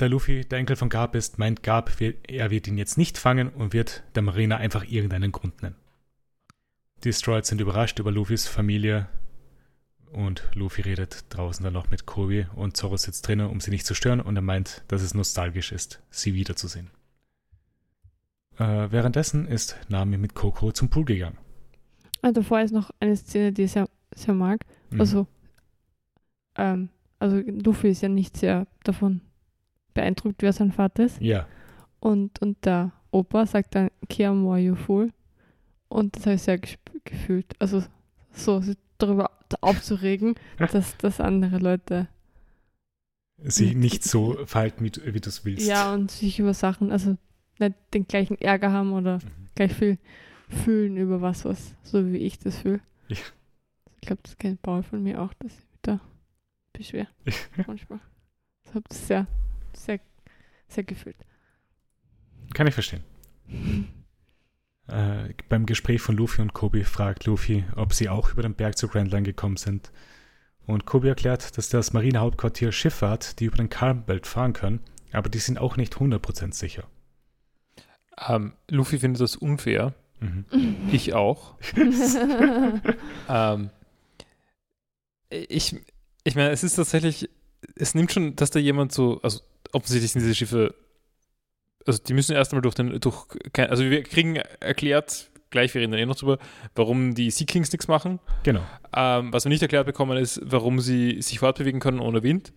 der 0.01 0.09
Luffy, 0.09 0.45
der 0.45 0.59
Enkel 0.59 0.77
von 0.77 0.89
Garp 0.89 1.15
ist, 1.15 1.39
meint 1.39 1.63
Garp, 1.63 1.93
er 2.01 2.51
wird 2.51 2.67
ihn 2.67 2.79
jetzt 2.79 2.99
nicht 2.99 3.19
fangen 3.19 3.49
und 3.51 3.73
wird 3.73 4.03
der 4.15 4.23
Marine 4.23 4.57
einfach 4.57 4.85
irgendeinen 4.85 5.33
Grund 5.33 5.63
nennen. 5.63 5.77
Die 7.05 7.13
Stroids 7.13 7.49
sind 7.49 7.61
überrascht 7.61 7.99
über 7.99 8.13
Luffys 8.13 8.47
Familie 8.47 9.09
und 10.13 10.45
Luffy 10.55 10.83
redet 10.83 11.25
draußen 11.31 11.65
dann 11.65 11.73
noch 11.73 11.91
mit 11.91 12.07
Kobe 12.07 12.49
und 12.55 12.77
Zoro 12.77 12.97
sitzt 12.97 13.27
drinnen, 13.27 13.49
um 13.49 13.61
sie 13.61 13.71
nicht 13.71 13.87
zu 13.87 13.95
stören 13.95 14.21
und 14.21 14.37
er 14.37 14.43
meint, 14.43 14.85
dass 14.89 15.03
es 15.03 15.15
nostalgisch 15.15 15.73
ist, 15.73 16.03
sie 16.11 16.35
wiederzusehen. 16.35 16.91
Äh, 18.59 18.91
währenddessen 18.91 19.49
ist 19.49 19.77
Nami 19.89 20.19
mit 20.19 20.35
Koko 20.35 20.73
zum 20.73 20.91
Pool 20.91 21.05
gegangen. 21.05 21.39
Also 22.23 22.41
davor 22.41 22.61
ist 22.63 22.73
noch 22.73 22.91
eine 23.01 23.17
Szene, 23.17 23.53
die 23.53 23.65
ich 23.65 23.73
sehr, 23.73 23.89
sehr 24.15 24.33
mag. 24.35 24.65
Mhm. 24.91 25.01
Also, 25.01 25.27
ähm, 26.57 26.89
also 27.19 27.37
Luffy 27.39 27.89
ist 27.91 28.03
ja 28.03 28.09
nicht 28.09 28.37
sehr 28.37 28.67
davon 28.85 29.21
beeindruckt, 29.95 30.43
wer 30.43 30.53
sein 30.53 30.73
Vater 30.73 31.05
ist. 31.05 31.21
Ja, 31.21 31.47
Und, 32.01 32.41
und 32.41 32.65
der 32.65 32.93
Opa 33.11 33.47
sagt 33.47 33.75
dann, 33.75 33.91
Kia 34.09 34.33
more 34.33 34.59
you 34.59 34.75
fool. 34.75 35.13
Und 35.89 36.17
das 36.17 36.25
habe 36.27 36.37
ich 36.37 36.43
sehr 36.43 36.59
gefühlt. 37.05 37.47
Also 37.59 37.83
so 38.33 38.61
sich 38.61 38.77
darüber 38.99 39.31
aufzuregen, 39.61 40.35
dass, 40.59 40.97
dass 40.97 41.21
andere 41.21 41.59
Leute 41.59 42.09
sich 43.39 43.75
nicht 43.75 44.05
so 44.05 44.37
verhalten, 44.47 44.85
wie, 44.85 44.91
du- 44.91 45.03
wie 45.15 45.21
du 45.21 45.29
es 45.29 45.45
willst. 45.45 45.67
ja 45.69 45.93
und 45.93 46.11
sich 46.11 46.39
über 46.39 46.55
Sachen, 46.55 46.91
also 46.93 47.17
nicht 47.59 47.75
den 47.93 48.07
gleichen 48.09 48.41
Ärger 48.41 48.73
haben 48.73 48.93
oder 48.93 49.17
Mhm. 49.19 49.49
gleich 49.55 49.73
viel 49.75 49.99
fühlen 50.53 50.97
über 50.97 51.21
was, 51.21 51.45
was 51.45 51.75
so 51.83 52.13
wie 52.13 52.19
ich 52.19 52.39
das 52.39 52.59
fühle. 52.59 52.81
Ja. 53.09 53.17
Ich 54.01 54.07
glaube, 54.07 54.23
das 54.23 54.37
kennt 54.39 54.63
Paul 54.63 54.83
von 54.83 55.03
mir 55.03 55.21
auch, 55.21 55.33
dass 55.35 55.53
ich 55.53 55.59
mich 55.59 55.79
da 55.83 56.01
beschwer 56.73 57.09
manchmal. 57.67 58.01
Ich 58.65 58.75
habe 58.75 58.85
das 58.89 59.07
sehr, 59.07 59.27
sehr, 59.75 60.01
sehr 60.69 60.85
gefühlt. 60.85 61.17
Kann 62.55 62.67
ich 62.67 62.75
verstehen. 62.75 63.05
Äh, 64.89 65.33
beim 65.49 65.65
Gespräch 65.65 66.03
von 66.03 66.17
Luffy 66.17 66.43
und 66.43 66.55
Kobe 66.55 66.85
fragt 66.85 67.25
Luffy, 67.25 67.65
ob 67.77 67.95
sie 67.95 68.09
auch 68.09 68.33
über 68.33 68.43
den 68.43 68.55
Berg 68.55 68.77
zur 68.77 68.91
Grand 68.91 69.13
Line 69.13 69.23
gekommen 69.23 69.57
sind. 69.57 69.93
Und 70.67 70.87
Kobe 70.87 71.09
erklärt, 71.09 71.57
dass 71.57 71.69
das 71.69 71.93
Marinehauptquartier 71.93 72.73
Schiffe 72.73 73.09
hat, 73.09 73.39
die 73.41 73.47
über 73.47 73.57
den 73.57 73.71
Calm 73.71 74.05
Belt 74.05 74.27
fahren 74.27 74.53
können, 74.53 74.81
aber 75.13 75.29
die 75.29 75.39
sind 75.39 75.59
auch 75.59 75.77
nicht 75.77 75.95
100% 75.95 76.53
sicher. 76.53 76.85
Ähm, 78.29 78.55
Luffy 78.69 78.99
findet 78.99 79.21
das 79.21 79.37
unfair. 79.37 79.95
Mhm. 80.23 80.45
Ich 80.93 81.13
auch. 81.15 81.55
Ähm, 83.29 83.71
ich, 85.31 85.75
ich 86.25 86.35
meine, 86.35 86.51
es 86.51 86.63
ist 86.63 86.77
tatsächlich, 86.77 87.29
es 87.77 87.95
nimmt 87.95 88.13
schon, 88.13 88.37
dass 88.37 88.51
da 88.51 88.59
jemand 88.59 88.93
so, 88.93 89.21
also 89.23 89.41
offensichtlich 89.73 90.13
sind 90.13 90.23
diese 90.23 90.35
Schiffe, 90.35 90.75
also 91.87 92.03
die 92.03 92.15
müssen 92.15 92.35
erst 92.37 92.53
einmal 92.53 92.63
durch 92.63 92.75
den, 92.75 92.99
durch, 93.01 93.27
kein, 93.53 93.71
also 93.71 93.85
wir 93.85 94.03
kriegen 94.03 94.37
erklärt, 94.37 95.31
gleich, 95.51 95.73
wir 95.75 95.81
reden 95.81 95.93
dann 95.93 96.01
eh 96.01 96.07
noch 96.07 96.17
drüber, 96.17 96.39
warum 96.75 97.15
die 97.15 97.31
Sea 97.31 97.47
Kings 97.47 97.73
nichts 97.73 97.89
machen. 97.89 98.21
Genau. 98.43 98.63
Ähm, 98.95 99.33
was 99.33 99.45
wir 99.45 99.51
nicht 99.51 99.63
erklärt 99.63 99.87
bekommen 99.87 100.17
ist, 100.19 100.41
warum 100.45 100.81
sie 100.81 101.21
sich 101.23 101.39
fortbewegen 101.39 101.81
können 101.81 102.01
ohne 102.01 102.23
Wind. 102.23 102.53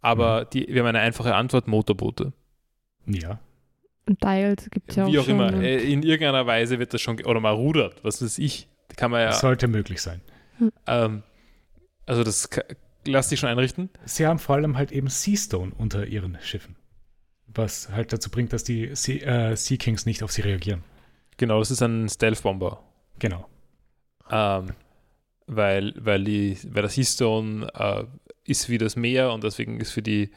Aber 0.00 0.42
Mhm. 0.42 0.46
die, 0.52 0.66
wir 0.68 0.80
haben 0.80 0.88
eine 0.88 1.00
einfache 1.00 1.34
Antwort, 1.34 1.68
Motorboote. 1.68 2.32
Ja. 3.06 3.38
Und 4.06 4.22
Dials 4.22 4.68
gibt 4.70 4.90
es 4.90 4.96
ja 4.96 5.04
auch 5.06 5.12
Wie 5.12 5.18
auch 5.18 5.24
schon. 5.24 5.34
immer. 5.34 5.54
Äh, 5.62 5.82
In 5.90 6.02
irgendeiner 6.02 6.46
Weise 6.46 6.78
wird 6.78 6.92
das 6.92 7.00
schon, 7.00 7.16
ge- 7.16 7.26
oder 7.26 7.40
mal 7.40 7.54
rudert, 7.54 8.02
was 8.04 8.22
weiß 8.22 8.38
ich. 8.38 8.68
Kann 8.96 9.10
man 9.10 9.22
ja, 9.22 9.32
Sollte 9.32 9.66
möglich 9.66 10.00
sein. 10.02 10.20
ähm, 10.86 11.22
also 12.06 12.22
das 12.22 12.48
lass 13.06 13.28
dich 13.28 13.40
schon 13.40 13.48
einrichten. 13.48 13.88
Sie 14.04 14.26
haben 14.26 14.38
vor 14.38 14.56
allem 14.56 14.76
halt 14.76 14.92
eben 14.92 15.08
Seastone 15.08 15.72
unter 15.76 16.06
ihren 16.06 16.38
Schiffen. 16.42 16.76
Was 17.46 17.88
halt 17.90 18.12
dazu 18.12 18.30
bringt, 18.30 18.52
dass 18.52 18.62
die 18.64 18.94
Sea, 18.94 19.50
äh, 19.52 19.56
sea 19.56 19.76
Kings 19.78 20.06
nicht 20.06 20.22
auf 20.22 20.32
sie 20.32 20.42
reagieren. 20.42 20.82
Genau, 21.36 21.58
das 21.58 21.70
ist 21.70 21.82
ein 21.82 22.08
Stealth-Bomber. 22.08 22.82
Genau. 23.18 23.48
Ähm, 24.30 24.70
weil, 25.46 25.94
weil, 25.98 26.24
die, 26.24 26.56
weil 26.68 26.82
das 26.82 26.94
Seastone 26.94 27.66
äh, 27.74 28.04
ist 28.44 28.68
wie 28.68 28.78
das 28.78 28.96
Meer 28.96 29.32
und 29.32 29.44
deswegen 29.44 29.80
ist 29.80 29.90
für 29.92 30.02
die 30.02 30.30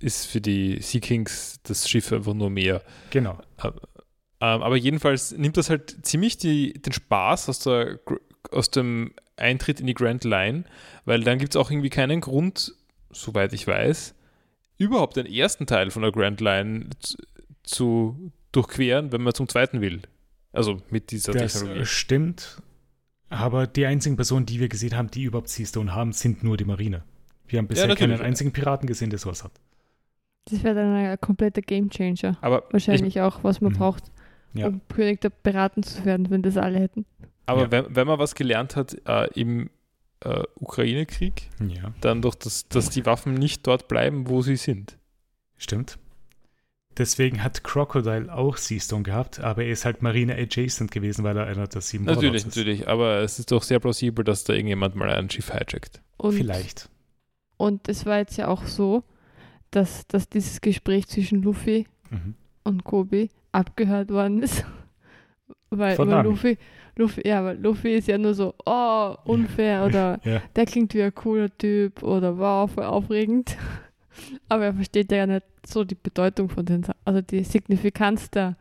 ist 0.00 0.26
für 0.26 0.40
die 0.40 0.80
Sea 0.80 1.00
Kings 1.00 1.60
das 1.62 1.88
Schiff 1.88 2.12
einfach 2.12 2.34
nur 2.34 2.50
Meer. 2.50 2.82
Genau. 3.10 3.38
Ähm, 3.62 4.62
aber 4.62 4.76
jedenfalls 4.76 5.32
nimmt 5.32 5.56
das 5.56 5.70
halt 5.70 6.04
ziemlich 6.06 6.38
die, 6.38 6.72
den 6.74 6.92
Spaß 6.92 7.48
aus, 7.48 7.60
der, 7.60 8.00
aus 8.50 8.70
dem 8.70 9.12
Eintritt 9.36 9.80
in 9.80 9.86
die 9.86 9.94
Grand 9.94 10.24
Line, 10.24 10.64
weil 11.04 11.22
dann 11.22 11.38
gibt 11.38 11.54
es 11.54 11.60
auch 11.60 11.70
irgendwie 11.70 11.90
keinen 11.90 12.20
Grund, 12.20 12.74
soweit 13.10 13.52
ich 13.52 13.66
weiß, 13.66 14.14
überhaupt 14.78 15.16
den 15.16 15.26
ersten 15.26 15.66
Teil 15.66 15.90
von 15.90 16.02
der 16.02 16.12
Grand 16.12 16.40
Line 16.40 16.88
zu, 17.62 18.32
durchqueren, 18.52 19.12
wenn 19.12 19.22
man 19.22 19.34
zum 19.34 19.48
zweiten 19.48 19.80
will. 19.80 20.02
Also 20.52 20.82
mit 20.90 21.10
dieser 21.10 21.32
Das 21.32 21.52
Technologie. 21.52 21.80
äh, 21.80 21.86
stimmt. 21.86 22.62
Aber 23.28 23.66
die 23.66 23.86
einzigen 23.86 24.16
Personen, 24.16 24.46
die 24.46 24.58
wir 24.58 24.68
gesehen 24.68 24.96
haben, 24.96 25.10
die 25.10 25.22
überhaupt 25.22 25.48
Seastone 25.48 25.94
haben, 25.94 26.12
sind 26.12 26.42
nur 26.42 26.56
die 26.56 26.64
Marine. 26.64 27.04
Wir 27.46 27.58
haben 27.58 27.68
bisher 27.68 27.86
natürlich. 27.86 28.16
keinen 28.18 28.26
einzigen 28.26 28.52
Piraten 28.52 28.88
gesehen, 28.88 29.10
der 29.10 29.18
sowas 29.20 29.44
hat. 29.44 29.52
Das 30.46 30.62
wäre 30.64 30.74
dann 30.74 30.94
ein 30.94 31.20
kompletter 31.20 31.60
Gamechanger. 31.62 32.36
Aber, 32.40 32.64
ich, 32.68 32.72
Wahrscheinlich 32.72 33.20
auch, 33.20 33.44
was 33.44 33.60
man 33.60 33.72
Mhm. 33.72 33.76
braucht, 33.76 34.04
Ja. 34.54 34.66
um 34.68 34.80
König 34.88 35.20
der 35.20 35.30
Piraten 35.30 35.82
zu 35.82 36.04
werden, 36.04 36.30
wenn 36.30 36.42
das 36.42 36.56
alle 36.56 36.78
hätten. 36.80 37.04
aber 37.46 37.62
Ja. 37.62 37.70
wenn, 37.72 37.96
wenn 37.96 38.06
man 38.06 38.18
was 38.18 38.34
gelernt 38.34 38.76
hat 38.76 38.96
äh, 39.06 39.26
im 39.34 39.70
äh, 40.22 40.42
Ukraine-Krieg, 40.56 41.48
Ja, 41.66 41.92
dann 42.00 42.20
doch, 42.22 42.34
dass, 42.34 42.68
dass 42.68 42.90
die 42.90 43.06
Waffen 43.06 43.34
nicht 43.34 43.66
dort 43.66 43.88
bleiben, 43.88 44.28
wo 44.28 44.42
sie 44.42 44.56
sind. 44.56 44.98
stimmt. 45.56 45.98
Deswegen 46.98 47.42
hat 47.42 47.62
Crocodile 47.64 48.32
auch 48.34 48.56
Seastone 48.56 49.02
gehabt, 49.04 49.40
aber 49.40 49.62
er 49.64 49.70
ist 49.70 49.84
halt 49.84 50.02
Marine 50.02 50.34
adjacent 50.36 50.90
gewesen, 50.90 51.24
weil 51.24 51.36
er 51.36 51.46
einer 51.46 51.66
der 51.68 51.80
sieben 51.80 52.04
Natürlich, 52.04 52.42
ist. 52.42 52.46
natürlich, 52.46 52.88
aber 52.88 53.18
es 53.20 53.38
ist 53.38 53.50
doch 53.52 53.62
sehr 53.62 53.78
plausibel, 53.78 54.24
dass 54.24 54.44
da 54.44 54.52
irgendjemand 54.52 54.96
mal 54.96 55.08
ein 55.10 55.30
Schiff 55.30 55.50
hijackt. 55.52 56.02
Und, 56.18 56.32
Vielleicht. 56.34 56.90
Und 57.56 57.88
es 57.88 58.04
war 58.06 58.18
jetzt 58.18 58.36
ja 58.36 58.48
auch 58.48 58.64
so, 58.64 59.02
dass, 59.70 60.06
dass 60.08 60.28
dieses 60.28 60.60
Gespräch 60.60 61.06
zwischen 61.08 61.42
Luffy 61.42 61.86
Mhm. 62.10 62.34
und 62.64 62.82
Kobe 62.84 63.28
abgehört 63.52 64.10
worden 64.10 64.42
ist. 64.42 64.64
Weil, 65.72 65.96
weil. 65.98 66.24
Luffy, 66.24 66.58
Luffy, 66.96 67.22
ja, 67.28 67.44
weil 67.44 67.56
Luffy 67.60 67.94
ist 67.94 68.08
ja 68.08 68.18
nur 68.18 68.34
so, 68.34 68.54
oh, 68.66 69.14
unfair 69.24 69.84
oder 69.86 70.18
Ja. 70.24 70.42
der 70.56 70.66
klingt 70.66 70.92
wie 70.94 71.02
ein 71.04 71.14
cooler 71.14 71.48
Typ 71.56 72.02
oder 72.02 72.36
wow, 72.38 72.68
voll 72.68 72.82
aufregend. 72.84 73.56
Aber 74.48 74.64
er 74.64 74.74
versteht 74.74 75.12
ja 75.12 75.26
nicht 75.28 75.46
so 75.64 75.84
die 75.84 75.94
Bedeutung 75.94 76.48
von 76.48 76.64
den, 76.66 76.82
Sa- 76.82 76.96
also 77.04 77.20
die 77.20 77.44
Signifikanz 77.44 78.30
der, 78.32 78.56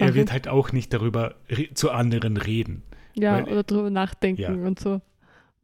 Er 0.00 0.14
wird 0.14 0.32
halt 0.32 0.48
auch 0.48 0.72
nicht 0.72 0.92
darüber 0.92 1.36
zu 1.74 1.92
anderen 1.92 2.36
reden. 2.36 2.82
ja, 3.14 3.40
oder 3.44 3.62
drüber 3.62 3.90
nachdenken 3.90 4.40
ja. 4.42 4.50
und 4.50 4.80
so. 4.80 5.00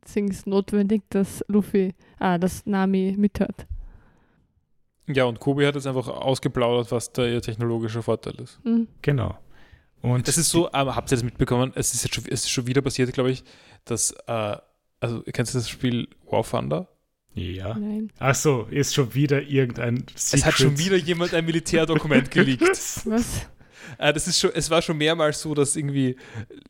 Deswegen 0.05 0.29
ist 0.29 0.39
es 0.39 0.47
notwendig, 0.47 1.03
dass 1.11 1.45
Luffy, 1.49 1.95
ah, 2.21 2.39
dass 2.39 2.65
Nami 2.65 3.17
mithört. 3.19 3.67
Ja, 5.15 5.25
und 5.25 5.41
Kobe 5.41 5.67
hat 5.67 5.75
jetzt 5.75 5.87
einfach 5.87 6.09
ausgeplaudert, 6.09 6.93
was 6.93 7.13
da 7.13 7.27
ihr 7.27 7.43
technologischer 7.43 8.03
Vorteil 8.03 8.35
ist. 8.41 8.61
Hm. 8.65 8.89
Genau. 9.03 9.37
Und 10.03 10.27
Das 10.29 10.39
ist 10.39 10.49
so, 10.49 10.73
aber 10.73 10.97
habt 10.97 11.11
ihr 11.11 11.17
das 11.17 11.25
mitbekommen? 11.25 11.73
Es 11.75 11.93
ist 11.93 12.05
jetzt 12.05 12.15
schon, 12.15 12.25
es 12.27 12.41
ist 12.41 12.51
schon 12.51 12.67
wieder 12.67 12.81
passiert, 12.81 13.13
glaube 13.13 13.31
ich, 13.31 13.45
dass, 13.85 14.13
äh, 14.27 14.57
also, 15.01 15.23
kennst 15.33 15.55
du 15.55 15.59
das 15.59 15.69
Spiel 15.69 16.09
War 16.31 16.43
Thunder? 16.43 16.89
Ja. 17.35 17.75
Nein. 17.75 18.11
Ach 18.19 18.35
so, 18.35 18.67
ist 18.71 18.95
schon 18.95 19.15
wieder 19.15 19.43
irgendein 19.43 20.05
Es 20.15 20.45
hat 20.45 20.55
schon 20.55 20.79
wieder 20.79 20.97
jemand 20.97 21.33
ein 21.35 21.45
Militärdokument 21.45 22.31
geleakt. 22.31 22.63
Was? 23.05 23.47
Äh, 23.99 24.13
das 24.13 24.27
ist 24.27 24.39
schon, 24.41 24.51
es 24.55 24.71
war 24.71 24.83
schon 24.83 24.99
mehrmals 24.99 25.41
so, 25.41 25.55
dass 25.55 25.77
irgendwie 25.77 26.17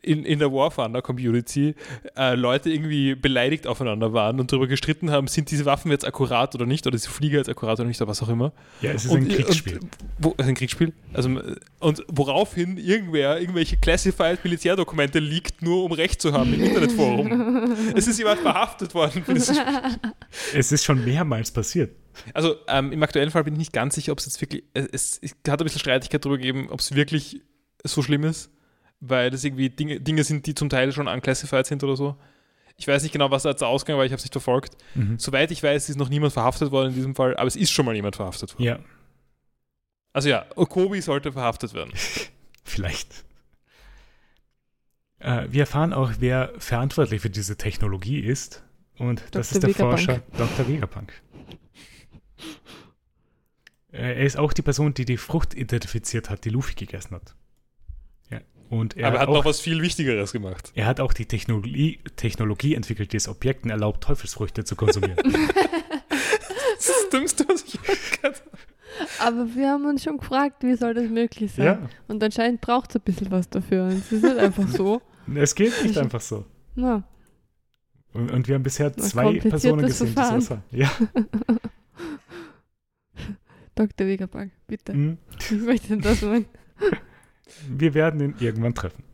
in, 0.02 0.24
in 0.24 0.38
der 0.38 0.52
War 0.52 0.70
Thunder 0.74 1.02
Community 1.02 1.74
äh, 2.16 2.34
Leute 2.34 2.70
irgendwie 2.70 3.14
beleidigt 3.14 3.66
aufeinander 3.66 4.12
waren 4.12 4.40
und 4.40 4.52
darüber 4.52 4.66
gestritten 4.66 5.10
haben, 5.10 5.26
sind 5.26 5.50
diese 5.50 5.64
Waffen 5.64 5.90
jetzt 5.90 6.06
akkurat 6.06 6.54
oder 6.54 6.66
nicht, 6.66 6.86
oder 6.86 6.96
ist 6.96 7.06
die 7.06 7.10
Flieger 7.10 7.38
jetzt 7.38 7.48
akkurat 7.48 7.78
oder 7.78 7.88
nicht, 7.88 8.00
oder 8.00 8.10
was 8.10 8.22
auch 8.22 8.28
immer. 8.28 8.52
Ja, 8.80 8.92
es 8.92 9.04
ist 9.04 9.10
Und- 9.10 9.22
ein 9.22 9.28
Kriegsspiel. 9.28 9.78
Und, 9.78 9.90
wo, 10.18 10.34
ein 10.38 10.54
Kriegsspiel? 10.54 10.92
Also, 11.12 11.30
und 11.78 12.04
woraufhin 12.08 12.76
irgendwer 12.76 13.40
irgendwelche 13.40 13.76
classified 13.76 14.42
Militärdokumente 14.44 15.18
liegt, 15.18 15.62
nur 15.62 15.84
um 15.84 15.92
Recht 15.92 16.20
zu 16.20 16.32
haben 16.32 16.52
im 16.54 16.62
Internetforum. 16.62 17.74
es 17.96 18.06
ist 18.06 18.18
jemand 18.18 18.40
verhaftet 18.40 18.94
worden 18.94 19.22
für 19.24 19.34
dieses 19.34 19.56
Spiel. 19.56 19.72
Es 20.54 20.72
ist 20.72 20.84
schon 20.84 21.04
mehrmals 21.04 21.50
passiert. 21.50 21.90
Also 22.34 22.56
ähm, 22.68 22.92
im 22.92 23.02
aktuellen 23.02 23.30
Fall 23.30 23.44
bin 23.44 23.54
ich 23.54 23.58
nicht 23.58 23.72
ganz 23.72 23.94
sicher, 23.94 24.12
ob 24.12 24.18
es 24.18 24.26
jetzt 24.26 24.40
wirklich, 24.40 24.64
es, 24.74 24.86
es, 24.86 25.18
es 25.22 25.30
hat 25.48 25.60
ein 25.60 25.64
bisschen 25.64 25.80
Streitigkeit 25.80 26.24
darüber 26.24 26.38
gegeben, 26.38 26.68
ob 26.70 26.80
es 26.80 26.94
wirklich 26.94 27.42
so 27.84 28.02
schlimm 28.02 28.24
ist, 28.24 28.50
weil 29.00 29.30
das 29.30 29.44
irgendwie 29.44 29.70
Dinge, 29.70 30.00
Dinge 30.00 30.24
sind, 30.24 30.46
die 30.46 30.54
zum 30.54 30.68
Teil 30.68 30.92
schon 30.92 31.08
unclassified 31.08 31.66
sind 31.66 31.82
oder 31.84 31.96
so. 31.96 32.16
Ich 32.76 32.88
weiß 32.88 33.02
nicht 33.02 33.12
genau, 33.12 33.30
was 33.30 33.42
da 33.42 33.50
jetzt 33.50 33.60
der 33.60 33.68
Ausgang 33.68 33.96
war, 33.96 34.04
ich 34.04 34.12
habe 34.12 34.18
es 34.18 34.24
nicht 34.24 34.32
verfolgt. 34.32 34.76
Mhm. 34.94 35.18
Soweit 35.18 35.50
ich 35.50 35.62
weiß, 35.62 35.88
ist 35.88 35.96
noch 35.96 36.08
niemand 36.08 36.32
verhaftet 36.32 36.70
worden 36.70 36.90
in 36.90 36.94
diesem 36.94 37.14
Fall, 37.14 37.36
aber 37.36 37.46
es 37.46 37.56
ist 37.56 37.70
schon 37.70 37.84
mal 37.84 37.94
jemand 37.94 38.16
verhaftet 38.16 38.54
worden. 38.54 38.64
Ja, 38.64 38.78
Also 40.12 40.28
ja, 40.28 40.46
Okobi 40.56 41.00
sollte 41.00 41.32
verhaftet 41.32 41.74
werden. 41.74 41.92
vielleicht. 42.64 43.24
Äh, 45.18 45.46
wir 45.50 45.60
erfahren 45.60 45.92
auch, 45.92 46.12
wer 46.18 46.52
verantwortlich 46.58 47.20
für 47.20 47.30
diese 47.30 47.56
Technologie 47.56 48.20
ist. 48.20 48.62
Und 48.98 49.22
das 49.32 49.50
Dr. 49.50 49.56
ist 49.56 49.62
der 49.62 49.68
Vegapunk. 49.70 49.98
Forscher 50.00 50.22
Dr. 50.36 50.68
Vegapunk. 50.68 51.12
Äh, 53.92 53.98
Er 54.18 54.24
ist 54.26 54.36
auch 54.36 54.52
die 54.52 54.62
Person, 54.62 54.94
die 54.94 55.04
die 55.04 55.16
Frucht 55.16 55.54
identifiziert 55.54 56.30
hat, 56.30 56.44
die 56.44 56.50
Luffy 56.50 56.74
gegessen 56.74 57.14
hat. 57.14 57.34
Ja. 58.30 58.40
Und 58.68 58.96
er 58.96 59.08
aber 59.08 59.16
er 59.16 59.22
hat 59.22 59.28
auch, 59.28 59.34
noch 59.34 59.44
was 59.44 59.60
viel 59.60 59.82
Wichtigeres 59.82 60.32
gemacht. 60.32 60.72
Er 60.74 60.86
hat 60.86 61.00
auch 61.00 61.12
die 61.12 61.26
Technologie, 61.26 61.98
Technologie 62.16 62.74
entwickelt, 62.74 63.12
die 63.12 63.16
es 63.16 63.28
Objekten 63.28 63.70
erlaubt, 63.70 64.02
Teufelsfrüchte 64.04 64.64
zu 64.64 64.76
konsumieren. 64.76 65.16
Das 66.80 66.88
ist 66.88 66.96
das 67.02 67.10
Dümmste, 67.10 67.44
was 67.46 67.62
ich 67.64 67.72
gehört 67.82 68.22
habe. 68.24 68.34
Aber 69.18 69.54
wir 69.54 69.68
haben 69.70 69.84
uns 69.84 70.02
schon 70.02 70.16
gefragt, 70.16 70.62
wie 70.62 70.74
soll 70.76 70.94
das 70.94 71.10
möglich 71.10 71.52
sein? 71.52 71.64
ja, 71.66 71.88
Und 72.08 72.22
anscheinend 72.24 72.62
braucht 72.62 72.88
es 72.90 72.96
ein 72.96 73.02
bisschen 73.02 73.30
was 73.30 73.50
dafür. 73.50 73.84
Und 73.84 73.98
es 73.98 74.10
ist 74.10 74.22
nicht 74.22 74.38
einfach 74.38 74.66
so. 74.66 75.02
es 75.34 75.54
geht 75.54 75.72
nicht 75.84 75.98
einfach 75.98 76.22
so. 76.22 76.46
Na, 76.74 77.04
Und, 78.14 78.30
und 78.30 78.48
wir 78.48 78.54
haben 78.54 78.62
bisher 78.62 78.96
zwei 78.96 79.38
Personen 79.40 79.84
gesehen, 79.86 80.08
die 80.08 80.12
sowas 80.14 80.50
haben. 80.50 80.62
Ja. 80.70 80.90
Dr. 83.80 84.06
Vegapunk, 84.06 84.52
bitte. 84.66 84.92
mhm. 84.92 85.18
Ich 85.38 85.52
möchte 85.52 85.96
das 85.96 86.20
meinen. 86.22 86.46
Wir 87.68 87.94
werden 87.94 88.20
ihn 88.20 88.34
irgendwann 88.38 88.74
treffen. 88.74 89.04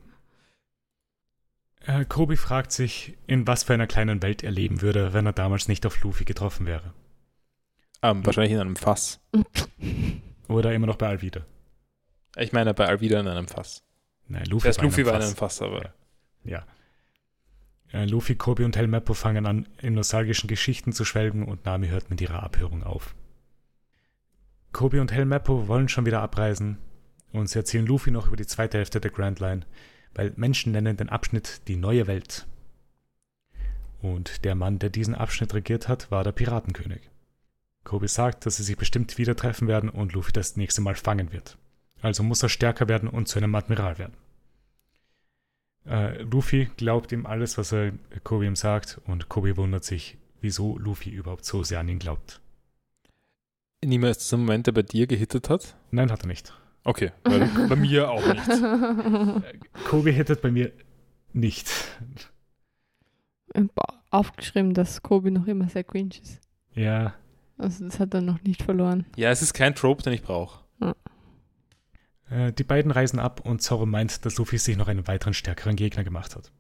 Äh, 1.87 2.05
Kobi 2.05 2.37
fragt 2.37 2.73
sich, 2.73 3.17
in 3.29 3.47
was 3.47 3.63
für 3.63 3.75
einer 3.75 3.87
kleinen 3.87 4.23
Welt 4.23 4.43
er 4.43 4.51
leben 4.51 4.83
würde, 4.83 5.13
wenn 5.13 5.25
er 5.25 5.33
damals 5.33 5.69
nicht 5.69 5.87
auf 5.87 6.03
Luffy 6.03 6.25
getroffen 6.25 6.67
wäre. 6.67 6.93
Ähm, 8.03 8.27
wahrscheinlich 8.27 8.53
in 8.53 8.59
einem 8.61 8.77
Fass. 8.77 9.21
Oder 10.49 10.75
immer 10.75 10.87
noch 10.89 10.97
bei 10.97 11.07
Alvida. 11.09 11.47
Ich 12.37 12.53
meine 12.53 12.75
bei 12.75 12.87
Alvida 12.87 13.21
in 13.21 13.29
einem 13.29 13.47
Fass. 13.49 13.85
Nein, 14.29 14.47
Luffy, 14.47 14.67
Das 14.69 14.79
war 14.79 14.85
in 14.85 14.91
Luffy 14.91 15.01
einem 15.03 15.11
war 15.11 15.15
in 15.17 15.21
Fass. 15.21 15.29
einem 15.29 15.37
Fass, 15.37 15.63
aber. 15.63 15.95
Ja. 16.45 16.67
Äh, 17.93 18.05
Luffy, 18.07 18.35
Kobi 18.35 18.65
und 18.65 18.77
Helmeppo 18.77 19.15
fangen 19.15 19.47
an, 19.47 19.69
in 19.81 19.95
nostalgischen 19.95 20.49
Geschichten 20.49 20.93
zu 20.93 21.05
schwelgen 21.05 21.45
und 21.45 21.65
Nami 21.65 21.87
hört 21.89 22.11
mit 22.11 22.21
ihrer 22.21 22.43
Abhörung 22.43 22.83
auf. 22.83 23.15
Kobi 24.73 24.99
und 25.01 25.13
Helmeppo 25.13 25.69
wollen 25.69 25.89
schon 25.89 26.07
wieder 26.07 26.21
abreisen 26.21 26.79
und 27.33 27.49
sie 27.49 27.59
erzählen 27.59 27.87
Luffy 27.87 28.11
noch 28.11 28.29
über 28.29 28.37
die 28.37 28.47
zweite 28.47 28.79
Hälfte 28.79 29.01
der 29.01 29.11
Grand 29.11 29.41
Line, 29.41 29.63
weil 30.15 30.33
Menschen 30.37 30.73
nennen 30.73 30.97
den 30.97 31.09
Abschnitt 31.09 31.63
die 31.69 31.77
neue 31.77 32.07
Welt. 32.07 32.47
Und 34.03 34.45
der 34.45 34.55
Mann, 34.55 34.79
der 34.79 34.91
diesen 34.91 35.15
Abschnitt 35.15 35.55
regiert 35.55 35.89
hat, 35.89 36.11
war 36.11 36.25
der 36.25 36.33
Piratenkönig. 36.33 37.11
Kobi 37.85 38.09
sagt, 38.09 38.47
dass 38.47 38.57
sie 38.57 38.65
sich 38.65 38.77
bestimmt 38.77 39.17
wieder 39.17 39.37
treffen 39.37 39.69
werden 39.69 39.89
und 39.89 40.13
Luffy 40.13 40.33
das 40.33 40.57
nächste 40.57 40.81
Mal 40.81 40.97
fangen 40.97 41.33
wird. 41.33 41.57
Also 42.03 42.23
muss 42.23 42.43
er 42.43 42.49
stärker 42.49 42.89
werden 42.89 43.09
und 43.09 43.29
zu 43.29 43.39
einem 43.39 43.55
Admiral 43.55 43.99
werden. 43.99 44.15
Äh, 45.87 46.23
Luffy 46.23 46.69
glaubt 46.77 47.13
ihm 47.13 47.27
alles, 47.27 47.59
was 47.59 47.73
er 47.73 47.93
Kobe 48.25 48.47
ihm 48.47 48.57
sagt, 48.57 49.01
und 49.07 49.29
Kobe 49.29 49.57
wundert 49.57 49.85
sich, 49.85 50.19
wieso 50.41 50.79
Luffy 50.79 51.11
überhaupt 51.11 51.45
so 51.45 51.63
sehr 51.63 51.81
an 51.81 51.89
ihn 51.89 51.99
glaubt. 51.99 52.41
Niemals 53.85 54.19
dieser 54.19 54.37
Moment, 54.39 54.67
der 54.67 54.73
bei 54.73 54.83
dir 54.83 55.07
gehittet 55.07 55.49
hat? 55.51 55.77
Nein, 55.91 56.11
hat 56.11 56.23
er 56.23 56.27
nicht. 56.29 56.53
Okay, 56.85 57.13
weil 57.25 57.47
bei 57.69 57.77
mir 57.77 58.11
auch 58.11 58.25
nicht. 58.27 58.47
Kobe 59.89 60.11
hittet 60.11 60.41
bei 60.41 60.51
mir 60.51 60.73
nicht. 61.33 61.69
Aufgeschrieben, 64.11 64.73
dass 64.75 65.03
Kobe 65.03 65.31
noch 65.31 65.47
immer 65.47 65.69
sehr 65.69 65.85
cringe 65.85 66.15
ist. 66.23 66.41
Ja, 66.75 67.15
Also 67.59 67.85
das 67.85 67.99
hat 68.01 68.15
er 68.15 68.21
noch 68.23 68.41
nicht 68.43 68.63
verloren. 68.63 69.05
Ja, 69.17 69.31
es 69.31 69.43
ist 69.43 69.53
kein 69.55 69.75
Trope, 69.75 70.03
den 70.03 70.13
ich 70.13 70.23
brauche. 70.23 70.65
äh, 72.31 72.53
die 72.53 72.65
beiden 72.65 72.91
reisen 72.91 73.19
ab 73.19 73.41
und 73.45 73.63
Zoro 73.63 73.85
meint, 73.87 74.25
dass 74.25 74.37
Luffy 74.37 74.59
sich 74.59 74.77
noch 74.77 74.89
einen 74.89 75.07
weiteren 75.07 75.35
stärkeren 75.35 75.77
Gegner 75.77 76.05
gemacht 76.05 76.37
hat. 76.37 76.53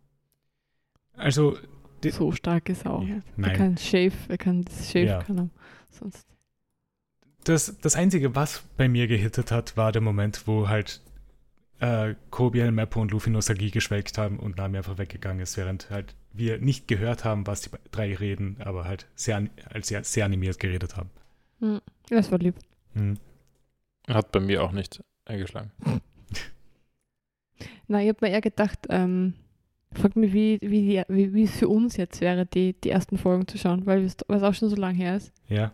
Also, 1.14 1.56
Die- 2.02 2.10
so 2.10 2.32
stark 2.32 2.68
ist 2.68 2.84
er 2.84 2.92
auch 2.94 3.02
Ja, 3.02 3.16
nicht. 3.16 3.26
Er 3.28 3.32
nein. 3.40 3.56
kann 3.56 3.76
Shave, 3.78 4.12
er 4.28 4.38
kann 4.38 4.62
das 4.62 4.90
Shave, 4.90 5.06
Ja. 5.06 5.22
kann 5.22 5.38
er 5.38 5.48
sonst. 5.90 6.26
Das, 7.48 7.78
das 7.80 7.96
Einzige, 7.96 8.34
was 8.34 8.64
bei 8.76 8.88
mir 8.88 9.06
gehittet 9.06 9.50
hat, 9.52 9.76
war 9.76 9.92
der 9.92 10.02
Moment, 10.02 10.46
wo 10.46 10.68
halt 10.68 11.00
äh, 11.78 12.14
Kobe, 12.30 12.60
El 12.60 12.72
Mappo 12.72 13.00
und 13.00 13.10
Luffy 13.10 13.30
Nostalgie 13.30 13.70
geschwelgt 13.70 14.18
haben 14.18 14.38
und 14.38 14.56
Nami 14.56 14.78
einfach 14.78 14.98
weggegangen 14.98 15.40
ist, 15.40 15.56
während 15.56 15.90
halt 15.90 16.14
wir 16.32 16.58
nicht 16.58 16.88
gehört 16.88 17.24
haben, 17.24 17.46
was 17.46 17.60
die 17.62 17.70
drei 17.90 18.14
reden, 18.14 18.56
aber 18.60 18.84
halt 18.84 19.06
sehr, 19.14 19.46
als 19.72 19.88
sehr, 19.88 20.04
sehr 20.04 20.24
animiert 20.24 20.58
geredet 20.58 20.96
haben. 20.96 21.10
Hm. 21.60 21.80
Das 22.08 22.30
war 22.30 22.38
lieb. 22.38 22.54
Hm. 22.94 23.18
Hat 24.08 24.32
bei 24.32 24.40
mir 24.40 24.62
auch 24.62 24.72
nicht 24.72 25.02
eingeschlagen. 25.24 25.70
Na, 27.88 28.02
ich 28.02 28.08
habe 28.08 28.18
mir 28.20 28.32
eher 28.32 28.40
gedacht, 28.40 28.80
ähm, 28.90 29.34
fragt 29.92 30.16
mich, 30.16 30.32
wie, 30.32 30.58
wie, 30.62 31.02
wie, 31.08 31.34
wie 31.34 31.42
es 31.44 31.56
für 31.56 31.68
uns 31.68 31.96
jetzt 31.96 32.20
wäre, 32.20 32.44
die, 32.46 32.74
die 32.74 32.90
ersten 32.90 33.18
Folgen 33.18 33.46
zu 33.46 33.58
schauen, 33.58 33.86
weil 33.86 34.04
es 34.04 34.16
weil 34.26 34.38
es 34.38 34.42
auch 34.42 34.54
schon 34.54 34.68
so 34.68 34.76
lange 34.76 34.98
her 34.98 35.16
ist. 35.16 35.32
Ja. 35.48 35.72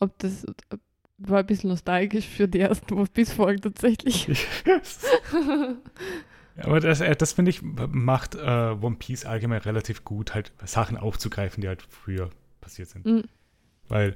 Ob 0.00 0.18
das 0.18 0.46
ob, 0.48 0.80
war 1.28 1.40
ein 1.40 1.46
bisschen 1.46 1.70
nostalgisch 1.70 2.26
für 2.26 2.48
die 2.48 2.60
ersten 2.60 2.94
One 2.94 3.08
Piece 3.12 3.32
Folgen 3.32 3.62
tatsächlich. 3.62 4.28
Aber 6.56 6.80
das, 6.80 7.00
äh, 7.00 7.16
das 7.16 7.32
finde 7.32 7.50
ich, 7.50 7.62
macht 7.62 8.34
äh, 8.36 8.38
One 8.80 8.96
Piece 8.96 9.24
allgemein 9.24 9.60
relativ 9.60 10.04
gut, 10.04 10.34
halt 10.34 10.52
Sachen 10.64 10.96
aufzugreifen, 10.96 11.60
die 11.60 11.68
halt 11.68 11.82
früher 11.82 12.30
passiert 12.60 12.88
sind. 12.88 13.04
Mm. 13.04 13.20
Weil 13.88 14.14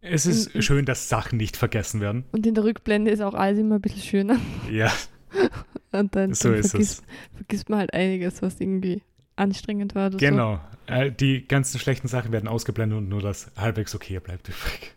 es 0.00 0.24
ist 0.24 0.54
mm. 0.54 0.62
schön, 0.62 0.84
dass 0.86 1.08
Sachen 1.08 1.36
nicht 1.36 1.56
vergessen 1.56 2.00
werden. 2.00 2.24
Und 2.32 2.46
in 2.46 2.54
der 2.54 2.64
Rückblende 2.64 3.10
ist 3.10 3.20
auch 3.20 3.34
alles 3.34 3.58
immer 3.58 3.74
ein 3.74 3.82
bisschen 3.82 4.02
schöner. 4.02 4.38
Ja, 4.70 4.90
Und 5.92 6.14
dann, 6.14 6.34
so 6.34 6.52
dann 6.52 6.62
vergisst, 6.62 7.04
vergisst 7.34 7.68
man 7.68 7.80
halt 7.80 7.94
einiges, 7.94 8.42
was 8.42 8.60
irgendwie 8.60 9.02
anstrengend 9.36 9.94
war 9.94 10.08
oder 10.08 10.18
so. 10.18 10.18
Genau. 10.18 10.60
Äh, 10.86 11.12
die 11.12 11.46
ganzen 11.46 11.78
schlechten 11.78 12.08
Sachen 12.08 12.32
werden 12.32 12.48
ausgeblendet 12.48 12.98
und 12.98 13.08
nur 13.08 13.20
das 13.20 13.50
halbwegs 13.56 13.94
okay 13.94 14.18
bleibt 14.20 14.48
übrig. 14.48 14.94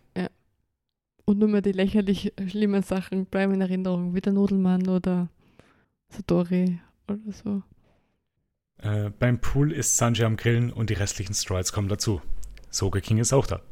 Und 1.24 1.38
nur 1.38 1.48
mehr 1.48 1.62
die 1.62 1.72
lächerlich 1.72 2.32
schlimmen 2.48 2.82
Sachen 2.82 3.26
bleiben 3.26 3.54
in 3.54 3.60
Erinnerung, 3.60 4.14
wie 4.14 4.20
der 4.20 4.32
Nudelmann 4.32 4.88
oder 4.88 5.28
Satori 6.08 6.80
oder 7.08 7.32
so. 7.32 7.62
Äh, 8.78 9.10
beim 9.10 9.40
Pool 9.40 9.72
ist 9.72 9.96
Sanji 9.96 10.24
am 10.24 10.36
Grillen 10.36 10.72
und 10.72 10.90
die 10.90 10.94
restlichen 10.94 11.34
Stroids 11.34 11.72
kommen 11.72 11.88
dazu. 11.88 12.20
Soge 12.70 13.00
King 13.00 13.18
ist 13.18 13.32
auch 13.32 13.46
da. 13.46 13.62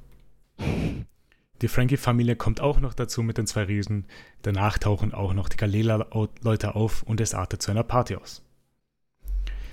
Die 1.61 1.69
Frankie-Familie 1.69 2.37
kommt 2.37 2.61
auch 2.61 2.81
noch 2.81 2.95
dazu 2.95 3.23
mit 3.23 3.37
den 3.37 3.47
zwei 3.47 3.65
Riesen. 3.65 4.07
Danach 4.43 4.79
tauchen 4.79 5.13
auch 5.13 5.35
noch 5.35 5.49
die 5.49 5.57
Galela-Leute 5.57 6.75
auf 6.75 7.03
und 7.03 7.21
es 7.21 7.35
artet 7.35 7.61
zu 7.61 7.71
einer 7.71 7.83
Party 7.83 8.17
aus. 8.17 8.43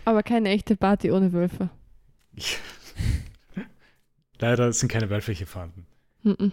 Aber 0.03 0.23
keine 0.23 0.49
echte 0.49 0.75
Party 0.75 1.11
ohne 1.11 1.33
Wölfe. 1.33 1.69
Leider 4.39 4.73
sind 4.73 4.89
keine 4.89 5.09
Wölfe 5.09 5.31
hier 5.31 5.47
vorhanden. 5.47 5.85
Mhm. 6.23 6.51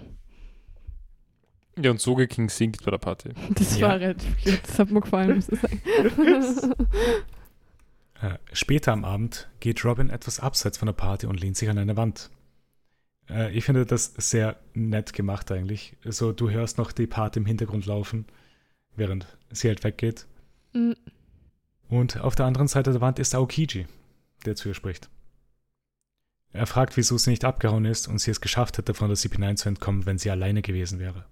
Ja, 1.80 1.90
und 1.90 2.00
Soge 2.00 2.28
King 2.28 2.48
singt 2.50 2.84
bei 2.84 2.90
der 2.90 2.98
Party. 2.98 3.30
Das 3.54 3.78
Ja. 3.78 3.88
war 3.88 4.00
relativ 4.00 4.36
cute. 4.42 4.60
Das 4.66 4.78
hat 4.78 4.90
mir 4.90 5.00
gefallen, 5.00 5.36
muss 5.36 5.48
ich 5.48 5.60
sagen. 5.60 6.74
Äh, 8.20 8.38
später 8.52 8.92
am 8.92 9.04
Abend 9.04 9.48
geht 9.60 9.84
Robin 9.84 10.08
etwas 10.08 10.38
abseits 10.40 10.78
von 10.78 10.86
der 10.86 10.92
Party 10.94 11.26
und 11.26 11.40
lehnt 11.40 11.56
sich 11.56 11.68
an 11.68 11.76
eine 11.78 11.96
Wand. 11.96 12.30
Äh, 13.28 13.52
ich 13.52 13.64
finde 13.64 13.84
das 13.84 14.14
sehr 14.16 14.56
nett 14.72 15.12
gemacht 15.12 15.50
eigentlich. 15.50 15.96
So, 16.04 16.32
du 16.32 16.48
hörst 16.48 16.78
noch 16.78 16.92
die 16.92 17.08
Party 17.08 17.40
im 17.40 17.44
Hintergrund 17.46 17.86
laufen, 17.86 18.24
während 18.94 19.26
sie 19.50 19.66
halt 19.68 19.82
weggeht. 19.84 20.26
Mhm. 20.72 20.94
Und 21.88 22.18
auf 22.20 22.34
der 22.36 22.46
anderen 22.46 22.68
Seite 22.68 22.92
der 22.92 23.00
Wand 23.00 23.18
ist 23.18 23.34
Aokiji, 23.34 23.86
der 24.46 24.54
zu 24.54 24.68
ihr 24.68 24.74
spricht. 24.74 25.10
Er 26.52 26.66
fragt, 26.66 26.96
wieso 26.96 27.18
sie 27.18 27.30
nicht 27.30 27.44
abgehauen 27.44 27.84
ist 27.84 28.06
und 28.06 28.18
sie 28.20 28.30
es 28.30 28.40
geschafft 28.40 28.78
hätte, 28.78 28.94
von 28.94 29.08
der 29.08 29.16
CP9 29.18 29.56
zu 29.56 29.68
entkommen, 29.68 30.06
wenn 30.06 30.18
sie 30.18 30.30
alleine 30.30 30.62
gewesen 30.62 31.00
wäre. 31.00 31.26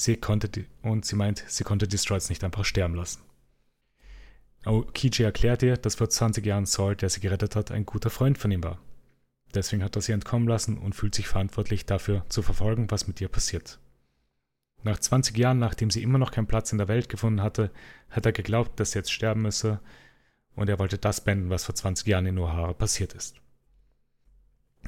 Sie 0.00 0.16
konnte 0.16 0.48
die, 0.48 0.64
und 0.80 1.04
sie 1.04 1.14
meint, 1.14 1.44
sie 1.46 1.62
konnte 1.62 1.86
die 1.86 1.98
Stroids 1.98 2.30
nicht 2.30 2.42
einfach 2.42 2.64
sterben 2.64 2.94
lassen. 2.94 3.20
Aokiji 4.64 5.24
erklärt 5.24 5.62
ihr, 5.62 5.76
dass 5.76 5.96
vor 5.96 6.08
20 6.08 6.46
Jahren 6.46 6.64
Saul, 6.64 6.96
der 6.96 7.10
sie 7.10 7.20
gerettet 7.20 7.54
hat, 7.54 7.70
ein 7.70 7.84
guter 7.84 8.08
Freund 8.08 8.38
von 8.38 8.50
ihm 8.50 8.64
war. 8.64 8.78
Deswegen 9.54 9.84
hat 9.84 9.96
er 9.96 10.00
sie 10.00 10.12
entkommen 10.12 10.48
lassen 10.48 10.78
und 10.78 10.94
fühlt 10.94 11.14
sich 11.14 11.28
verantwortlich 11.28 11.84
dafür, 11.84 12.24
zu 12.30 12.40
verfolgen, 12.40 12.90
was 12.90 13.08
mit 13.08 13.20
ihr 13.20 13.28
passiert. 13.28 13.78
Nach 14.84 14.98
20 14.98 15.36
Jahren, 15.36 15.58
nachdem 15.58 15.90
sie 15.90 16.02
immer 16.02 16.16
noch 16.16 16.30
keinen 16.30 16.46
Platz 16.46 16.72
in 16.72 16.78
der 16.78 16.88
Welt 16.88 17.10
gefunden 17.10 17.42
hatte, 17.42 17.70
hat 18.08 18.24
er 18.24 18.32
geglaubt, 18.32 18.80
dass 18.80 18.92
sie 18.92 19.00
jetzt 19.00 19.12
sterben 19.12 19.42
müsse 19.42 19.80
und 20.54 20.70
er 20.70 20.78
wollte 20.78 20.96
das 20.96 21.22
beenden, 21.22 21.50
was 21.50 21.66
vor 21.66 21.74
20 21.74 22.06
Jahren 22.06 22.24
in 22.24 22.38
O'Hara 22.38 22.72
passiert 22.72 23.12
ist. 23.12 23.36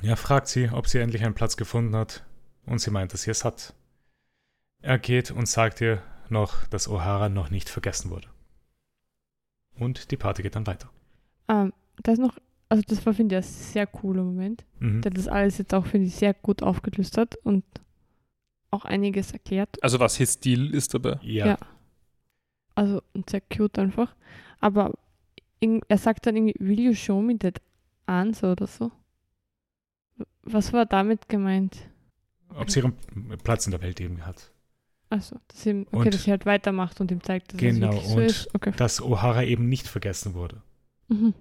Er 0.01 0.17
fragt 0.17 0.49
sie, 0.49 0.71
ob 0.71 0.89
sie 0.89 1.01
endlich 1.01 1.23
einen 1.23 1.35
Platz 1.35 1.59
gefunden 1.59 1.95
hat 1.97 2.25
und 2.65 2.79
sie 2.79 2.91
meint, 2.91 3.13
dass 3.13 3.25
sie 3.25 3.31
es 3.31 3.45
hat. 3.45 3.75
Er 4.83 4.99
geht 4.99 5.31
und 5.31 5.47
sagt 5.49 5.81
ihr 5.81 6.03
noch, 6.29 6.67
dass 6.69 6.89
O'Hara 6.89 7.29
noch 7.29 7.51
nicht 7.51 7.69
vergessen 7.69 8.11
wurde. 8.11 8.29
Und 9.79 10.11
die 10.11 10.17
Party 10.17 10.43
geht 10.43 10.57
dann 10.57 10.67
weiter. 10.67 10.91
Ähm, 11.49 11.73
das 12.03 12.19
noch, 12.19 12.37
also 12.69 12.83
das 12.87 13.05
war, 13.07 13.15
finde 13.15 13.39
ich, 13.39 13.45
ein 13.45 13.49
sehr 13.49 13.87
cooler 13.87 14.23
Moment, 14.23 14.65
Mhm. 14.81 15.03
der 15.03 15.11
das 15.13 15.29
alles 15.29 15.59
jetzt 15.59 15.73
auch, 15.75 15.87
finde 15.87 16.09
ich, 16.09 16.15
sehr 16.17 16.35
gut 16.35 16.63
aufgelöst 16.63 17.17
hat 17.17 17.37
und 17.37 17.65
auch 18.71 18.85
einiges 18.85 19.33
erklärt. 19.33 19.83
Also 19.83 20.01
was 20.01 20.17
his 20.17 20.33
Stil 20.35 20.75
ist 20.75 20.95
dabei. 20.95 21.19
Ja. 21.23 21.47
Ja. 21.47 21.59
Also 22.75 23.03
und 23.13 23.29
sehr 23.29 23.43
cute 23.43 23.79
einfach. 23.79 24.15
Aber 24.61 24.95
irg- 25.63 25.83
er 25.89 25.99
sagt 25.99 26.27
dann 26.27 26.37
irgendwie, 26.37 26.55
will 26.59 26.81
you 26.81 26.95
show 26.95 27.21
me 27.21 27.39
that 27.39 27.61
answer 28.07 28.53
oder 28.53 28.67
so? 28.67 28.91
Was 30.43 30.73
war 30.73 30.87
damit 30.87 31.29
gemeint? 31.29 31.77
Ob 32.55 32.71
sie 32.71 32.81
ihren 32.81 32.95
Platz 33.45 33.67
in 33.67 33.73
der 33.73 33.83
Welt 33.83 34.01
eben 34.01 34.25
hat. 34.27 34.52
Also, 35.13 35.37
dass 35.49 35.67
ihm, 35.67 35.83
okay, 35.93 35.97
Und- 36.07 36.15
dass 36.15 36.23
sie 36.25 36.31
halt 36.31 36.47
weitermacht 36.47 37.01
und 37.01 37.11
ihm 37.11 37.23
zeigt, 37.23 37.53
dass 37.53 37.61
Genau, 37.61 37.89
es 37.89 37.93
wirklich 37.95 38.09
so 38.09 38.17
und- 38.17 38.23
ist. 38.25 38.55
Okay. 38.55 38.73
Dass 38.77 39.03
O'Hara 39.03 39.45
eben 39.45 39.69
nicht 39.69 39.87
vergessen 39.87 40.33
wurde. 40.35 40.63
Mhm. 41.09 41.35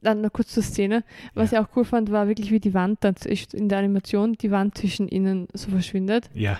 Dann 0.00 0.20
noch 0.22 0.32
kurz 0.32 0.48
zur 0.54 0.62
Szene. 0.62 1.04
Was 1.34 1.50
Ja. 1.50 1.60
ich 1.60 1.66
auch 1.66 1.76
cool 1.76 1.84
fand, 1.84 2.10
war 2.10 2.28
wirklich, 2.28 2.50
wie 2.50 2.60
die 2.60 2.72
Wand 2.74 3.04
dann 3.04 3.14
in 3.52 3.68
der 3.68 3.78
Animation, 3.78 4.34
die 4.34 4.50
Wand 4.50 4.78
zwischen 4.78 5.08
ihnen 5.08 5.48
so 5.52 5.70
verschwindet 5.70 6.30
Ja, 6.32 6.58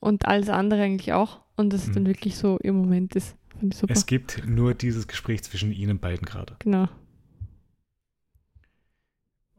und 0.00 0.26
alles 0.26 0.48
andere 0.48 0.82
eigentlich 0.82 1.12
auch. 1.12 1.40
Und 1.56 1.72
das 1.74 1.88
Mhm. 1.88 1.92
dann 1.92 2.06
wirklich 2.06 2.36
so 2.36 2.58
ihr 2.62 2.72
Moment 2.72 3.14
ist. 3.16 3.36
Finde 3.58 3.74
ich 3.74 3.80
super. 3.80 3.92
es 3.92 4.06
gibt 4.06 4.46
nur 4.46 4.72
dieses 4.74 5.06
Gespräch 5.08 5.42
zwischen 5.42 5.72
ihnen 5.72 5.98
beiden 5.98 6.24
gerade. 6.26 6.56
genau. 6.58 6.88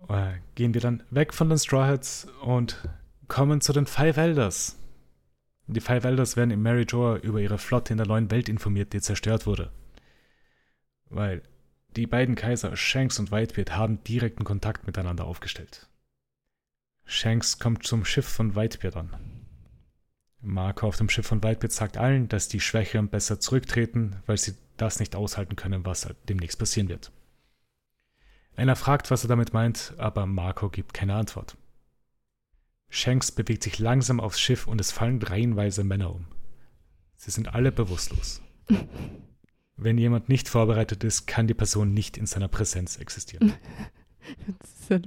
Äh, 0.10 0.34
gehen 0.56 0.74
wir 0.74 0.82
dann 0.82 1.04
weg 1.12 1.34
von 1.34 1.48
den 1.50 1.58
Straw 1.58 1.86
Hats 1.88 2.28
und 2.44 2.78
kommen 3.28 3.62
zu 3.62 3.74
den 3.74 3.86
Five 3.86 4.18
Elders. 4.18 4.80
Die 5.68 5.80
Five 5.80 6.04
Elders 6.04 6.36
werden 6.36 6.52
in 6.52 6.62
Mary 6.62 6.84
Joa 6.84 7.18
über 7.18 7.40
ihre 7.40 7.58
Flotte 7.58 7.94
in 7.94 7.98
der 7.98 8.08
neuen 8.08 8.30
Welt 8.32 8.50
informiert, 8.50 8.94
die 8.94 9.02
zerstört 9.02 9.46
wurde. 9.46 9.72
Weil 11.10 11.42
die 11.96 12.08
beiden 12.08 12.36
Kaiser 12.36 12.76
Shanks 12.76 13.20
und 13.20 13.32
Whitebeard 13.32 13.76
haben 13.76 14.04
direkten 14.04 14.44
Kontakt 14.44 14.88
miteinander 14.88 15.26
aufgestellt. 15.26 15.88
Shanks 17.06 17.60
kommt 17.60 17.86
zum 17.86 18.06
Schiff 18.06 18.28
von 18.28 18.56
Whitebeard 18.56 18.96
an. 18.96 19.16
Marco 20.42 20.88
auf 20.88 20.98
dem 20.98 21.10
Schiff 21.10 21.28
von 21.28 21.44
Whitebeard 21.44 21.72
sagt 21.72 21.98
allen, 21.98 22.28
dass 22.28 22.48
die 22.50 22.60
Schwächeren 22.60 23.08
besser 23.08 23.40
zurücktreten, 23.40 24.18
weil 24.26 24.38
sie 24.38 24.56
das 24.78 25.00
nicht 25.00 25.16
aushalten 25.16 25.56
können, 25.56 25.86
was 25.86 26.06
halt 26.06 26.18
demnächst 26.28 26.60
passieren 26.60 26.90
wird. 26.90 27.12
Einer 28.56 28.76
fragt, 28.76 29.10
was 29.10 29.24
er 29.24 29.30
damit 29.30 29.54
meint, 29.54 29.94
aber 29.98 30.26
Marco 30.26 30.70
gibt 30.70 30.94
keine 30.94 31.16
Antwort. 31.16 31.56
Shanks 32.94 33.32
bewegt 33.32 33.64
sich 33.64 33.80
langsam 33.80 34.20
aufs 34.20 34.40
Schiff 34.40 34.68
und 34.68 34.80
es 34.80 34.92
fallen 34.92 35.20
reihenweise 35.20 35.84
Männer 35.84 36.14
um. 36.14 36.28
Sie 37.16 37.32
sind 37.32 37.56
alle 37.56 37.72
bewusstlos. 37.72 38.40
Wenn 39.78 39.98
jemand 39.98 40.30
nicht 40.30 40.48
vorbereitet 40.48 41.04
ist, 41.04 41.26
kann 41.26 41.48
die 41.48 41.56
Person 41.56 41.96
nicht 41.96 42.18
in 42.18 42.28
seiner 42.28 42.48
Präsenz 42.48 42.98
existieren. 42.98 43.54
Das 44.48 44.70
ist 44.70 44.88
sehr, 44.88 45.02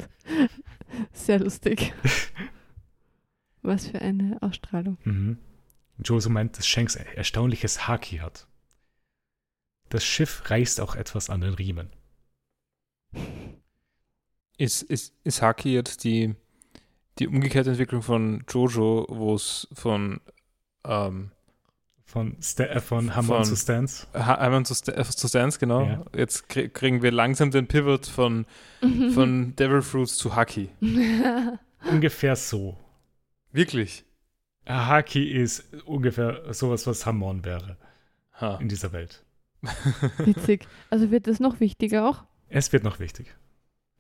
sehr 1.12 1.38
lustig. 1.38 1.94
Was 3.62 3.86
für 3.86 4.02
eine 4.02 4.36
Ausstrahlung. 4.42 4.98
Mhm. 5.04 5.38
Joso 6.04 6.28
meint, 6.28 6.58
dass 6.58 6.66
Shanks 6.66 6.96
ein 6.96 7.06
erstaunliches 7.06 7.86
Haki 7.86 8.18
hat. 8.18 8.48
Das 9.90 10.04
Schiff 10.04 10.50
reißt 10.50 10.80
auch 10.80 10.96
etwas 10.96 11.30
an 11.30 11.40
den 11.40 11.54
Riemen. 11.54 11.90
Ist, 14.58 14.82
ist, 14.82 15.14
ist 15.22 15.40
Haki 15.40 15.72
jetzt 15.72 16.02
die, 16.02 16.34
die 17.18 17.28
umgekehrte 17.28 17.70
Entwicklung 17.70 18.02
von 18.02 18.44
Jojo, 18.48 19.06
wo 19.08 19.34
es 19.34 19.68
von 19.72 20.20
ähm, 20.84 21.30
Von, 22.04 22.36
Sta 22.40 22.64
äh, 22.64 22.80
von 22.80 23.14
Hammer 23.16 23.36
Von- 23.36 23.44
zu 23.44 23.56
Stans. 23.56 24.06
Ha- 24.14 24.38
Hammer 24.38 24.62
zu, 24.64 24.74
Sta- 24.74 24.92
äh, 24.92 25.04
zu 25.04 25.26
Stance, 25.28 25.58
genau. 25.58 25.82
Ja. 25.84 26.04
Jetzt 26.14 26.48
krie- 26.50 26.68
kriegen 26.68 27.02
wir 27.02 27.10
langsam 27.12 27.50
den 27.50 27.66
Pivot 27.66 28.06
von, 28.06 28.46
von 29.12 29.56
Devil 29.56 29.82
Fruits 29.82 30.16
zu 30.16 30.34
Haki. 30.36 30.68
Ungefähr 31.90 32.36
so. 32.36 32.76
Wirklich? 33.52 34.04
Haki 34.66 35.30
ist 35.30 35.64
ungefähr 35.84 36.52
sowas, 36.52 36.86
was 36.86 37.06
Hamon 37.06 37.44
wäre 37.44 37.76
Ha. 38.40 38.56
in 38.60 38.68
dieser 38.68 38.92
Welt. 38.92 39.24
Witzig. 40.18 40.66
Also 40.90 41.10
wird 41.10 41.26
das 41.26 41.40
noch 41.40 41.60
wichtiger 41.60 42.08
auch? 42.08 42.24
Es 42.48 42.72
wird 42.72 42.84
noch 42.84 42.98
wichtig. 43.00 43.34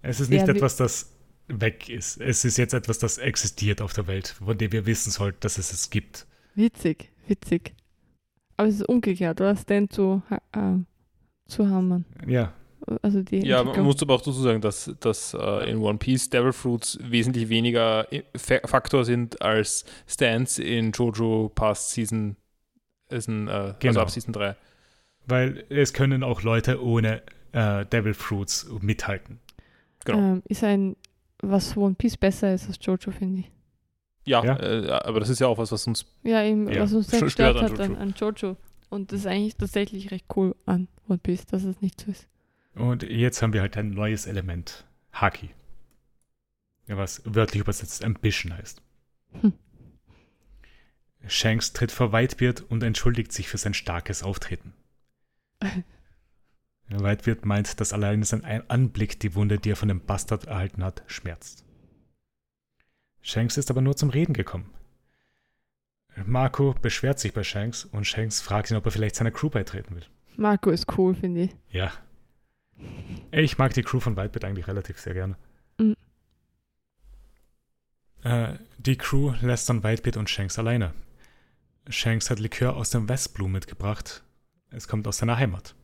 Es 0.02 0.20
ist 0.20 0.30
Ja, 0.30 0.38
nicht 0.38 0.46
wie- 0.52 0.56
etwas, 0.56 0.76
das 0.76 1.15
weg 1.48 1.88
ist. 1.88 2.20
Es 2.20 2.44
ist 2.44 2.56
jetzt 2.58 2.74
etwas, 2.74 2.98
das 2.98 3.18
existiert 3.18 3.80
auf 3.80 3.92
der 3.92 4.06
Welt, 4.06 4.28
von 4.28 4.56
dem 4.58 4.72
wir 4.72 4.86
wissen 4.86 5.10
sollten, 5.10 5.38
dass 5.40 5.58
es 5.58 5.72
es 5.72 5.90
gibt. 5.90 6.26
Witzig, 6.54 7.10
witzig. 7.28 7.74
Aber 8.56 8.68
es 8.68 8.76
ist 8.76 8.88
umgekehrt, 8.88 9.40
oder? 9.40 9.54
Stan 9.56 9.88
zu, 9.90 10.22
äh, 10.52 10.78
zu 11.46 11.68
Hammern. 11.68 12.04
Ja, 12.26 12.52
Also 13.02 13.22
die 13.22 13.46
Ja, 13.46 13.62
man 13.62 13.82
muss 13.82 14.00
aber 14.02 14.14
auch 14.14 14.20
dazu 14.22 14.32
sagen, 14.32 14.60
dass, 14.60 14.90
dass 15.00 15.34
äh, 15.34 15.70
in 15.70 15.78
One 15.78 15.98
Piece 15.98 16.30
Devil 16.30 16.52
Fruits 16.52 16.98
wesentlich 17.02 17.48
weniger 17.48 18.06
Fa 18.34 18.60
Faktor 18.64 19.04
sind 19.04 19.40
als 19.42 19.84
Stance 20.06 20.62
in 20.62 20.92
Jojo 20.92 21.50
Past 21.54 21.90
Season, 21.90 22.36
ist 23.10 23.28
ein, 23.28 23.48
äh, 23.48 23.50
also 23.50 23.74
Genau. 23.80 24.00
ab 24.00 24.10
Season 24.10 24.32
3. 24.32 24.56
weil 25.26 25.64
es 25.68 25.92
können 25.92 26.22
auch 26.22 26.42
Leute 26.42 26.82
ohne 26.82 27.22
äh, 27.52 27.84
Devil 27.86 28.14
Fruits 28.14 28.66
mithalten. 28.80 29.38
Genau. 30.04 30.18
ähm, 30.18 30.42
ist 30.46 30.64
ein, 30.64 30.96
was 31.50 31.76
One 31.76 31.94
Piece 31.94 32.16
besser 32.16 32.54
ist 32.54 32.68
als 32.68 32.78
Jojo, 32.80 33.10
finde 33.10 33.40
ich. 33.40 33.50
Ja, 34.24 34.44
Ja. 34.44 34.56
Äh, 34.58 34.90
aber 34.90 35.20
das 35.20 35.28
ist 35.28 35.40
ja 35.40 35.46
auch 35.46 35.58
was, 35.58 35.72
was 35.72 35.86
uns 35.86 36.06
Ja, 36.22 36.42
eben, 36.42 36.68
Ja, 36.70 36.82
was 36.82 36.92
uns 36.92 37.08
sehr 37.08 37.20
gestört 37.20 37.56
stört 37.56 37.72
hat 37.72 37.80
an 37.80 37.96
an, 37.96 38.02
an 38.02 38.14
Jojo. 38.16 38.56
Und 38.88 39.12
das 39.12 39.20
ist 39.20 39.26
eigentlich 39.26 39.56
tatsächlich 39.56 40.10
recht 40.10 40.26
cool 40.36 40.54
an 40.66 40.88
One 41.08 41.18
Piece, 41.18 41.46
dass 41.46 41.64
es 41.64 41.80
nicht 41.80 42.00
so 42.00 42.10
ist. 42.10 42.28
Und 42.74 43.02
jetzt 43.02 43.42
haben 43.42 43.52
wir 43.52 43.62
halt 43.62 43.76
ein 43.76 43.90
neues 43.90 44.26
Element. 44.26 44.84
Haki. 45.12 45.50
Was 46.86 47.22
wörtlich 47.24 47.62
übersetzt 47.62 48.04
Ambition 48.04 48.56
heißt. 48.56 48.82
Hm. 49.40 49.52
Shanks 51.26 51.72
tritt 51.72 51.90
vor 51.90 52.12
Whitebeard 52.12 52.60
und 52.60 52.82
entschuldigt 52.82 53.32
sich 53.32 53.48
für 53.48 53.58
sein 53.58 53.74
starkes 53.74 54.22
Auftreten. 54.22 54.72
Whitebeard 56.88 57.44
meint, 57.44 57.80
dass 57.80 57.92
allein 57.92 58.22
sein 58.22 58.44
Ein- 58.44 58.68
Anblick 58.70 59.18
die 59.20 59.34
Wunde, 59.34 59.58
die 59.58 59.70
er 59.70 59.76
von 59.76 59.88
dem 59.88 60.00
Bastard 60.00 60.44
erhalten 60.46 60.84
hat, 60.84 61.02
schmerzt. 61.06 61.64
Shanks 63.22 63.56
ist 63.56 63.70
aber 63.70 63.80
nur 63.80 63.96
zum 63.96 64.10
Reden 64.10 64.34
gekommen. 64.34 64.72
Marco 66.24 66.74
beschwert 66.80 67.18
sich 67.18 67.34
bei 67.34 67.42
Shanks 67.44 67.84
und 67.84 68.06
Shanks 68.06 68.40
fragt 68.40 68.70
ihn, 68.70 68.76
ob 68.76 68.86
er 68.86 68.92
vielleicht 68.92 69.16
seiner 69.16 69.32
Crew 69.32 69.50
beitreten 69.50 69.96
will. 69.96 70.06
Marco 70.36 70.70
ist 70.70 70.96
cool, 70.96 71.14
finde 71.14 71.42
ich. 71.42 71.56
Ja. 71.70 71.92
Ich 73.32 73.58
mag 73.58 73.74
die 73.74 73.82
Crew 73.82 74.00
von 74.00 74.16
Whitebeard 74.16 74.44
eigentlich 74.44 74.68
relativ 74.68 74.98
sehr 75.00 75.14
gerne. 75.14 75.36
Mhm. 75.78 75.96
Äh, 78.22 78.54
die 78.78 78.96
Crew 78.96 79.34
lässt 79.40 79.68
dann 79.68 79.82
Whitebeard 79.82 80.16
und 80.16 80.30
Shanks 80.30 80.58
alleine. 80.58 80.94
Shanks 81.88 82.30
hat 82.30 82.38
Likör 82.38 82.76
aus 82.76 82.90
dem 82.90 83.08
Westblue 83.08 83.48
mitgebracht. 83.48 84.22
Es 84.70 84.88
kommt 84.88 85.06
aus 85.06 85.18
seiner 85.18 85.36
Heimat. 85.36 85.74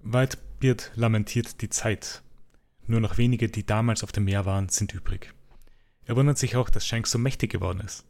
Whitebeard 0.00 0.92
lamentiert 0.94 1.60
die 1.60 1.68
Zeit. 1.68 2.22
Nur 2.86 3.00
noch 3.00 3.18
wenige, 3.18 3.48
die 3.48 3.66
damals 3.66 4.02
auf 4.02 4.12
dem 4.12 4.24
Meer 4.24 4.46
waren, 4.46 4.68
sind 4.68 4.94
übrig. 4.94 5.34
Er 6.06 6.16
wundert 6.16 6.38
sich 6.38 6.56
auch, 6.56 6.70
dass 6.70 6.86
Shanks 6.86 7.10
so 7.10 7.18
mächtig 7.18 7.50
geworden 7.50 7.80
ist. 7.80 8.06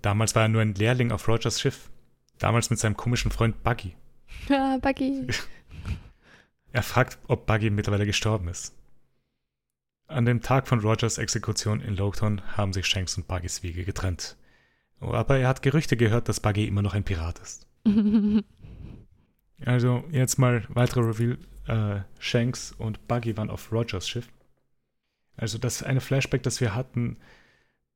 Damals 0.00 0.34
war 0.34 0.42
er 0.42 0.48
nur 0.48 0.62
ein 0.62 0.74
Lehrling 0.74 1.12
auf 1.12 1.28
Rogers 1.28 1.60
Schiff. 1.60 1.90
Damals 2.38 2.70
mit 2.70 2.78
seinem 2.78 2.96
komischen 2.96 3.30
Freund 3.30 3.62
Buggy. 3.62 3.94
Ah, 4.50 4.78
Buggy. 4.80 5.26
Er 6.72 6.82
fragt, 6.82 7.18
ob 7.28 7.46
Buggy 7.46 7.70
mittlerweile 7.70 8.04
gestorben 8.04 8.48
ist. 8.48 8.74
An 10.08 10.24
dem 10.24 10.42
Tag 10.42 10.66
von 10.66 10.80
Rogers 10.80 11.18
Exekution 11.18 11.80
in 11.80 11.94
Lowton 11.94 12.42
haben 12.56 12.72
sich 12.72 12.86
Shanks 12.86 13.16
und 13.16 13.28
Buggys 13.28 13.62
Wege 13.62 13.84
getrennt. 13.84 14.36
Aber 14.98 15.38
er 15.38 15.46
hat 15.46 15.62
Gerüchte 15.62 15.96
gehört, 15.96 16.28
dass 16.28 16.40
Buggy 16.40 16.66
immer 16.66 16.82
noch 16.82 16.94
ein 16.94 17.04
Pirat 17.04 17.38
ist. 17.38 17.68
Also 19.64 20.04
jetzt 20.10 20.38
mal 20.38 20.64
weiterer 20.68 21.08
Reveal. 21.08 21.38
Äh, 21.66 22.02
Shanks 22.18 22.72
und 22.76 23.08
Buggy 23.08 23.36
waren 23.36 23.48
auf 23.50 23.72
Rogers 23.72 24.06
Schiff. 24.08 24.28
Also 25.36 25.56
das 25.58 25.82
eine 25.82 26.00
Flashback, 26.00 26.42
das 26.42 26.60
wir 26.60 26.74
hatten 26.74 27.16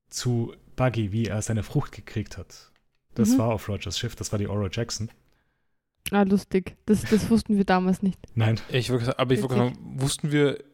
zu 0.09 0.55
Buggy, 0.77 1.13
wie 1.13 1.27
er 1.27 1.43
seine 1.43 1.63
Frucht 1.63 1.93
gekriegt 1.93 2.39
hat. 2.39 2.71
Das 3.15 3.31
Mhm. 3.31 3.39
war 3.39 3.49
auf 3.53 3.69
Rogers 3.69 3.99
Schiff, 3.99 4.17
das 4.17 4.33
war 4.33 4.39
die 4.39 4.49
Ora 4.49 4.69
Jackson. 4.73 5.11
ah, 6.11 6.23
lustig. 6.23 6.77
Das, 6.87 7.03
das 7.03 7.29
wussten 7.29 7.59
wir 7.59 7.65
damals 7.65 8.01
nicht. 8.03 8.19
Nein, 8.35 8.59
Ich 8.71 8.87
sagen, 8.87 9.07
aber 9.19 9.35
ich 9.35 9.43
wollte 9.43 9.57
Witzig. 9.57 9.75
sagen, 9.77 10.01
wussten 10.01 10.33
wir 10.33 10.65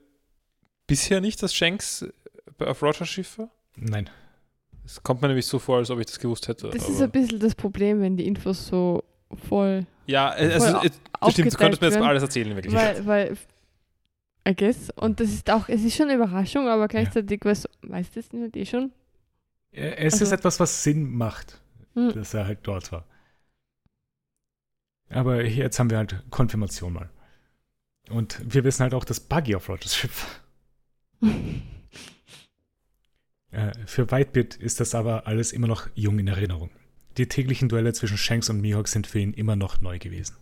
bisher 0.86 1.20
nicht, 1.20 1.42
dass 1.42 1.52
Shanks 1.52 2.06
bei- 2.58 2.68
auf 2.68 2.80
Rogers 2.82 3.08
Schiff 3.08 3.38
war? 3.38 3.50
nein. 3.76 4.08
Es 4.86 5.02
kommt 5.02 5.22
mir 5.22 5.28
nämlich 5.28 5.46
so 5.46 5.58
vor, 5.58 5.78
als 5.78 5.90
ob 5.90 5.98
ich 5.98 6.06
das 6.06 6.18
gewusst 6.18 6.46
hätte. 6.46 6.68
Das 6.68 6.84
aber 6.84 6.92
ist 6.92 7.00
ein 7.00 7.10
bisschen 7.10 7.40
das 7.40 7.54
Problem, 7.54 8.00
wenn 8.02 8.18
die 8.18 8.26
Infos 8.26 8.66
so 8.66 9.02
voll 9.48 9.86
ja, 10.06 10.34
äh, 10.36 10.52
also, 10.54 10.66
voll 10.78 10.86
äh, 10.86 10.90
das 11.20 11.32
stimmt, 11.32 11.52
du 11.52 11.56
könntest 11.56 11.80
mir 11.82 11.88
jetzt 11.88 11.94
werden. 11.96 12.06
alles 12.08 12.22
erzählen, 12.22 12.50
in 12.50 12.56
Wirklichkeit. 12.56 13.06
Weil, 13.06 13.30
weil, 13.30 13.36
I 14.46 14.54
guess, 14.54 14.90
und 14.90 15.20
das 15.20 15.30
ist 15.30 15.48
auch, 15.50 15.68
es 15.68 15.82
ist 15.84 15.96
schon 15.96 16.08
eine 16.10 16.16
Überraschung, 16.22 16.68
aber 16.68 16.86
gleichzeitig, 16.88 17.42
weißt, 17.44 17.68
weißt 17.82 18.14
du 18.16 18.20
es 18.20 18.32
nicht 18.32 18.56
eh 18.56 18.66
schon? 18.66 18.92
Es 19.72 20.12
Also- 20.14 20.24
ist 20.26 20.32
etwas, 20.32 20.60
was 20.60 20.82
Sinn 20.82 21.10
macht, 21.16 21.60
Hm. 21.94 22.12
dass 22.12 22.34
er 22.34 22.46
halt 22.46 22.58
dort 22.64 22.92
war. 22.92 23.06
Aber 25.08 25.42
jetzt 25.44 25.78
haben 25.78 25.90
wir 25.90 25.96
halt 25.98 26.22
Konfirmation 26.30 26.92
mal. 26.92 27.10
Und 28.10 28.38
wir 28.44 28.64
wissen 28.64 28.82
halt 28.82 28.92
auch, 28.94 29.04
dass 29.04 29.20
Buggy 29.20 29.54
auf 29.54 29.68
Rogers 29.68 29.96
Schiff 29.96 30.40
war. 31.20 31.30
Äh, 33.50 33.72
Für 33.86 34.10
Whitebeard 34.10 34.56
ist 34.56 34.80
das 34.80 34.96
aber 34.96 35.28
alles 35.28 35.52
immer 35.52 35.68
noch 35.68 35.88
jung 35.94 36.18
in 36.18 36.26
Erinnerung. 36.26 36.70
Die 37.16 37.28
täglichen 37.28 37.68
Duelle 37.68 37.92
zwischen 37.92 38.16
Shanks 38.16 38.50
und 38.50 38.60
Mihawk 38.60 38.88
sind 38.88 39.06
für 39.06 39.20
ihn 39.20 39.32
immer 39.32 39.56
noch 39.56 39.80
neu 39.80 39.98
gewesen. 39.98 40.36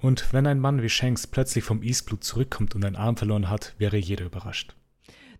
Und 0.00 0.32
wenn 0.32 0.46
ein 0.46 0.60
Mann 0.60 0.80
wie 0.82 0.88
Shanks 0.88 1.26
plötzlich 1.26 1.64
vom 1.64 1.82
Eastblut 1.82 2.22
zurückkommt 2.24 2.74
und 2.74 2.84
einen 2.84 2.96
Arm 2.96 3.16
verloren 3.16 3.50
hat, 3.50 3.74
wäre 3.78 3.96
jeder 3.96 4.26
überrascht. 4.26 4.74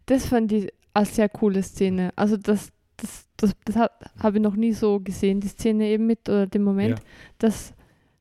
Das 0.07 0.27
fand 0.27 0.53
ich 0.53 0.73
eine 0.95 1.07
sehr 1.07 1.29
coole 1.29 1.63
Szene. 1.63 2.13
Also 2.17 2.37
das, 2.37 2.73
das, 2.97 3.27
das, 3.37 3.55
das 3.65 3.77
habe 3.77 4.37
ich 4.37 4.43
noch 4.43 4.57
nie 4.57 4.73
so 4.73 4.99
gesehen, 5.01 5.41
die 5.41 5.49
Szene 5.49 5.87
eben 5.87 6.07
mit, 6.07 6.29
oder 6.29 6.47
den 6.47 6.65
Moment, 6.65 6.99
Ja. 6.99 7.05
dass, 7.39 7.73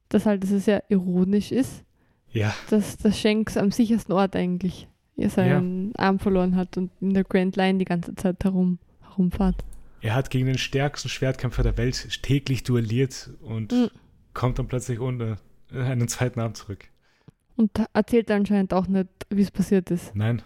dass 0.10 0.26
halt, 0.26 0.44
dass 0.44 0.52
es 0.52 0.66
sehr 0.66 0.84
ironisch 0.90 1.52
ist, 1.52 1.84
Ja, 2.32 2.54
dass, 2.70 2.98
dass 2.98 3.20
Shanks 3.20 3.58
am 3.58 3.72
sichersten 3.72 4.14
Ort 4.14 4.36
eigentlich 4.36 4.88
ja, 5.16 5.30
seinen 5.30 5.96
Arm 5.96 6.20
verloren 6.20 6.56
hat 6.56 6.78
und 6.78 6.92
in 7.02 7.16
der 7.16 7.24
Grand 7.24 7.56
Line 7.56 7.80
die 7.80 7.86
ganze 7.86 8.14
Zeit 8.16 8.44
herum, 8.44 8.78
herumfahrt. 9.02 9.66
Er 10.02 10.14
hat 10.16 10.30
gegen 10.30 10.46
den 10.48 10.58
stärksten 10.58 11.10
Schwertkämpfer 11.10 11.64
der 11.64 11.78
Welt 11.78 12.22
täglich 12.24 12.64
duelliert 12.64 13.30
und 13.42 13.72
Mhm. 13.72 13.90
kommt 14.34 14.60
dann 14.60 14.68
plötzlich 14.68 15.00
ohne 15.00 15.38
einen 15.72 16.08
zweiten 16.08 16.40
Arm 16.40 16.54
zurück. 16.54 16.86
Und 17.56 17.72
erzählt 17.94 18.30
anscheinend 18.32 18.74
auch 18.74 18.88
nicht, 18.88 19.10
wie 19.30 19.42
es 19.42 19.52
passiert 19.52 19.90
ist. 19.92 20.16
Nein, 20.16 20.42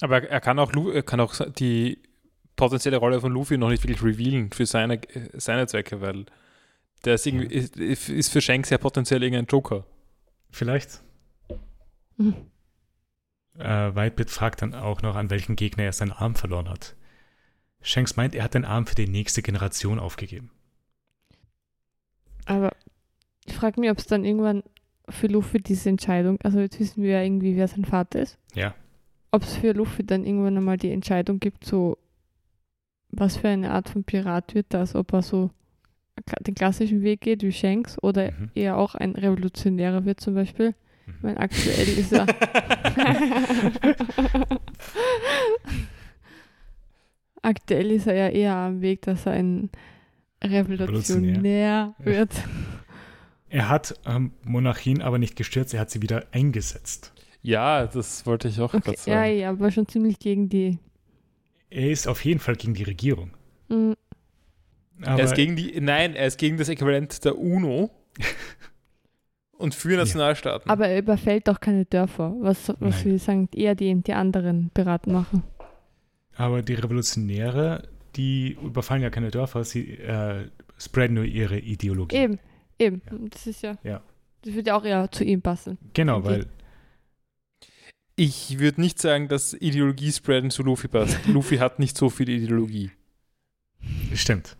Aber 0.00 0.22
er 0.22 0.40
kann 0.40 0.58
auch, 0.58 0.72
er 0.74 1.02
kann 1.02 1.20
auch 1.20 1.34
die 1.58 1.98
potenzielle 2.56 2.96
Rolle 2.96 3.20
von 3.20 3.32
Luffy 3.32 3.58
noch 3.58 3.68
nicht 3.68 3.82
wirklich 3.84 4.02
revealen 4.02 4.50
für 4.50 4.64
seine, 4.64 4.94
äh, 5.14 5.28
seine 5.38 5.66
Zwecke, 5.66 6.00
weil 6.00 6.24
der 7.04 7.14
ist, 7.14 7.26
irgendwie, 7.26 7.54
ist, 7.54 7.76
ist 8.08 8.28
für 8.32 8.40
Shanks 8.40 8.70
ja 8.70 8.78
potenziell 8.78 9.22
irgendein 9.22 9.46
Joker. 9.46 9.84
vielleicht. 10.50 11.02
Mhm. 12.16 12.34
Äh, 13.58 13.94
Whitebeard 13.94 14.30
fragt 14.30 14.62
dann 14.62 14.74
auch 14.74 15.02
noch, 15.02 15.16
an 15.16 15.28
welchen 15.30 15.56
Gegner 15.56 15.84
er 15.84 15.92
seinen 15.92 16.12
Arm 16.12 16.34
verloren 16.34 16.68
hat. 16.68 16.96
Shanks 17.82 18.16
meint, 18.16 18.34
er 18.34 18.44
hat 18.44 18.54
den 18.54 18.64
Arm 18.64 18.86
für 18.86 18.94
die 18.94 19.08
nächste 19.08 19.42
Generation 19.42 19.98
aufgegeben. 19.98 20.50
Aber 22.46 22.72
ich 23.46 23.54
frage 23.54 23.80
mich, 23.80 23.90
ob 23.90 23.98
es 23.98 24.06
dann 24.06 24.24
irgendwann 24.24 24.62
für 25.08 25.26
Luffy 25.28 25.60
diese 25.62 25.88
Entscheidung, 25.88 26.38
also 26.42 26.60
jetzt 26.60 26.78
wissen 26.78 27.02
wir 27.02 27.12
ja 27.12 27.22
irgendwie, 27.22 27.56
wer 27.56 27.66
sein 27.68 27.84
Vater 27.84 28.20
ist, 28.20 28.38
Ja, 28.54 28.74
ob 29.32 29.42
es 29.42 29.56
für 29.56 29.72
Luffy 29.72 30.04
dann 30.04 30.24
irgendwann 30.24 30.56
einmal 30.56 30.76
die 30.76 30.90
Entscheidung 30.92 31.40
gibt, 31.40 31.64
so 31.64 31.98
was 33.10 33.36
für 33.38 33.48
eine 33.48 33.72
Art 33.72 33.88
von 33.88 34.04
Pirat 34.04 34.54
wird 34.54 34.66
das, 34.70 34.94
ob 34.94 35.12
er 35.12 35.22
so 35.22 35.50
den 36.40 36.54
klassischen 36.54 37.02
Weg 37.02 37.22
geht 37.22 37.42
wie 37.42 37.52
Shanks 37.52 37.96
oder 38.02 38.30
Mhm. 38.32 38.50
eher 38.54 38.76
auch 38.76 38.94
ein 38.94 39.12
Revolutionärer 39.16 40.04
wird 40.04 40.20
zum 40.20 40.34
Beispiel. 40.34 40.74
Mhm. 41.06 41.14
Ich 41.16 41.22
meine, 41.22 41.40
aktuell 41.40 41.88
ist 41.88 42.12
er. 42.12 42.26
aktuell 47.42 47.90
ist 47.90 48.06
er 48.06 48.14
ja 48.14 48.28
eher 48.28 48.54
am 48.54 48.80
Weg, 48.80 49.02
dass 49.02 49.26
er 49.26 49.32
ein 49.32 49.70
Revolutionär 50.42 51.94
wird. 51.98 52.30
er 53.48 53.68
hat 53.68 53.94
ähm, 54.06 54.32
Monarchien 54.44 55.02
aber 55.02 55.18
nicht 55.18 55.36
gestürzt, 55.36 55.74
er 55.74 55.80
hat 55.80 55.90
sie 55.90 56.02
wieder 56.02 56.26
eingesetzt. 56.32 57.12
Ja, 57.42 57.86
das 57.86 58.26
wollte 58.26 58.48
ich 58.48 58.60
auch 58.60 58.74
Okay, 58.74 58.82
gerade 58.82 58.98
ja, 58.98 59.14
sagen. 59.22 59.38
ja, 59.38 59.50
aber 59.50 59.70
schon 59.70 59.88
ziemlich 59.88 60.18
gegen 60.18 60.48
die. 60.48 60.78
Er 61.70 61.90
ist 61.90 62.06
auf 62.06 62.24
jeden 62.24 62.40
Fall 62.40 62.56
gegen 62.56 62.74
die 62.74 62.82
Regierung. 62.82 63.30
Mhm. 63.68 63.94
er 65.00 65.20
ist 65.20 65.34
gegen 65.34 65.56
die, 65.56 65.80
nein, 65.80 66.14
er 66.14 66.26
ist 66.26 66.38
gegen 66.38 66.56
das 66.56 66.68
Äquivalent 66.68 67.24
der 67.24 67.38
UNO 67.38 67.90
und 69.52 69.74
für 69.74 69.96
Nationalstaaten. 69.96 70.68
Aber 70.68 70.88
er 70.88 70.98
überfällt 70.98 71.48
auch 71.48 71.60
keine 71.60 71.84
Dörfer, 71.84 72.34
was, 72.40 72.72
was 72.80 73.04
wir 73.04 73.18
sagen, 73.18 73.48
eher 73.54 73.74
die, 73.74 73.94
die 74.02 74.12
anderen 74.12 74.70
beraten 74.74 75.12
machen. 75.12 75.44
Aber 76.40 76.62
die 76.62 76.74
Revolutionäre, 76.74 77.88
die 78.16 78.56
überfallen 78.62 79.02
ja 79.02 79.10
keine 79.10 79.30
Dörfer, 79.30 79.62
sie 79.64 79.90
äh, 79.98 80.48
spreaden 80.78 81.14
nur 81.16 81.24
ihre 81.24 81.58
Ideologie. 81.58 82.16
Eben, 82.16 82.38
eben. 82.78 83.02
Ja. 83.10 83.18
Das 83.30 83.46
ist 83.46 83.62
ja, 83.62 83.76
Ja. 83.84 84.00
das 84.42 84.54
würde 84.54 84.68
ja 84.70 84.76
auch 84.76 84.84
eher 84.84 85.10
zu 85.10 85.22
ihm 85.24 85.42
passen. 85.42 85.76
Genau, 85.92 86.16
Okay. 86.18 86.26
weil 86.28 86.46
ich 88.16 88.58
würde 88.58 88.80
nicht 88.80 88.98
sagen, 88.98 89.28
dass 89.28 89.54
Ideologie-Spreaden 89.54 90.50
zu 90.50 90.62
Luffy 90.62 90.88
passt. 90.88 91.18
Luffy 91.26 91.58
hat 91.58 91.78
nicht 91.78 91.96
so 91.96 92.08
viel 92.10 92.28
Ideologie. 92.28 92.90
stimmt. 94.14 94.56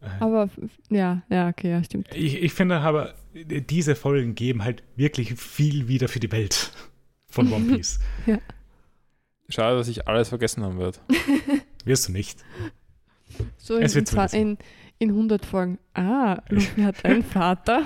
Äh, 0.00 0.06
Aber 0.20 0.48
ja, 0.90 1.22
ja, 1.28 1.48
okay, 1.48 1.70
ja, 1.70 1.82
stimmt. 1.84 2.08
Ich, 2.14 2.36
ich 2.42 2.52
finde 2.52 2.78
aber, 2.80 3.14
diese 3.34 3.94
Folgen 3.96 4.34
geben 4.34 4.62
halt 4.64 4.82
wirklich 4.96 5.34
viel 5.34 5.88
wieder 5.88 6.08
für 6.08 6.20
die 6.20 6.30
Welt 6.32 6.70
von 7.28 7.52
One 7.52 7.76
Piece. 7.76 7.98
Schade, 9.48 9.76
dass 9.76 9.88
ich 9.88 10.06
alles 10.08 10.28
vergessen 10.28 10.62
haben 10.62 10.78
werde. 10.78 10.98
Wirst 11.84 12.08
du 12.08 12.12
nicht. 12.12 12.44
So 13.56 13.76
in, 13.76 13.82
Es 13.82 13.92
in, 13.92 13.96
wird 14.00 14.08
zumindest- 14.08 14.34
in, 14.34 14.58
in 14.98 15.10
100 15.10 15.44
Folgen. 15.46 15.78
Ah, 15.94 16.42
Luffy 16.48 16.82
hat 16.82 17.04
einen 17.04 17.22
Vater. 17.24 17.84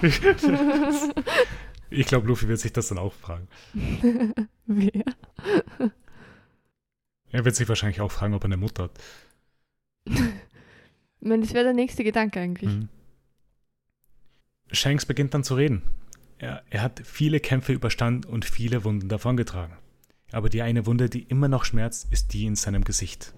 Ich 1.91 2.07
glaube, 2.07 2.27
Luffy 2.27 2.49
wird 2.49 2.59
sich 2.59 2.73
das 2.73 2.89
dann 2.89 2.99
auch 2.99 3.13
fragen. 3.13 3.49
Wer? 4.67 5.05
Er 7.31 7.45
wird 7.45 7.55
sich 7.55 7.69
wahrscheinlich 7.69 8.01
auch 8.01 8.11
fragen, 8.13 8.35
ob 8.35 8.43
er 8.45 8.47
eine 8.47 8.57
Mutter 8.57 8.85
hat. 8.85 8.93
Ich 10.07 10.19
meine, 11.21 11.43
das 11.43 11.55
wäre 11.55 11.65
der 11.65 11.75
nächste 11.75 12.03
Gedanke 12.03 12.41
eigentlich. 12.41 12.71
Mhm. 12.71 12.89
Shanks 14.73 15.07
beginnt 15.07 15.35
dann 15.35 15.45
zu 15.45 15.55
reden. 15.55 15.83
Er, 16.39 16.63
er 16.71 16.83
hat 16.83 17.03
viele 17.05 17.41
Kämpfe 17.41 17.73
überstanden 17.73 18.29
und 18.29 18.45
viele 18.45 18.85
Wunden 18.85 19.09
davongetragen. 19.09 19.77
Aber 20.33 20.49
die 20.49 20.63
eine 20.63 20.87
Wunde, 20.87 21.09
die 21.09 21.23
immer 21.23 21.49
noch 21.49 21.65
schmerzt, 21.65 22.09
ist 22.11 22.33
die 22.33 22.47
in 22.47 22.57
seinem 22.57 22.85
Gesicht. 22.85 23.35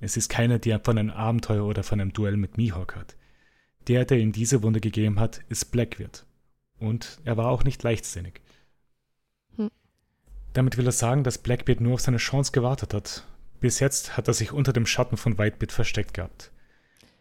Es 0.00 0.16
ist 0.16 0.28
keine, 0.28 0.58
die 0.58 0.70
er 0.70 0.80
von 0.80 0.98
einem 0.98 1.10
Abenteuer 1.10 1.64
oder 1.64 1.82
von 1.82 2.00
einem 2.00 2.12
Duell 2.12 2.36
mit 2.36 2.56
Mihawk 2.56 2.96
hat. 2.96 3.16
Der, 3.88 4.04
der 4.04 4.18
ihm 4.18 4.32
diese 4.32 4.62
Wunde 4.62 4.80
gegeben 4.80 5.20
hat, 5.20 5.42
ist 5.48 5.66
Blackbeard. 5.72 6.24
Und 6.78 7.20
er 7.24 7.36
war 7.36 7.48
auch 7.48 7.64
nicht 7.64 7.82
leichtsinnig. 7.82 8.40
Hm. 9.56 9.70
Damit 10.54 10.78
will 10.78 10.86
er 10.86 10.92
sagen, 10.92 11.24
dass 11.24 11.38
Blackbeard 11.38 11.80
nur 11.80 11.94
auf 11.94 12.00
seine 12.00 12.16
Chance 12.16 12.52
gewartet 12.52 12.94
hat. 12.94 13.26
Bis 13.60 13.78
jetzt 13.78 14.16
hat 14.16 14.26
er 14.26 14.34
sich 14.34 14.52
unter 14.52 14.72
dem 14.72 14.86
Schatten 14.86 15.18
von 15.18 15.36
Whitebeard 15.36 15.72
versteckt 15.72 16.14
gehabt. 16.14 16.52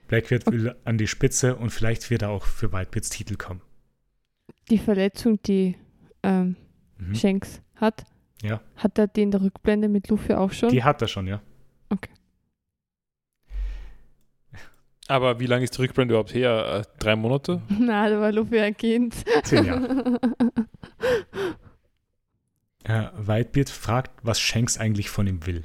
Blackbeard 0.08 0.46
will 0.48 0.76
an 0.86 0.98
die 0.98 1.08
Spitze 1.08 1.58
und 1.58 1.72
vielleicht 1.72 2.10
wird 2.10 2.22
er 2.22 2.30
auch 2.30 2.46
für 2.46 2.72
Whitebeards 2.72 3.10
Titel 3.10 3.36
kommen. 3.36 3.62
Die 4.70 4.78
Verletzung, 4.78 5.42
die 5.44 5.76
ähm, 6.24 6.56
Mhm. 7.00 7.16
Shanks 7.16 7.62
hat, 7.76 8.06
Ja. 8.42 8.62
hat 8.78 8.98
er 8.98 9.08
die 9.08 9.24
in 9.24 9.32
der 9.32 9.42
Rückblende 9.42 9.90
mit 9.90 10.08
Luffy 10.08 10.34
auch 10.34 10.52
schon? 10.52 10.70
Die 10.70 10.84
hat 10.84 11.02
er 11.02 11.08
schon, 11.10 11.28
ja. 11.28 11.42
Aber 15.10 15.40
wie 15.40 15.48
lange 15.48 15.64
ist 15.64 15.76
die 15.76 15.82
Rückblende 15.82 16.14
überhaupt 16.14 16.36
her? 16.36 16.86
Äh, 16.86 17.00
drei 17.00 17.16
Monate? 17.16 17.64
Na, 17.80 18.08
da 18.08 18.22
war 18.22 18.32
Luffy 18.32 18.60
ein 18.60 18.78
Kind. 18.78 19.16
Zehn 19.44 19.66
Jahre. 19.66 20.20
Äh, 22.86 23.10
Whitebeard 23.14 23.70
fragt, 23.70 24.12
was 24.24 24.40
Shanks 24.40 24.80
eigentlich 24.80 25.10
von 25.12 25.28
ihm 25.28 25.46
will. 25.46 25.64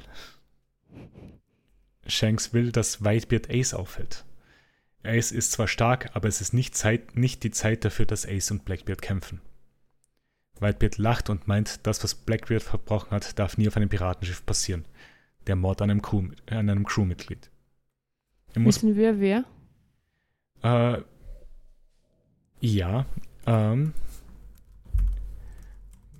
Shanks 2.05 2.53
will, 2.53 2.71
dass 2.71 3.03
Whitebeard 3.03 3.49
Ace 3.49 3.73
auffällt. 3.73 4.25
Ace 5.03 5.31
ist 5.31 5.53
zwar 5.53 5.67
stark, 5.67 6.11
aber 6.13 6.27
es 6.27 6.41
ist 6.41 6.53
nicht, 6.53 6.75
Zeit, 6.75 7.15
nicht 7.15 7.43
die 7.43 7.49
Zeit 7.49 7.83
dafür, 7.83 8.05
dass 8.05 8.27
Ace 8.27 8.51
und 8.51 8.65
Blackbeard 8.65 9.01
kämpfen. 9.01 9.41
Whitebeard 10.59 10.97
lacht 10.97 11.29
und 11.29 11.47
meint, 11.47 11.85
das, 11.85 12.03
was 12.03 12.15
Blackbeard 12.15 12.63
verbrochen 12.63 13.11
hat, 13.11 13.37
darf 13.39 13.57
nie 13.57 13.67
auf 13.67 13.77
einem 13.77 13.89
Piratenschiff 13.89 14.45
passieren. 14.45 14.85
Der 15.47 15.55
Mord 15.55 15.81
an 15.81 15.91
einem, 15.91 16.01
Crew, 16.01 16.29
an 16.49 16.69
einem 16.69 16.85
Crewmitglied. 16.85 17.49
Er 18.53 18.65
Wissen 18.65 18.95
wir 18.95 19.19
wer? 19.19 19.43
Äh, 20.63 21.01
ja. 22.61 23.05
Ähm, 23.45 23.93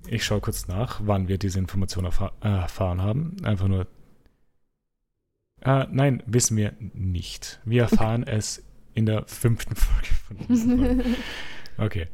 ich 0.06 0.24
schaue 0.24 0.40
kurz 0.40 0.68
nach, 0.68 1.00
wann 1.02 1.28
wir 1.28 1.38
diese 1.38 1.58
Information 1.58 2.04
erfa 2.04 2.32
äh, 2.42 2.48
erfahren 2.48 3.02
haben. 3.02 3.36
Einfach 3.42 3.68
nur. 3.68 3.86
Äh, 5.62 5.86
nein, 5.90 6.22
wissen 6.26 6.56
wir 6.56 6.74
nicht. 6.78 7.60
Wir 7.64 7.82
erfahren 7.90 8.22
es 8.22 8.62
in 8.94 9.06
der 9.06 9.26
fünften 9.26 9.74
Folge 9.74 10.08
von 10.26 10.38
dieser 10.38 10.76
Folge. 10.76 11.04
Okay. 11.78 12.06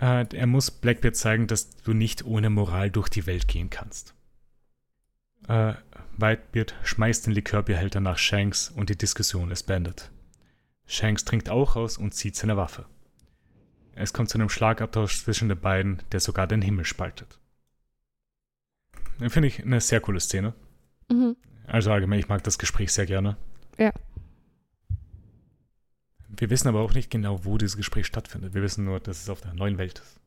Äh, 0.00 0.26
er 0.34 0.46
muss 0.46 0.70
Blackbeard 0.70 1.16
zeigen, 1.16 1.46
dass 1.46 1.70
du 1.70 1.92
nicht 1.92 2.24
ohne 2.24 2.50
Moral 2.50 2.90
durch 2.90 3.08
die 3.08 3.26
Welt 3.26 3.48
gehen 3.48 3.70
kannst. 3.70 4.14
Äh, 5.48 5.74
Whitebeard 6.16 6.74
schmeißt 6.82 7.26
den 7.26 7.32
Likörbehälter 7.32 8.00
nach 8.00 8.18
Shanks 8.18 8.70
und 8.70 8.90
die 8.90 8.98
Diskussion 8.98 9.50
ist 9.50 9.64
beendet. 9.64 10.10
Shanks 10.86 11.24
trinkt 11.24 11.48
auch 11.48 11.76
aus 11.76 11.96
und 11.96 12.14
zieht 12.14 12.34
seine 12.34 12.56
Waffe. 12.56 12.86
Es 13.94 14.12
kommt 14.12 14.28
zu 14.28 14.38
einem 14.38 14.48
Schlagabtausch 14.48 15.22
zwischen 15.22 15.48
den 15.48 15.60
beiden, 15.60 16.02
der 16.12 16.20
sogar 16.20 16.46
den 16.46 16.62
Himmel 16.62 16.84
spaltet. 16.84 17.38
Finde 19.28 19.48
ich 19.48 19.62
eine 19.62 19.80
sehr 19.80 20.00
coole 20.00 20.20
Szene. 20.20 20.54
Mhm. 21.10 21.36
Also 21.66 21.90
allgemein, 21.90 22.20
ich 22.20 22.28
mag 22.28 22.42
das 22.44 22.58
Gespräch 22.58 22.92
sehr 22.92 23.06
gerne. 23.06 23.36
Ja. 23.76 23.92
Wir 26.38 26.50
wissen 26.50 26.68
aber 26.68 26.80
auch 26.80 26.94
nicht 26.94 27.10
genau, 27.10 27.44
wo 27.44 27.58
dieses 27.58 27.76
Gespräch 27.76 28.06
stattfindet. 28.06 28.54
Wir 28.54 28.62
wissen 28.62 28.84
nur, 28.84 29.00
dass 29.00 29.22
es 29.22 29.28
auf 29.28 29.40
der 29.40 29.54
neuen 29.54 29.76
Welt 29.76 29.98
ist. 29.98 30.20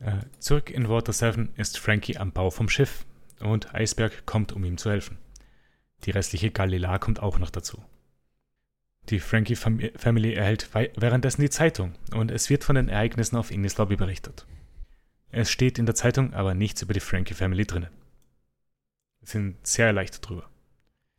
Äh, 0.00 0.18
zurück 0.40 0.70
in 0.70 0.88
Water 0.88 1.12
7 1.12 1.50
ist 1.56 1.78
Frankie 1.78 2.18
am 2.18 2.32
Bau 2.32 2.50
vom 2.50 2.68
Schiff 2.68 3.06
und 3.40 3.74
Eisberg 3.74 4.26
kommt, 4.26 4.52
um 4.52 4.64
ihm 4.64 4.76
zu 4.76 4.90
helfen. 4.90 5.18
Die 6.04 6.10
restliche 6.10 6.50
Galila 6.50 6.98
kommt 6.98 7.20
auch 7.20 7.38
noch 7.38 7.50
dazu. 7.50 7.82
Die 9.08 9.20
Frankie 9.20 9.56
Fam 9.56 9.80
Family 9.96 10.34
erhält 10.34 10.68
währenddessen 10.72 11.40
die 11.40 11.50
Zeitung 11.50 11.94
und 12.12 12.30
es 12.30 12.50
wird 12.50 12.64
von 12.64 12.76
den 12.76 12.88
Ereignissen 12.88 13.36
auf 13.36 13.50
Ignis 13.50 13.78
Lobby 13.78 13.96
berichtet. 13.96 14.46
Es 15.30 15.50
steht 15.50 15.78
in 15.78 15.86
der 15.86 15.94
Zeitung 15.94 16.34
aber 16.34 16.54
nichts 16.54 16.82
über 16.82 16.92
die 16.92 17.00
Frankie 17.00 17.34
Family. 17.34 17.66
Wir 17.70 17.88
sind 19.22 19.66
sehr 19.66 19.86
erleichtert 19.86 20.28
drüber. 20.28 20.48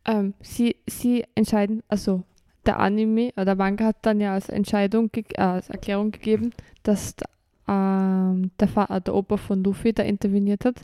Ähm, 0.06 0.34
sie, 0.42 0.78
sie 0.88 1.26
entscheiden, 1.36 1.84
also 1.88 2.24
der 2.70 2.80
Anime 2.80 3.32
oder 3.34 3.46
der 3.46 3.56
Manga 3.56 3.86
hat 3.86 3.98
dann 4.04 4.22
ja 4.22 4.34
als 4.36 4.48
Entscheidung, 4.48 5.10
äh, 5.16 5.42
als 5.42 5.70
Erklärung 5.72 6.12
gegeben, 6.12 6.52
dass 6.84 7.16
ähm, 7.68 8.52
der, 8.60 8.68
Fa 8.68 8.86
äh, 8.96 9.02
der 9.02 9.16
Opa 9.16 9.38
von 9.38 9.64
Luffy 9.64 9.92
da 9.92 10.04
interveniert 10.04 10.66
hat. 10.66 10.76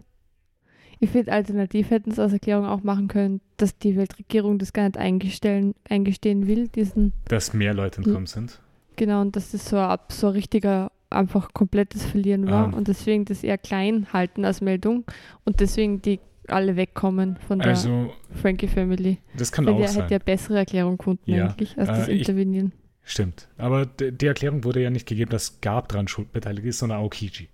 Ich 1.00 1.12
finde, 1.12 1.32
alternativ 1.32 1.92
hätten 1.92 2.10
sie 2.10 2.22
als 2.22 2.34
Erklärung 2.34 2.66
auch 2.66 2.82
machen 2.82 3.08
können, 3.08 3.40
dass 3.58 3.78
die 3.78 3.96
Weltregierung 3.96 4.58
das 4.58 4.74
gar 4.74 4.86
nicht 4.86 4.98
eingestehen 4.98 6.48
will, 6.48 6.70
diesen, 6.70 7.14
Dass 7.28 7.54
mehr 7.54 7.76
Leute 7.76 7.98
entkommen 8.02 8.26
sind. 8.26 8.60
genau, 8.96 9.22
und 9.22 9.36
dass 9.36 9.52
das 9.52 9.70
so, 9.70 9.76
ein 9.78 9.84
ab, 9.84 10.12
so 10.12 10.28
ein 10.28 10.34
richtiger, 10.34 10.92
einfach 11.12 11.54
komplettes 11.54 12.04
Verlieren 12.04 12.50
war 12.50 12.66
Ähm. 12.70 12.74
und 12.74 12.88
deswegen 12.88 13.26
das 13.26 13.44
eher 13.44 13.60
klein 13.60 14.08
halten 14.12 14.44
als 14.44 14.62
Meldung 14.62 15.04
und 15.44 15.60
deswegen 15.60 16.02
die 16.02 16.20
alle 16.48 16.76
wegkommen 16.76 17.38
von 17.48 17.60
der 17.60 17.70
Also, 17.70 18.14
Frankie 18.42 18.68
Family. 18.68 19.18
das 19.38 19.52
kann 19.52 19.66
Weil 19.66 19.74
auch 19.74 19.78
der 19.80 19.88
sein. 19.90 20.02
hätte 20.04 20.14
ja 20.16 20.20
bessere 20.20 20.58
Erklärung 20.60 20.98
gefunden 20.98 21.30
Ja, 21.32 21.48
eigentlich, 21.50 21.78
als 21.78 21.88
das 21.90 22.08
äh, 22.08 22.14
ich- 22.14 22.20
Intervenieren. 22.22 22.72
Stimmt. 23.04 23.48
Aber 23.58 23.86
die 23.86 24.26
Erklärung 24.26 24.64
wurde 24.64 24.82
ja 24.82 24.90
nicht 24.90 25.08
gegeben, 25.08 25.30
dass 25.30 25.62
Garb 25.62 25.90
dran 25.90 26.08
schuld 26.08 26.32
beteiligt 26.34 26.66
ist, 26.66 26.80
sondern 26.80 27.00
Aokiji. 27.00 27.50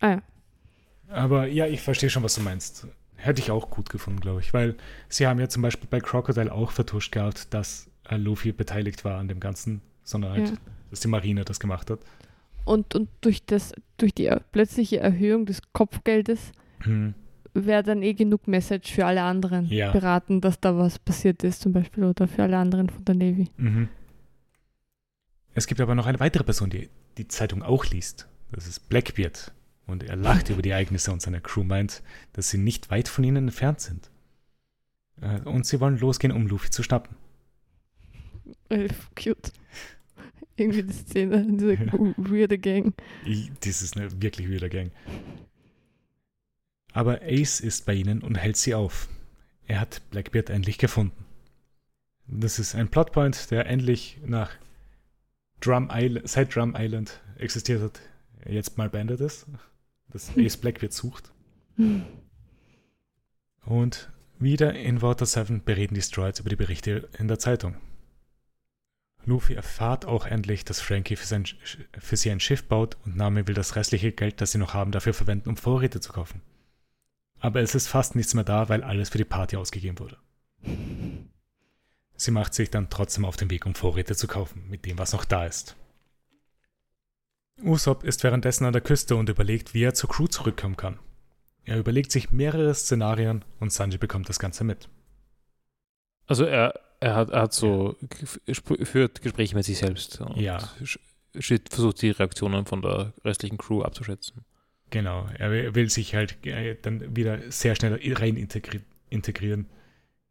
Ah 0.00 0.10
ja. 0.10 0.22
Aber 1.08 1.46
ja, 1.46 1.66
ich 1.66 1.80
verstehe 1.80 2.10
schon, 2.10 2.22
was 2.22 2.34
du 2.34 2.42
meinst. 2.42 2.86
Hätte 3.16 3.40
ich 3.40 3.50
auch 3.50 3.70
gut 3.70 3.88
gefunden, 3.88 4.20
glaube 4.20 4.40
ich. 4.40 4.52
Weil 4.52 4.74
sie 5.08 5.26
haben 5.26 5.40
ja 5.40 5.48
zum 5.48 5.62
Beispiel 5.62 5.88
bei 5.90 6.00
Crocodile 6.00 6.52
auch 6.52 6.70
vertuscht 6.72 7.12
gehabt, 7.12 7.54
dass 7.54 7.88
äh, 8.10 8.16
Luffy 8.16 8.52
beteiligt 8.52 9.04
war 9.06 9.18
an 9.18 9.28
dem 9.28 9.40
Ganzen, 9.40 9.80
sondern 10.02 10.32
halt, 10.32 10.48
Ja. 10.50 10.56
dass 10.90 11.00
die 11.00 11.08
Marine 11.08 11.44
das 11.46 11.60
gemacht 11.60 11.90
hat. 11.90 12.00
Und, 12.66 12.94
und 12.94 13.08
durch, 13.22 13.44
das, 13.46 13.72
durch 13.96 14.12
die 14.14 14.24
er- 14.26 14.40
plötzliche 14.52 14.98
Erhöhung 14.98 15.46
des 15.46 15.62
Kopfgeldes 15.72 16.52
Hm. 16.80 17.14
Wäre 17.54 17.82
dann 17.82 18.02
eh 18.02 18.14
genug 18.14 18.46
Message 18.48 18.92
für 18.92 19.06
alle 19.06 19.22
anderen 19.22 19.66
Ja. 19.66 19.92
beraten, 19.92 20.40
dass 20.40 20.60
da 20.60 20.76
was 20.76 20.98
passiert 20.98 21.42
ist, 21.44 21.62
zum 21.62 21.72
Beispiel, 21.72 22.04
oder 22.04 22.26
für 22.28 22.42
alle 22.42 22.58
anderen 22.58 22.90
von 22.90 23.04
der 23.04 23.14
Navy. 23.14 23.48
Mhm. 23.56 23.88
Es 25.54 25.66
gibt 25.66 25.80
aber 25.80 25.94
noch 25.94 26.06
eine 26.06 26.18
weitere 26.20 26.42
Person, 26.44 26.68
die 26.70 26.88
die 27.16 27.28
Zeitung 27.28 27.62
auch 27.62 27.86
liest. 27.86 28.28
Das 28.50 28.66
ist 28.66 28.88
Blackbeard. 28.88 29.52
Und 29.86 30.02
er 30.02 30.16
lacht 30.16 30.50
über 30.50 30.62
die 30.62 30.70
Ereignisse 30.70 31.12
und 31.12 31.22
seine 31.22 31.40
Crew 31.40 31.62
meint, 31.62 32.02
dass 32.32 32.50
sie 32.50 32.58
nicht 32.58 32.90
weit 32.90 33.06
von 33.06 33.22
ihnen 33.22 33.36
entfernt 33.48 33.80
sind. 33.80 34.10
Äh, 35.20 35.40
Und 35.48 35.66
sie 35.66 35.78
wollen 35.78 35.98
losgehen, 35.98 36.32
um 36.32 36.46
Luffy 36.48 36.70
zu 36.70 36.82
schnappen. 36.82 37.14
Äh, 38.68 38.88
cute. 39.14 39.52
Irgendwie 40.56 40.82
die 40.84 40.92
Szene, 40.92 41.46
diese 41.50 41.74
Ja. 41.74 41.92
weirde 42.16 42.58
Gang. 42.58 42.94
Ich, 43.26 43.50
das 43.60 43.82
ist 43.82 43.96
eine 43.96 44.10
wirklich 44.22 44.48
wieder 44.48 44.68
Gang. 44.68 44.90
Aber 46.94 47.22
Ace 47.22 47.58
ist 47.58 47.86
bei 47.86 47.92
ihnen 47.92 48.22
und 48.22 48.36
hält 48.36 48.56
sie 48.56 48.72
auf. 48.74 49.08
Er 49.66 49.80
hat 49.80 50.00
Blackbeard 50.10 50.48
endlich 50.48 50.78
gefunden. 50.78 51.24
Das 52.28 52.58
ist 52.60 52.74
ein 52.76 52.88
Plotpoint, 52.88 53.50
der 53.50 53.66
endlich 53.66 54.18
nach 54.24 54.52
Drum 55.60 55.90
Island, 55.92 56.28
seit 56.28 56.54
Drum 56.54 56.74
Island 56.78 57.20
existiert 57.36 57.82
hat, 57.82 58.00
jetzt 58.48 58.78
mal 58.78 58.88
beendet 58.88 59.20
ist. 59.20 59.46
Dass 60.08 60.30
Ace 60.38 60.56
Blackbeard 60.56 60.92
sucht. 60.92 61.32
Und 63.66 64.08
wieder 64.38 64.74
in 64.74 65.02
Water 65.02 65.26
7 65.26 65.64
bereden 65.64 65.94
die 65.94 66.02
Stroids 66.02 66.38
über 66.38 66.48
die 66.48 66.56
Berichte 66.56 67.08
in 67.18 67.26
der 67.26 67.40
Zeitung. 67.40 67.74
Luffy 69.24 69.54
erfahrt 69.54 70.04
auch 70.04 70.26
endlich, 70.26 70.64
dass 70.64 70.80
Frankie 70.80 71.16
für, 71.16 71.26
sein, 71.26 71.44
für 71.98 72.16
sie 72.16 72.30
ein 72.30 72.40
Schiff 72.40 72.62
baut 72.68 72.96
und 73.04 73.16
Nami 73.16 73.48
will 73.48 73.54
das 73.54 73.74
restliche 73.74 74.12
Geld, 74.12 74.40
das 74.40 74.52
sie 74.52 74.58
noch 74.58 74.74
haben, 74.74 74.92
dafür 74.92 75.14
verwenden, 75.14 75.48
um 75.48 75.56
Vorräte 75.56 75.98
zu 75.98 76.12
kaufen. 76.12 76.40
Aber 77.44 77.60
es 77.60 77.74
ist 77.74 77.88
fast 77.88 78.16
nichts 78.16 78.32
mehr 78.32 78.42
da, 78.42 78.70
weil 78.70 78.82
alles 78.82 79.10
für 79.10 79.18
die 79.18 79.26
Party 79.26 79.58
ausgegeben 79.58 79.98
wurde. 79.98 80.16
Sie 82.16 82.30
macht 82.30 82.54
sich 82.54 82.70
dann 82.70 82.88
trotzdem 82.88 83.26
auf 83.26 83.36
den 83.36 83.50
Weg, 83.50 83.66
um 83.66 83.74
Vorräte 83.74 84.16
zu 84.16 84.26
kaufen, 84.26 84.66
mit 84.70 84.86
dem, 84.86 84.96
was 84.96 85.12
noch 85.12 85.26
da 85.26 85.44
ist. 85.44 85.76
Usopp 87.62 88.02
ist 88.02 88.24
währenddessen 88.24 88.64
an 88.64 88.72
der 88.72 88.80
Küste 88.80 89.14
und 89.16 89.28
überlegt, 89.28 89.74
wie 89.74 89.82
er 89.82 89.92
zur 89.92 90.08
Crew 90.08 90.26
zurückkommen 90.26 90.78
kann. 90.78 90.98
Er 91.64 91.78
überlegt 91.78 92.12
sich 92.12 92.30
mehrere 92.32 92.74
Szenarien 92.74 93.44
und 93.60 93.70
Sanji 93.70 93.98
bekommt 93.98 94.30
das 94.30 94.38
Ganze 94.38 94.64
mit. 94.64 94.88
Also 96.26 96.46
er, 96.46 96.72
er, 97.00 97.14
hat, 97.14 97.28
er 97.28 97.42
hat 97.42 97.52
so 97.52 97.94
führt 98.54 99.20
Gespräche 99.20 99.54
mit 99.54 99.66
sich 99.66 99.76
selbst 99.76 100.18
und 100.22 100.38
Ja. 100.38 100.66
versucht 101.38 102.00
die 102.00 102.10
Reaktionen 102.10 102.64
von 102.64 102.80
der 102.80 103.12
restlichen 103.22 103.58
Crew 103.58 103.82
abzuschätzen. 103.82 104.46
Genau, 104.94 105.26
er 105.38 105.74
will- 105.74 105.90
sich 105.90 106.14
halt 106.14 106.36
äh, 106.46 106.76
dann 106.80 107.16
wieder 107.16 107.40
sehr 107.50 107.74
schnell 107.74 107.98
rein 108.14 108.36
integri 108.36 108.80
integrieren 109.10 109.66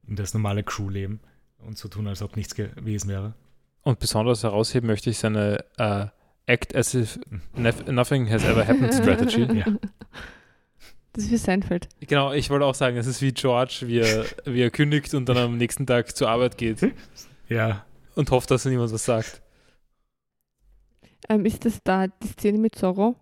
in 0.08 0.16
das 0.16 0.34
normale 0.34 0.64
Crewleben 0.64 1.20
und 1.60 1.78
so 1.78 1.90
tun, 1.90 2.08
als 2.08 2.22
ob 2.22 2.38
nichts 2.38 2.56
gewesen 2.56 3.10
wäre. 3.10 3.34
Und 3.82 4.00
besonders 4.00 4.42
herausheben 4.44 4.88
möchte 4.88 5.10
ich 5.10 5.18
seine 5.18 5.66
äh, 5.78 6.06
Act 6.46 6.74
as 6.78 6.94
if 6.94 7.20
nef- 7.58 7.92
nothing 7.92 8.30
has 8.30 8.46
ever 8.46 8.66
happened 8.66 8.94
Strategy. 8.94 9.44
Ja. 9.54 9.66
Das 11.12 11.26
ist 11.26 11.32
wie 11.32 11.38
Seinfeld. 11.38 11.90
Genau, 12.00 12.32
ich 12.32 12.50
wollte 12.50 12.66
auch 12.66 12.74
sagen, 12.74 12.96
es 12.96 13.06
ist 13.06 13.22
wie 13.22 13.34
George, 13.34 13.82
wie 13.84 14.00
er, 14.00 14.26
wie 14.46 14.62
er 14.62 14.72
kündigt 14.72 15.14
und 15.14 15.28
dann 15.28 15.38
am 15.38 15.58
nächsten 15.58 15.86
Tag 15.86 16.16
zur 16.16 16.30
Arbeit 16.30 16.58
geht 16.58 16.80
Ja, 17.50 17.86
und 18.16 18.32
hofft, 18.32 18.50
dass 18.50 18.64
niemand 18.64 18.94
was 18.94 19.04
sagt. 19.04 19.42
Ähm, 21.28 21.46
ist 21.46 21.66
das 21.66 21.80
da 21.84 22.08
die 22.08 22.28
Szene 22.30 22.58
mit 22.60 22.76
Zorro? 22.76 23.16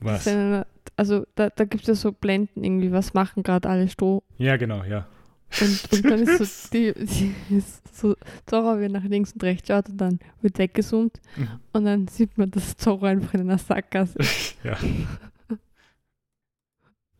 Was? 0.00 0.26
Ist 0.26 0.66
Also 0.96 1.26
da, 1.34 1.50
da 1.50 1.64
gibt 1.64 1.82
es 1.82 1.88
ja 1.88 1.94
so 1.94 2.12
Blenden 2.12 2.64
irgendwie, 2.64 2.92
was 2.92 3.14
machen 3.14 3.42
gerade 3.42 3.68
alle 3.68 3.88
Stroh. 3.88 4.22
Ja, 4.38 4.56
genau, 4.56 4.82
ja. 4.84 5.06
Und, 5.60 5.92
und 5.92 6.04
dann 6.10 6.20
ist 6.22 6.38
so, 6.38 6.68
die, 6.72 6.92
die 6.94 7.34
ist 7.54 7.94
so 7.96 8.16
Zorro, 8.46 8.78
wie 8.78 8.84
er 8.84 8.88
nach 8.88 9.04
links 9.04 9.32
und 9.34 9.42
rechts 9.44 9.68
schaut 9.68 9.88
und 9.90 9.98
dann 9.98 10.18
wird 10.40 10.58
weggezoomt 10.58 11.20
Mhm. 11.36 11.48
und 11.74 11.84
dann 11.84 12.08
sieht 12.08 12.38
man, 12.38 12.50
dass 12.50 12.76
Zorro 12.78 13.04
einfach 13.06 13.34
in 13.34 13.40
einer 13.42 13.58
Sackgasse 13.58 14.18
ja. 14.64 14.78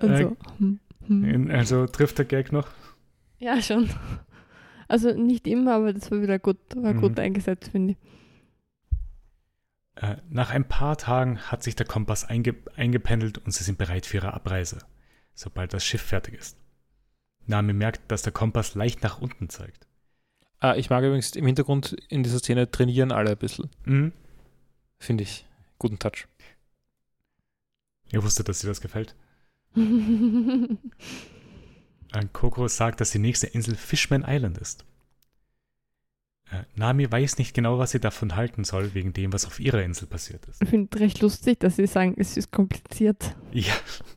und 0.01 0.11
Äh, 0.11 0.23
so. 0.23 0.37
Hm, 0.59 0.81
hm. 1.07 1.51
Also 1.51 1.87
trifft 1.87 2.19
der 2.19 2.25
Gag 2.25 2.53
noch? 2.53 2.69
Ja, 3.39 3.61
schon. 3.61 3.91
Also 4.89 5.13
nicht 5.13 5.47
immer, 5.47 5.75
aber 5.75 5.93
das 5.93 6.11
war 6.11 6.23
wieder 6.23 6.39
gut, 6.39 6.59
war 6.77 6.95
Mhm. 6.95 7.01
gut 7.01 7.19
eingesetzt, 7.19 7.69
finde 7.71 7.93
ich. 7.93 7.99
Äh, 9.95 10.17
nach 10.29 10.51
ein 10.51 10.67
paar 10.67 10.97
Tagen 10.97 11.39
hat 11.39 11.63
sich 11.63 11.77
der 11.77 11.87
Kompass 11.87 12.25
einge 12.25 12.55
eingependelt 12.77 13.39
und 13.39 13.53
sie 13.53 13.65
sind 13.65 13.79
bereit 13.79 14.07
für 14.07 14.19
ihre 14.19 14.35
Abreise, 14.35 14.79
sobald 15.35 15.75
das 15.75 15.85
Schiff 15.85 16.03
fertig 16.03 16.35
ist. 16.35 16.57
Nami 17.47 17.73
merkt, 17.73 18.11
dass 18.11 18.23
der 18.23 18.33
Kompass 18.33 18.75
leicht 18.75 19.03
nach 19.03 19.21
unten 19.21 19.49
zeigt. 19.49 19.87
Ah, 20.59 20.77
ich 20.77 20.91
mag 20.91 21.03
übrigens 21.03 21.33
im 21.33 21.45
Hintergrund 21.45 21.97
in 22.09 22.23
dieser 22.23 22.39
Szene 22.39 22.71
trainieren 22.71 23.13
alle 23.13 23.33
ein 23.33 23.37
bisschen. 23.37 23.69
Mhm. 23.85 24.13
Finde 24.99 25.25
ich. 25.25 25.45
Guten 25.79 25.99
Touch. 25.99 26.29
Ihr 28.13 28.23
wusstet, 28.23 28.49
dass 28.49 28.61
dir 28.61 28.69
das 28.69 28.81
gefällt. 28.81 29.17
Äh, 32.15 32.27
Coco 32.31 32.69
sagt, 32.69 33.01
dass 33.01 33.11
die 33.11 33.19
nächste 33.19 33.47
Insel 33.47 33.75
Fishman 33.75 34.23
Island 34.27 34.59
ist. 34.59 34.85
Äh, 36.53 36.65
Nami 36.77 37.11
weiß 37.11 37.39
nicht 37.39 37.55
genau, 37.55 37.79
was 37.79 37.93
sie 37.93 38.01
davon 38.01 38.37
halten 38.37 38.65
soll, 38.65 38.93
wegen 38.95 39.13
dem, 39.15 39.33
was 39.33 39.47
auf 39.47 39.59
ihrer 39.59 39.83
Insel 39.83 40.07
passiert 40.07 40.45
ist. 40.47 40.63
Ich 40.63 40.69
finde 40.69 41.01
recht 41.01 41.21
lustig, 41.23 41.61
dass 41.61 41.77
sie 41.77 41.87
sagen, 41.87 42.15
es 42.19 42.37
ist 42.37 42.51
kompliziert. 42.53 43.35
Ja, 43.53 43.73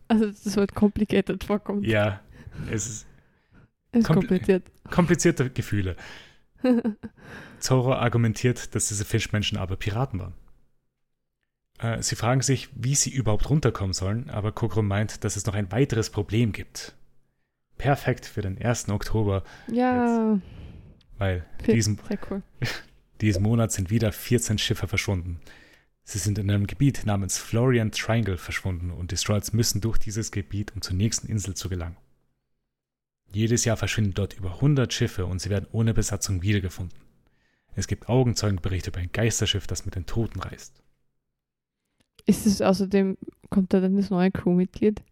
Also 0.09 0.25
das 0.27 0.57
Wort 0.57 0.75
complicated 0.75 1.43
vorkommt. 1.45 1.85
ja, 1.87 2.19
es 2.69 2.87
ist 2.87 3.07
Es 3.91 3.99
ist 4.01 4.05
kompl- 4.07 4.13
kompliziert. 4.27 4.63
komplizierte 4.91 5.49
Gefühle. 5.49 5.95
Zoro 7.59 7.93
argumentiert, 7.93 8.75
dass 8.75 8.87
diese 8.89 9.05
Fischmenschen 9.05 9.57
aber 9.57 9.75
Piraten 9.77 10.19
waren. 10.19 10.33
Äh, 11.79 12.01
sie 12.01 12.15
fragen 12.15 12.41
sich, 12.41 12.69
wie 12.75 12.95
sie 12.95 13.11
überhaupt 13.11 13.49
runterkommen 13.49 13.93
sollen, 13.93 14.29
aber 14.29 14.51
Kokoro 14.51 14.81
meint, 14.81 15.23
dass 15.23 15.35
es 15.35 15.45
noch 15.45 15.53
ein 15.53 15.71
weiteres 15.71 16.09
Problem 16.09 16.51
gibt. 16.51 16.95
Perfekt 17.77 18.25
für 18.25 18.41
den 18.41 18.57
1. 18.61 18.89
Oktober, 18.89 19.43
ja, 19.71 20.39
weil 21.17 21.45
diesen, 21.65 21.99
cool. 22.29 22.43
diesen 23.21 23.43
Monat 23.43 23.71
sind 23.71 23.89
wieder 23.89 24.11
14 24.11 24.57
Schiffe 24.57 24.87
verschwunden. 24.87 25.39
Sie 26.03 26.19
sind 26.19 26.37
in 26.37 26.49
einem 26.51 26.67
Gebiet 26.67 27.05
namens 27.05 27.37
Florian 27.37 27.91
Triangle 27.91 28.37
verschwunden 28.37 28.91
und 28.91 29.11
die 29.11 29.17
Stroids 29.17 29.53
müssen 29.53 29.81
durch 29.81 29.97
dieses 29.97 30.31
Gebiet, 30.31 30.73
um 30.75 30.81
zur 30.81 30.95
nächsten 30.95 31.27
Insel 31.27 31.55
zu 31.55 31.67
gelangen. 31.67 31.97
Jedes 33.31 33.65
Jahr 33.65 33.75
verschwinden 33.75 34.13
dort 34.13 34.33
über 34.33 34.53
100 34.55 34.93
Schiffe 34.93 35.25
und 35.25 35.39
sie 35.39 35.49
werden 35.49 35.67
ohne 35.71 35.93
Besatzung 35.93 36.41
wiedergefunden. 36.41 36.97
Es 37.73 37.87
gibt 37.87 38.07
Augenzeugenberichte 38.07 38.91
über 38.91 38.99
ein 38.99 39.11
Geisterschiff, 39.11 39.67
das 39.67 39.85
mit 39.85 39.95
den 39.95 40.05
Toten 40.05 40.39
reist. 40.39 40.81
Ist 42.25 42.45
es 42.45 42.61
außerdem, 42.61 43.17
kommt 43.49 43.73
da 43.73 43.81
dann 43.81 43.97
das 43.97 44.09
neue 44.09 44.31
Crewmitglied? 44.31 45.03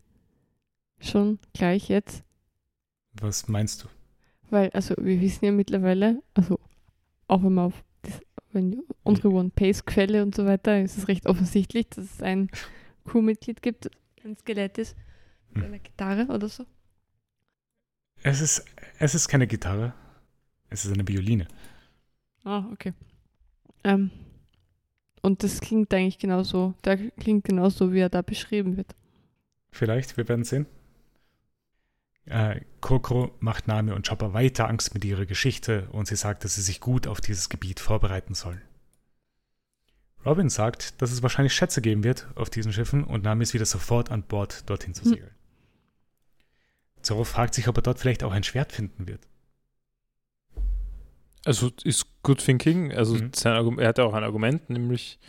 Schon 0.99 1.39
gleich 1.53 1.89
jetzt? 1.89 2.23
Was 3.13 3.47
meinst 3.47 3.83
du? 3.83 3.87
Weil, 4.53 4.69
also 4.69 4.93
wir 4.99 5.19
wissen 5.19 5.45
ja 5.45 5.51
mittlerweile, 5.51 6.21
also 6.35 6.59
auch 7.27 7.41
wenn 7.41 7.55
man 7.55 7.65
auf 7.65 7.83
das, 8.03 8.21
wenn 8.51 8.83
unsere 9.01 9.29
One-Pace-Quelle 9.29 10.21
und 10.21 10.35
so 10.35 10.45
weiter, 10.45 10.79
ist 10.79 10.95
es 10.95 11.07
recht 11.07 11.25
offensichtlich, 11.25 11.89
dass 11.89 12.05
es 12.05 12.21
ein 12.21 12.51
Crewmitglied 13.05 13.63
gibt, 13.63 13.89
ein 14.23 14.37
Skelett 14.37 14.77
ist, 14.77 14.95
mit 15.49 15.63
Hm. 15.63 15.71
einer 15.71 15.79
Gitarre 15.79 16.27
oder 16.27 16.47
so. 16.49 16.65
Es 18.21 18.41
ist, 18.41 18.63
es 18.99 19.15
ist 19.15 19.27
keine 19.27 19.47
Gitarre, 19.47 19.95
es 20.69 20.85
ist 20.85 20.93
eine 20.93 21.07
Violine. 21.07 21.47
Ah, 22.43 22.67
okay. 22.71 22.93
Ähm, 23.83 24.11
und 25.23 25.41
das 25.41 25.61
klingt 25.61 25.91
eigentlich 25.95 26.19
genauso, 26.19 26.75
der 26.85 26.97
klingt 27.09 27.45
genauso, 27.45 27.91
wie 27.91 28.01
er 28.01 28.09
da 28.09 28.21
beschrieben 28.21 28.77
wird. 28.77 28.95
Vielleicht, 29.71 30.15
wir 30.15 30.29
werden 30.29 30.45
sehen. 30.45 30.67
Äh, 32.25 32.61
Kokoro 32.79 33.35
macht 33.39 33.67
Nami 33.67 33.91
und 33.91 34.07
Chopper 34.07 34.33
weiter 34.33 34.69
Angst 34.69 34.93
mit 34.93 35.03
ihrer 35.03 35.25
Geschichte 35.25 35.89
und 35.91 36.07
sie 36.07 36.15
sagt, 36.15 36.43
dass 36.45 36.55
sie 36.55 36.61
sich 36.61 36.79
gut 36.79 37.05
auf 37.07 37.19
dieses 37.19 37.49
Gebiet 37.49 37.79
vorbereiten 37.79 38.33
sollen. 38.33 38.61
Robin 40.25 40.49
sagt, 40.49 41.01
dass 41.01 41.11
es 41.11 41.21
wahrscheinlich 41.21 41.53
Schätze 41.53 41.81
geben 41.81 42.03
wird 42.05 42.27
auf 42.35 42.49
diesen 42.49 42.71
Schiffen 42.71 43.03
und 43.03 43.23
Nami 43.25 43.43
ist 43.43 43.53
wieder 43.53 43.65
sofort 43.65 44.09
an 44.09 44.23
Bord, 44.23 44.69
dorthin 44.69 44.93
zu 44.93 45.03
Hm. 45.03 45.09
segeln. 45.09 45.31
Zoro 47.01 47.25
fragt 47.25 47.53
sich, 47.55 47.67
ob 47.67 47.77
er 47.77 47.81
dort 47.81 47.99
vielleicht 47.99 48.23
auch 48.23 48.31
ein 48.31 48.43
Schwert 48.43 48.71
finden 48.71 49.05
wird. 49.07 49.27
Also 51.45 51.71
ist 51.83 52.05
good 52.23 52.39
thinking. 52.39 52.93
Also 52.93 53.15
Mhm. 53.15 53.31
sein 53.35 53.77
er 53.79 53.87
hat 53.89 53.97
ja 53.97 54.05
auch 54.05 54.13
ein 54.13 54.23
Argument, 54.23 54.69
nämlich 54.69 55.19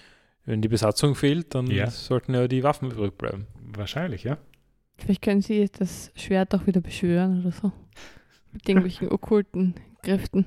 wenn 0.45 0.63
die 0.63 0.69
Besatzung 0.69 1.17
fehlt, 1.17 1.55
dann 1.57 1.67
Ja. 1.67 1.91
sollten 1.91 2.35
ja 2.35 2.47
die 2.47 2.63
Waffen 2.63 2.93
übrig 2.93 3.19
bleiben. 3.19 3.49
Wahrscheinlich, 3.77 4.23
ja. 4.23 4.39
Vielleicht 4.97 5.23
können 5.23 5.43
sie 5.43 5.69
das 5.71 6.11
Schwert 6.15 6.55
auch 6.55 6.67
wieder 6.67 6.81
beschwören 6.81 7.41
oder 7.41 7.53
so. 7.53 7.73
Mit 8.53 8.69
irgendwelchen 8.69 9.09
okkulten 9.13 9.75
Kräften. 10.03 10.47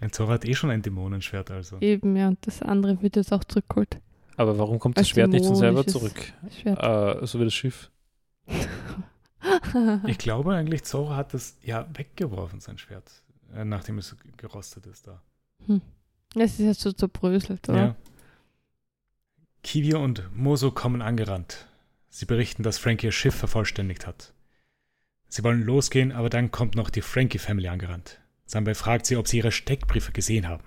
Ein 0.00 0.12
Zoro 0.12 0.30
hat 0.30 0.44
eh 0.44 0.54
schon 0.54 0.70
ein 0.70 0.82
Dämonenschwert, 0.82 1.50
also. 1.50 1.78
Eben, 1.80 2.16
ja, 2.16 2.28
und 2.28 2.44
das 2.46 2.60
andere 2.60 3.00
wird 3.02 3.16
jetzt 3.16 3.32
auch 3.32 3.44
zurückgeholt. 3.44 4.00
Aber 4.36 4.58
warum 4.58 4.78
kommt 4.78 4.96
das 4.96 5.02
Als 5.02 5.08
Schwert 5.10 5.30
nicht 5.30 5.44
von 5.46 5.54
selber 5.54 5.86
zurück? 5.86 6.32
Äh, 6.64 7.26
so 7.26 7.38
wie 7.38 7.44
das 7.44 7.54
Schiff. 7.54 7.90
Ich 10.06 10.18
glaube 10.18 10.54
eigentlich, 10.54 10.84
Zoro 10.84 11.16
hat 11.16 11.34
das 11.34 11.56
ja 11.64 11.88
weggeworfen, 11.94 12.60
sein 12.60 12.78
Schwert, 12.78 13.10
äh, 13.52 13.64
nachdem 13.64 13.98
es 13.98 14.14
gerostet 14.36 14.86
ist 14.86 15.08
da. 15.08 15.20
Es 16.36 16.52
ist 16.52 16.60
jetzt 16.60 16.80
so 16.80 16.92
zerbröselt, 16.92 17.68
oder? 17.68 17.78
Ja. 17.78 17.96
Kiwi 19.64 19.94
und 19.94 20.30
Moso 20.36 20.70
kommen 20.70 21.02
angerannt. 21.02 21.66
Sie 22.14 22.26
berichten, 22.26 22.62
dass 22.62 22.76
Frankie 22.76 23.06
ihr 23.06 23.12
Schiff 23.12 23.34
vervollständigt 23.34 24.06
hat. 24.06 24.34
Sie 25.28 25.42
wollen 25.42 25.62
losgehen, 25.62 26.12
aber 26.12 26.28
dann 26.28 26.50
kommt 26.50 26.76
noch 26.76 26.90
die 26.90 27.00
Frankie-Family 27.00 27.68
angerannt. 27.68 28.20
Sanbei 28.44 28.74
fragt 28.74 29.06
sie, 29.06 29.16
ob 29.16 29.26
sie 29.26 29.38
ihre 29.38 29.50
Steckbriefe 29.50 30.12
gesehen 30.12 30.46
haben. 30.46 30.62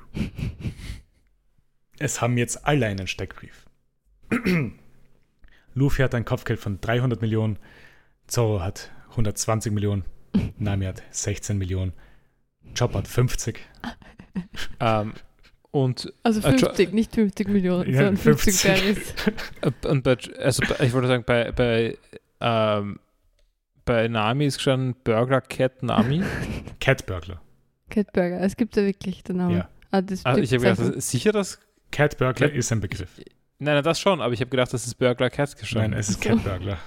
Es 1.99 2.19
haben 2.19 2.37
jetzt 2.37 2.65
alle 2.65 2.87
einen 2.87 3.07
Steckbrief. 3.07 3.67
Luffy 5.75 6.01
hat 6.01 6.15
ein 6.15 6.25
Kopfgeld 6.25 6.59
von 6.59 6.81
300 6.81 7.21
Millionen, 7.21 7.59
Zoro 8.25 8.61
hat 8.61 8.91
120 9.11 9.71
Millionen 9.71 10.03
Nami 10.57 10.85
hat 10.85 11.03
16 11.11 11.57
Millionen. 11.57 11.93
Chopper 12.77 12.99
hat 12.99 13.07
50. 13.07 13.59
Ähm, 14.79 15.13
und, 15.83 16.11
Also 16.23 16.39
Äh, 16.41 16.51
Jo- 16.51 16.57
50, 16.67 16.93
nicht 16.93 17.13
50 17.13 17.47
Millionen, 17.49 17.89
Ja, 17.91 17.97
sondern 18.05 18.17
50 18.17 18.55
50. 18.61 18.71
Berries. 18.71 19.13
äh, 19.83 19.87
und 19.87 20.03
bei, 20.03 20.17
also 20.39 20.63
bei, 20.67 20.85
ich 20.85 20.93
wollte 20.93 21.07
sagen, 21.07 21.23
bei, 21.25 21.51
bei, 21.51 21.97
ähm, 22.39 22.99
bei 23.83 24.07
Nami 24.07 24.45
ist 24.45 24.61
schon 24.61 24.95
Burglar 25.03 25.41
Cat 25.41 25.83
Nami. 25.83 26.23
Cat 26.79 27.05
Burglar. 27.05 27.41
Cat 27.89 28.11
Burger, 28.13 28.41
es 28.41 28.55
gibt 28.55 28.75
ja 28.77 28.83
wirklich 28.83 29.23
den 29.23 29.37
Namen. 29.37 29.57
Ja. 29.57 29.69
Ah, 29.91 30.01
das 30.01 30.23
die 30.23 30.41
ich 30.41 30.53
habe 30.53 30.63
gedacht, 30.63 30.95
das- 30.95 31.11
sicher 31.11 31.31
das? 31.31 31.59
Cat 31.91 32.17
Burglar 32.17 32.49
Cat- 32.49 32.57
ist 32.57 32.71
ein 32.71 32.79
Begriff. 32.81 33.09
Nein, 33.59 33.75
nein, 33.75 33.83
das 33.83 33.99
schon, 33.99 34.21
aber 34.21 34.33
ich 34.33 34.39
habe 34.41 34.49
gedacht, 34.49 34.73
das 34.73 34.85
ist 34.87 34.95
Burglar 34.95 35.29
Cat 35.29 35.49
Nein, 35.49 35.57
geschrieben. 35.59 35.93
es 35.93 36.09
ist. 36.09 36.21
Cat 36.21 36.43
Burglar. 36.43 36.77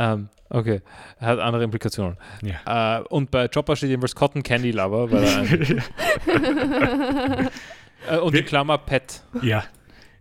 Ähm, 0.00 0.28
okay, 0.48 0.80
hat 1.18 1.40
andere 1.40 1.64
Implikationen. 1.64 2.18
Ja. 2.42 3.00
Äh, 3.00 3.02
und 3.08 3.32
bei 3.32 3.48
Chopper 3.48 3.74
steht 3.74 3.90
jedenfalls 3.90 4.14
Cotton 4.14 4.44
Candy 4.44 4.70
Lover, 4.70 5.10
er 5.10 5.42
äh, 8.08 8.18
und 8.20 8.32
die 8.32 8.38
Wir- 8.38 8.44
Klammer 8.44 8.78
Pet. 8.78 9.22
ja. 9.42 9.64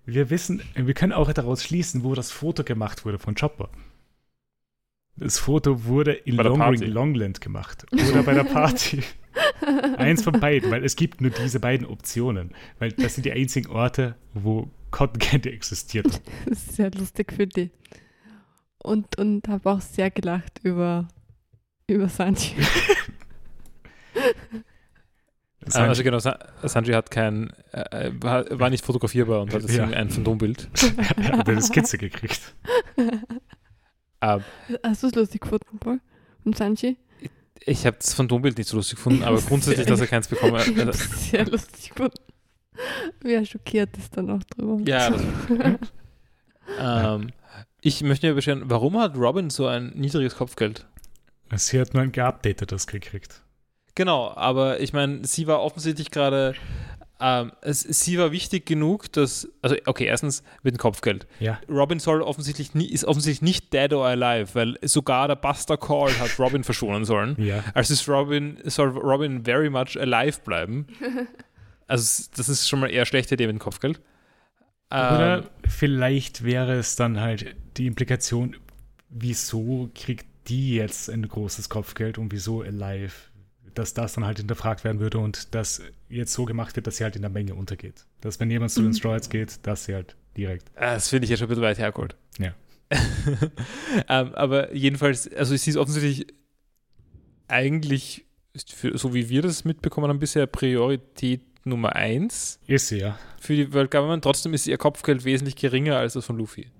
Wir 0.09 0.29
wissen, 0.29 0.61
wir 0.73 0.93
können 0.93 1.11
auch 1.11 1.29
daraus 1.33 1.61
schließen, 1.63 2.05
wo 2.05 2.15
das 2.15 2.31
Foto 2.31 2.63
gemacht 2.63 3.03
wurde 3.03 3.19
von 3.19 3.35
Chopper. 3.35 3.67
Das 5.17 5.37
Foto 5.37 5.83
wurde 5.83 6.13
in 6.13 6.37
Longring. 6.37 6.81
Longland 6.93 7.41
gemacht. 7.41 7.85
Oder 7.91 8.23
bei 8.23 8.33
der 8.33 8.45
Party. 8.45 9.03
Eins 9.97 10.23
von 10.23 10.39
beiden, 10.39 10.71
weil 10.71 10.85
es 10.85 10.95
gibt 10.95 11.19
nur 11.19 11.31
diese 11.31 11.59
beiden 11.59 11.85
Optionen. 11.85 12.51
Weil 12.79 12.93
das 12.93 13.15
sind 13.15 13.25
die 13.25 13.33
einzigen 13.33 13.69
Orte, 13.69 14.15
wo 14.33 14.69
Cotton 14.91 15.19
Candy 15.19 15.49
existiert. 15.49 16.21
Das 16.45 16.57
ist 16.57 16.77
sehr 16.77 16.89
lustig 16.91 17.33
für 17.33 17.45
die. 17.45 17.69
Und, 18.83 19.17
und 19.17 19.47
habe 19.47 19.69
auch 19.71 19.81
sehr 19.81 20.11
gelacht 20.11 20.59
über, 20.63 21.07
über 21.87 22.07
Sanji. 22.09 22.55
Das 25.61 25.75
Äh, 25.75 25.79
also 25.79 26.03
genau, 26.03 26.19
Sa- 26.19 26.39
Sanji 26.63 26.93
hat 26.93 27.11
kein, 27.11 27.51
äh, 27.71 28.11
war, 28.21 28.45
war 28.57 28.69
nicht 28.69 28.85
fotografierbar 28.85 29.41
und 29.41 29.53
hat 29.53 29.63
deswegen 29.63 29.91
Ja. 29.91 29.97
ein 29.97 30.09
Phantombild. 30.09 30.69
er 31.17 31.37
hat 31.39 31.49
eine 31.49 31.61
Skizze 31.61 31.97
gekriegt. 31.97 32.55
Ähm, 34.21 34.41
Hast 34.83 35.03
du 35.03 35.07
es 35.07 35.15
lustig 35.15 35.41
gefunden, 35.41 35.77
Paul? 35.79 35.99
Und 36.45 36.57
Sanji? 36.57 36.97
ich 37.65 37.85
habe 37.85 37.97
das 37.97 38.13
Phantombild 38.13 38.57
nicht 38.57 38.69
so 38.69 38.77
lustig 38.77 38.95
gefunden, 38.97 39.23
aber 39.23 39.41
grundsätzlich, 39.41 39.85
dass 39.87 39.99
er 39.99 40.07
keins 40.07 40.27
bekommen 40.29 40.55
Ich 40.61 40.67
habe 40.69 40.81
hat. 40.85 40.89
es 40.95 41.29
sehr 41.29 41.45
lustig 41.45 41.89
gefunden. 41.89 42.15
Wie 43.21 43.33
er 43.33 43.45
schockiert 43.45 43.97
ist 43.97 44.15
dann 44.15 44.29
auch 44.29 44.43
drüber. 44.43 44.79
Ja, 44.89 45.09
das 45.09 45.21
ähm, 46.79 47.31
ich 47.81 48.01
möchte 48.01 48.27
mir 48.27 48.33
beschweren, 48.33 48.63
warum 48.65 48.99
hat 48.99 49.15
Robin 49.15 49.49
so 49.49 49.67
ein 49.67 49.91
niedriges 49.95 50.35
Kopfgeld? 50.35 50.85
Sie 51.55 51.79
hat 51.79 51.93
nur 51.93 52.03
ein 52.03 52.11
geupdatetes 52.11 52.87
gekriegt. 52.87 53.41
Genau, 53.95 54.31
aber 54.35 54.79
ich 54.79 54.93
meine, 54.93 55.25
sie 55.25 55.47
war 55.47 55.61
offensichtlich 55.61 56.11
gerade, 56.11 56.53
ähm, 57.19 57.51
es, 57.61 57.81
sie 57.81 58.19
war 58.19 58.31
wichtig 58.31 58.65
genug, 58.65 59.11
dass, 59.11 59.47
also 59.61 59.75
okay, 59.85 60.05
erstens 60.05 60.43
mit 60.61 60.75
dem 60.75 60.77
Kopfgeld. 60.77 61.25
Ja. 61.39 61.59
Robin 61.69 61.99
soll 61.99 62.21
offensichtlich 62.21 62.75
nie, 62.75 62.87
ist 62.87 63.05
offensichtlich 63.05 63.41
nicht 63.41 63.73
dead 63.73 63.93
or 63.93 64.05
alive, 64.05 64.53
weil 64.53 64.77
sogar 64.83 65.27
der 65.27 65.35
Buster 65.35 65.77
Call 65.77 66.11
hat 66.19 66.37
Robin 66.37 66.63
verschonen 66.65 67.05
sollen. 67.05 67.35
Ja. 67.39 67.63
Also 67.73 67.93
ist 67.93 68.07
Robin, 68.07 68.59
soll 68.65 68.89
Robin 68.89 69.45
very 69.45 69.69
much 69.69 69.99
alive 69.99 70.41
bleiben. 70.43 70.87
Also 71.89 72.25
das 72.35 72.49
ist 72.49 72.67
schon 72.67 72.81
mal 72.81 72.91
eher 72.91 73.05
schlechte 73.05 73.35
Idee 73.35 73.47
mit 73.47 73.55
dem 73.55 73.59
Kopfgeld. 73.59 74.01
Ähm, 74.91 75.15
Oder 75.15 75.49
vielleicht 75.67 76.43
wäre 76.43 76.73
es 76.75 76.95
dann 76.95 77.19
halt 77.19 77.55
die 77.77 77.87
Implikation, 77.87 78.55
wieso 79.09 79.89
kriegt 79.93 80.25
die 80.47 80.75
jetzt 80.75 81.09
ein 81.09 81.27
großes 81.27 81.67
Kopfgeld 81.69 82.17
und 82.17 82.31
wieso 82.31 82.61
alive, 82.61 83.13
dass 83.73 83.93
das 83.93 84.13
dann 84.13 84.25
halt 84.25 84.37
hinterfragt 84.37 84.83
werden 84.85 84.99
würde 84.99 85.19
und 85.19 85.53
das 85.53 85.81
jetzt 86.09 86.33
so 86.33 86.45
gemacht 86.45 86.75
wird, 86.77 86.87
dass 86.87 86.97
sie 86.97 87.03
halt 87.03 87.15
in 87.17 87.21
der 87.21 87.29
Menge 87.31 87.53
untergeht. 87.53 88.05
Dass 88.21 88.39
wenn 88.39 88.49
jemand 88.49 88.71
zu 88.71 88.81
den 88.81 88.91
Mhm. 88.91 88.95
Straws 88.95 89.29
geht, 89.29 89.65
dass 89.67 89.85
sie 89.85 89.93
halt 89.93 90.15
direkt. 90.37 90.71
Ah, 90.75 90.93
Das 90.93 91.09
finde 91.09 91.25
ich 91.25 91.31
ja 91.31 91.37
schon 91.37 91.47
ein 91.47 91.49
bisschen 91.49 91.63
weit 91.63 91.77
hergeholt. 91.77 92.15
Ja. 92.39 92.53
ähm, 94.07 94.33
aber 94.35 94.73
jedenfalls, 94.73 95.31
also 95.33 95.53
sie 95.55 95.69
ist 95.69 95.75
offensichtlich 95.77 96.27
eigentlich, 97.47 98.25
für, 98.73 98.97
so 98.97 99.13
wie 99.13 99.29
wir 99.29 99.41
das 99.41 99.65
mitbekommen 99.65 100.07
haben, 100.09 100.19
bisher 100.19 100.47
Priorität 100.47 101.41
Nummer 101.67 101.95
eins 101.95 102.59
Ist 102.67 102.87
sie, 102.87 102.99
ja. 102.99 103.17
für 103.39 103.55
die 103.55 103.73
World 103.73 103.91
Government. 103.91 104.23
Trotzdem 104.23 104.53
ist 104.53 104.67
ihr 104.67 104.77
Kopfgeld 104.77 105.23
wesentlich 105.25 105.55
geringer 105.55 105.97
als 105.97 106.13
das 106.13 106.25
von 106.25 106.37
Luffy. 106.37 106.71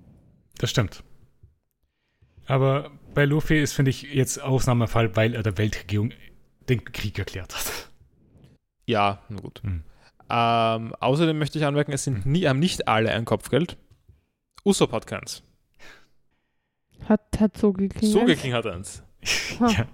Das 0.58 0.70
stimmt. 0.70 1.02
Aber 2.46 2.90
bei 3.14 3.24
Luffy 3.24 3.60
ist, 3.60 3.72
finde 3.74 3.90
ich, 3.90 4.02
jetzt 4.02 4.40
Ausnahmefall, 4.40 5.14
weil 5.16 5.34
er 5.34 5.42
der 5.42 5.58
Weltregierung 5.58 6.12
den 6.68 6.84
Krieg 6.84 7.18
erklärt 7.18 7.54
hat. 7.54 7.88
Ja, 8.86 9.22
na 9.28 9.40
gut. 9.40 9.60
Mhm. 9.62 9.82
Ähm, 10.30 10.94
außerdem 10.94 11.38
möchte 11.38 11.58
ich 11.58 11.64
anmerken, 11.64 11.92
es 11.92 12.04
sind 12.04 12.26
nie, 12.26 12.46
haben 12.46 12.58
nicht 12.58 12.88
alle 12.88 13.12
ein 13.12 13.24
Kopfgeld. 13.24 13.76
Usopp 14.64 14.92
hat 14.92 15.06
keins. 15.06 15.42
Hat, 17.08 17.20
hat 17.38 17.54
King. 17.54 17.90
Soge 18.02 18.32
eins? 18.32 18.40
King 18.42 18.52
hat 18.52 18.66
eins. 18.66 19.02
Ja, 19.60 19.86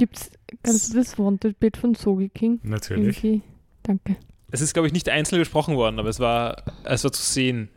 Gibt's, 0.00 0.30
kannst 0.62 0.94
du 0.94 0.96
das 0.96 1.18
Wanted-Bild 1.18 1.76
von 1.76 1.94
Sogi 1.94 2.30
King? 2.30 2.58
natürlich. 2.62 3.22
Irgendwie? 3.22 3.42
Danke. 3.82 4.16
Es 4.50 4.60
ist, 4.60 4.72
glaube 4.74 4.86
ich, 4.88 4.92
nicht 4.92 5.08
einzeln 5.08 5.38
besprochen 5.40 5.76
worden, 5.76 5.98
aber 5.98 6.08
es 6.08 6.18
war, 6.20 6.64
es 6.84 7.04
war 7.04 7.12
zu 7.12 7.22
sehen. 7.22 7.68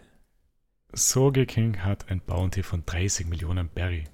Soge 0.93 1.45
King 1.45 1.79
hat 1.83 2.09
ein 2.09 2.19
Bounty 2.21 2.63
von 2.63 2.83
30 2.85 3.27
Millionen 3.27 3.69
Berry. 3.69 4.05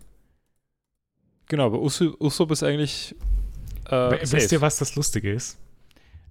Genau, 1.47 1.65
aber 1.65 1.81
Uso, 1.81 2.15
Usopp 2.19 2.51
ist 2.51 2.63
eigentlich 2.63 3.15
äh, 3.87 3.91
We- 3.91 4.25
safe. 4.25 4.37
Wisst 4.37 4.51
ihr, 4.51 4.61
was 4.61 4.77
das 4.77 4.95
Lustige 4.95 5.31
ist? 5.33 5.57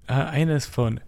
Äh, 0.07 0.13
eines 0.13 0.65
von 0.67 1.01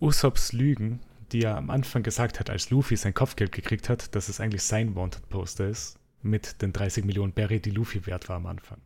Usopps 0.00 0.52
Lügen, 0.52 1.00
die 1.32 1.42
er 1.42 1.56
am 1.56 1.70
Anfang 1.70 2.02
gesagt 2.02 2.38
hat, 2.38 2.50
als 2.50 2.70
Luffy 2.70 2.96
sein 2.96 3.14
Kopfgeld 3.14 3.52
gekriegt 3.52 3.88
hat, 3.88 4.14
dass 4.14 4.28
es 4.28 4.38
eigentlich 4.40 4.62
sein 4.62 4.94
Wanted-Poster 4.94 5.66
ist, 5.68 5.98
mit 6.22 6.60
den 6.62 6.72
30 6.72 7.04
Millionen 7.04 7.32
Berry, 7.32 7.58
die 7.60 7.70
Luffy 7.70 8.04
wert 8.06 8.28
war 8.28 8.36
am 8.36 8.46
Anfang. 8.46 8.78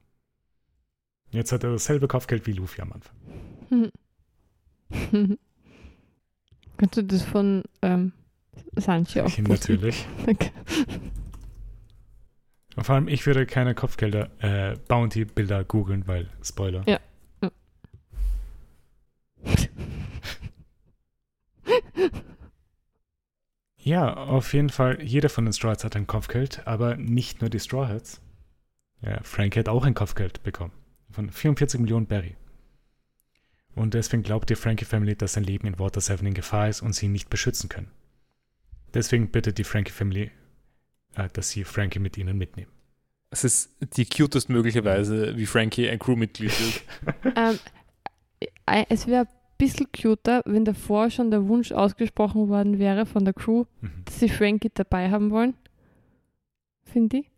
Jetzt 1.30 1.52
hat 1.52 1.64
er 1.64 1.72
dasselbe 1.72 2.08
Kopfgeld 2.08 2.46
wie 2.46 2.52
Luffy 2.52 2.80
am 2.80 2.92
Anfang. 2.92 3.90
Kannst 6.78 6.96
du 6.96 7.02
das 7.02 7.22
von 7.22 7.64
ähm, 7.82 8.12
Sanji 8.76 9.20
auch? 9.20 9.38
Natürlich. 9.38 10.06
Danke. 10.26 10.50
Und 12.76 12.84
vor 12.84 12.94
allem, 12.94 13.08
ich 13.08 13.26
würde 13.26 13.44
keine 13.44 13.74
Kopfgelder, 13.74 14.30
äh, 14.38 14.76
Bounty-Bilder 14.86 15.64
googeln, 15.64 16.06
weil 16.06 16.28
Spoiler. 16.42 16.84
Ja. 16.86 17.00
Ja, 23.78 24.14
auf 24.16 24.54
jeden 24.54 24.70
Fall, 24.70 25.02
jeder 25.02 25.28
von 25.28 25.44
den 25.44 25.52
Straw 25.52 25.72
Hats 25.72 25.82
hat 25.82 25.96
ein 25.96 26.06
Kopfgeld, 26.06 26.66
aber 26.66 26.96
nicht 26.96 27.40
nur 27.40 27.50
die 27.50 27.58
Straw 27.58 27.88
Hats. 27.88 28.20
Ja, 29.00 29.18
Frank 29.24 29.56
hat 29.56 29.68
auch 29.68 29.84
ein 29.84 29.94
Kopfgeld 29.94 30.44
bekommen. 30.44 30.72
Von 31.10 31.30
44 31.30 31.80
Millionen 31.80 32.06
Berry. 32.06 32.36
Und 33.78 33.94
deswegen 33.94 34.22
glaubt 34.24 34.50
die 34.50 34.56
Frankie 34.56 34.84
Family, 34.84 35.14
dass 35.14 35.34
sein 35.34 35.44
Leben 35.44 35.66
in 35.68 35.78
Water 35.78 36.00
7 36.00 36.26
in 36.26 36.34
Gefahr 36.34 36.68
ist 36.68 36.82
und 36.82 36.94
sie 36.94 37.06
ihn 37.06 37.12
nicht 37.12 37.30
beschützen 37.30 37.68
können. 37.68 37.90
Deswegen 38.92 39.30
bittet 39.30 39.58
die 39.58 39.64
Frankie 39.64 39.92
Family, 39.92 40.30
äh, 41.14 41.28
dass 41.32 41.50
sie 41.50 41.62
Frankie 41.64 42.00
mit 42.00 42.16
ihnen 42.18 42.36
mitnehmen. 42.36 42.72
Es 43.30 43.44
ist 43.44 43.70
die 43.96 44.06
cutest 44.06 44.48
mögliche 44.48 44.84
Weise, 44.84 45.36
wie 45.36 45.46
Frankie 45.46 45.88
ein 45.88 45.98
Crewmitglied 45.98 46.50
wird. 46.60 46.82
ähm, 47.36 47.58
äh, 48.66 48.84
es 48.88 49.06
wäre 49.06 49.26
ein 49.26 49.28
bisschen 49.58 49.86
cuter, 49.92 50.42
wenn 50.46 50.64
davor 50.64 51.10
schon 51.10 51.30
der 51.30 51.46
Wunsch 51.46 51.70
ausgesprochen 51.70 52.48
worden 52.48 52.78
wäre 52.78 53.06
von 53.06 53.24
der 53.24 53.34
Crew, 53.34 53.64
Mhm. 53.80 54.02
dass 54.06 54.18
sie 54.18 54.28
Frankie 54.28 54.70
dabei 54.74 55.10
haben 55.10 55.30
wollen. 55.30 55.54
Finde 56.84 57.18
ich. 57.18 57.30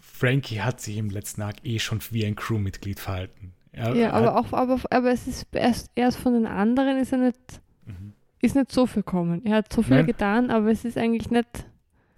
Frankie 0.00 0.60
hat 0.60 0.80
sich 0.80 0.96
im 0.96 1.10
letzten 1.10 1.42
Arc 1.42 1.64
eh 1.64 1.78
schon 1.78 2.00
wie 2.10 2.26
ein 2.26 2.34
Crewmitglied 2.34 2.98
verhalten. 2.98 3.52
Er 3.76 3.94
Ja, 3.94 4.12
aber 4.12 4.34
hat, 4.34 4.46
auch, 4.46 4.52
aber, 4.52 4.80
aber 4.90 5.10
es 5.12 5.26
ist 5.28 5.46
erst, 5.52 5.90
erst 5.94 6.18
von 6.18 6.32
den 6.32 6.46
anderen 6.46 6.96
ist 6.98 7.12
er 7.12 7.18
nicht, 7.18 7.38
Mhm. 7.86 8.12
ist 8.40 8.56
nicht 8.56 8.72
so 8.72 8.86
viel 8.86 9.02
kommen. 9.02 9.44
Er 9.44 9.56
hat 9.56 9.72
so 9.72 9.82
viel 9.82 9.96
Nein. 9.98 10.06
getan, 10.06 10.50
aber 10.50 10.70
es 10.70 10.84
ist 10.84 10.96
eigentlich 10.98 11.30
nicht. 11.30 11.66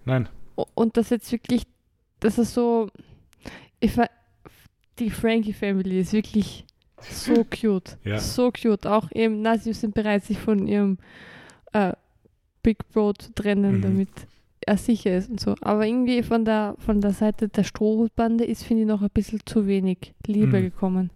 Nein, 0.05 0.29
Und 0.75 0.97
das 0.97 1.11
jetzt 1.11 1.31
wirklich, 1.33 1.65
dass 2.21 2.39
er 2.39 2.45
so. 2.45 2.89
Ich 3.81 3.97
war, 3.97 4.09
die 4.99 5.11
Frankie 5.11 5.53
Family 5.53 6.01
ist 6.01 6.13
wirklich 6.13 6.65
so 7.01 7.45
cute. 7.61 7.99
Ja. 8.05 8.19
So 8.19 8.51
cute. 8.51 8.87
Auch 8.87 9.11
eben, 9.13 9.43
na, 9.43 9.59
sie 9.59 9.73
sind 9.73 9.95
bereit, 9.95 10.25
sich 10.25 10.39
von 10.39 10.67
ihrem 10.67 10.99
äh, 11.73 11.93
Big 12.63 12.89
Bro 12.93 13.13
zu 13.15 13.35
trennen, 13.35 13.77
Mhm. 13.79 13.83
damit 13.83 14.09
er 14.61 14.77
sicher 14.77 15.17
ist 15.17 15.31
und 15.31 15.41
so. 15.41 15.55
Aber 15.61 15.87
irgendwie 15.87 16.23
von 16.23 16.45
der, 16.45 16.75
von 16.79 17.01
der 17.01 17.13
Seite 17.13 17.49
der 17.49 17.63
Strohhutbande 17.65 18.45
ist, 18.45 18.65
finde 18.65 18.83
ich, 18.83 18.89
noch 18.89 19.03
ein 19.03 19.11
bisschen 19.11 19.41
zu 19.47 19.67
wenig 19.67 20.15
Liebe 20.27 20.59
Mhm. 20.59 20.63
gekommen. 20.65 21.11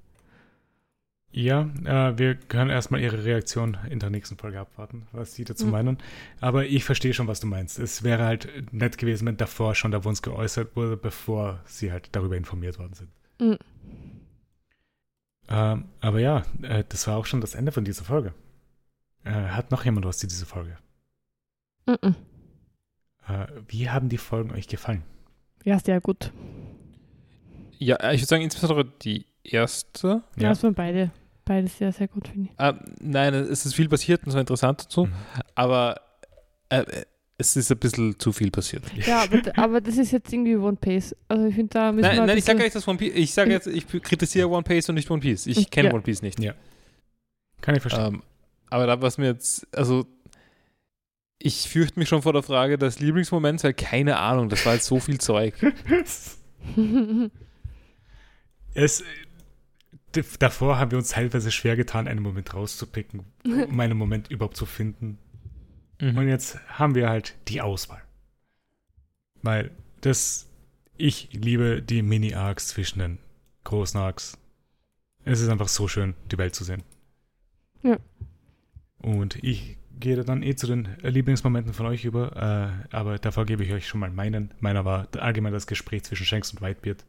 Ja, 1.35 1.63
äh, 1.85 2.19
wir 2.19 2.35
können 2.35 2.69
erstmal 2.71 3.01
ihre 3.01 3.25
Reaktion 3.25 3.79
in 3.89 3.99
der 3.99 4.11
nächsten 4.11 4.37
Folge 4.37 4.61
abwarten, 4.61 5.07
was 5.13 5.35
sie 5.35 5.45
dazu 5.45 5.65
Mhm. 5.65 5.71
meinen. 5.73 5.99
Aber 6.41 6.67
ich 6.67 6.85
verstehe 6.85 7.15
schon, 7.15 7.27
was 7.27 7.41
du 7.41 7.47
meinst. 7.47 7.79
Es 7.79 8.03
wäre 8.03 8.25
halt 8.25 8.73
nett 8.73 8.99
gewesen, 8.99 9.27
wenn 9.27 9.39
davor 9.39 9.75
schon 9.75 9.93
der 9.93 10.05
Wunsch 10.05 10.21
geäußert 10.21 10.77
wurde, 10.77 10.97
bevor 10.99 11.61
sie 11.65 11.91
halt 11.91 12.11
darüber 12.13 12.37
informiert 12.37 12.79
worden 12.79 12.93
sind. 12.93 13.11
Mhm. 13.41 13.59
Ähm, 15.49 15.85
aber 16.01 16.21
ja, 16.21 16.43
äh, 16.63 16.85
das 16.89 17.07
war 17.07 17.17
auch 17.17 17.27
schon 17.27 17.41
das 17.41 17.55
Ende 17.55 17.73
von 17.73 17.85
dieser 17.85 18.05
Folge. 18.05 18.35
Äh, 19.25 19.31
hat 19.31 19.71
noch 19.71 19.85
jemand 19.85 20.05
was 20.07 20.19
zu 20.19 20.27
dieser 20.27 20.47
Folge? 20.47 20.77
-mm. 21.87 22.15
Äh, 23.27 23.47
wie 23.69 23.89
haben 23.89 24.09
die 24.09 24.19
Folgen 24.19 24.51
euch 24.53 24.69
gefallen? 24.69 25.03
Ja, 25.65 25.79
sehr 25.79 26.01
gut. 26.01 26.33
Ja, 27.79 27.97
ich 28.13 28.21
würde 28.21 28.27
sagen, 28.27 28.43
insbesondere 28.43 28.85
die 28.85 29.27
erste. 29.43 30.23
Ja, 30.37 30.51
das 30.51 30.63
waren 30.63 30.75
beide. 30.75 31.11
Beide 31.45 31.67
sehr, 31.69 31.93
sehr 31.93 32.09
gut, 32.09 32.29
finde 32.29 32.49
ich. 32.53 32.61
Ah, 32.61 32.79
nein, 33.01 33.35
es 33.35 33.67
ist 33.67 33.75
viel 33.75 33.89
passiert 33.89 34.25
und 34.25 34.33
so 34.33 34.39
interessant 34.39 34.83
und 34.85 34.93
so, 34.93 35.07
Mhm. 35.07 35.13
aber 35.55 36.01
äh, 36.69 36.85
es 37.39 37.57
ist 37.57 37.73
ein 37.73 37.79
bisschen 37.79 38.19
zu 38.19 38.33
viel 38.33 38.51
passiert. 38.53 38.85
Ja, 39.07 39.25
aber, 39.25 39.41
aber 39.59 39.81
das 39.81 39.99
ist 39.99 40.13
jetzt 40.13 40.33
irgendwie 40.33 40.57
One 40.57 40.77
Piece. 40.77 41.17
Also 41.27 41.47
ich 41.47 41.55
finde, 41.57 41.71
da 41.71 41.91
müssen 41.91 42.03
wir 42.05 42.09
Nein, 42.11 42.21
ein 42.21 42.27
nein 42.27 42.39
ich 42.39 42.45
sage 42.45 42.59
nicht, 42.61 42.75
dass 42.75 42.87
One 42.87 42.99
Piece. 42.99 43.13
Ich 43.17 43.35
sage 43.35 43.51
jetzt, 43.51 43.67
ich 43.67 43.87
kritisiere 43.89 44.49
One 44.49 44.63
Piece 44.63 44.89
und 44.89 44.95
nicht 44.95 45.11
One 45.11 45.21
Piece. 45.21 45.47
Ich 45.47 45.71
kenne 45.71 45.89
Ja. 45.89 45.95
One 45.95 46.03
Piece 46.03 46.23
nicht. 46.23 46.39
Kann 47.61 47.75
ich 47.75 47.81
verstehen. 47.81 48.15
Ähm, 48.15 48.23
aber 48.71 48.87
da 48.87 49.03
was 49.03 49.19
mir 49.19 49.27
jetzt, 49.27 49.67
also 49.77 50.07
ich 51.39 51.69
fürchte 51.69 51.99
mich 51.99 52.09
schon 52.09 52.23
vor 52.23 52.33
der 52.33 52.45
Frage 52.45 52.79
des 52.79 53.01
Lieblingsmoments, 53.01 53.65
weil 53.65 53.75
keine 53.75 54.19
Ahnung, 54.19 54.49
das 54.49 54.65
war 54.65 54.75
jetzt 54.75 54.87
so 54.87 55.01
viel 55.01 55.19
Zeug. 55.19 55.55
es, 58.75 59.03
davor 60.39 60.79
haben 60.79 60.91
wir 60.91 60.99
uns 60.99 61.11
teilweise 61.11 61.51
schwer 61.51 61.77
getan, 61.77 62.09
einen 62.09 62.23
Moment 62.23 62.55
rauszupicken, 62.55 63.25
um 63.45 63.81
einen 63.81 63.97
Moment 63.97 64.31
überhaupt 64.31 64.57
zu 64.57 64.67
finden. 64.67 65.19
Und 66.01 66.15
Mhm. 66.15 66.29
jetzt 66.29 66.59
haben 66.79 66.95
wir 66.95 67.09
halt 67.09 67.37
die 67.49 67.61
Auswahl. 67.61 68.03
Weil 69.43 69.71
das, 70.01 70.49
ich 70.97 71.29
liebe 71.33 71.83
die 71.83 72.03
Mini-Arcs 72.03 72.69
zwischen 72.69 72.99
den 72.99 73.19
großen 73.65 73.99
Arcs. 74.01 74.39
Es 75.25 75.41
ist 75.41 75.49
einfach 75.49 75.69
so 75.69 75.87
schön, 75.87 76.15
die 76.31 76.39
Welt 76.39 76.55
zu 76.55 76.65
sehen. 76.65 76.83
Ja. 77.83 77.99
Und 78.99 79.43
ich 79.45 79.79
gehe 80.01 80.17
dann 80.25 80.43
eh 80.43 80.57
zu 80.57 80.67
den 80.67 80.89
Lieblingsmomenten 81.03 81.73
von 81.73 81.87
euch 81.87 82.05
über, 82.05 82.83
äh, 82.91 82.95
aber 82.95 83.19
davor 83.19 83.47
gebe 83.47 83.63
ich 83.65 83.73
euch 83.73 83.87
schon 83.87 84.01
mal 84.01 84.11
meinen. 84.11 84.53
Meiner 84.59 84.85
war 84.85 85.07
allgemein 85.19 85.53
das 85.53 85.69
Gespräch 85.69 86.03
zwischen 86.05 86.27
Shanks 86.27 86.53
und 86.53 86.61
Whitebeard. 86.61 87.05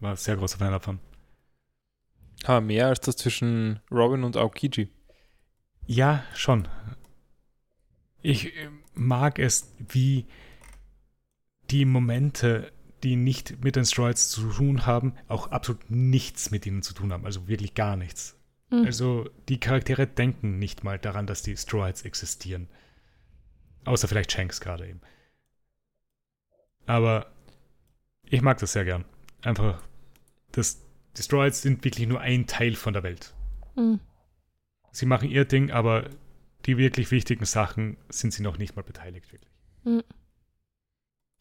War 0.00 0.16
sehr 0.16 0.36
großer 0.36 0.58
Fan 0.58 0.72
davon. 0.72 0.98
Aber 2.44 2.60
mehr 2.60 2.86
als 2.86 3.00
das 3.00 3.16
zwischen 3.16 3.80
Robin 3.90 4.24
und 4.24 4.36
Aokiji. 4.36 4.88
Ja, 5.86 6.24
schon. 6.34 6.68
Ich 8.22 8.56
äh, 8.56 8.70
mag 8.94 9.38
es, 9.38 9.74
wie 9.88 10.26
die 11.70 11.84
Momente, 11.84 12.72
die 13.02 13.16
nicht 13.16 13.62
mit 13.62 13.76
den 13.76 13.84
Stroids 13.84 14.28
zu 14.28 14.48
tun 14.50 14.86
haben, 14.86 15.14
auch 15.28 15.50
absolut 15.50 15.90
nichts 15.90 16.50
mit 16.50 16.66
ihnen 16.66 16.82
zu 16.82 16.94
tun 16.94 17.12
haben. 17.12 17.24
Also 17.24 17.48
wirklich 17.48 17.74
gar 17.74 17.96
nichts. 17.96 18.36
Mhm. 18.70 18.84
Also 18.84 19.28
die 19.48 19.60
Charaktere 19.60 20.06
denken 20.06 20.58
nicht 20.58 20.84
mal 20.84 20.98
daran, 20.98 21.26
dass 21.26 21.42
die 21.42 21.56
Stroids 21.56 22.02
existieren. 22.02 22.68
Außer 23.84 24.08
vielleicht 24.08 24.32
Shanks 24.32 24.60
gerade 24.60 24.88
eben. 24.88 25.00
Aber 26.86 27.32
ich 28.24 28.42
mag 28.42 28.58
das 28.58 28.72
sehr 28.72 28.84
gern. 28.84 29.04
Einfach, 29.42 29.82
das, 30.52 30.82
die 31.18 31.22
Stroids 31.22 31.62
sind 31.62 31.84
wirklich 31.84 32.06
nur 32.08 32.20
ein 32.20 32.46
Teil 32.46 32.74
von 32.74 32.92
der 32.92 33.02
Welt. 33.02 33.34
Mhm. 33.76 34.00
Sie 34.92 35.06
machen 35.06 35.28
ihr 35.28 35.44
Ding, 35.44 35.70
aber 35.70 36.08
die 36.64 36.78
wirklich 36.78 37.10
wichtigen 37.10 37.44
Sachen 37.44 37.96
sind 38.08 38.32
sie 38.32 38.42
noch 38.42 38.58
nicht 38.58 38.76
mal 38.76 38.82
beteiligt, 38.82 39.32
wirklich. 39.32 39.50
Mhm. 39.84 40.02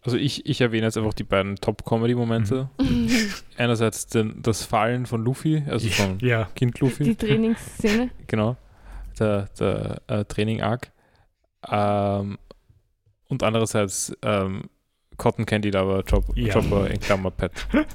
Also 0.01 0.17
ich, 0.17 0.45
ich 0.45 0.61
erwähne 0.61 0.85
jetzt 0.87 0.97
einfach 0.97 1.13
die 1.13 1.23
beiden 1.23 1.55
Top-Comedy-Momente. 1.57 2.69
Einerseits 3.57 4.07
den, 4.07 4.41
das 4.41 4.63
Fallen 4.63 5.05
von 5.05 5.23
Luffy, 5.23 5.63
also 5.67 5.87
von 5.89 6.19
Ja, 6.19 6.45
Kind 6.55 6.79
Luffy. 6.79 7.03
Die 7.03 7.15
Trainingsszene. 7.15 8.09
genau, 8.27 8.55
der, 9.19 9.49
der 9.59 10.01
äh, 10.07 10.25
Training-Arc. 10.25 10.91
Ähm, 11.69 12.37
und 13.27 13.43
andererseits 13.43 14.15
ähm, 14.21 14.69
Cotton 15.17 15.45
Candy 15.45 15.71
Lover 15.71 16.03
Chop, 16.03 16.25
Ja. 16.37 16.53
Chopper 16.53 16.89
in 16.89 16.99
Klammer 16.99 17.31
Pet. 17.31 17.51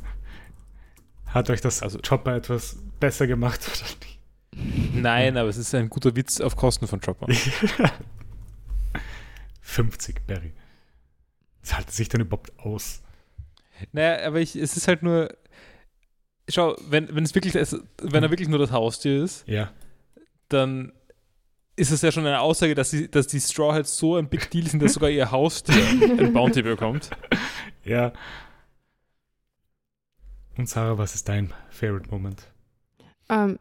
hat 1.33 1.51
euch 1.51 1.61
das 1.61 1.83
Also- 1.83 1.99
Chopper 1.99 2.35
etwas 2.37 2.77
besser 3.01 3.27
gemacht 3.27 3.61
oder 3.69 3.89
nicht? 4.07 4.19
Nein, 4.95 5.37
aber 5.37 5.49
es 5.49 5.57
ist 5.57 5.75
ein 5.75 5.89
guter 5.89 6.15
Witz 6.15 6.41
auf 6.41 6.57
Kosten 6.57 6.87
von 6.87 7.01
Chopper. 7.01 7.27
50, 9.63 10.27
Barry. 10.27 10.53
Zahlt 11.63 11.89
es 11.89 11.97
sich 11.97 12.09
denn 12.09 12.21
überhaupt 12.21 12.53
aus? 12.59 13.03
Naja, 13.93 14.27
aber 14.27 14.41
ich, 14.41 14.57
es 14.57 14.77
ist 14.77 14.89
halt 14.89 15.03
nur. 15.03 15.35
Schau, 16.49 16.77
wenn, 16.89 17.15
wenn 17.15 17.25
es 17.25 17.35
wirklich, 17.35 17.55
es, 17.55 17.77
wenn 18.03 18.23
er 18.23 18.31
wirklich 18.31 18.49
nur 18.49 18.59
das 18.59 18.73
Haustier 18.73 19.23
ist, 19.23 19.47
Ja. 19.49 19.73
dann 20.49 20.93
ist 21.77 21.93
es 21.93 22.03
ja 22.03 22.11
schon 22.13 22.27
eine 22.27 22.41
Aussage, 22.41 22.75
dass 22.75 22.91
die, 22.91 23.11
dass 23.11 23.29
die 23.29 23.41
Straw 23.41 23.73
Hats 23.73 23.97
so 23.97 24.17
ein 24.17 24.29
Big 24.29 24.51
Deal 24.51 24.67
sind, 24.67 24.83
dass 24.83 24.93
sogar 24.95 25.09
ihr 25.09 25.31
Haustier 25.31 25.75
ein 26.19 26.33
Bounty 26.33 26.63
bekommt. 26.63 27.11
Ja. 27.85 28.13
Und 30.57 30.69
Sarah, 30.69 30.99
was 30.99 31.15
ist 31.15 31.29
dein 31.29 31.53
Favorite 31.71 32.11
Moment? 32.11 32.47
Ähm, 33.29 33.59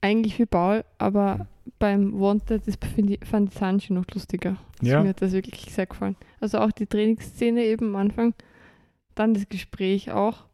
eigentlich 0.00 0.38
wie 0.38 0.46
Paul, 0.46 0.84
aber 0.98 1.36
Mhm. 1.38 1.46
beim 1.78 2.20
Wanted 2.20 2.66
das 2.66 2.76
find 2.94 3.10
ich, 3.10 3.20
fand 3.28 3.52
ich 3.52 3.58
Sanji 3.58 3.92
noch 3.92 4.06
lustiger. 4.14 4.56
Also 4.80 4.92
Ja. 4.92 5.02
Mir 5.02 5.10
hat 5.10 5.22
das 5.22 5.32
wirklich 5.32 5.72
sehr 5.72 5.86
gefallen. 5.86 6.16
Also 6.40 6.58
auch 6.58 6.70
die 6.72 6.86
Trainingsszene 6.86 7.64
eben 7.64 7.88
am 7.88 7.96
Anfang, 7.96 8.34
dann 9.14 9.34
das 9.34 9.48
Gespräch 9.48 10.10
auch, 10.10 10.44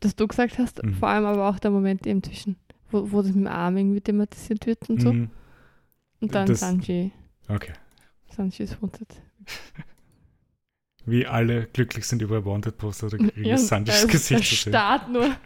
das 0.00 0.14
du 0.16 0.26
gesagt 0.28 0.58
hast, 0.58 0.82
Mhm. 0.82 0.94
vor 0.94 1.08
allem 1.08 1.24
aber 1.26 1.48
auch 1.48 1.58
der 1.58 1.70
Moment 1.70 2.06
eben 2.06 2.22
zwischen, 2.22 2.56
wo, 2.90 3.10
wo 3.10 3.18
das 3.22 3.32
mit 3.32 3.44
dem 3.44 3.46
Arm 3.48 3.76
irgendwie 3.76 4.00
thematisiert 4.00 4.66
wird 4.66 4.88
und 4.88 5.00
so. 5.02 5.12
Mhm. 5.12 5.30
Und 6.20 6.34
dann 6.34 6.46
Das- 6.46 6.60
Sanji. 6.60 7.12
Okay. 7.48 7.72
Sanji 8.30 8.62
ist 8.64 8.80
Wanted. 8.80 9.08
Wie 11.06 11.24
alle 11.26 11.66
glücklich 11.72 12.04
sind 12.06 12.20
über 12.20 12.44
Wanted 12.44 12.78
Poster 12.78 13.06
oder 13.06 13.18
Ja, 13.36 13.42
ja, 13.50 13.58
Sanjis 13.58 14.02
er- 14.02 14.08
Gesicht 14.08 14.44
zu 14.44 14.54
sehen. 14.56 14.72
starrt 14.72 15.08
nur. 15.10 15.30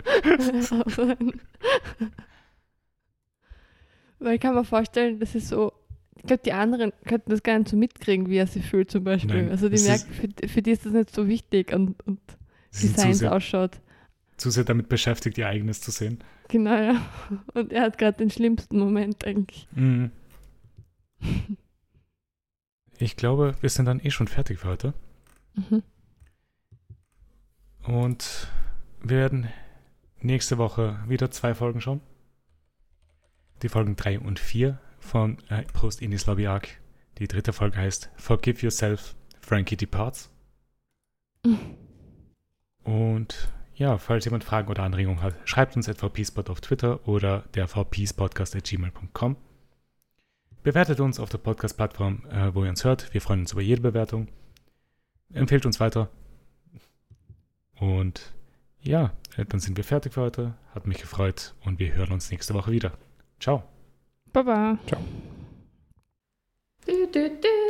Weil 4.19 4.35
ich 4.35 4.41
kann 4.41 4.55
mir 4.55 4.65
vorstellen, 4.65 5.19
das 5.19 5.35
ist 5.35 5.49
so, 5.49 5.73
ich 6.16 6.24
glaube, 6.24 6.43
die 6.45 6.53
anderen 6.53 6.93
könnten 7.07 7.31
das 7.31 7.43
gar 7.43 7.59
nicht 7.59 7.69
so 7.70 7.77
mitkriegen, 7.77 8.28
wie 8.28 8.37
er 8.37 8.47
sich 8.47 8.65
fühlt 8.66 8.91
zum 8.91 9.05
Beispiel. 9.05 9.43
Nein, 9.45 9.51
also 9.51 9.69
die 9.69 9.81
merken, 9.82 10.12
für, 10.12 10.28
für 10.49 10.62
die 10.62 10.70
ist 10.73 10.85
das 10.85 10.93
nicht 10.93 11.15
so 11.15 11.27
wichtig 11.28 11.73
und, 11.73 12.07
und 12.07 12.20
wie 12.73 12.87
seins 12.87 13.23
ausschaut. 13.23 13.81
zu 14.37 14.51
sehr 14.51 14.65
damit 14.65 14.89
beschäftigt, 14.89 15.39
ihr 15.39 15.49
eigenes 15.49 15.81
zu 15.81 15.91
sehen. 15.91 16.19
Genau, 16.49 16.74
ja. 16.77 17.01
Und 17.55 17.73
er 17.73 17.82
hat 17.82 17.97
gerade 17.99 18.19
den 18.19 18.31
schlimmsten 18.31 18.78
Moment 18.78 19.24
eigentlich. 19.24 19.66
Mhm. 19.74 20.11
Ich 22.99 23.16
glaube, 23.16 23.55
wir 23.61 23.70
sind 23.70 23.87
dann 23.87 24.01
eh 24.01 24.11
schon 24.11 24.28
fertig 24.28 24.59
für 24.59 24.69
heute. 24.69 24.93
Mhm. 25.55 25.82
Und 27.82 28.48
wir 29.02 29.16
werden 29.16 29.48
nächste 30.20 30.59
Woche 30.59 30.98
wieder 31.06 31.31
zwei 31.31 31.55
Folgen 31.55 31.81
schauen. 31.81 32.01
Die 33.62 33.68
Folgen 33.68 33.97
3 33.97 34.20
und 34.20 34.39
4 34.39 34.78
von 34.98 35.39
äh, 35.48 35.62
Post 35.62 36.02
Indies 36.02 36.27
Lobby 36.27 36.47
Arc. 36.47 36.68
Die 37.18 37.28
dritte 37.28 37.52
Folge 37.52 37.78
heißt 37.78 38.10
Forgive 38.16 38.62
Yourself, 38.62 39.14
Frankie 39.40 39.77
Departs. 39.77 40.31
Und 42.85 43.48
ja, 43.74 43.98
falls 43.98 44.24
jemand 44.24 44.44
Fragen 44.44 44.68
oder 44.68 44.82
Anregungen 44.82 45.22
hat, 45.22 45.35
schreibt 45.44 45.77
uns 45.77 45.89
at 45.89 45.98
vpspot 45.98 46.51
auf 46.51 46.60
Twitter 46.60 47.06
oder 47.09 47.44
der 47.55 47.66
vpspodcast.gmail.com. 47.66 49.36
Bewertet 50.62 51.01
uns 51.01 51.18
auf 51.18 51.31
der 51.31 51.39
Podcast-Plattform, 51.39 52.24
äh, 52.31 52.55
wo 52.55 52.64
ihr 52.64 52.70
uns 52.70 52.85
hört. 52.85 53.12
Wir 53.14 53.22
freuen 53.22 53.40
uns 53.40 53.52
über 53.52 53.62
jede 53.62 53.81
Bewertung 53.81 54.28
empfehlt 55.32 55.66
uns 55.66 55.81
weiter. 55.81 56.09
Und 57.78 58.32
ja, 58.82 59.12
dann 59.48 59.61
sind 59.61 59.77
wir 59.77 59.85
fertig 59.85 60.15
für 60.15 60.23
heute. 60.23 60.55
Hat 60.74 60.86
mich 60.86 60.98
gefreut 60.98 61.55
und 61.65 61.78
wir 61.78 61.94
hören 61.94 62.12
uns 62.12 62.31
nächste 62.31 62.55
Woche 62.55 62.70
wieder. 62.70 62.93
Ciao. 63.39 63.65
Baba. 64.32 64.78
Ciao. 64.86 65.01
Du, 66.86 67.07
du, 67.07 67.31
du, 67.31 67.61